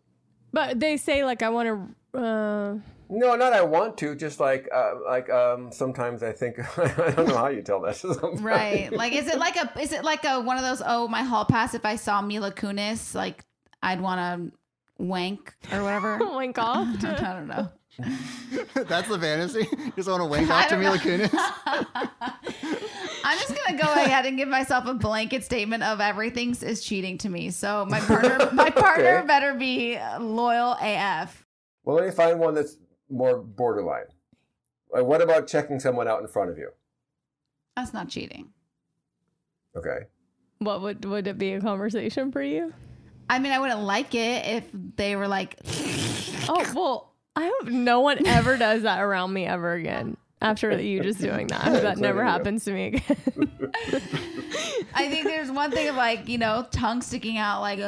but 0.52 0.78
they 0.80 0.96
say 0.96 1.24
like 1.24 1.42
I 1.42 1.48
want 1.48 1.66
to 1.68 1.74
uh 2.18 2.78
No, 3.10 3.28
not 3.36 3.52
I 3.54 3.62
want 3.62 3.96
to. 3.98 4.14
Just 4.14 4.38
like, 4.38 4.68
uh, 4.80 4.92
like 5.14 5.30
um, 5.30 5.72
sometimes 5.72 6.22
I 6.22 6.32
think 6.32 6.58
I 6.78 7.10
don't 7.16 7.28
know 7.28 7.38
how 7.38 7.48
you 7.48 7.62
tell 7.62 7.80
that. 7.82 7.96
to 8.02 8.12
somebody. 8.14 8.42
Right. 8.42 8.92
Like 8.92 9.14
is 9.14 9.26
it 9.28 9.38
like 9.46 9.56
a 9.56 9.66
is 9.80 9.92
it 9.92 10.04
like 10.04 10.24
a 10.24 10.40
one 10.40 10.58
of 10.58 10.64
those 10.64 10.82
oh 10.84 11.08
my 11.08 11.22
hall 11.22 11.44
pass 11.46 11.72
if 11.74 11.84
I 11.86 11.96
saw 11.96 12.20
Mila 12.20 12.52
Kunis 12.52 13.14
like 13.14 13.44
I'd 13.82 14.00
want 14.02 14.18
to 14.20 14.36
wank 15.02 15.54
or 15.72 15.82
whatever. 15.82 16.18
wank 16.20 16.58
off. 16.58 16.86
I 17.04 17.32
don't 17.38 17.48
know. 17.48 17.70
That's 18.74 19.08
the 19.08 19.18
fantasy. 19.18 19.66
Just 19.96 20.08
want 20.08 20.20
to 20.20 20.26
wank 20.26 20.48
I 20.50 20.62
off 20.62 20.68
to 20.68 20.70
don't 20.70 20.80
Mila. 20.80 20.98
Kunis. 20.98 21.30
I'm 23.24 23.38
just 23.38 23.54
gonna 23.54 23.76
go 23.76 23.92
ahead 23.92 24.24
and 24.24 24.38
give 24.38 24.48
myself 24.48 24.86
a 24.86 24.94
blanket 24.94 25.44
statement 25.44 25.82
of 25.82 26.00
everything 26.00 26.56
is 26.62 26.82
cheating 26.82 27.18
to 27.18 27.28
me. 27.28 27.50
So 27.50 27.84
my 27.86 28.00
partner, 28.00 28.48
my 28.52 28.70
partner 28.70 29.18
Okay. 29.18 29.26
better 29.26 29.54
be 29.54 29.98
loyal 30.20 30.76
AF. 30.80 31.44
Well, 31.84 31.96
let 31.96 32.06
me 32.06 32.10
find 32.12 32.38
one 32.40 32.54
that's 32.54 32.78
more 33.10 33.36
borderline. 33.38 34.06
Uh, 34.96 35.04
what 35.04 35.20
about 35.20 35.46
checking 35.46 35.78
someone 35.80 36.08
out 36.08 36.20
in 36.22 36.28
front 36.28 36.50
of 36.50 36.56
you? 36.58 36.70
That's 37.76 37.92
not 37.92 38.08
cheating. 38.08 38.48
Okay. 39.76 40.06
What 40.60 40.80
would 40.82 41.04
would 41.04 41.26
it 41.26 41.36
be 41.36 41.52
a 41.52 41.60
conversation 41.60 42.32
for 42.32 42.42
you? 42.42 42.72
I 43.28 43.38
mean, 43.40 43.52
I 43.52 43.58
wouldn't 43.58 43.82
like 43.82 44.14
it 44.14 44.46
if 44.46 44.68
they 44.96 45.16
were 45.16 45.28
like 45.28 45.56
Oh 46.48 46.72
well, 46.74 47.07
I 47.38 47.52
hope 47.60 47.68
no 47.70 48.00
one 48.00 48.26
ever 48.26 48.56
does 48.56 48.82
that 48.82 49.00
around 49.00 49.32
me 49.32 49.46
ever 49.46 49.72
again. 49.74 50.16
After 50.40 50.80
you 50.80 51.02
just 51.02 51.20
doing 51.20 51.46
that, 51.48 51.64
I 51.64 51.70
hope 51.70 51.82
that 51.82 51.98
never 51.98 52.22
happens 52.24 52.64
to 52.64 52.72
me 52.72 52.86
again. 52.86 53.16
I 54.94 55.08
think 55.08 55.24
there's 55.24 55.50
one 55.50 55.70
thing 55.70 55.88
of 55.88 55.96
like, 55.96 56.28
you 56.28 56.38
know, 56.38 56.66
tongue 56.70 57.02
sticking 57.02 57.38
out, 57.38 57.60
like, 57.60 57.78
ugh, 57.80 57.86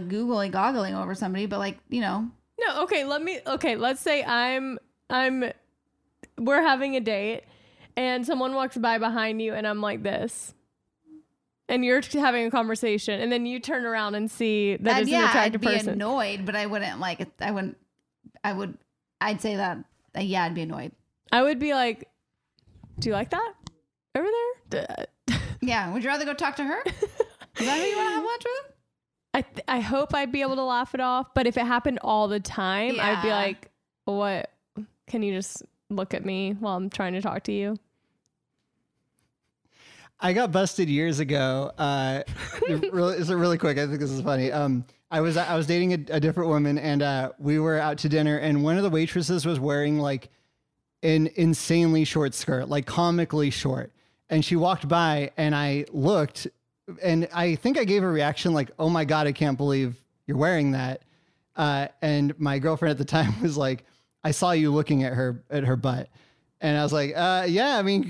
like 0.00 0.08
googly 0.08 0.48
goggling 0.48 0.94
over 0.94 1.14
somebody, 1.14 1.46
but 1.46 1.58
like, 1.58 1.78
you 1.88 2.00
know, 2.00 2.28
No, 2.60 2.82
okay, 2.84 3.04
let 3.04 3.22
me 3.22 3.40
okay, 3.46 3.76
let's 3.76 4.00
say 4.00 4.22
I'm 4.24 4.78
I'm 5.10 5.52
we're 6.38 6.62
having 6.62 6.96
a 6.96 7.00
date 7.00 7.42
and 7.96 8.24
someone 8.26 8.54
walks 8.54 8.76
by 8.78 8.98
behind 8.98 9.40
you 9.42 9.52
and 9.54 9.66
I'm 9.66 9.80
like 9.80 10.02
this. 10.02 10.54
And 11.68 11.84
you're 11.84 12.00
having 12.12 12.46
a 12.46 12.50
conversation 12.50 13.20
and 13.20 13.30
then 13.32 13.46
you 13.46 13.58
turn 13.60 13.84
around 13.86 14.14
and 14.14 14.30
see 14.30 14.76
that 14.76 14.94
I'd- 14.94 15.02
it's 15.02 15.10
yeah, 15.10 15.18
an 15.18 15.24
I'd 15.24 15.30
attractive 15.30 15.60
be 15.60 15.66
person. 15.66 15.88
annoyed, 15.90 16.44
but 16.46 16.56
I 16.56 16.66
wouldn't 16.66 17.00
like, 17.00 17.26
I 17.40 17.50
wouldn't, 17.50 17.76
I 18.44 18.52
would, 18.52 18.76
I'd 19.20 19.40
say 19.40 19.56
that, 19.56 19.78
uh, 20.16 20.20
yeah, 20.20 20.44
I'd 20.44 20.54
be 20.54 20.62
annoyed. 20.62 20.92
I 21.30 21.42
would 21.42 21.58
be 21.58 21.72
like, 21.72 22.08
"Do 22.98 23.08
you 23.08 23.14
like 23.14 23.30
that 23.30 23.52
over 24.14 24.28
there?" 24.70 25.06
Yeah. 25.62 25.92
Would 25.92 26.02
you 26.02 26.10
rather 26.10 26.24
go 26.24 26.34
talk 26.34 26.56
to 26.56 26.64
her? 26.64 26.82
Is 26.86 27.66
that 27.66 27.78
who 27.78 27.84
you 27.84 27.96
want 27.96 28.08
to 28.08 28.14
have 28.14 28.24
lunch 28.24 28.42
with? 28.44 28.72
I 29.34 29.40
th- 29.42 29.64
I 29.68 29.80
hope 29.80 30.12
I'd 30.12 30.32
be 30.32 30.42
able 30.42 30.56
to 30.56 30.64
laugh 30.64 30.92
it 30.94 31.00
off, 31.00 31.32
but 31.34 31.46
if 31.46 31.56
it 31.56 31.64
happened 31.64 32.00
all 32.02 32.26
the 32.26 32.40
time, 32.40 32.98
I'd 33.00 33.22
be 33.22 33.28
like, 33.30 33.70
"What? 34.04 34.50
Can 35.06 35.22
you 35.22 35.32
just 35.32 35.62
look 35.88 36.14
at 36.14 36.24
me 36.24 36.52
while 36.58 36.76
I'm 36.76 36.90
trying 36.90 37.12
to 37.12 37.22
talk 37.22 37.44
to 37.44 37.52
you?" 37.52 37.78
I 40.20 40.32
got 40.32 40.52
busted 40.52 40.88
years 40.88 41.18
ago. 41.20 41.72
Uh, 41.78 42.22
it 42.68 42.92
really, 42.92 43.16
it's 43.16 43.30
really 43.30 43.58
quick. 43.58 43.78
I 43.78 43.86
think 43.86 44.00
this 44.00 44.10
is 44.10 44.20
funny. 44.20 44.52
Um, 44.52 44.84
I 45.12 45.20
was 45.20 45.36
I 45.36 45.54
was 45.54 45.66
dating 45.66 45.92
a, 45.92 46.16
a 46.16 46.20
different 46.20 46.48
woman, 46.48 46.78
and 46.78 47.02
uh, 47.02 47.32
we 47.38 47.58
were 47.58 47.78
out 47.78 47.98
to 47.98 48.08
dinner, 48.08 48.38
and 48.38 48.64
one 48.64 48.78
of 48.78 48.82
the 48.82 48.88
waitresses 48.88 49.44
was 49.44 49.60
wearing 49.60 49.98
like 49.98 50.30
an 51.02 51.28
insanely 51.36 52.04
short 52.04 52.32
skirt, 52.32 52.70
like 52.70 52.86
comically 52.86 53.50
short. 53.50 53.92
And 54.30 54.42
she 54.42 54.56
walked 54.56 54.88
by, 54.88 55.30
and 55.36 55.54
I 55.54 55.84
looked, 55.92 56.46
and 57.02 57.28
I 57.34 57.56
think 57.56 57.78
I 57.78 57.84
gave 57.84 58.02
a 58.02 58.08
reaction 58.08 58.54
like, 58.54 58.70
"Oh 58.78 58.88
my 58.88 59.04
god, 59.04 59.26
I 59.26 59.32
can't 59.32 59.58
believe 59.58 60.02
you're 60.26 60.38
wearing 60.38 60.72
that." 60.72 61.02
Uh, 61.56 61.88
and 62.00 62.38
my 62.40 62.58
girlfriend 62.58 62.92
at 62.92 62.98
the 62.98 63.04
time 63.04 63.38
was 63.42 63.58
like, 63.58 63.84
"I 64.24 64.30
saw 64.30 64.52
you 64.52 64.72
looking 64.72 65.04
at 65.04 65.12
her 65.12 65.44
at 65.50 65.64
her 65.64 65.76
butt." 65.76 66.08
And 66.62 66.78
I 66.78 66.84
was 66.84 66.92
like, 66.92 67.12
uh, 67.16 67.44
yeah, 67.48 67.76
I 67.76 67.82
mean, 67.82 68.04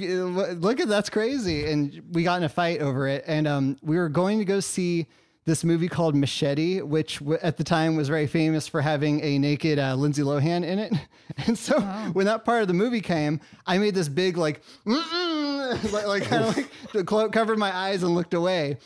look 0.60 0.78
at 0.78 0.86
that's 0.86 1.08
crazy. 1.08 1.64
And 1.72 2.02
we 2.12 2.22
got 2.22 2.36
in 2.36 2.44
a 2.44 2.50
fight 2.50 2.82
over 2.82 3.08
it. 3.08 3.24
And 3.26 3.48
um, 3.48 3.78
we 3.80 3.96
were 3.96 4.10
going 4.10 4.38
to 4.40 4.44
go 4.44 4.60
see 4.60 5.06
this 5.44 5.64
movie 5.64 5.88
called 5.88 6.14
Machete, 6.14 6.82
which 6.82 7.18
w- 7.18 7.38
at 7.42 7.56
the 7.56 7.64
time 7.64 7.96
was 7.96 8.08
very 8.08 8.26
famous 8.26 8.68
for 8.68 8.80
having 8.80 9.20
a 9.22 9.38
naked 9.38 9.78
uh, 9.78 9.94
Lindsay 9.94 10.22
Lohan 10.22 10.64
in 10.64 10.78
it. 10.78 10.92
And 11.46 11.56
so 11.56 11.80
when 12.12 12.26
that 12.26 12.44
part 12.44 12.60
of 12.60 12.68
the 12.68 12.74
movie 12.74 13.00
came, 13.00 13.40
I 13.66 13.78
made 13.78 13.94
this 13.94 14.06
big, 14.06 14.36
like, 14.36 14.60
like, 14.84 16.06
like 16.06 16.24
kind 16.24 16.44
of 16.44 16.56
like 16.94 17.06
clo- 17.06 17.30
covered 17.30 17.58
my 17.58 17.74
eyes 17.74 18.02
and 18.02 18.14
looked 18.14 18.34
away 18.34 18.76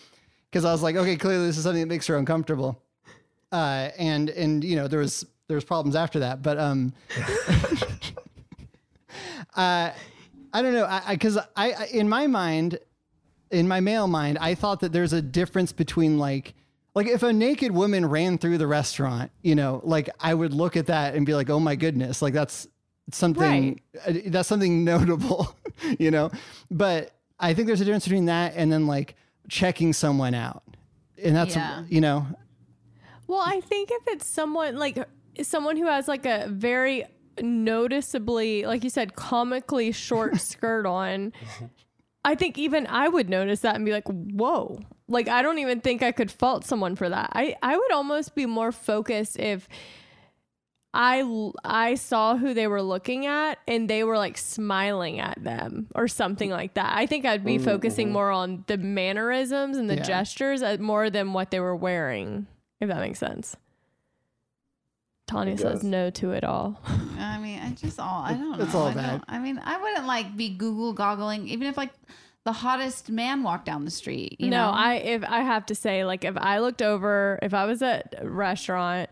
because 0.49 0.65
I 0.65 0.71
was 0.71 0.81
like, 0.81 0.95
okay, 0.95 1.17
clearly 1.17 1.47
this 1.47 1.57
is 1.59 1.65
something 1.65 1.83
that 1.83 1.89
makes 1.89 2.07
her 2.07 2.17
uncomfortable. 2.17 2.81
Uh, 3.51 3.91
and 3.99 4.31
and 4.31 4.63
you 4.63 4.77
know 4.77 4.87
there 4.87 5.01
was 5.01 5.25
there 5.49 5.57
was 5.57 5.65
problems 5.65 5.97
after 5.97 6.21
that, 6.21 6.41
but 6.43 6.57
um, 6.59 6.93
uh, 9.57 9.91
I 10.53 10.63
don't 10.63 10.73
know. 10.73 10.87
I 10.87 11.15
because 11.15 11.37
I, 11.37 11.73
I, 11.73 11.89
in 11.93 12.09
my 12.09 12.27
mind, 12.27 12.79
in 13.51 13.69
my 13.69 13.81
male 13.81 14.09
mind, 14.09 14.39
I 14.39 14.55
thought 14.55 14.81
that 14.81 14.93
there's 14.93 15.13
a 15.13 15.23
difference 15.23 15.73
between 15.73 16.19
like 16.19 16.55
like 16.95 17.07
if 17.07 17.23
a 17.23 17.33
naked 17.33 17.73
woman 17.73 18.07
ran 18.07 18.39
through 18.39 18.57
the 18.59 18.67
restaurant, 18.67 19.31
you 19.43 19.55
know, 19.55 19.81
like 19.85 20.09
I 20.19 20.33
would 20.33 20.55
look 20.55 20.77
at 20.77 20.87
that 20.87 21.15
and 21.15 21.27
be 21.27 21.35
like, 21.35 21.51
oh 21.51 21.61
my 21.61 21.77
goodness, 21.77 22.23
like 22.23 22.33
that's 22.33 22.67
something 23.13 23.81
uh, 24.07 24.13
that's 24.27 24.49
something 24.49 24.83
notable, 24.85 25.55
you 25.99 26.11
know. 26.11 26.31
But 26.71 27.13
I 27.39 27.53
think 27.55 27.67
there's 27.67 27.81
a 27.81 27.85
difference 27.85 28.05
between 28.05 28.27
that 28.27 28.55
and 28.57 28.73
then 28.73 28.87
like 28.87 29.15
checking 29.49 29.93
someone 29.93 30.35
out, 30.35 30.63
and 31.23 31.37
that's 31.37 31.55
Yeah. 31.55 31.85
you 31.89 32.01
know 32.01 32.27
Well, 33.27 33.43
I 33.45 33.61
think 33.61 33.91
if 33.93 34.03
it's 34.09 34.27
someone 34.27 34.77
like 34.77 34.99
someone 35.43 35.77
who 35.77 35.87
has 35.87 36.09
like 36.09 36.25
a 36.25 36.47
very 36.49 37.05
noticeably, 37.43 38.65
like 38.65 38.83
you 38.85 38.91
said, 38.91 39.15
comically 39.17 39.93
short 39.93 40.41
skirt 40.41 40.87
on, 40.87 41.33
I 42.27 42.35
think 42.35 42.59
even 42.59 42.87
I 42.89 43.09
would 43.09 43.31
notice 43.31 43.61
that 43.61 43.77
and 43.77 43.85
be 43.87 43.93
like, 43.93 44.07
whoa. 44.09 44.81
Like, 45.09 45.29
I 45.29 45.41
don't 45.43 45.59
even 45.59 45.81
think 45.81 46.03
I 46.03 46.11
could 46.11 46.31
fault 46.31 46.65
someone 46.65 46.97
for 46.97 47.09
that. 47.09 47.31
I, 47.33 47.55
I 47.63 47.77
would 47.77 47.93
almost 47.93 48.35
be 48.35 48.45
more 48.47 48.73
focused 48.73 49.39
if 49.39 49.69
I, 50.93 51.23
I 51.65 51.95
saw 51.95 52.37
who 52.37 52.53
they 52.55 52.67
were 52.67 52.83
looking 52.83 53.27
at 53.27 53.59
and 53.69 53.89
they 53.89 54.03
were 54.03 54.17
like 54.19 54.37
smiling 54.39 55.21
at 55.21 55.43
them 55.45 55.89
or 55.95 56.09
something 56.09 56.51
like 56.51 56.75
that. 56.75 56.93
I 56.97 57.07
think 57.07 57.25
I'd 57.27 57.45
be 57.45 57.59
Mm, 57.59 57.65
focusing 57.65 58.09
mhm. 58.09 58.13
more 58.13 58.31
on 58.31 58.65
the 58.67 58.77
mannerisms 58.79 59.77
and 59.77 59.89
the 59.89 59.97
Yeah. 59.97 60.03
gestures 60.03 60.63
uh, 60.63 60.79
more 60.81 61.11
than 61.11 61.33
what 61.33 61.51
they 61.53 61.61
were 61.61 61.77
wearing, 61.77 62.47
if 62.81 62.89
that 62.89 62.99
makes 63.01 63.19
sense. 63.21 63.57
Tanya 65.27 65.59
says 65.59 65.83
no 65.83 66.11
to 66.11 66.31
it 66.33 66.45
all. 66.45 66.81
I 67.19 67.39
mean, 67.39 67.59
I 67.59 67.71
just 67.71 67.99
all, 67.99 68.23
I 68.23 68.33
don't 68.33 68.57
know. 68.57 68.65
It's 68.65 68.75
all 68.75 68.87
I 68.89 68.95
bad. 68.95 69.23
I 69.29 69.39
mean, 69.39 69.61
I 69.63 69.81
wouldn't 69.81 70.07
like 70.07 70.37
be 70.37 70.51
Google 70.51 70.93
goggling, 70.93 71.49
even 71.49 71.67
if 71.67 71.77
like 71.77 71.91
the 72.45 72.53
hottest 72.53 73.11
man 73.11 73.43
walked 73.43 73.67
down 73.67 73.85
the 73.85 73.91
street. 73.91 74.37
You 74.39 74.51
no, 74.51 74.67
know? 74.67 74.71
I 74.71 74.95
if 74.95 75.25
I 75.25 75.41
have 75.41 75.67
to 75.67 75.75
say, 75.75 76.05
like 76.05 76.25
if 76.25 76.37
I 76.37 76.61
looked 76.61 76.81
over, 76.81 77.41
if 77.43 77.55
I 77.55 77.65
was 77.65 77.83
at 77.83 78.15
a 78.19 78.29
restaurant 78.29 79.11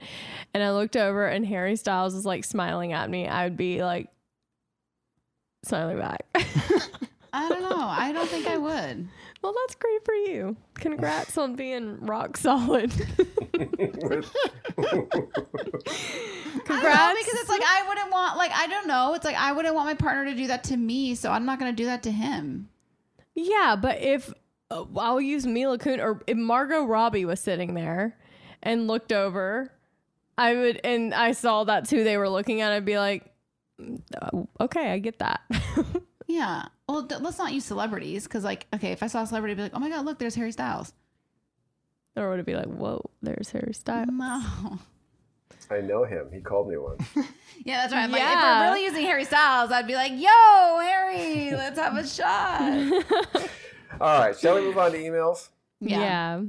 and 0.54 0.62
I 0.62 0.70
looked 0.70 0.96
over 0.96 1.26
and 1.26 1.44
Harry 1.44 1.74
Styles 1.74 2.14
was 2.14 2.24
like 2.24 2.44
smiling 2.44 2.92
at 2.92 3.10
me, 3.10 3.26
I 3.26 3.44
would 3.44 3.56
be 3.56 3.82
like 3.82 4.08
smiling 5.64 5.98
back. 5.98 6.24
I 7.32 7.48
don't 7.48 7.62
know. 7.62 7.76
I 7.76 8.12
don't 8.12 8.28
think 8.28 8.46
I 8.46 8.56
would. 8.56 9.08
Well, 9.44 9.52
that's 9.52 9.74
great 9.74 10.02
for 10.06 10.14
you. 10.14 10.56
Congrats 10.72 11.36
on 11.36 11.54
being 11.54 12.00
rock 12.06 12.38
solid. 12.38 12.90
Congrats. 13.52 13.84
because 16.64 17.34
it's 17.34 17.50
like 17.50 17.62
I 17.62 17.84
wouldn't 17.86 18.10
want 18.10 18.38
like 18.38 18.52
I 18.52 18.66
don't 18.68 18.86
know. 18.86 19.12
It's 19.12 19.26
like 19.26 19.36
I 19.36 19.52
wouldn't 19.52 19.74
want 19.74 19.86
my 19.86 19.92
partner 19.92 20.24
to 20.24 20.34
do 20.34 20.46
that 20.46 20.64
to 20.64 20.78
me, 20.78 21.14
so 21.14 21.30
I'm 21.30 21.44
not 21.44 21.58
going 21.58 21.70
to 21.70 21.76
do 21.76 21.84
that 21.84 22.02
to 22.04 22.10
him. 22.10 22.70
Yeah, 23.34 23.76
but 23.78 24.00
if 24.00 24.32
uh, 24.70 24.86
I'll 24.96 25.20
use 25.20 25.46
Mila 25.46 25.76
Kun 25.76 26.00
or 26.00 26.22
if 26.26 26.38
Margot 26.38 26.84
Robbie 26.84 27.26
was 27.26 27.38
sitting 27.38 27.74
there 27.74 28.16
and 28.62 28.86
looked 28.86 29.12
over, 29.12 29.70
I 30.38 30.54
would, 30.54 30.80
and 30.84 31.12
I 31.12 31.32
saw 31.32 31.64
that's 31.64 31.90
who 31.90 32.02
they 32.02 32.16
were 32.16 32.30
looking 32.30 32.62
at. 32.62 32.72
I'd 32.72 32.86
be 32.86 32.96
like, 32.96 33.30
"Mm, 33.78 34.00
uh, 34.22 34.64
okay, 34.64 34.90
I 34.90 35.00
get 35.00 35.18
that. 35.18 35.42
Yeah. 36.26 36.66
Well, 36.88 37.06
th- 37.06 37.20
let's 37.20 37.38
not 37.38 37.52
use 37.52 37.64
celebrities 37.64 38.24
because, 38.24 38.44
like, 38.44 38.66
okay, 38.74 38.92
if 38.92 39.02
I 39.02 39.06
saw 39.08 39.22
a 39.22 39.26
celebrity, 39.26 39.52
I'd 39.52 39.56
be 39.56 39.62
like, 39.64 39.72
oh 39.74 39.78
my 39.78 39.88
god, 39.90 40.04
look, 40.04 40.18
there's 40.18 40.34
Harry 40.34 40.52
Styles. 40.52 40.92
or 42.16 42.30
would 42.30 42.40
it 42.40 42.46
be 42.46 42.54
like, 42.56 42.66
whoa, 42.66 43.10
there's 43.22 43.50
Harry 43.50 43.74
Styles? 43.74 44.08
No. 44.10 44.78
I 45.70 45.80
know 45.80 46.04
him. 46.04 46.28
He 46.32 46.40
called 46.40 46.68
me 46.68 46.76
once. 46.76 47.02
Yeah, 47.64 47.78
that's 47.82 47.92
right. 47.94 48.02
I'm 48.02 48.10
like, 48.10 48.20
if 48.20 48.28
Yeah. 48.28 48.60
we're 48.68 48.72
really 48.74 48.84
using 48.84 49.02
Harry 49.04 49.24
Styles, 49.24 49.70
I'd 49.70 49.86
be 49.86 49.94
like, 49.94 50.12
yo, 50.12 50.78
Harry, 50.80 51.52
let's 51.52 51.78
have 51.78 51.96
a 51.96 52.06
shot. 52.06 53.48
All 54.00 54.18
right, 54.18 54.36
shall 54.36 54.56
we 54.56 54.62
move 54.62 54.76
on 54.76 54.90
to 54.92 54.98
emails? 54.98 55.48
Yeah. 55.80 56.42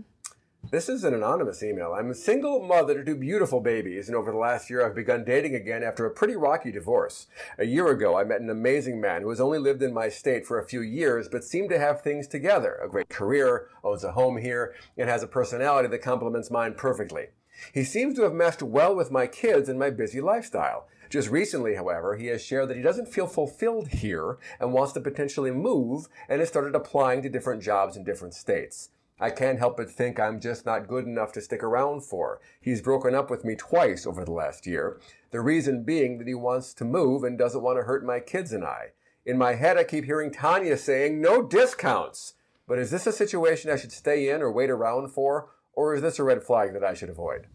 This 0.72 0.90
is 0.90 1.04
an 1.04 1.14
anonymous 1.14 1.62
email. 1.62 1.94
I'm 1.94 2.10
a 2.10 2.16
single 2.16 2.60
mother 2.60 2.96
to 2.96 3.06
two 3.06 3.16
beautiful 3.16 3.60
babies, 3.60 4.08
and 4.08 4.16
over 4.18 4.32
the 4.32 4.38
last 4.38 4.68
year 4.68 4.84
I've 4.84 4.96
begun 4.96 5.24
dating 5.24 5.54
again 5.54 5.84
after 5.84 6.06
a 6.06 6.12
pretty 6.12 6.36
rocky 6.36 6.72
divorce. 6.72 7.28
A 7.60 7.66
year 7.66 7.88
ago, 7.90 8.18
I 8.18 8.24
met 8.24 8.42
an 8.42 8.50
amazing 8.50 9.00
man 9.00 9.22
who 9.22 9.30
has 9.30 9.40
only 9.40 9.60
lived 9.60 9.84
in 9.84 9.94
my 9.94 10.10
state 10.10 10.48
for 10.48 10.58
a 10.58 10.66
few 10.66 10.82
years, 10.82 11.30
but 11.30 11.44
seemed 11.44 11.70
to 11.70 11.78
have 11.78 12.02
things 12.02 12.28
together 12.28 12.80
a 12.84 12.90
great 12.90 13.10
career, 13.10 13.68
owns 13.84 14.04
a 14.04 14.14
home 14.14 14.38
here, 14.38 14.74
and 14.98 15.08
has 15.08 15.22
a 15.22 15.28
personality 15.28 15.88
that 15.88 16.02
complements 16.02 16.50
mine 16.50 16.74
perfectly. 16.74 17.28
He 17.72 17.84
seems 17.84 18.16
to 18.16 18.24
have 18.24 18.34
meshed 18.34 18.64
well 18.64 18.96
with 18.96 19.12
my 19.12 19.28
kids 19.28 19.70
and 19.70 19.78
my 19.78 19.92
busy 19.92 20.20
lifestyle. 20.20 20.88
Just 21.12 21.30
recently, 21.30 21.76
however, 21.76 22.16
he 22.16 22.26
has 22.28 22.44
shared 22.44 22.70
that 22.70 22.78
he 22.78 22.84
doesn't 22.84 23.14
feel 23.14 23.28
fulfilled 23.28 23.90
here 23.90 24.40
and 24.60 24.74
wants 24.74 24.94
to 24.94 25.00
potentially 25.00 25.52
move 25.52 26.08
and 26.28 26.40
has 26.40 26.50
started 26.50 26.74
applying 26.74 27.22
to 27.22 27.30
different 27.30 27.62
jobs 27.62 27.96
in 27.96 28.04
different 28.04 28.34
states. 28.34 28.90
I 29.20 29.30
can't 29.30 29.60
help 29.60 29.78
but 29.78 29.90
think 29.90 30.20
I'm 30.20 30.42
just 30.42 30.66
not 30.66 30.88
good 30.88 31.06
enough 31.06 31.32
to 31.34 31.42
stick 31.42 31.64
around 31.64 32.04
for. 32.04 32.42
He's 32.60 32.82
broken 32.82 33.16
up 33.16 33.30
with 33.30 33.46
me 33.46 33.56
twice 33.56 34.06
over 34.06 34.26
the 34.26 34.32
last 34.32 34.68
year. 34.68 35.00
The 35.32 35.40
reason 35.40 35.84
being 35.84 36.18
that 36.18 36.28
he 36.28 36.34
wants 36.34 36.74
to 36.76 36.86
move 36.86 37.24
and 37.24 37.38
doesn't 37.38 37.64
want 37.64 37.78
to 37.78 37.84
hurt 37.84 38.06
my 38.06 38.20
kids 38.20 38.52
and 38.52 38.66
I. 38.66 38.92
In 39.26 39.38
my 39.38 39.56
head, 39.56 39.78
I 39.78 39.86
keep 39.86 40.06
hearing 40.06 40.32
Tanya 40.32 40.78
saying, 40.78 41.22
no 41.22 41.42
discounts. 41.42 42.34
But 42.68 42.78
is 42.78 42.92
this 42.92 43.08
a 43.08 43.12
situation 43.12 43.72
I 43.72 43.78
should 43.78 43.92
stay 43.92 44.30
in 44.30 44.42
or 44.42 44.52
wait 44.52 44.70
around 44.70 45.10
for? 45.10 45.50
Or 45.74 45.94
is 45.96 46.02
this 46.02 46.20
a 46.20 46.24
red 46.24 46.44
flag 46.44 46.74
that 46.74 46.84
I 46.84 46.94
should 46.94 47.10
avoid? 47.10 47.48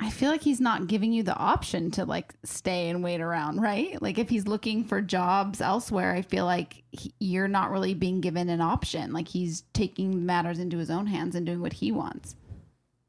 I 0.00 0.10
feel 0.10 0.30
like 0.30 0.42
he's 0.42 0.60
not 0.60 0.86
giving 0.86 1.12
you 1.12 1.24
the 1.24 1.36
option 1.36 1.90
to 1.92 2.04
like 2.04 2.32
stay 2.44 2.88
and 2.88 3.02
wait 3.02 3.20
around, 3.20 3.60
right? 3.60 4.00
Like 4.00 4.18
if 4.18 4.28
he's 4.28 4.46
looking 4.46 4.84
for 4.84 5.00
jobs 5.00 5.60
elsewhere, 5.60 6.14
I 6.14 6.22
feel 6.22 6.44
like 6.44 6.84
he, 6.92 7.12
you're 7.18 7.48
not 7.48 7.72
really 7.72 7.94
being 7.94 8.20
given 8.20 8.48
an 8.48 8.60
option. 8.60 9.12
Like 9.12 9.26
he's 9.26 9.64
taking 9.72 10.24
matters 10.24 10.60
into 10.60 10.78
his 10.78 10.90
own 10.90 11.06
hands 11.06 11.34
and 11.34 11.44
doing 11.44 11.60
what 11.60 11.72
he 11.72 11.90
wants. 11.90 12.36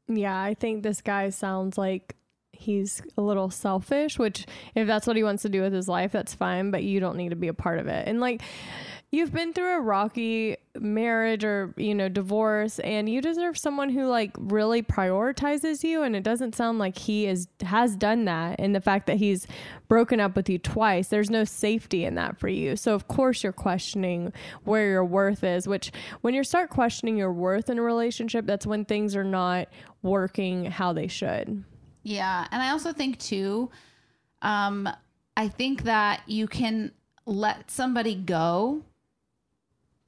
Yeah, 0.08 0.36
I 0.36 0.54
think 0.54 0.82
this 0.82 1.00
guy 1.00 1.30
sounds 1.30 1.78
like 1.78 2.16
he's 2.50 3.00
a 3.16 3.22
little 3.22 3.50
selfish, 3.50 4.18
which 4.18 4.46
if 4.74 4.88
that's 4.88 5.06
what 5.06 5.16
he 5.16 5.22
wants 5.22 5.42
to 5.42 5.48
do 5.48 5.62
with 5.62 5.72
his 5.72 5.88
life, 5.88 6.10
that's 6.10 6.34
fine, 6.34 6.72
but 6.72 6.82
you 6.82 6.98
don't 6.98 7.16
need 7.16 7.30
to 7.30 7.36
be 7.36 7.48
a 7.48 7.54
part 7.54 7.78
of 7.78 7.86
it. 7.86 8.08
And 8.08 8.20
like 8.20 8.42
you've 9.12 9.32
been 9.32 9.52
through 9.52 9.76
a 9.76 9.80
rocky 9.80 10.56
marriage 10.80 11.44
or, 11.44 11.74
you 11.76 11.94
know, 11.94 12.08
divorce 12.08 12.78
and 12.80 13.08
you 13.08 13.20
deserve 13.20 13.56
someone 13.56 13.90
who 13.90 14.06
like 14.06 14.32
really 14.38 14.82
prioritizes 14.82 15.84
you 15.84 16.02
and 16.02 16.16
it 16.16 16.22
doesn't 16.22 16.54
sound 16.54 16.78
like 16.78 16.96
he 16.96 17.26
is 17.26 17.48
has 17.62 17.94
done 17.96 18.24
that 18.24 18.56
and 18.58 18.74
the 18.74 18.80
fact 18.80 19.06
that 19.06 19.18
he's 19.18 19.46
broken 19.88 20.20
up 20.20 20.36
with 20.36 20.48
you 20.48 20.58
twice, 20.58 21.08
there's 21.08 21.30
no 21.30 21.44
safety 21.44 22.04
in 22.04 22.14
that 22.14 22.38
for 22.38 22.48
you. 22.48 22.76
So 22.76 22.94
of 22.94 23.08
course 23.08 23.42
you're 23.42 23.52
questioning 23.52 24.32
where 24.64 24.88
your 24.88 25.04
worth 25.04 25.44
is, 25.44 25.68
which 25.68 25.92
when 26.22 26.34
you 26.34 26.44
start 26.44 26.70
questioning 26.70 27.16
your 27.16 27.32
worth 27.32 27.70
in 27.70 27.78
a 27.78 27.82
relationship, 27.82 28.46
that's 28.46 28.66
when 28.66 28.84
things 28.84 29.14
are 29.14 29.24
not 29.24 29.68
working 30.02 30.64
how 30.64 30.92
they 30.92 31.06
should. 31.06 31.64
Yeah, 32.02 32.46
and 32.50 32.62
I 32.62 32.70
also 32.70 32.92
think 32.92 33.18
too, 33.18 33.70
um, 34.42 34.88
I 35.36 35.48
think 35.48 35.84
that 35.84 36.22
you 36.26 36.46
can 36.46 36.92
let 37.26 37.70
somebody 37.70 38.14
go 38.14 38.82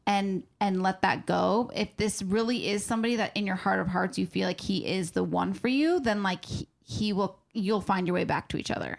and 0.07 0.43
and 0.61 0.83
let 0.83 1.03
that 1.03 1.27
go. 1.27 1.71
If 1.75 1.97
this 1.97 2.23
really 2.23 2.69
is 2.69 2.85
somebody 2.85 3.17
that 3.17 3.37
in 3.37 3.47
your 3.47 3.57
heart 3.57 3.81
of 3.81 3.89
hearts 3.89 4.19
you 4.19 4.27
feel 4.27 4.47
like 4.47 4.61
he 4.61 4.87
is 4.87 5.13
the 5.13 5.25
one 5.25 5.53
for 5.53 5.69
you, 5.69 6.01
then 6.01 6.23
like 6.23 6.45
he, 6.45 6.69
he 6.83 7.13
will 7.13 7.39
you'll 7.53 7.81
find 7.81 8.07
your 8.07 8.15
way 8.15 8.25
back 8.25 8.49
to 8.49 8.57
each 8.57 8.71
other. 8.71 8.99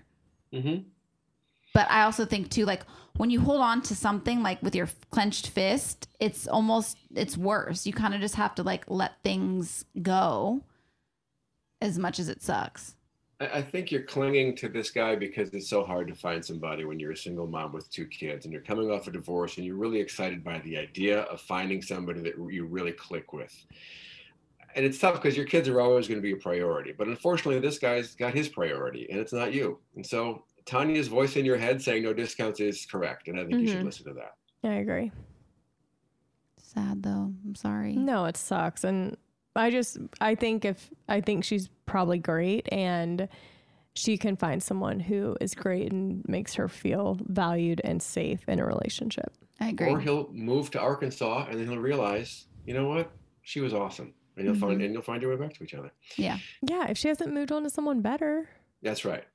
Mm-hmm. 0.54 0.84
But 1.74 1.90
I 1.90 2.04
also 2.04 2.26
think 2.26 2.50
too, 2.50 2.66
like 2.66 2.84
when 3.18 3.30
you 3.30 3.42
hold 3.42 3.62
on 3.62 3.82
to 3.84 3.96
something 3.96 4.42
like 4.44 4.62
with 4.62 4.76
your 4.76 4.88
clenched 5.12 5.50
fist, 5.50 6.08
it's 6.20 6.48
almost 6.48 6.98
it's 7.16 7.38
worse. 7.38 7.86
You 7.86 7.94
kind 7.94 8.14
of 8.14 8.22
just 8.22 8.36
have 8.36 8.56
to 8.56 8.64
like 8.64 8.86
let 8.88 9.22
things 9.24 9.86
go 10.02 10.64
as 11.82 11.98
much 11.98 12.20
as 12.20 12.30
it 12.30 12.42
sucks. 12.42 12.96
I 13.44 13.58
I 13.58 13.62
think 13.62 13.92
you're 13.92 14.04
clinging 14.04 14.56
to 14.58 14.70
this 14.70 14.90
guy 14.92 15.16
because 15.16 15.50
it's 15.54 15.70
so 15.70 15.84
hard 15.84 16.08
to 16.08 16.16
find 16.16 16.44
somebody 16.44 16.86
when 16.86 17.00
you're 17.00 17.12
a 17.12 17.18
single 17.18 17.48
mom 17.48 17.72
with 17.74 17.90
two 17.90 18.06
kids 18.08 18.46
and 18.46 18.54
you're 18.54 18.62
coming 18.62 18.92
off 18.92 19.08
a 19.08 19.12
divorce 19.12 19.58
and 19.58 19.66
you're 19.66 19.76
really 19.76 20.00
excited 20.00 20.44
by 20.44 20.60
the 20.60 20.78
idea 20.78 21.22
of 21.24 21.42
finding 21.42 21.82
somebody 21.82 22.22
that 22.22 22.34
you 22.50 22.66
really 22.66 22.92
click 22.92 23.34
with. 23.34 23.54
And 24.76 24.84
it's 24.86 24.98
tough 24.98 25.16
because 25.22 25.38
your 25.38 25.46
kids 25.46 25.70
are 25.70 25.80
always 25.82 26.08
going 26.08 26.20
to 26.20 26.24
be 26.24 26.32
a 26.34 26.38
priority. 26.38 26.94
But 26.98 27.08
unfortunately, 27.08 27.60
this 27.60 27.78
guy's 27.78 28.16
got 28.16 28.34
his 28.34 28.50
priority 28.50 29.08
and 29.12 29.20
it's 29.20 29.34
not 29.34 29.54
you. 29.54 29.80
And 29.96 30.06
so 30.06 30.46
Tanya's 30.66 31.08
voice 31.08 31.36
in 31.36 31.46
your 31.46 31.58
head 31.58 31.82
saying 31.82 32.04
no 32.04 32.14
discounts 32.14 32.60
is 32.60 32.86
correct. 32.86 33.28
And 33.28 33.40
I 33.40 33.46
think 33.46 33.62
you 33.62 33.68
should 33.68 33.82
Mhm. 33.82 33.86
listen 33.86 34.06
to 34.08 34.14
that. 34.14 34.36
I 34.64 34.76
agree. 34.76 35.12
Sad 36.58 37.04
though. 37.04 37.32
I'm 37.46 37.54
sorry. 37.56 37.96
No, 37.96 38.26
it 38.26 38.36
sucks. 38.38 38.84
And 38.84 39.16
I 39.56 39.70
just 39.70 39.98
I 40.22 40.36
think 40.36 40.66
if 40.66 40.90
I 41.08 41.22
think 41.22 41.44
she's 41.44 41.70
probably 41.86 42.18
great 42.18 42.68
and 42.72 43.28
she 43.96 44.18
can 44.18 44.36
find 44.36 44.62
someone 44.64 45.00
who 45.00 45.38
is 45.40 45.54
great 45.54 45.92
and 45.92 46.28
makes 46.28 46.56
her 46.56 46.68
feel 46.68 47.18
valued 47.28 47.80
and 47.84 48.02
safe 48.02 48.42
in 48.48 48.60
a 48.60 48.66
relationship. 48.66 49.32
I 49.60 49.70
agree. 49.70 49.88
Or 49.90 50.00
he'll 50.00 50.30
move 50.34 50.72
to 50.72 50.80
Arkansas 50.80 51.46
and 51.50 51.60
then 51.60 51.68
he'll 51.68 51.78
realize, 51.78 52.48
you 52.66 52.74
know 52.74 52.88
what? 52.88 53.12
She 53.44 53.62
was 53.62 53.74
awesome. 53.74 54.14
And 54.36 54.46
you'll 54.48 54.56
find 54.56 54.80
Mhm. 54.82 54.86
and 54.86 54.94
you'll 54.94 55.04
find 55.04 55.22
your 55.22 55.30
way 55.30 55.38
back 55.46 55.54
to 55.58 55.64
each 55.64 55.76
other. 55.76 55.92
Yeah. 56.18 56.40
Yeah, 56.68 56.88
if 56.90 56.98
she 56.98 57.08
hasn't 57.08 57.32
moved 57.34 57.52
on 57.52 57.62
to 57.64 57.70
someone 57.70 58.02
better. 58.02 58.50
That's 58.82 59.06
right. 59.06 59.26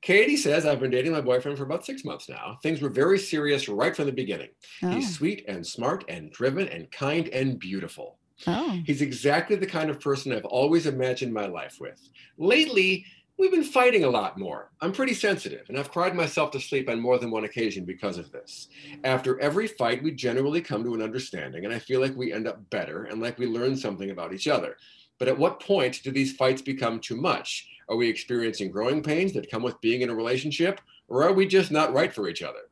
Katie 0.00 0.36
says, 0.38 0.64
I've 0.64 0.80
been 0.80 0.90
dating 0.90 1.12
my 1.12 1.20
boyfriend 1.20 1.58
for 1.58 1.64
about 1.64 1.84
six 1.84 2.02
months 2.04 2.28
now. 2.30 2.58
Things 2.62 2.80
were 2.80 2.88
very 2.88 3.18
serious 3.18 3.68
right 3.68 3.94
from 3.94 4.06
the 4.06 4.12
beginning. 4.12 4.50
Oh. 4.82 4.88
He's 4.90 5.14
sweet 5.14 5.44
and 5.48 5.66
smart 5.66 6.04
and 6.08 6.30
driven 6.32 6.66
and 6.68 6.90
kind 6.90 7.28
and 7.28 7.58
beautiful. 7.58 8.18
Oh. 8.46 8.80
He's 8.84 9.02
exactly 9.02 9.56
the 9.56 9.66
kind 9.66 9.90
of 9.90 10.00
person 10.00 10.32
I've 10.32 10.44
always 10.44 10.86
imagined 10.86 11.32
my 11.32 11.46
life 11.46 11.78
with. 11.80 12.00
Lately, 12.38 13.06
we've 13.38 13.50
been 13.50 13.64
fighting 13.64 14.04
a 14.04 14.10
lot 14.10 14.38
more. 14.38 14.70
I'm 14.80 14.92
pretty 14.92 15.14
sensitive, 15.14 15.68
and 15.68 15.78
I've 15.78 15.90
cried 15.90 16.14
myself 16.14 16.50
to 16.52 16.60
sleep 16.60 16.88
on 16.88 17.00
more 17.00 17.18
than 17.18 17.30
one 17.30 17.44
occasion 17.44 17.84
because 17.84 18.18
of 18.18 18.30
this. 18.32 18.68
After 19.04 19.40
every 19.40 19.66
fight, 19.66 20.02
we 20.02 20.12
generally 20.12 20.60
come 20.60 20.84
to 20.84 20.94
an 20.94 21.02
understanding, 21.02 21.64
and 21.64 21.72
I 21.72 21.78
feel 21.78 22.00
like 22.00 22.16
we 22.16 22.32
end 22.32 22.46
up 22.46 22.68
better 22.70 23.04
and 23.04 23.20
like 23.20 23.38
we 23.38 23.46
learn 23.46 23.76
something 23.76 24.10
about 24.10 24.32
each 24.34 24.48
other. 24.48 24.76
But 25.18 25.28
at 25.28 25.38
what 25.38 25.60
point 25.60 26.02
do 26.02 26.10
these 26.10 26.36
fights 26.36 26.60
become 26.62 27.00
too 27.00 27.16
much? 27.16 27.66
Are 27.88 27.96
we 27.96 28.08
experiencing 28.08 28.70
growing 28.70 29.02
pains 29.02 29.32
that 29.32 29.50
come 29.50 29.62
with 29.62 29.80
being 29.80 30.02
in 30.02 30.10
a 30.10 30.14
relationship, 30.14 30.80
or 31.08 31.24
are 31.24 31.32
we 31.32 31.46
just 31.46 31.70
not 31.70 31.94
right 31.94 32.12
for 32.12 32.28
each 32.28 32.42
other? 32.42 32.65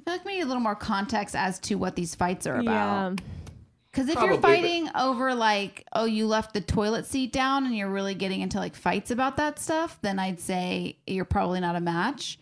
I 0.00 0.10
feel 0.10 0.14
like 0.14 0.24
we 0.24 0.34
need 0.36 0.42
a 0.42 0.46
little 0.46 0.62
more 0.62 0.74
context 0.74 1.34
as 1.36 1.58
to 1.60 1.74
what 1.76 1.96
these 1.96 2.14
fights 2.14 2.46
are 2.46 2.56
about. 2.58 2.64
Yeah. 2.64 3.14
Because 3.92 4.08
if 4.08 4.14
Probably, 4.14 4.30
you're 4.34 4.40
but- 4.40 4.48
fighting 4.48 4.88
over 4.94 5.34
like, 5.34 5.84
oh, 5.92 6.04
you 6.04 6.26
left 6.26 6.54
the 6.54 6.60
toilet 6.60 7.06
seat 7.06 7.32
down 7.32 7.66
and 7.66 7.76
you're 7.76 7.90
really 7.90 8.14
getting 8.14 8.40
into 8.40 8.58
like 8.58 8.76
fights 8.76 9.10
about 9.10 9.36
that 9.38 9.58
stuff, 9.58 9.98
then 10.00 10.18
I'd 10.18 10.38
say 10.40 10.96
you're 11.06 11.24
probably 11.24 11.60
not 11.60 11.74
a 11.76 11.80
match. 11.80 12.38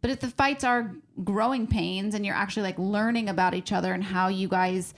But 0.00 0.10
if 0.10 0.20
the 0.20 0.28
fights 0.28 0.64
are 0.64 0.94
growing 1.24 1.66
pains 1.66 2.14
and 2.14 2.24
you're 2.24 2.34
actually 2.36 2.62
like 2.64 2.78
learning 2.78 3.28
about 3.28 3.54
each 3.54 3.72
other 3.72 3.92
and 3.92 4.02
how 4.02 4.28
you 4.28 4.48
guys 4.48 4.94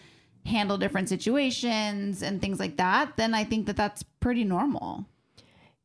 handle 0.47 0.77
different 0.77 1.09
situations 1.09 2.23
and 2.23 2.41
things 2.41 2.59
like 2.61 2.77
that, 2.77 3.16
then 3.16 3.32
I 3.35 3.45
think 3.45 3.66
that 3.66 3.77
that's 3.77 4.03
pretty 4.20 4.45
normal. 4.45 5.07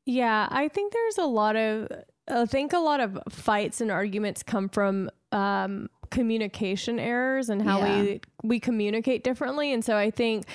Yeah, 0.06 0.48
I 0.52 0.68
think 0.68 0.92
there's 0.92 1.18
a 1.18 1.26
lot 1.26 1.56
of 1.56 1.88
I 2.28 2.46
think 2.46 2.74
a 2.74 2.80
lot 2.80 3.00
of 3.00 3.18
fights 3.30 3.80
and 3.82 3.90
arguments 3.90 4.44
come 4.44 4.68
from 4.70 5.10
um 5.32 5.90
communication 6.10 7.00
errors 7.00 7.50
and 7.50 7.62
how 7.62 7.80
Yeah. 7.80 8.02
we 8.02 8.22
we 8.44 8.60
communicate 8.60 9.24
differently 9.24 9.74
and 9.74 9.84
so 9.84 9.98
I 9.98 10.12
think 10.12 10.46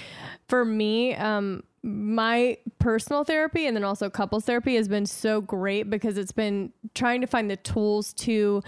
for 0.49 0.65
me 0.65 1.15
um 1.15 1.63
my 1.83 2.57
personal 2.79 3.25
therapy 3.25 3.67
and 3.67 3.77
then 3.77 3.85
also 3.85 4.09
couples 4.09 4.45
therapy 4.47 4.77
has 4.77 4.89
been 4.89 5.05
so 5.07 5.41
great 5.41 5.91
because 5.91 6.17
it's 6.17 6.33
been 6.33 6.73
trying 6.95 7.21
to 7.21 7.27
find 7.27 7.51
the 7.51 7.57
tools 7.59 8.15
to 8.15 8.63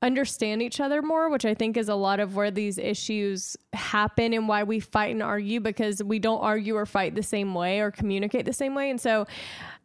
understand 0.00 0.62
each 0.62 0.80
other 0.80 1.02
more, 1.02 1.28
which 1.28 1.44
I 1.44 1.54
think 1.54 1.76
is 1.76 1.88
a 1.88 1.94
lot 1.94 2.20
of 2.20 2.36
where 2.36 2.50
these 2.50 2.78
issues 2.78 3.56
happen 3.72 4.32
and 4.32 4.48
why 4.48 4.62
we 4.62 4.78
fight 4.80 5.10
and 5.10 5.22
argue 5.22 5.60
because 5.60 6.02
we 6.02 6.20
don't 6.20 6.40
argue 6.40 6.76
or 6.76 6.86
fight 6.86 7.14
the 7.16 7.22
same 7.22 7.52
way 7.52 7.80
or 7.80 7.90
communicate 7.90 8.46
the 8.46 8.52
same 8.52 8.74
way. 8.74 8.90
And 8.90 9.00
so 9.00 9.26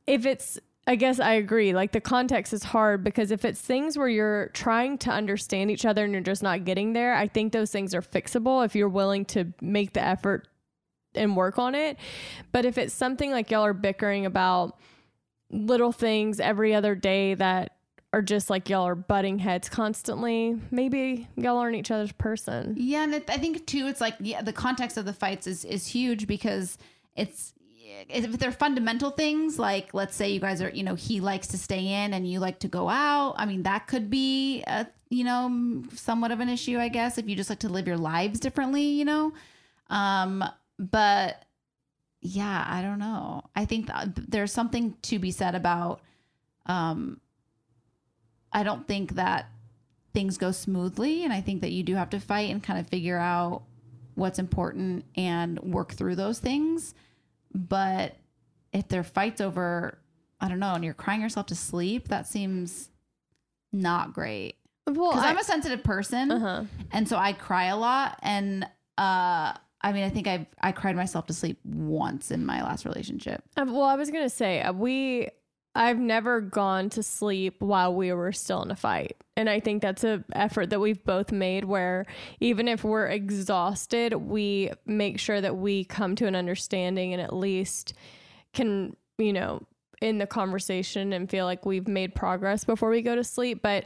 if 0.06 0.26
it's 0.26 0.60
I 0.86 0.96
guess 0.96 1.20
I 1.20 1.34
agree. 1.34 1.74
Like 1.74 1.94
the 1.94 2.02
context 2.02 2.52
is 2.52 2.64
hard 2.64 3.04
because 3.04 3.32
if 3.32 3.46
it's 3.46 3.62
things 3.62 3.98
where 3.98 4.10
you're 4.10 4.48
trying 4.48 4.98
to 5.00 5.12
understand 5.12 5.72
each 5.72 5.86
other 5.86 6.04
and 6.04 6.12
you're 6.14 6.22
just 6.22 6.44
not 6.44 6.66
getting 6.66 6.94
there, 6.94 7.16
I 7.16 7.28
think 7.28 7.54
those 7.54 7.72
things 7.72 7.96
are 7.96 8.02
fixable 8.02 8.66
if 8.66 8.76
you're 8.76 8.90
willing 8.90 9.24
to 9.26 9.54
make 9.62 9.94
the 9.94 10.04
effort 10.04 10.48
and 11.16 11.38
work 11.38 11.58
on 11.58 11.74
it. 11.74 11.98
But 12.52 12.66
if 12.66 12.78
it's 12.78 12.94
something 12.94 13.32
like 13.32 13.50
y'all 13.50 13.66
are 13.66 13.74
bickering 13.74 14.26
about 14.26 14.78
little 15.50 15.92
things 15.92 16.40
every 16.40 16.74
other 16.74 16.96
day 16.96 17.36
that 17.36 17.78
are 18.12 18.22
just 18.22 18.50
like 18.50 18.70
y'all 18.70 18.86
are 18.86 18.96
butting 18.96 19.40
heads 19.40 19.70
constantly, 19.70 20.60
maybe 20.70 21.28
y'all 21.38 21.58
aren't 21.58 21.78
each 21.78 21.92
other's 21.92 22.12
person. 22.12 22.76
Yeah, 22.78 23.04
and 23.04 23.16
it, 23.16 23.30
I 23.30 23.38
think 23.38 23.66
too, 23.66 23.88
it's 23.88 24.02
like 24.02 24.16
yeah, 24.20 24.42
the 24.42 24.54
context 24.54 24.98
of 24.98 25.06
the 25.06 25.14
fights 25.14 25.48
is 25.48 25.64
is 25.66 25.88
huge 25.88 26.28
because 26.28 26.78
it's 27.16 27.54
if 28.10 28.32
they're 28.40 28.52
fundamental 28.52 29.12
things 29.12 29.58
like 29.58 29.94
let's 29.94 30.16
say 30.16 30.32
you 30.32 30.40
guys 30.40 30.62
are 30.62 30.70
you 30.70 30.84
know 30.84 30.96
he 30.96 31.20
likes 31.20 31.48
to 31.48 31.58
stay 31.58 32.04
in 32.04 32.14
and 32.14 32.30
you 32.30 32.40
like 32.40 32.60
to 32.60 32.68
go 32.68 32.90
out. 32.90 33.36
I 33.38 33.46
mean 33.46 33.64
that 33.64 33.88
could 33.88 34.10
be 34.10 34.64
a 34.68 34.88
you 35.10 35.24
know 35.24 35.84
somewhat 35.94 36.32
of 36.32 36.40
an 36.40 36.50
issue 36.50 36.80
I 36.80 36.90
guess 36.90 37.18
if 37.18 37.28
you 37.28 37.36
just 37.36 37.50
like 37.50 37.60
to 37.60 37.70
live 37.70 37.88
your 37.88 37.98
lives 37.98 38.40
differently, 38.40 38.84
you 38.84 39.06
know. 39.06 39.34
Um, 39.90 40.44
but 40.80 41.46
yeah, 42.22 42.66
I 42.68 42.82
don't 42.82 43.00
know. 43.00 43.44
I 43.56 43.66
think 43.66 43.90
there's 44.16 44.52
something 44.52 44.96
to 45.04 45.20
be 45.20 45.32
said 45.32 45.56
about 45.56 46.02
um 46.66 47.20
I 48.52 48.64
don't 48.64 48.88
think 48.88 49.16
that 49.16 49.50
things 50.14 50.38
go 50.38 50.52
smoothly. 50.52 51.24
And 51.24 51.34
I 51.34 51.42
think 51.42 51.62
that 51.62 51.72
you 51.72 51.84
do 51.84 51.96
have 51.96 52.10
to 52.12 52.20
fight 52.20 52.50
and 52.50 52.62
kind 52.64 52.80
of 52.80 52.88
figure 52.88 53.18
out 53.18 53.64
what's 54.16 54.40
important 54.40 55.06
and 55.16 55.60
work 55.60 55.94
through 55.94 56.16
those 56.16 56.40
things. 56.40 56.94
But 57.54 58.16
if 58.72 58.88
there 58.88 59.00
are 59.00 59.04
fights 59.04 59.42
over, 59.42 60.00
I 60.42 60.48
don't 60.50 60.60
know, 60.60 60.74
and 60.74 60.84
you're 60.84 60.94
crying 60.94 61.22
yourself 61.22 61.46
to 61.48 61.56
sleep, 61.56 62.08
that 62.10 62.28
seems 62.28 62.90
not 63.72 64.14
great. 64.14 64.56
Well, 64.88 65.12
Because 65.12 65.24
I- 65.26 65.30
I'm 65.30 65.38
a 65.38 65.44
sensitive 65.44 65.84
person. 65.84 66.32
Uh-huh. 66.32 66.64
And 66.92 67.08
so 67.08 67.18
I 67.18 67.34
cry 67.34 67.66
a 67.66 67.78
lot. 67.78 68.20
And 68.22 68.64
uh, 68.98 69.54
I 69.82 69.92
mean, 69.92 70.04
I 70.04 70.10
think 70.10 70.28
I 70.28 70.48
I 70.62 70.72
cried 70.72 70.96
myself 70.96 71.26
to 71.28 71.34
sleep 71.34 71.60
once 71.66 72.32
in 72.32 72.46
my 72.46 72.62
last 72.64 72.86
relationship. 72.86 73.44
Um, 73.58 73.72
well, 73.74 73.84
I 73.84 73.96
was 73.96 74.10
gonna 74.12 74.30
say 74.30 74.62
uh, 74.62 74.74
we. 74.74 75.30
I've 75.76 75.98
never 75.98 76.40
gone 76.40 76.90
to 76.92 77.02
sleep 77.02 77.60
while 77.60 77.94
we 77.94 78.14
were 78.14 78.32
still 78.32 78.62
in 78.62 78.70
a 78.70 78.76
fight, 78.76 79.18
and 79.36 79.50
I 79.50 79.60
think 79.60 79.82
that's 79.82 80.04
a 80.04 80.24
effort 80.34 80.70
that 80.70 80.80
we've 80.80 81.04
both 81.04 81.32
made. 81.32 81.66
Where 81.66 82.06
even 82.40 82.68
if 82.68 82.84
we're 82.84 83.08
exhausted, 83.08 84.14
we 84.14 84.72
make 84.86 85.20
sure 85.20 85.42
that 85.42 85.58
we 85.58 85.84
come 85.84 86.16
to 86.18 86.28
an 86.28 86.36
understanding 86.36 87.14
and 87.14 87.22
at 87.22 87.34
least 87.34 87.94
can 88.54 88.96
you 89.18 89.34
know 89.34 89.64
in 90.04 90.18
the 90.18 90.28
conversation 90.28 91.14
and 91.14 91.30
feel 91.30 91.46
like 91.46 91.66
we've 91.66 91.88
made 91.88 92.14
progress 92.14 92.66
before 92.66 92.90
we 92.90 93.02
go 93.02 93.16
to 93.16 93.24
sleep. 93.24 93.62
But 93.62 93.86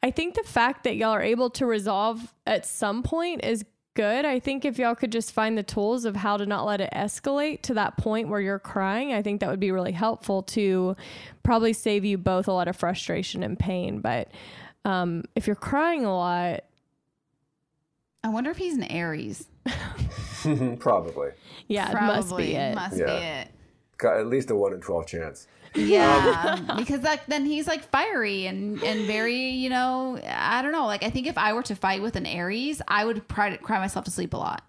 I 0.00 0.12
think 0.12 0.34
the 0.34 0.44
fact 0.44 0.84
that 0.84 0.94
y'all 0.94 1.10
are 1.10 1.22
able 1.22 1.50
to 1.50 1.66
resolve 1.66 2.32
at 2.46 2.64
some 2.64 3.02
point 3.02 3.44
is 3.44 3.64
good. 3.96 4.24
I 4.24 4.38
think 4.38 4.64
if 4.64 4.78
y'all 4.78 4.94
could 4.94 5.10
just 5.10 5.32
find 5.32 5.58
the 5.58 5.64
tools 5.64 6.04
of 6.04 6.14
how 6.14 6.36
to 6.36 6.46
not 6.46 6.64
let 6.64 6.80
it 6.80 6.90
escalate 6.94 7.62
to 7.62 7.74
that 7.74 7.96
point 7.96 8.28
where 8.28 8.40
you're 8.40 8.60
crying, 8.60 9.12
I 9.12 9.22
think 9.22 9.40
that 9.40 9.50
would 9.50 9.58
be 9.58 9.72
really 9.72 9.90
helpful 9.92 10.42
to 10.44 10.94
probably 11.42 11.72
save 11.72 12.04
you 12.04 12.16
both 12.18 12.46
a 12.46 12.52
lot 12.52 12.68
of 12.68 12.76
frustration 12.76 13.42
and 13.42 13.58
pain. 13.58 14.00
But 14.00 14.28
um, 14.84 15.24
if 15.34 15.48
you're 15.48 15.56
crying 15.56 16.04
a 16.04 16.14
lot, 16.14 16.60
I 18.22 18.28
wonder 18.28 18.50
if 18.50 18.56
he's 18.58 18.76
an 18.76 18.84
Aries. 18.84 19.48
Probably. 20.78 21.30
yeah, 21.66 21.90
Probably 21.90 22.16
must 22.16 22.36
be 22.36 22.54
it. 22.54 22.74
Must 22.74 22.96
Yeah. 22.96 23.06
be 23.06 23.24
it. 23.24 23.48
Got 23.98 24.18
at 24.20 24.26
least 24.26 24.50
a 24.50 24.54
one 24.54 24.72
in 24.74 24.80
twelve 24.80 25.06
chance. 25.06 25.46
Yeah, 25.76 26.64
um, 26.68 26.76
because 26.76 27.02
like 27.02 27.26
then 27.26 27.44
he's 27.44 27.66
like 27.66 27.84
fiery 27.90 28.46
and 28.46 28.82
and 28.82 29.06
very 29.06 29.50
you 29.50 29.70
know 29.70 30.18
I 30.26 30.62
don't 30.62 30.72
know. 30.72 30.86
Like 30.86 31.02
I 31.02 31.10
think 31.10 31.26
if 31.26 31.38
I 31.38 31.52
were 31.52 31.62
to 31.64 31.74
fight 31.74 32.02
with 32.02 32.16
an 32.16 32.26
Aries 32.26 32.82
I 32.88 33.04
would 33.04 33.28
cry, 33.28 33.56
cry 33.56 33.78
myself 33.78 34.04
to 34.06 34.10
sleep 34.10 34.34
a 34.34 34.38
lot. 34.38 34.62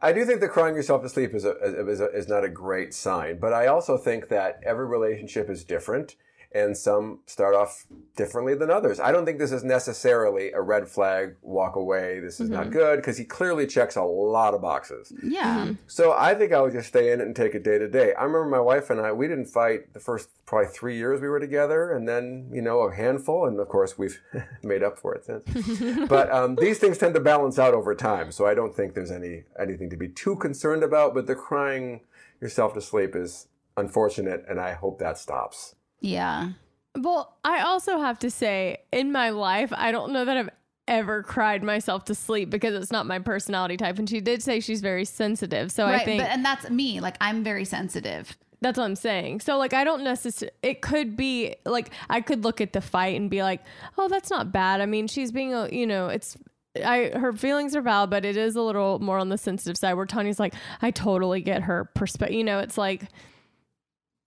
I 0.00 0.12
do 0.12 0.24
think 0.24 0.40
that 0.40 0.50
crying 0.50 0.74
yourself 0.74 1.02
to 1.02 1.08
sleep 1.08 1.34
is, 1.34 1.44
a, 1.44 1.88
is, 1.88 2.00
a, 2.00 2.10
is 2.10 2.28
not 2.28 2.44
a 2.44 2.48
great 2.48 2.92
sign, 2.92 3.38
but 3.38 3.52
I 3.52 3.68
also 3.68 3.96
think 3.96 4.28
that 4.28 4.60
every 4.62 4.86
relationship 4.86 5.48
is 5.48 5.64
different 5.64 6.16
and 6.54 6.76
some 6.76 7.18
start 7.26 7.54
off 7.54 7.84
differently 8.16 8.54
than 8.54 8.70
others. 8.70 9.00
I 9.00 9.10
don't 9.10 9.24
think 9.24 9.40
this 9.40 9.50
is 9.50 9.64
necessarily 9.64 10.52
a 10.52 10.60
red 10.60 10.88
flag, 10.88 11.34
walk 11.42 11.74
away, 11.74 12.20
this 12.20 12.38
is 12.38 12.48
not 12.48 12.70
good, 12.70 12.96
because 12.96 13.18
he 13.18 13.24
clearly 13.24 13.66
checks 13.66 13.96
a 13.96 14.02
lot 14.02 14.54
of 14.54 14.62
boxes. 14.62 15.12
Yeah, 15.22 15.72
So 15.88 16.12
I 16.12 16.34
think 16.34 16.52
I 16.52 16.60
would 16.60 16.72
just 16.72 16.88
stay 16.88 17.12
in 17.12 17.20
it 17.20 17.26
and 17.26 17.34
take 17.34 17.56
it 17.56 17.64
day 17.64 17.78
to 17.78 17.88
day. 17.88 18.14
I 18.14 18.22
remember 18.22 18.46
my 18.46 18.60
wife 18.60 18.88
and 18.90 19.00
I, 19.00 19.10
we 19.10 19.26
didn't 19.26 19.46
fight 19.46 19.92
the 19.94 20.00
first 20.00 20.28
probably 20.46 20.68
three 20.68 20.96
years 20.96 21.20
we 21.20 21.28
were 21.28 21.40
together, 21.40 21.92
and 21.92 22.08
then, 22.08 22.48
you 22.52 22.62
know, 22.62 22.80
a 22.82 22.94
handful, 22.94 23.46
and 23.46 23.58
of 23.58 23.68
course 23.68 23.98
we've 23.98 24.20
made 24.62 24.84
up 24.84 24.96
for 24.96 25.12
it 25.14 25.24
since. 25.24 26.06
but 26.08 26.30
um, 26.30 26.54
these 26.54 26.78
things 26.78 26.98
tend 26.98 27.14
to 27.14 27.20
balance 27.20 27.58
out 27.58 27.74
over 27.74 27.96
time, 27.96 28.30
so 28.30 28.46
I 28.46 28.54
don't 28.54 28.74
think 28.74 28.94
there's 28.94 29.10
any 29.10 29.42
anything 29.58 29.90
to 29.90 29.96
be 29.96 30.08
too 30.08 30.36
concerned 30.36 30.84
about, 30.84 31.14
but 31.14 31.26
the 31.26 31.34
crying 31.34 32.02
yourself 32.40 32.74
to 32.74 32.80
sleep 32.80 33.16
is 33.16 33.48
unfortunate, 33.76 34.44
and 34.48 34.60
I 34.60 34.74
hope 34.74 35.00
that 35.00 35.18
stops. 35.18 35.74
Yeah. 36.00 36.50
Well, 36.96 37.36
I 37.44 37.62
also 37.62 37.98
have 37.98 38.18
to 38.20 38.30
say, 38.30 38.78
in 38.92 39.10
my 39.10 39.30
life, 39.30 39.72
I 39.74 39.90
don't 39.90 40.12
know 40.12 40.24
that 40.24 40.36
I've 40.36 40.50
ever 40.86 41.22
cried 41.22 41.62
myself 41.62 42.04
to 42.04 42.14
sleep 42.14 42.50
because 42.50 42.74
it's 42.74 42.92
not 42.92 43.06
my 43.06 43.18
personality 43.18 43.76
type. 43.76 43.98
And 43.98 44.08
she 44.08 44.20
did 44.20 44.42
say 44.42 44.60
she's 44.60 44.80
very 44.80 45.04
sensitive. 45.04 45.72
So 45.72 45.84
right, 45.84 46.00
I 46.00 46.04
think 46.04 46.22
but 46.22 46.30
and 46.30 46.44
that's 46.44 46.68
me. 46.70 47.00
Like 47.00 47.16
I'm 47.20 47.42
very 47.42 47.64
sensitive. 47.64 48.36
That's 48.60 48.78
what 48.78 48.84
I'm 48.84 48.96
saying. 48.96 49.40
So 49.40 49.58
like 49.58 49.74
I 49.74 49.84
don't 49.84 50.04
necessarily 50.04 50.54
it 50.62 50.80
could 50.82 51.16
be 51.16 51.56
like 51.64 51.90
I 52.08 52.20
could 52.20 52.44
look 52.44 52.60
at 52.60 52.72
the 52.72 52.80
fight 52.80 53.16
and 53.20 53.30
be 53.30 53.42
like, 53.42 53.62
"Oh, 53.98 54.08
that's 54.08 54.30
not 54.30 54.52
bad." 54.52 54.80
I 54.80 54.86
mean, 54.86 55.06
she's 55.06 55.32
being 55.32 55.54
a, 55.54 55.68
you 55.70 55.86
know, 55.86 56.08
it's 56.08 56.36
I 56.84 57.12
her 57.14 57.32
feelings 57.32 57.76
are 57.76 57.82
valid, 57.82 58.10
but 58.10 58.24
it 58.24 58.36
is 58.36 58.56
a 58.56 58.62
little 58.62 58.98
more 58.98 59.18
on 59.18 59.28
the 59.28 59.38
sensitive 59.38 59.76
side 59.76 59.94
where 59.94 60.06
Tanya's 60.06 60.40
like, 60.40 60.54
"I 60.82 60.90
totally 60.90 61.40
get 61.40 61.62
her 61.62 61.86
perspective." 61.94 62.36
You 62.36 62.44
know, 62.44 62.58
it's 62.58 62.78
like 62.78 63.08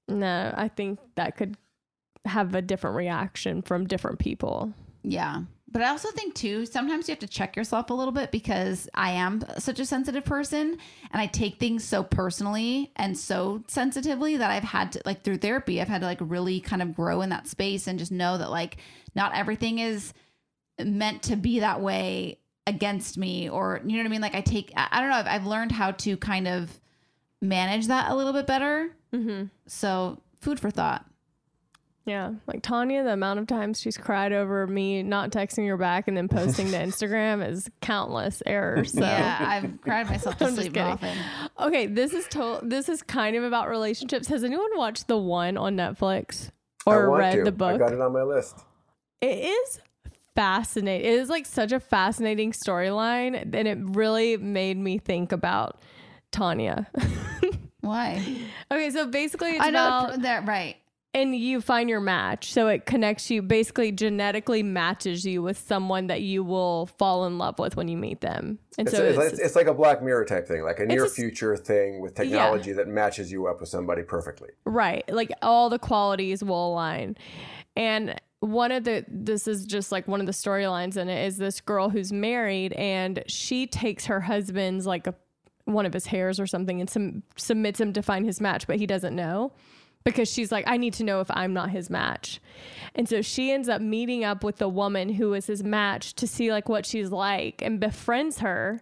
no, 0.08 0.54
I 0.56 0.68
think 0.68 1.00
that 1.16 1.36
could 1.36 1.58
have 2.26 2.56
a 2.56 2.62
different 2.62 2.96
reaction 2.96 3.62
from 3.62 3.88
different 3.88 4.20
people. 4.20 4.74
Yeah. 5.04 5.44
But 5.70 5.82
I 5.82 5.90
also 5.90 6.10
think 6.12 6.34
too, 6.34 6.66
sometimes 6.66 7.08
you 7.08 7.12
have 7.12 7.20
to 7.20 7.28
check 7.28 7.56
yourself 7.56 7.90
a 7.90 7.94
little 7.94 8.14
bit 8.14 8.32
because 8.32 8.88
I 8.94 9.12
am 9.12 9.44
such 9.58 9.80
a 9.80 9.86
sensitive 9.86 10.24
person 10.24 10.78
and 11.12 11.22
I 11.22 11.28
take 11.28 11.60
things 11.60 11.84
so 11.84 12.04
personally 12.04 12.92
and 12.96 13.18
so 13.18 13.64
sensitively 13.68 14.38
that 14.38 14.50
I've 14.50 14.64
had 14.64 14.94
to 14.94 15.02
like 15.06 15.24
through 15.24 15.38
therapy, 15.38 15.82
I've 15.82 15.90
had 15.90 16.02
to 16.02 16.08
like 16.08 16.20
really 16.22 16.62
kind 16.62 16.82
of 16.82 16.96
grow 16.96 17.22
in 17.22 17.30
that 17.30 17.48
space 17.48 17.88
and 17.88 18.00
just 18.00 18.14
know 18.14 18.38
that 18.38 18.50
like 18.50 18.78
not 19.14 19.36
everything 19.36 19.80
is 19.80 20.14
meant 20.80 21.24
to 21.24 21.36
be 21.36 21.60
that 21.60 21.82
way 21.82 22.40
against 22.66 23.18
me 23.18 23.50
or 23.50 23.82
you 23.86 23.98
know 23.98 24.04
what 24.04 24.08
I 24.08 24.12
mean? 24.12 24.22
Like 24.22 24.36
I 24.36 24.42
take 24.42 24.72
I 24.76 25.02
don't 25.02 25.10
know, 25.10 25.18
I've, 25.18 25.28
I've 25.28 25.46
learned 25.46 25.74
how 25.74 25.92
to 25.92 26.16
kind 26.16 26.48
of 26.48 26.80
manage 27.42 27.88
that 27.88 28.12
a 28.12 28.16
little 28.16 28.34
bit 28.34 28.48
better. 28.48 28.92
Mm-hmm. 29.14 29.46
So 29.68 30.22
food 30.40 30.60
for 30.60 30.70
thought. 30.72 31.06
Yeah, 32.06 32.32
like 32.48 32.62
Tanya, 32.62 33.04
the 33.04 33.12
amount 33.12 33.40
of 33.40 33.48
times 33.48 33.82
she's 33.82 33.98
cried 33.98 34.32
over 34.32 34.66
me 34.66 35.04
not 35.04 35.30
texting 35.30 35.68
her 35.68 35.76
back 35.76 36.08
and 36.08 36.16
then 36.16 36.30
posting 36.30 36.72
to 36.72 36.78
Instagram 36.78 37.46
is 37.46 37.70
countless 37.82 38.42
errors. 38.46 38.94
So. 38.94 39.02
Yeah, 39.02 39.38
I've 39.42 39.82
cried 39.82 40.08
myself 40.08 40.38
to 40.38 40.46
I'm 40.46 40.52
just 40.52 40.62
sleep 40.62 40.74
kidding. 40.76 40.88
often. 40.94 41.18
Okay, 41.60 41.86
this 41.88 42.14
is 42.14 42.26
to- 42.30 42.62
this 42.64 42.88
is 42.88 43.04
kind 43.04 43.36
of 43.36 43.44
about 43.44 43.68
relationships. 43.68 44.30
Has 44.30 44.46
anyone 44.46 44.70
watched 44.78 45.10
the 45.10 45.18
one 45.18 45.58
on 45.58 45.76
Netflix 45.76 46.50
or 46.86 47.12
read 47.12 47.36
to. 47.40 47.44
the 47.44 47.52
book? 47.52 47.76
I 47.76 47.78
got 47.78 47.92
it 47.92 48.00
on 48.00 48.14
my 48.14 48.24
list. 48.24 48.58
It 49.20 49.40
is 49.40 49.82
fascinating. 50.34 51.06
It 51.12 51.20
is 51.20 51.28
like 51.28 51.46
such 51.46 51.74
a 51.74 51.80
fascinating 51.82 52.54
storyline, 52.54 53.36
and 53.54 53.68
it 53.68 53.78
really 53.82 54.38
made 54.38 54.78
me 54.78 54.98
think 54.98 55.34
about 55.34 55.82
Tanya. 56.38 56.88
Why? 57.82 58.24
okay, 58.72 58.92
so 58.92 59.08
basically, 59.08 59.52
it's 59.52 59.66
I 59.66 59.72
know 59.72 59.88
about 59.88 60.22
that 60.22 60.46
right. 60.46 60.76
and 61.16 61.36
you 61.36 61.62
find 61.62 61.90
your 61.90 62.00
match. 62.00 62.52
So 62.54 62.68
it 62.68 62.86
connects 62.86 63.32
you, 63.32 63.42
basically 63.42 63.92
genetically 63.92 64.62
matches 64.62 65.26
you 65.26 65.42
with 65.42 65.58
someone 65.58 66.08
that 66.08 66.22
you 66.22 66.44
will 66.44 66.86
fall 66.86 67.26
in 67.26 67.40
love 67.40 67.58
with 67.58 67.76
when 67.76 67.88
you 67.88 67.98
meet 67.98 68.22
them. 68.22 68.60
And 68.78 68.88
It's, 68.88 68.96
so 68.96 69.04
it's, 69.04 69.18
it's, 69.18 69.34
it's, 69.34 69.42
it's 69.42 69.56
like 69.56 69.66
a 69.66 69.74
Black 69.74 70.04
Mirror 70.04 70.26
type 70.26 70.48
thing, 70.48 70.64
like 70.64 70.80
a 70.80 70.86
near 70.86 71.06
a 71.06 71.08
s- 71.08 71.16
future 71.16 71.58
thing 71.58 72.02
with 72.02 72.14
technology 72.14 72.72
that 72.74 72.88
matches 72.88 73.32
you 73.32 73.48
up 73.48 73.60
with 73.60 73.70
somebody 73.70 74.04
perfectly. 74.04 74.50
Right. 74.66 75.04
Like 75.12 75.32
all 75.42 75.70
the 75.72 75.80
qualities 75.80 76.44
will 76.44 76.74
align. 76.74 77.18
And 77.76 78.22
one 78.42 78.72
of 78.72 78.84
the 78.84 79.04
this 79.08 79.48
is 79.48 79.66
just 79.66 79.92
like 79.92 80.08
one 80.08 80.20
of 80.20 80.28
the 80.28 80.32
storylines 80.32 80.98
in 80.98 81.10
it 81.10 81.26
is 81.26 81.38
this 81.38 81.60
girl 81.60 81.90
who's 81.90 82.14
married 82.14 82.74
and 82.74 83.24
she 83.26 83.66
takes 83.66 84.06
her 84.06 84.22
husband's 84.22 84.86
like 84.86 85.08
a 85.08 85.16
one 85.68 85.86
of 85.86 85.94
his 85.94 86.08
hairs 86.08 86.40
or 86.40 86.48
something 86.48 86.80
and 86.80 86.90
sum, 86.90 87.24
submits 87.36 87.80
him 87.80 87.94
to 87.94 88.02
find 88.02 88.26
his 88.26 88.40
match, 88.42 88.68
but 88.68 88.78
he 88.78 88.88
doesn't 88.88 89.16
know 89.16 89.52
because 90.04 90.32
she's 90.32 90.52
like, 90.52 90.64
I 90.68 90.78
need 90.78 90.94
to 90.96 91.04
know 91.04 91.20
if 91.20 91.30
I'm 91.30 91.54
not 91.54 91.70
his 91.70 91.90
match. 91.90 92.40
And 92.96 93.10
so 93.10 93.22
she 93.22 93.52
ends 93.52 93.68
up 93.68 93.82
meeting 93.82 94.24
up 94.24 94.44
with 94.44 94.56
the 94.56 94.70
woman 94.70 95.10
who 95.10 95.34
is 95.34 95.48
his 95.48 95.64
match 95.64 96.14
to 96.16 96.28
see 96.28 96.52
like 96.52 96.70
what 96.70 96.86
she's 96.86 97.12
like 97.12 97.62
and 97.62 97.80
befriends 97.80 98.40
her. 98.40 98.82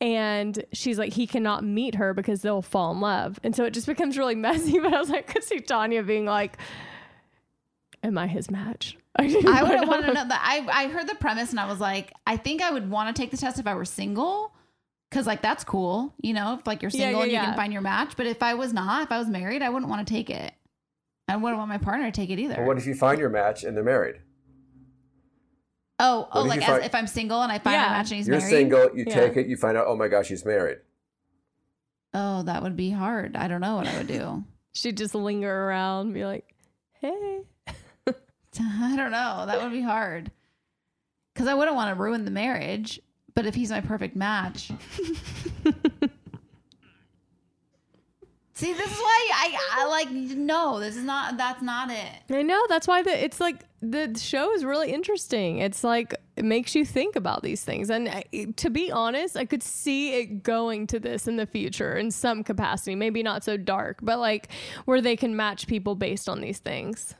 And 0.00 0.64
she's 0.72 0.98
like, 0.98 1.12
he 1.12 1.26
cannot 1.26 1.64
meet 1.64 1.96
her 1.96 2.14
because 2.14 2.40
they'll 2.40 2.62
fall 2.62 2.92
in 2.92 3.00
love. 3.00 3.38
And 3.44 3.54
so 3.54 3.64
it 3.64 3.74
just 3.74 3.86
becomes 3.86 4.16
really 4.16 4.34
messy. 4.34 4.78
But 4.78 4.94
I 4.94 4.98
was 4.98 5.10
like, 5.10 5.28
I 5.28 5.32
could 5.34 5.44
see 5.44 5.60
Tanya 5.60 6.02
being 6.02 6.24
like, 6.24 6.56
Am 8.02 8.18
I 8.18 8.26
his 8.26 8.50
match? 8.50 8.98
I 9.16 9.62
would 9.62 9.88
want 9.88 10.04
to 10.04 10.12
know 10.12 10.28
that. 10.28 10.40
I, 10.42 10.84
I 10.84 10.88
heard 10.88 11.08
the 11.08 11.14
premise 11.14 11.50
and 11.50 11.60
I 11.60 11.66
was 11.66 11.80
like, 11.80 12.12
I 12.26 12.36
think 12.36 12.60
I 12.60 12.70
would 12.70 12.90
want 12.90 13.14
to 13.14 13.22
take 13.22 13.30
the 13.30 13.36
test 13.36 13.58
if 13.58 13.66
I 13.66 13.74
were 13.74 13.84
single. 13.84 14.52
Cause 15.14 15.28
like 15.28 15.42
that's 15.42 15.62
cool, 15.62 16.12
you 16.20 16.34
know, 16.34 16.54
if 16.58 16.66
like 16.66 16.82
you're 16.82 16.90
single 16.90 17.20
yeah, 17.20 17.22
and 17.22 17.30
you 17.30 17.38
yeah. 17.38 17.44
can 17.44 17.54
find 17.54 17.72
your 17.72 17.82
match. 17.82 18.16
But 18.16 18.26
if 18.26 18.42
I 18.42 18.54
was 18.54 18.72
not, 18.72 19.04
if 19.04 19.12
I 19.12 19.18
was 19.18 19.28
married, 19.28 19.62
I 19.62 19.68
wouldn't 19.68 19.88
want 19.88 20.04
to 20.04 20.12
take 20.12 20.28
it. 20.28 20.52
I 21.28 21.36
wouldn't 21.36 21.56
want 21.56 21.68
my 21.68 21.78
partner 21.78 22.06
to 22.06 22.12
take 22.12 22.30
it 22.30 22.40
either. 22.40 22.56
But 22.56 22.64
what 22.66 22.78
if 22.78 22.86
you 22.86 22.96
find 22.96 23.20
your 23.20 23.30
match 23.30 23.62
and 23.62 23.76
they're 23.76 23.84
married? 23.84 24.16
oh, 26.00 26.28
oh, 26.32 26.42
like 26.42 26.56
you 26.56 26.62
as, 26.62 26.68
find- 26.68 26.84
if 26.84 26.94
I'm 26.96 27.06
single 27.06 27.42
and 27.42 27.52
I 27.52 27.60
find 27.60 27.74
Yeah. 27.74 27.82
my 27.86 27.88
match 27.90 28.10
and 28.10 28.16
he's 28.16 28.26
You're 28.26 28.38
married. 28.38 28.50
single, 28.50 28.90
you 28.96 29.04
Yeah. 29.06 29.14
take 29.14 29.36
it, 29.36 29.46
you 29.46 29.56
find 29.56 29.76
out, 29.76 29.86
oh 29.86 29.94
my 29.96 30.08
gosh, 30.08 30.26
he's 30.26 30.44
married. 30.44 30.78
Oh, 32.12 32.42
that 32.42 32.62
would 32.64 32.74
be 32.76 32.90
hard. 32.90 33.36
I 33.36 33.46
don't 33.46 33.60
know 33.60 33.76
what 33.76 33.86
I 33.86 33.96
would 33.98 34.08
do. 34.08 34.42
She'd 34.72 34.96
just 34.96 35.14
linger 35.14 35.66
around, 35.68 36.12
be 36.12 36.24
like, 36.24 36.52
Hey. 37.00 37.42
I 37.68 38.96
don't 38.96 39.12
know. 39.12 39.44
That 39.46 39.62
would 39.62 39.72
be 39.72 39.82
hard. 39.82 40.32
Cause 41.36 41.46
I 41.46 41.54
wouldn't 41.54 41.76
want 41.76 41.94
to 41.96 42.02
ruin 42.02 42.24
the 42.24 42.30
marriage. 42.30 43.00
But 43.34 43.46
if 43.46 43.54
he's 43.54 43.70
my 43.70 43.80
perfect 43.80 44.16
match. 44.16 44.70
See, 48.56 48.72
this 48.72 48.88
is 48.88 48.98
why 48.98 49.30
I, 49.34 49.80
I 49.80 49.86
like 49.88 50.10
no, 50.12 50.78
this 50.78 50.96
is 50.96 51.02
not 51.02 51.36
that's 51.36 51.60
not 51.60 51.90
it. 51.90 52.12
I 52.30 52.42
know. 52.42 52.62
That's 52.68 52.86
why 52.86 53.02
the 53.02 53.24
it's 53.24 53.40
like 53.40 53.64
the 53.82 54.16
show 54.16 54.52
is 54.52 54.64
really 54.64 54.92
interesting. 54.92 55.58
It's 55.58 55.82
like 55.82 56.14
it 56.36 56.44
makes 56.44 56.76
you 56.76 56.84
think 56.84 57.16
about 57.16 57.42
these 57.42 57.64
things. 57.64 57.90
And 57.90 58.06
uh, 58.06 58.22
to 58.56 58.70
be 58.70 58.92
honest, 58.92 59.36
I 59.36 59.44
could 59.44 59.62
see 59.62 60.20
it 60.20 60.44
going 60.44 60.86
to 60.88 61.00
this 61.00 61.26
in 61.26 61.34
the 61.34 61.46
future 61.46 61.96
in 61.96 62.12
some 62.12 62.44
capacity. 62.44 62.94
Maybe 62.94 63.24
not 63.24 63.42
so 63.42 63.56
dark, 63.56 63.98
but 64.02 64.20
like 64.20 64.52
where 64.84 65.00
they 65.00 65.16
can 65.16 65.34
match 65.34 65.66
people 65.66 65.96
based 65.96 66.28
on 66.28 66.40
these 66.40 66.58
things. 66.58 67.16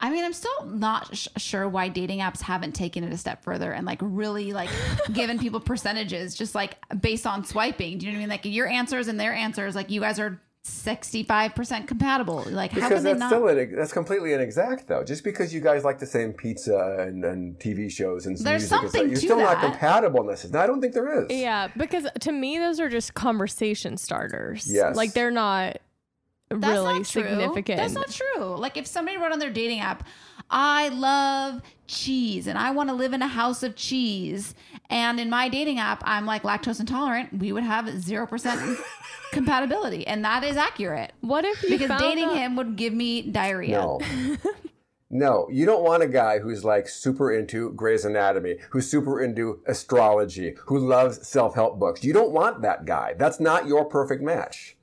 I 0.00 0.10
mean, 0.10 0.24
I'm 0.24 0.32
still 0.32 0.64
not 0.66 1.16
sh- 1.16 1.26
sure 1.38 1.68
why 1.68 1.88
dating 1.88 2.20
apps 2.20 2.40
haven't 2.40 2.72
taken 2.76 3.02
it 3.02 3.12
a 3.12 3.16
step 3.18 3.42
further 3.42 3.72
and 3.72 3.84
like 3.84 3.98
really 4.00 4.52
like 4.52 4.70
given 5.12 5.38
people 5.38 5.58
percentages 5.60 6.34
just 6.36 6.54
like 6.54 6.76
based 7.00 7.26
on 7.26 7.44
swiping. 7.44 7.98
Do 7.98 8.06
you 8.06 8.12
know 8.12 8.18
what 8.18 8.20
I 8.20 8.26
mean? 8.26 8.30
Like 8.30 8.44
your 8.44 8.68
answers 8.68 9.08
and 9.08 9.18
their 9.18 9.32
answers, 9.34 9.74
like 9.74 9.90
you 9.90 10.00
guys 10.00 10.20
are 10.20 10.40
65% 10.64 11.86
compatible. 11.86 12.44
Like 12.50 12.70
how 12.72 12.76
Because 12.76 12.90
can 12.92 13.02
they 13.04 13.10
that's 13.10 13.20
not? 13.20 13.28
still 13.30 13.48
in, 13.48 13.74
that's 13.74 13.92
completely 13.92 14.32
inexact 14.32 14.86
though. 14.86 15.02
Just 15.04 15.24
because 15.24 15.52
you 15.52 15.60
guys 15.60 15.84
like 15.84 15.98
the 15.98 16.06
same 16.06 16.32
pizza 16.32 16.96
and, 17.00 17.24
and 17.24 17.58
TV 17.58 17.90
shows 17.90 18.26
and 18.26 18.36
There's 18.36 18.62
music, 18.62 18.72
and 18.80 18.80
stuff, 18.80 18.80
something 18.92 19.08
you're 19.08 19.14
to 19.20 19.26
still 19.26 19.38
not 19.38 19.60
that. 19.60 19.70
compatible 19.72 20.24
necessarily. 20.24 20.62
I 20.62 20.66
don't 20.66 20.80
think 20.80 20.94
there 20.94 21.22
is. 21.24 21.26
Yeah, 21.30 21.68
because 21.76 22.06
to 22.20 22.32
me 22.32 22.58
those 22.58 22.80
are 22.80 22.88
just 22.88 23.14
conversation 23.14 23.96
starters. 23.96 24.72
Yes. 24.72 24.96
Like 24.96 25.12
they're 25.12 25.30
not 25.30 25.78
That's 26.50 26.66
really 26.66 26.84
not 26.98 27.06
true. 27.06 27.22
significant. 27.22 27.78
That's 27.78 27.92
not 27.94 28.10
true. 28.10 28.56
Like 28.56 28.76
if 28.76 28.86
somebody 28.86 29.16
wrote 29.16 29.32
on 29.32 29.38
their 29.38 29.50
dating 29.50 29.80
app, 29.80 30.06
I 30.50 30.88
love 30.88 31.60
cheese 31.86 32.46
and 32.46 32.58
I 32.58 32.70
want 32.70 32.88
to 32.88 32.94
live 32.94 33.12
in 33.12 33.20
a 33.22 33.26
house 33.28 33.62
of 33.62 33.76
cheese. 33.76 34.54
And 34.90 35.20
in 35.20 35.28
my 35.28 35.48
dating 35.48 35.78
app, 35.78 36.02
I'm 36.06 36.24
like 36.24 36.42
lactose 36.42 36.80
intolerant. 36.80 37.38
We 37.38 37.52
would 37.52 37.64
have 37.64 37.84
0% 37.84 38.78
compatibility. 39.32 40.06
And 40.06 40.24
that 40.24 40.44
is 40.44 40.56
accurate. 40.56 41.12
What 41.20 41.44
if 41.44 41.62
you 41.62 41.70
Because 41.70 41.88
found 41.88 42.00
dating 42.00 42.24
out- 42.30 42.36
him 42.36 42.56
would 42.56 42.76
give 42.76 42.94
me 42.94 43.22
diarrhea. 43.22 43.72
No. 43.78 44.00
No, 45.10 45.48
you 45.50 45.64
don't 45.64 45.82
want 45.84 46.02
a 46.02 46.06
guy 46.06 46.38
who's 46.38 46.66
like 46.66 46.86
super 46.86 47.32
into 47.32 47.72
Grey's 47.72 48.04
Anatomy, 48.04 48.56
who's 48.68 48.90
super 48.90 49.22
into 49.22 49.62
astrology, 49.66 50.54
who 50.66 50.78
loves 50.78 51.26
self 51.26 51.54
help 51.54 51.78
books. 51.78 52.04
You 52.04 52.12
don't 52.12 52.32
want 52.32 52.60
that 52.60 52.84
guy. 52.84 53.14
That's 53.16 53.40
not 53.40 53.66
your 53.66 53.86
perfect 53.86 54.22
match. 54.22 54.76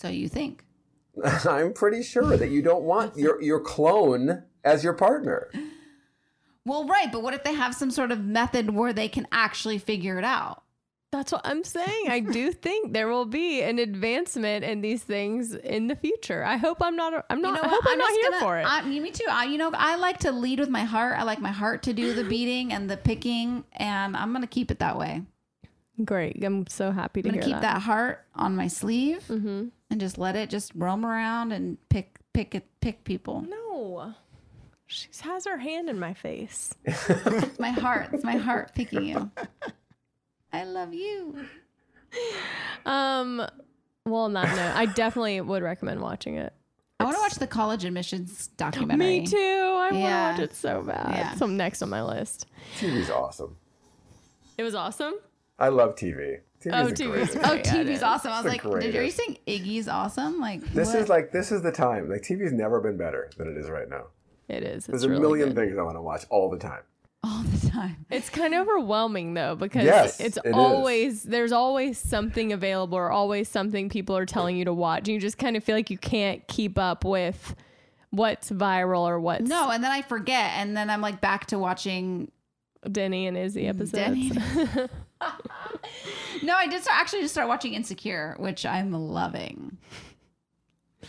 So 0.00 0.08
you 0.08 0.28
think. 0.28 0.64
I'm 1.48 1.72
pretty 1.72 2.02
sure 2.02 2.36
that 2.36 2.50
you 2.50 2.62
don't 2.62 2.84
want 2.84 3.16
your, 3.16 3.42
your 3.42 3.60
clone 3.60 4.44
as 4.64 4.82
your 4.82 4.94
partner. 4.94 5.50
Well, 6.64 6.86
right. 6.86 7.10
But 7.10 7.22
what 7.22 7.34
if 7.34 7.44
they 7.44 7.54
have 7.54 7.74
some 7.74 7.90
sort 7.90 8.12
of 8.12 8.24
method 8.24 8.70
where 8.70 8.92
they 8.92 9.08
can 9.08 9.26
actually 9.32 9.78
figure 9.78 10.18
it 10.18 10.24
out? 10.24 10.62
That's 11.12 11.32
what 11.32 11.40
I'm 11.44 11.64
saying. 11.64 12.06
I 12.08 12.20
do 12.20 12.52
think 12.66 12.92
there 12.92 13.08
will 13.08 13.26
be 13.26 13.62
an 13.62 13.78
advancement 13.78 14.64
in 14.64 14.80
these 14.80 15.02
things 15.02 15.54
in 15.54 15.88
the 15.88 15.96
future. 15.96 16.44
I 16.44 16.56
hope 16.56 16.78
I'm 16.80 16.96
not. 16.96 17.26
I'm 17.28 17.42
not. 17.42 17.48
You 17.48 17.54
know 17.56 17.62
I 17.62 17.68
hope 17.68 17.84
I'm, 17.86 17.98
not 17.98 18.12
here 18.12 18.30
gonna- 18.30 18.40
for 18.40 18.58
it. 18.58 18.64
I, 18.66 18.82
me 18.86 19.10
too. 19.10 19.26
I, 19.28 19.44
you 19.44 19.58
know, 19.58 19.72
I 19.74 19.96
like 19.96 20.18
to 20.20 20.32
lead 20.32 20.60
with 20.60 20.68
my 20.68 20.84
heart. 20.84 21.18
I 21.18 21.24
like 21.24 21.40
my 21.40 21.50
heart 21.50 21.82
to 21.84 21.92
do 21.92 22.14
the 22.14 22.24
beating 22.24 22.72
and 22.72 22.88
the 22.88 22.96
picking, 22.96 23.64
and 23.72 24.16
I'm 24.16 24.32
gonna 24.32 24.46
keep 24.46 24.70
it 24.70 24.78
that 24.78 24.96
way. 24.96 25.22
Great. 26.04 26.42
I'm 26.44 26.66
so 26.66 26.90
happy 26.92 27.22
to 27.22 27.28
I'm 27.28 27.34
gonna 27.34 27.46
hear 27.46 27.54
keep 27.56 27.62
that. 27.62 27.82
heart 27.82 28.24
on 28.34 28.56
my 28.56 28.68
sleeve 28.68 29.22
Mm-hmm. 29.28 29.66
and 29.90 30.00
just 30.00 30.18
let 30.18 30.36
it 30.36 30.48
just 30.50 30.72
roam 30.74 31.04
around 31.04 31.52
and 31.52 31.76
pick, 31.88 32.18
pick 32.32 32.54
it, 32.54 32.66
pick 32.80 33.04
people. 33.04 33.42
No, 33.42 34.14
she 34.86 35.08
has 35.22 35.44
her 35.46 35.58
hand 35.58 35.88
in 35.90 35.98
my 35.98 36.14
face. 36.14 36.74
It's 36.84 37.58
my 37.58 37.70
heart. 37.70 38.08
It's 38.12 38.24
my 38.24 38.36
heart 38.36 38.74
picking 38.74 39.04
you. 39.04 39.30
I 40.52 40.64
love 40.64 40.94
you. 40.94 41.36
Um. 42.86 43.46
Well, 44.06 44.22
on 44.22 44.32
that 44.32 44.48
note, 44.56 44.76
I 44.76 44.86
definitely 44.86 45.40
would 45.40 45.62
recommend 45.62 46.00
watching 46.00 46.36
it. 46.36 46.52
I 46.98 47.04
want 47.04 47.16
to 47.16 47.20
watch 47.20 47.34
the 47.36 47.46
college 47.46 47.84
admissions 47.84 48.48
documentary. 48.56 49.20
Me 49.20 49.26
too. 49.26 49.36
I 49.36 49.90
Yeah. 49.92 50.26
want 50.26 50.36
to 50.36 50.42
watch 50.42 50.50
it 50.50 50.54
so 50.56 50.82
bad. 50.82 51.14
Yeah. 51.14 51.34
So 51.34 51.46
next 51.46 51.82
on 51.82 51.88
my 51.90 52.02
list. 52.02 52.46
TV's 52.78 53.10
awesome. 53.10 53.56
It 54.58 54.62
was 54.62 54.74
awesome. 54.74 55.14
I 55.60 55.68
love 55.68 55.94
TV. 55.94 56.38
TV's 56.62 56.72
Oh, 56.74 56.86
the 56.86 56.92
TV's. 56.94 57.36
Oh, 57.36 57.58
TV's 57.58 58.02
awesome. 58.02 58.32
I 58.32 58.42
was 58.42 58.46
like, 58.52 58.62
did, 58.80 58.94
are 58.96 59.02
you 59.04 59.10
saying 59.10 59.38
Iggy's 59.46 59.88
awesome? 59.88 60.40
Like, 60.40 60.60
This 60.72 60.88
what? 60.88 60.96
is 60.98 61.08
like 61.08 61.32
this 61.32 61.52
is 61.52 61.62
the 61.62 61.72
time. 61.72 62.08
Like 62.10 62.22
TV's 62.22 62.52
never 62.52 62.80
been 62.80 62.96
better 62.96 63.30
than 63.38 63.48
it 63.48 63.56
is 63.56 63.70
right 63.70 63.88
now. 63.88 64.06
It 64.48 64.62
is. 64.62 64.76
It's 64.78 64.86
There's 64.88 65.02
a 65.04 65.08
really 65.08 65.20
million 65.22 65.48
good. 65.50 65.56
things 65.68 65.78
I 65.78 65.82
want 65.82 65.96
to 65.96 66.02
watch 66.02 66.24
all 66.28 66.50
the 66.50 66.58
time. 66.58 66.82
all 67.24 67.42
the 67.44 67.70
time. 67.70 68.04
It's 68.10 68.28
kind 68.28 68.54
of 68.54 68.66
overwhelming 68.66 69.34
though 69.34 69.54
because 69.54 69.84
Yes, 69.84 70.18
it's 70.20 70.36
it 70.38 70.46
is. 70.48 70.52
always 70.54 71.22
there's 71.22 71.52
always 71.52 71.98
something 71.98 72.52
available 72.52 72.98
or 72.98 73.10
always 73.10 73.48
something 73.48 73.88
people 73.88 74.16
are 74.16 74.26
telling 74.26 74.56
you 74.56 74.64
to 74.66 74.74
watch. 74.74 75.00
And 75.00 75.08
You 75.08 75.20
just 75.20 75.38
kind 75.38 75.56
of 75.56 75.62
feel 75.64 75.76
like 75.76 75.88
you 75.90 75.98
can't 75.98 76.46
keep 76.48 76.78
up 76.78 77.04
with 77.04 77.54
what's 78.10 78.50
viral 78.50 79.02
or 79.02 79.20
what's 79.20 79.48
No, 79.48 79.70
and 79.70 79.82
then 79.84 79.92
I 79.92 80.02
forget, 80.02 80.52
and 80.56 80.76
then 80.76 80.90
I'm 80.90 81.00
like 81.00 81.20
back 81.20 81.46
to 81.46 81.58
watching. 81.58 82.30
Denny 82.90 83.26
and 83.26 83.36
Izzy 83.36 83.66
episodes. 83.68 83.92
Denny 83.92 84.32
No, 86.42 86.54
I 86.54 86.66
did 86.68 86.80
start, 86.82 86.98
actually 86.98 87.20
just 87.22 87.34
start 87.34 87.48
watching 87.48 87.74
Insecure, 87.74 88.34
which 88.38 88.64
I'm 88.64 88.92
loving. 88.92 89.76
oh 91.04 91.08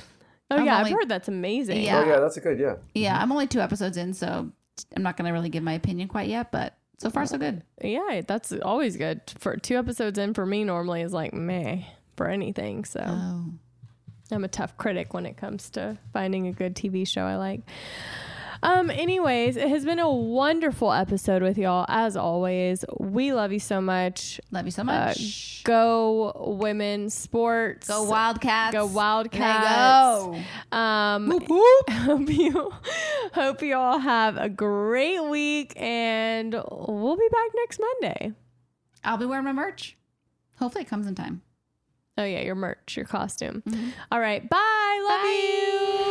I'm 0.51 0.65
yeah, 0.65 0.79
only- 0.79 0.91
I've 0.91 0.97
heard 0.97 1.09
that's 1.09 1.27
amazing. 1.29 1.83
Yeah. 1.83 1.99
Oh 2.03 2.07
yeah, 2.09 2.19
that's 2.19 2.38
a 2.38 2.41
good 2.41 2.59
yeah. 2.59 2.75
Yeah, 2.93 3.13
mm-hmm. 3.13 3.21
I'm 3.23 3.31
only 3.31 3.47
two 3.47 3.61
episodes 3.61 3.95
in, 3.97 4.13
so 4.13 4.51
I'm 4.95 5.03
not 5.03 5.15
going 5.17 5.27
to 5.27 5.31
really 5.31 5.49
give 5.49 5.63
my 5.63 5.73
opinion 5.73 6.07
quite 6.09 6.27
yet, 6.27 6.51
but 6.51 6.75
so 6.97 7.09
far 7.09 7.25
so 7.25 7.38
good. 7.38 7.63
Yeah, 7.81 8.21
that's 8.27 8.51
always 8.61 8.97
good. 8.97 9.21
For 9.39 9.55
two 9.57 9.77
episodes 9.77 10.17
in 10.19 10.33
for 10.33 10.45
me 10.45 10.63
normally 10.63 11.01
is 11.01 11.13
like 11.13 11.33
meh 11.33 11.83
for 12.17 12.27
anything. 12.27 12.83
So 12.85 13.03
Oh. 13.05 13.45
I'm 14.31 14.43
a 14.43 14.47
tough 14.49 14.77
critic 14.77 15.13
when 15.13 15.25
it 15.25 15.38
comes 15.38 15.69
to 15.71 15.97
finding 16.13 16.47
a 16.47 16.51
good 16.51 16.75
TV 16.75 17.07
show 17.07 17.23
I 17.23 17.35
like. 17.38 17.61
Um, 18.63 18.91
anyways, 18.91 19.57
it 19.57 19.67
has 19.69 19.85
been 19.85 19.97
a 19.99 20.11
wonderful 20.11 20.91
episode 20.93 21.41
with 21.41 21.57
y'all 21.57 21.85
as 21.88 22.15
always. 22.15 22.85
We 22.99 23.33
love 23.33 23.51
you 23.51 23.59
so 23.59 23.81
much. 23.81 24.39
Love 24.51 24.65
you 24.65 24.71
so 24.71 24.83
Uh, 24.83 24.85
much. 24.85 25.63
go 25.63 26.55
women 26.59 27.09
sports. 27.09 27.88
go 27.88 28.03
Wildcats. 28.03 28.73
Go 28.73 28.85
There 28.85 28.95
Wildcats. 28.95 30.25
you 30.25 30.43
go. 30.71 30.77
Um, 30.77 31.31
hope 31.89 32.29
you 32.29 32.71
hope 33.33 33.61
you 33.63 33.75
all 33.75 33.97
have 33.99 34.38
a 34.38 34.47
great 34.49 35.23
week, 35.23 35.73
and 35.75 36.53
we'll 36.53 37.17
be 37.17 37.29
back 37.31 37.49
next 37.55 37.79
Monday. 37.79 38.33
I'll 39.03 39.17
be 39.17 39.25
wearing 39.25 39.45
my 39.45 39.53
merch. 39.53 39.97
Hopefully 40.59 40.83
it 40.83 40.88
comes 40.88 41.07
in 41.07 41.15
time. 41.15 41.41
Oh 42.17 42.23
yeah, 42.25 42.41
your 42.41 42.53
merch, 42.55 42.95
your 42.95 43.05
costume. 43.05 43.63
All 44.11 44.19
right, 44.19 44.47
bye. 44.47 45.05
Love 45.09 45.25
you. 46.05 46.10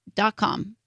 P.com. 0.15 0.80